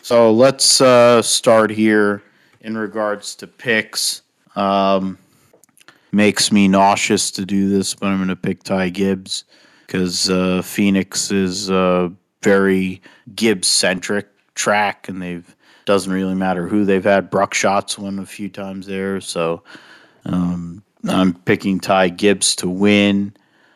So 0.00 0.32
let's 0.32 0.80
uh, 0.80 1.20
start 1.22 1.70
here 1.70 2.22
in 2.62 2.76
regards 2.76 3.36
to 3.36 3.46
picks. 3.46 4.22
Um, 4.56 5.18
makes 6.10 6.50
me 6.50 6.68
nauseous 6.68 7.30
to 7.32 7.44
do 7.44 7.68
this, 7.68 7.94
but 7.94 8.06
I'm 8.06 8.16
going 8.16 8.28
to 8.28 8.36
pick 8.36 8.62
Ty 8.62 8.88
Gibbs 8.88 9.44
because 9.86 10.30
uh, 10.30 10.62
Phoenix 10.62 11.30
is 11.30 11.70
a 11.70 12.10
very 12.42 13.00
Gibbs 13.36 13.68
centric 13.68 14.26
track, 14.54 15.08
and 15.08 15.22
they've 15.22 15.54
doesn't 15.84 16.12
really 16.12 16.34
matter 16.34 16.66
who 16.66 16.84
they've 16.84 17.04
had. 17.04 17.30
Buckshot's 17.30 17.98
won 17.98 18.18
a 18.18 18.26
few 18.26 18.48
times 18.48 18.86
there, 18.86 19.20
so 19.20 19.62
um, 20.24 20.82
I'm 21.08 21.34
picking 21.34 21.80
Ty 21.80 22.10
Gibbs 22.10 22.56
to 22.56 22.68
win. 22.68 23.34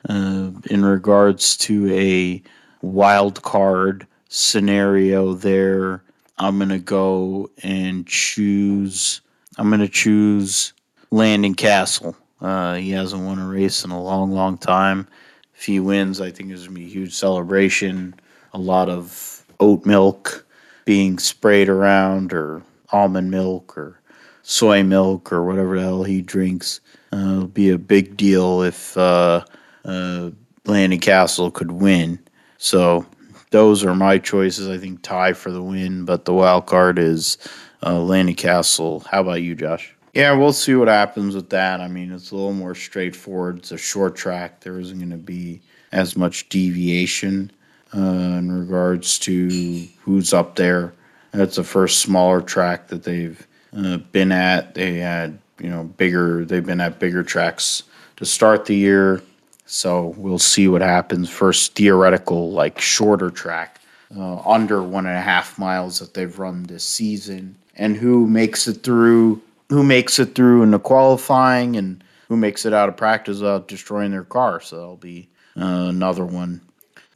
Uh, 0.09 0.53
in 0.70 0.85
regards 0.85 1.57
to 1.57 1.93
a 1.93 2.40
wild 2.81 3.43
card 3.43 4.07
scenario 4.28 5.35
there, 5.35 6.03
I'm 6.39 6.59
gonna 6.59 6.78
go 6.78 7.51
and 7.62 8.07
choose. 8.07 9.20
I'm 9.59 9.70
gonna 9.70 9.89
choose 9.89 10.73
Landon 11.11 11.55
Cassill. 11.55 12.15
Uh, 12.40 12.74
he 12.74 12.90
hasn't 12.90 13.24
won 13.24 13.39
a 13.39 13.48
race 13.48 13.85
in 13.85 13.90
a 13.90 14.01
long, 14.01 14.31
long 14.31 14.59
time. 14.59 15.09
If 15.57 15.65
he 15.65 15.81
wins, 15.81 16.20
I 16.20 16.31
think 16.31 16.51
there's 16.51 16.66
gonna 16.66 16.78
be 16.78 16.85
a 16.85 16.89
huge 16.89 17.15
celebration. 17.15 18.15
A 18.53 18.59
lot 18.59 18.89
of 18.89 19.44
oat 19.59 19.85
milk 19.85 20.47
being 20.85 21.19
sprayed 21.19 21.69
around, 21.69 22.32
or 22.32 22.62
almond 22.93 23.31
milk, 23.32 23.77
or 23.77 24.01
soy 24.43 24.85
milk, 24.85 25.32
or 25.32 25.43
whatever 25.44 25.74
the 25.74 25.82
hell 25.82 26.05
he 26.05 26.23
drinks. 26.23 26.81
Uh, 27.16 27.36
it'll 27.36 27.47
be 27.47 27.70
a 27.70 27.78
big 27.78 28.16
deal 28.16 28.62
if 28.62 28.97
uh, 28.98 29.43
uh, 29.84 30.30
Landon 30.66 31.01
Cassill 31.01 31.52
could 31.52 31.72
win. 31.72 32.18
So 32.59 33.06
those 33.51 33.84
are 33.84 33.94
my 33.94 34.18
choices. 34.18 34.68
I 34.68 34.76
think 34.76 35.01
Ty 35.02 35.32
for 35.32 35.51
the 35.51 35.62
win, 35.62 36.05
but 36.05 36.26
the 36.26 36.34
wild 36.34 36.66
card 36.66 36.98
is 36.98 37.38
uh, 37.82 38.01
Landon 38.01 38.34
Cassill. 38.34 39.06
How 39.06 39.22
about 39.22 39.43
you, 39.43 39.55
Josh? 39.55 39.94
Yeah, 40.12 40.32
we'll 40.32 40.52
see 40.52 40.74
what 40.74 40.88
happens 40.88 41.34
with 41.34 41.51
that. 41.51 41.80
I 41.80 41.88
mean, 41.88 42.12
it's 42.12 42.32
a 42.32 42.36
little 42.36 42.52
more 42.52 42.74
straightforward. 42.74 43.59
It's 43.59 43.72
a 43.72 43.78
short 43.78 44.16
track. 44.16 44.60
There 44.60 44.78
isn't 44.78 44.98
going 44.98 45.10
to 45.10 45.16
be 45.16 45.62
as 45.93 46.16
much 46.16 46.48
deviation 46.48 47.51
uh, 47.94 48.01
in 48.01 48.52
regards 48.52 49.18
to 49.20 49.86
who's 50.01 50.34
up 50.34 50.56
there. 50.56 50.93
It's 51.32 51.56
the 51.56 51.64
first 51.64 52.01
smaller 52.01 52.40
track 52.40 52.88
that 52.88 53.05
they've 53.05 53.47
uh, 53.76 53.98
been 53.98 54.32
at. 54.32 54.74
They 54.74 54.97
had, 54.97 55.38
you 55.59 55.70
know, 55.70 55.84
bigger. 55.84 56.44
They've 56.44 56.64
been 56.64 56.80
at 56.80 56.98
bigger 56.98 57.22
tracks 57.22 57.84
to 58.16 58.24
start 58.24 58.66
the 58.66 58.76
year. 58.76 59.22
So 59.66 60.14
we'll 60.16 60.38
see 60.38 60.68
what 60.68 60.82
happens. 60.82 61.28
First 61.28 61.74
theoretical, 61.74 62.52
like 62.52 62.80
shorter 62.80 63.30
track, 63.30 63.80
uh, 64.16 64.38
under 64.48 64.82
one 64.82 65.06
and 65.06 65.16
a 65.16 65.20
half 65.20 65.59
miles 65.59 65.98
that 65.98 66.14
they've 66.14 66.38
run 66.38 66.64
this 66.64 66.84
season, 66.84 67.56
and 67.74 67.97
who 67.97 68.26
makes 68.26 68.68
it 68.68 68.82
through, 68.84 69.43
who 69.68 69.82
makes 69.82 70.18
it 70.18 70.34
through 70.34 70.62
in 70.62 70.70
the 70.70 70.78
qualifying, 70.78 71.76
and 71.76 72.02
who 72.28 72.36
makes 72.36 72.64
it 72.64 72.72
out 72.72 72.88
of 72.88 72.97
practice 72.97 73.40
without 73.40 73.68
destroying 73.68 74.12
their 74.12 74.24
car. 74.24 74.60
So 74.60 74.76
that'll 74.76 74.97
be 74.97 75.28
uh, 75.56 75.86
another 75.88 76.24
one 76.24 76.60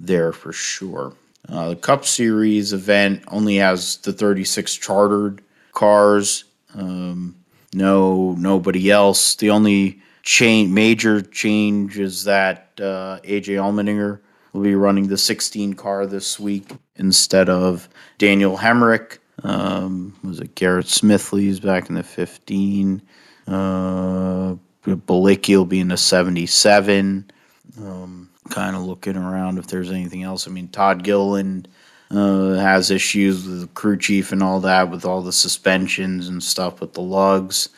there 0.01 0.33
for 0.33 0.53
sure. 0.53 1.13
Uh, 1.49 1.71
the 1.71 1.77
Cup 1.77 2.05
Series 2.05 2.73
event 2.73 3.23
only 3.29 3.57
has 3.57 3.97
the 3.99 4.13
36 4.13 4.75
chartered 4.77 5.43
cars. 5.81 6.45
Um, 6.75 7.35
no, 7.73 8.33
nobody 8.33 8.91
else. 8.91 9.35
The 9.37 9.49
only 9.49 10.03
change, 10.23 10.71
major 10.71 11.23
change 11.23 11.99
is 11.99 12.25
that 12.25 12.73
uh, 12.79 13.19
AJ 13.25 13.57
Allmendinger 13.57 14.21
will 14.53 14.63
be 14.63 14.75
running 14.75 15.09
the 15.09 15.17
16 15.17 15.73
car 15.75 16.05
this 16.07 16.39
week 16.39 16.73
instead 16.97 17.49
of 17.49 17.89
Daniel 18.19 18.59
Hemric. 18.59 19.19
Um, 19.43 20.15
was 20.23 20.41
it 20.41 20.55
Garrett 20.55 20.87
Smithley's 20.87 21.61
back 21.61 21.89
in 21.89 21.95
the 21.95 22.03
15? 22.03 23.01
Uh, 23.47 24.57
Bilicki 24.85 25.57
will 25.57 25.65
be 25.65 25.81
in 25.81 25.89
the 25.89 25.97
77. 25.97 27.31
Um, 27.79 28.29
kind 28.51 28.77
of 28.77 28.83
looking 28.83 29.17
around 29.17 29.57
if 29.57 29.69
there's 29.69 29.91
anything 29.91 30.25
else. 30.25 30.47
I 30.47 30.51
mean, 30.51 30.69
Todd 30.69 31.05
Gilliland 31.05 31.69
uh, 32.11 32.55
has 32.55 32.91
issues 32.91 33.47
with 33.47 33.61
the 33.61 33.67
crew 33.69 33.97
chief 33.97 34.33
and 34.33 34.43
all 34.43 34.61
that, 34.61 34.91
with 34.91 35.05
all 35.05 35.23
the 35.23 35.33
suspensions 35.33 36.29
and 36.29 36.43
stuff 36.43 36.81
with 36.81 36.95
the 36.95 37.03
lugs. 37.03 37.69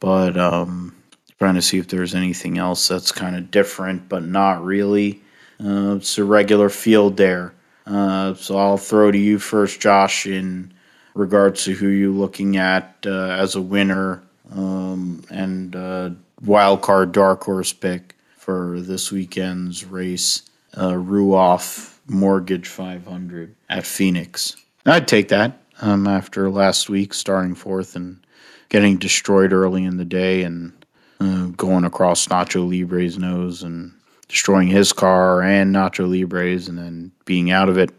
But 0.00 0.36
um, 0.36 0.96
trying 1.38 1.54
to 1.54 1.62
see 1.62 1.78
if 1.78 1.88
there's 1.88 2.14
anything 2.14 2.58
else 2.58 2.88
that's 2.88 3.12
kind 3.12 3.36
of 3.36 3.50
different, 3.50 4.08
but 4.08 4.24
not 4.24 4.64
really. 4.64 5.20
Uh, 5.62 5.96
it's 5.96 6.18
a 6.18 6.24
regular 6.24 6.68
field 6.68 7.16
there. 7.16 7.54
Uh, 7.86 8.34
so 8.34 8.56
I'll 8.56 8.78
throw 8.78 9.10
to 9.10 9.18
you 9.18 9.38
first, 9.38 9.80
Josh, 9.80 10.26
in 10.26 10.72
regards 11.14 11.64
to 11.64 11.72
who 11.72 11.88
you're 11.88 12.10
looking 12.10 12.56
at 12.56 12.96
uh, 13.04 13.28
as 13.28 13.54
a 13.54 13.60
winner 13.60 14.22
um, 14.52 15.24
and 15.30 15.76
uh, 15.76 16.10
wild 16.44 16.82
card 16.82 17.12
dark 17.12 17.42
horse 17.44 17.72
pick 17.72 18.14
for 18.36 18.80
this 18.80 19.12
weekend's 19.12 19.84
race, 19.84 20.42
uh, 20.74 20.92
Ruoff 20.92 21.91
Mortgage 22.12 22.68
500 22.68 23.54
at 23.68 23.86
Phoenix. 23.86 24.56
I'd 24.86 25.08
take 25.08 25.28
that 25.28 25.58
um, 25.80 26.06
after 26.06 26.50
last 26.50 26.88
week 26.88 27.14
starting 27.14 27.54
fourth 27.54 27.96
and 27.96 28.24
getting 28.68 28.96
destroyed 28.96 29.52
early 29.52 29.84
in 29.84 29.96
the 29.96 30.04
day 30.04 30.42
and 30.42 30.72
uh, 31.20 31.46
going 31.56 31.84
across 31.84 32.26
Nacho 32.26 32.66
Libre's 32.66 33.18
nose 33.18 33.62
and 33.62 33.92
destroying 34.28 34.68
his 34.68 34.92
car 34.92 35.42
and 35.42 35.74
Nacho 35.74 36.08
Libre's 36.08 36.68
and 36.68 36.78
then 36.78 37.12
being 37.24 37.50
out 37.50 37.68
of 37.68 37.78
it. 37.78 37.90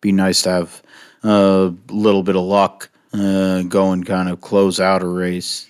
Be 0.00 0.12
nice 0.12 0.42
to 0.42 0.50
have 0.50 0.82
a 1.22 1.72
little 1.88 2.22
bit 2.22 2.36
of 2.36 2.42
luck 2.42 2.90
uh, 3.12 3.62
go 3.62 3.92
and 3.92 4.04
kind 4.04 4.28
of 4.28 4.40
close 4.40 4.80
out 4.80 5.02
a 5.02 5.08
race. 5.08 5.68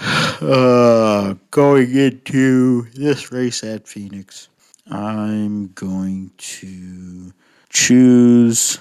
Uh, 0.42 1.34
going 1.52 1.94
into 1.94 2.82
this 2.94 3.30
race 3.30 3.62
at 3.62 3.88
Phoenix, 3.88 4.48
I'm 4.90 5.68
going 5.68 6.30
to 6.36 7.32
choose. 7.70 8.78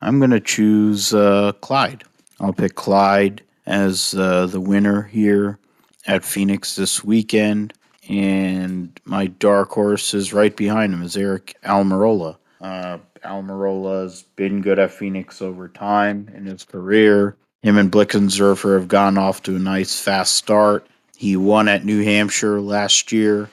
I'm 0.00 0.18
going 0.18 0.30
to 0.30 0.40
choose 0.40 1.12
uh, 1.12 1.52
Clyde. 1.60 2.04
I'll 2.40 2.52
pick 2.52 2.74
Clyde 2.74 3.42
as 3.66 4.14
uh, 4.14 4.46
the 4.46 4.60
winner 4.60 5.02
here 5.02 5.58
at 6.06 6.24
Phoenix 6.24 6.76
this 6.76 7.02
weekend. 7.02 7.72
And 8.08 9.00
my 9.04 9.28
dark 9.28 9.70
horse 9.70 10.12
is 10.14 10.32
right 10.32 10.54
behind 10.54 10.92
him, 10.92 11.02
is 11.02 11.16
Aric 11.16 11.54
Almirola. 11.64 12.36
Uh, 12.60 12.98
Almirola's 13.24 14.24
been 14.36 14.60
good 14.60 14.78
at 14.78 14.90
Phoenix 14.90 15.40
over 15.40 15.68
time 15.68 16.30
in 16.34 16.44
his 16.44 16.64
career. 16.64 17.36
Him 17.62 17.78
and 17.78 17.90
Blickensderfer 17.90 18.74
have 18.74 18.88
gone 18.88 19.16
off 19.16 19.42
to 19.44 19.56
a 19.56 19.58
nice 19.58 19.98
fast 19.98 20.34
start. 20.34 20.86
He 21.16 21.36
won 21.36 21.68
at 21.68 21.86
New 21.86 22.04
Hampshire 22.04 22.60
last 22.60 23.10
year. 23.10 23.48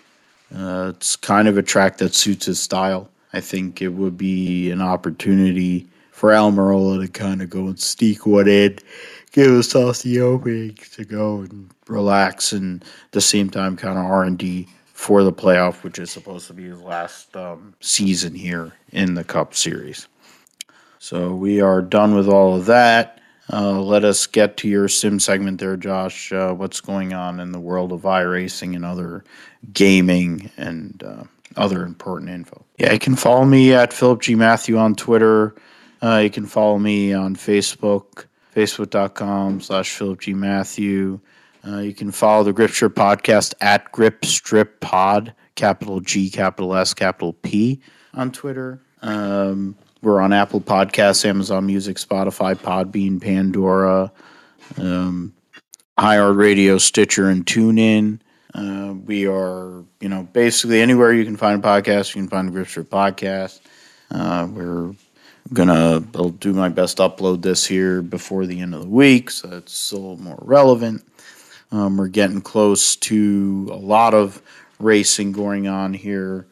Uh, 0.54 0.92
it's 0.96 1.16
kind 1.16 1.48
of 1.48 1.58
a 1.58 1.64
track 1.64 1.98
that 1.98 2.14
suits 2.14 2.46
his 2.46 2.60
style. 2.60 3.10
I 3.34 3.40
think 3.40 3.82
it 3.82 3.90
would 3.90 4.18
be 4.18 4.70
an 4.72 4.82
opportunity 4.82 5.88
for 6.12 6.32
Almirola 6.32 7.06
to 7.06 7.12
kind 7.12 7.42
of 7.42 7.50
go 7.50 7.68
and 7.68 7.80
sneak 7.80 8.26
one 8.26 8.48
in, 8.48 8.78
give 9.32 9.52
himself 9.52 10.02
the 10.02 10.20
opening 10.20 10.76
to 10.92 11.06
go 11.06 11.40
and 11.40 11.72
relax, 11.88 12.52
and 12.52 12.84
at 12.84 13.12
the 13.12 13.22
same 13.22 13.50
time 13.50 13.78
kind 13.78 13.98
of 13.98 14.06
R 14.06 14.24
and 14.24 14.38
D 14.38 14.68
for 14.94 15.24
the 15.24 15.32
playoff, 15.32 15.84
which 15.84 15.98
is 15.98 16.12
supposed 16.12 16.48
to 16.48 16.54
be 16.54 16.66
his 16.66 16.82
last 16.82 17.36
um, 17.36 17.74
season 17.80 18.36
here 18.36 18.74
in 18.92 19.16
the 19.16 19.24
Cup 19.24 19.56
Series. 19.56 20.08
So 21.00 21.34
we 21.34 21.62
are 21.62 21.82
done 21.82 22.14
with 22.14 22.28
all 22.28 22.56
of 22.56 22.66
that. 22.66 23.21
Uh, 23.52 23.82
let 23.82 24.06
us 24.06 24.28
get 24.28 24.56
to 24.58 24.68
your 24.70 24.88
sim 24.88 25.20
segment 25.20 25.60
there, 25.60 25.76
Josh. 25.76 26.32
Uh, 26.32 26.54
what's 26.54 26.80
going 26.80 27.14
on 27.14 27.40
in 27.40 27.52
the 27.52 27.60
world 27.60 27.92
of 27.92 28.02
iRacing 28.04 28.76
and 28.76 28.86
other 28.86 29.24
gaming 29.74 30.50
and 30.56 31.04
uh, 31.04 31.24
other 31.58 31.84
important 31.84 32.30
info? 32.30 32.64
Yeah, 32.78 32.94
you 32.94 33.00
can 33.00 33.16
follow 33.16 33.44
me 33.44 33.74
at 33.74 33.92
Philip 33.92 34.22
G. 34.22 34.36
Matthew 34.36 34.78
on 34.78 34.96
Twitter. 34.96 35.56
Uh, 36.02 36.22
you 36.24 36.30
can 36.30 36.46
follow 36.46 36.80
me 36.80 37.14
on 37.14 37.36
Facebook, 37.36 38.26
facebook.com 38.56 39.60
slash 39.60 39.94
Philip 39.96 40.22
G. 40.22 40.34
Matthew. 40.34 41.20
Uh, 41.68 41.80
you 41.80 41.94
can 41.94 42.12
follow 42.12 42.44
the 42.44 42.54
Grip 42.54 42.72
Strip 42.72 42.96
podcast 42.96 43.54
at 43.62 43.92
Grip 43.92 44.26
Strip 44.26 44.80
Pod, 44.80 45.34
capital 45.56 46.00
G, 46.00 46.30
capital 46.30 46.74
S, 46.76 46.94
capital 46.94 47.34
P 47.34 47.82
on 48.14 48.32
Twitter. 48.32 48.82
Um, 49.02 49.76
we're 50.02 50.20
on 50.20 50.34
Apple 50.34 50.62
Podcasts, 50.62 51.26
Amazon 51.26 51.66
Music, 51.66 51.98
Spotify, 51.98 52.56
Podbean, 52.56 53.22
Pandora, 53.22 54.12
um, 54.78 55.34
Radio, 55.98 56.78
Stitcher, 56.78 57.30
and 57.30 57.46
TuneIn. 57.46 58.20
Uh, 58.54 58.94
we 59.06 59.28
are, 59.28 59.84
you 60.00 60.10
know, 60.10 60.24
basically 60.34 60.82
anywhere 60.82 61.14
you 61.14 61.24
can 61.24 61.38
find 61.38 61.64
a 61.64 61.68
podcast, 61.68 62.16
you 62.16 62.22
can 62.22 62.30
find 62.30 62.50
a 62.50 62.52
Grip 62.52 62.68
podcast. 62.68 63.60
Uh, 64.10 64.48
we're 64.52 64.94
gonna 65.54 66.04
I'll 66.16 66.30
do 66.30 66.54
my 66.54 66.70
best 66.70 66.98
to 66.98 67.04
upload 67.04 67.42
this 67.42 67.66
here 67.66 68.02
before 68.02 68.46
the 68.46 68.60
end 68.60 68.74
of 68.74 68.82
the 68.82 68.90
week, 68.90 69.30
so 69.30 69.50
it's 69.58 69.92
a 69.92 69.96
little 69.96 70.18
more 70.18 70.40
relevant. 70.42 71.06
Um, 71.72 71.96
we're 71.96 72.10
getting 72.10 72.42
close 72.42 72.98
to 72.98 73.70
a 73.72 73.78
lot 73.78 74.14
of 74.14 74.42
racing 74.80 75.32
going 75.32 75.68
on 75.68 75.94
here 75.94 76.46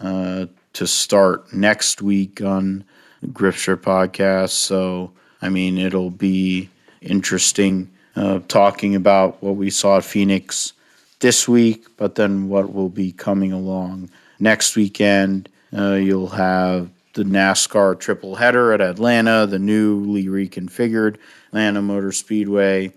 uh, 0.00 0.46
to 0.74 0.86
start 0.86 1.52
next 1.52 2.02
week 2.02 2.40
on 2.40 2.84
the 3.20 3.28
Gripster 3.28 3.76
podcast. 3.76 4.50
So, 4.50 5.12
I 5.42 5.48
mean, 5.48 5.78
it'll 5.78 6.10
be 6.10 6.68
interesting 7.00 7.90
uh, 8.16 8.40
talking 8.48 8.94
about 8.94 9.42
what 9.42 9.56
we 9.56 9.70
saw 9.70 9.98
at 9.98 10.04
Phoenix 10.04 10.72
this 11.20 11.48
week, 11.48 11.86
but 11.96 12.14
then 12.14 12.48
what 12.48 12.72
will 12.72 12.88
be 12.88 13.12
coming 13.12 13.52
along 13.52 14.10
next 14.38 14.76
weekend. 14.76 15.48
Uh, 15.76 15.94
you'll 15.94 16.28
have 16.28 16.90
the 17.14 17.22
NASCAR 17.24 17.98
triple 17.98 18.36
header 18.36 18.72
at 18.72 18.80
Atlanta, 18.80 19.46
the 19.46 19.58
newly 19.58 20.26
reconfigured 20.26 21.16
Atlanta 21.48 21.82
Motor 21.82 22.12
Speedway 22.12 22.92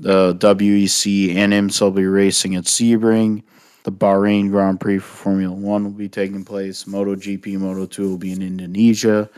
the 0.00 0.34
WEC 0.34 1.34
and 1.34 1.52
IMSA 1.52 1.80
will 1.82 1.90
be 1.92 2.06
racing 2.06 2.56
at 2.56 2.64
Sebring. 2.64 3.42
The 3.84 3.92
Bahrain 3.92 4.50
Grand 4.50 4.80
Prix 4.80 4.98
for 4.98 5.16
Formula 5.24 5.54
One 5.54 5.84
will 5.84 5.90
be 5.90 6.08
taking 6.08 6.44
place. 6.44 6.84
MotoGP, 6.84 7.58
Moto2 7.58 7.98
will 7.98 8.18
be 8.18 8.32
in 8.32 8.42
Indonesia. 8.42 9.28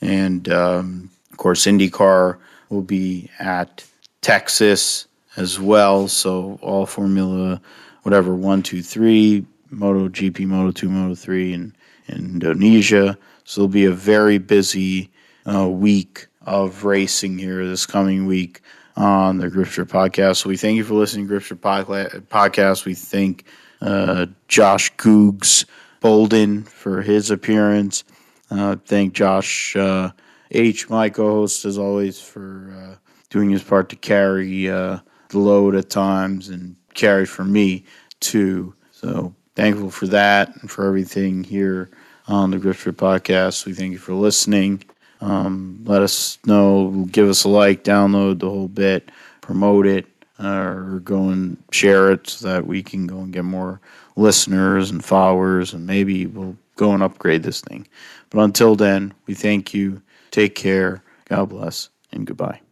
And 0.00 0.48
um, 0.48 1.10
of 1.30 1.38
course, 1.38 1.66
IndyCar 1.66 2.38
will 2.68 2.82
be 2.82 3.30
at 3.38 3.84
Texas 4.20 5.06
as 5.36 5.58
well. 5.58 6.08
So 6.08 6.58
all 6.62 6.86
Formula, 6.86 7.60
whatever, 8.02 8.34
one, 8.34 8.62
two, 8.62 8.82
three, 8.82 9.44
MotoGP, 9.72 10.46
Moto2, 10.46 10.88
Moto3, 10.88 11.54
and 11.54 11.72
Indonesia. 12.08 13.18
So 13.44 13.62
it'll 13.62 13.68
be 13.68 13.84
a 13.84 13.92
very 13.92 14.38
busy 14.38 15.10
uh, 15.46 15.68
week 15.68 16.26
of 16.42 16.84
racing 16.84 17.38
here 17.38 17.66
this 17.66 17.86
coming 17.86 18.26
week 18.26 18.60
on 18.96 19.38
the 19.38 19.48
Strip 19.64 19.88
podcast. 19.88 20.38
So 20.38 20.48
we 20.48 20.56
thank 20.56 20.76
you 20.76 20.84
for 20.84 20.94
listening 20.94 21.28
to 21.28 21.28
Grip 21.28 21.42
podcast. 21.60 22.84
We 22.84 22.94
thank 22.94 23.44
uh, 23.80 24.26
Josh 24.48 24.92
Googs 24.96 25.64
Bolden 26.00 26.64
for 26.64 27.02
his 27.02 27.30
appearance. 27.30 28.04
Uh, 28.50 28.76
thank 28.86 29.14
Josh 29.14 29.76
uh, 29.76 30.10
H, 30.50 30.88
my 30.88 31.10
co-host, 31.10 31.64
as 31.64 31.78
always, 31.78 32.20
for 32.20 32.74
uh, 32.76 32.96
doing 33.30 33.50
his 33.50 33.62
part 33.62 33.88
to 33.90 33.96
carry 33.96 34.70
uh, 34.70 34.98
the 35.28 35.38
load 35.38 35.74
at 35.74 35.90
times 35.90 36.48
and 36.48 36.76
carry 36.94 37.26
for 37.26 37.44
me 37.44 37.84
too. 38.20 38.74
So 38.92 39.34
thankful 39.54 39.90
for 39.90 40.06
that 40.08 40.54
and 40.60 40.70
for 40.70 40.86
everything 40.86 41.44
here 41.44 41.90
on 42.26 42.50
the 42.50 42.74
Strip 42.74 42.96
podcast. 42.96 43.66
We 43.66 43.74
thank 43.74 43.92
you 43.92 43.98
for 43.98 44.14
listening. 44.14 44.82
Um, 45.20 45.82
let 45.84 46.02
us 46.02 46.38
know, 46.46 47.06
give 47.10 47.28
us 47.28 47.44
a 47.44 47.48
like, 47.48 47.84
download 47.84 48.38
the 48.38 48.48
whole 48.48 48.68
bit, 48.68 49.10
promote 49.40 49.86
it, 49.86 50.06
uh, 50.38 50.46
or 50.48 51.00
go 51.00 51.28
and 51.28 51.56
share 51.72 52.12
it 52.12 52.28
so 52.28 52.46
that 52.48 52.66
we 52.66 52.82
can 52.82 53.06
go 53.06 53.18
and 53.18 53.32
get 53.32 53.44
more 53.44 53.80
listeners 54.16 54.90
and 54.90 55.04
followers, 55.04 55.72
and 55.72 55.86
maybe 55.86 56.26
we'll 56.26 56.56
go 56.76 56.92
and 56.92 57.02
upgrade 57.02 57.42
this 57.42 57.60
thing. 57.60 57.86
But 58.30 58.40
until 58.40 58.76
then, 58.76 59.14
we 59.26 59.34
thank 59.34 59.74
you. 59.74 60.02
Take 60.30 60.54
care. 60.54 61.02
God 61.28 61.50
bless, 61.50 61.90
and 62.12 62.26
goodbye. 62.26 62.60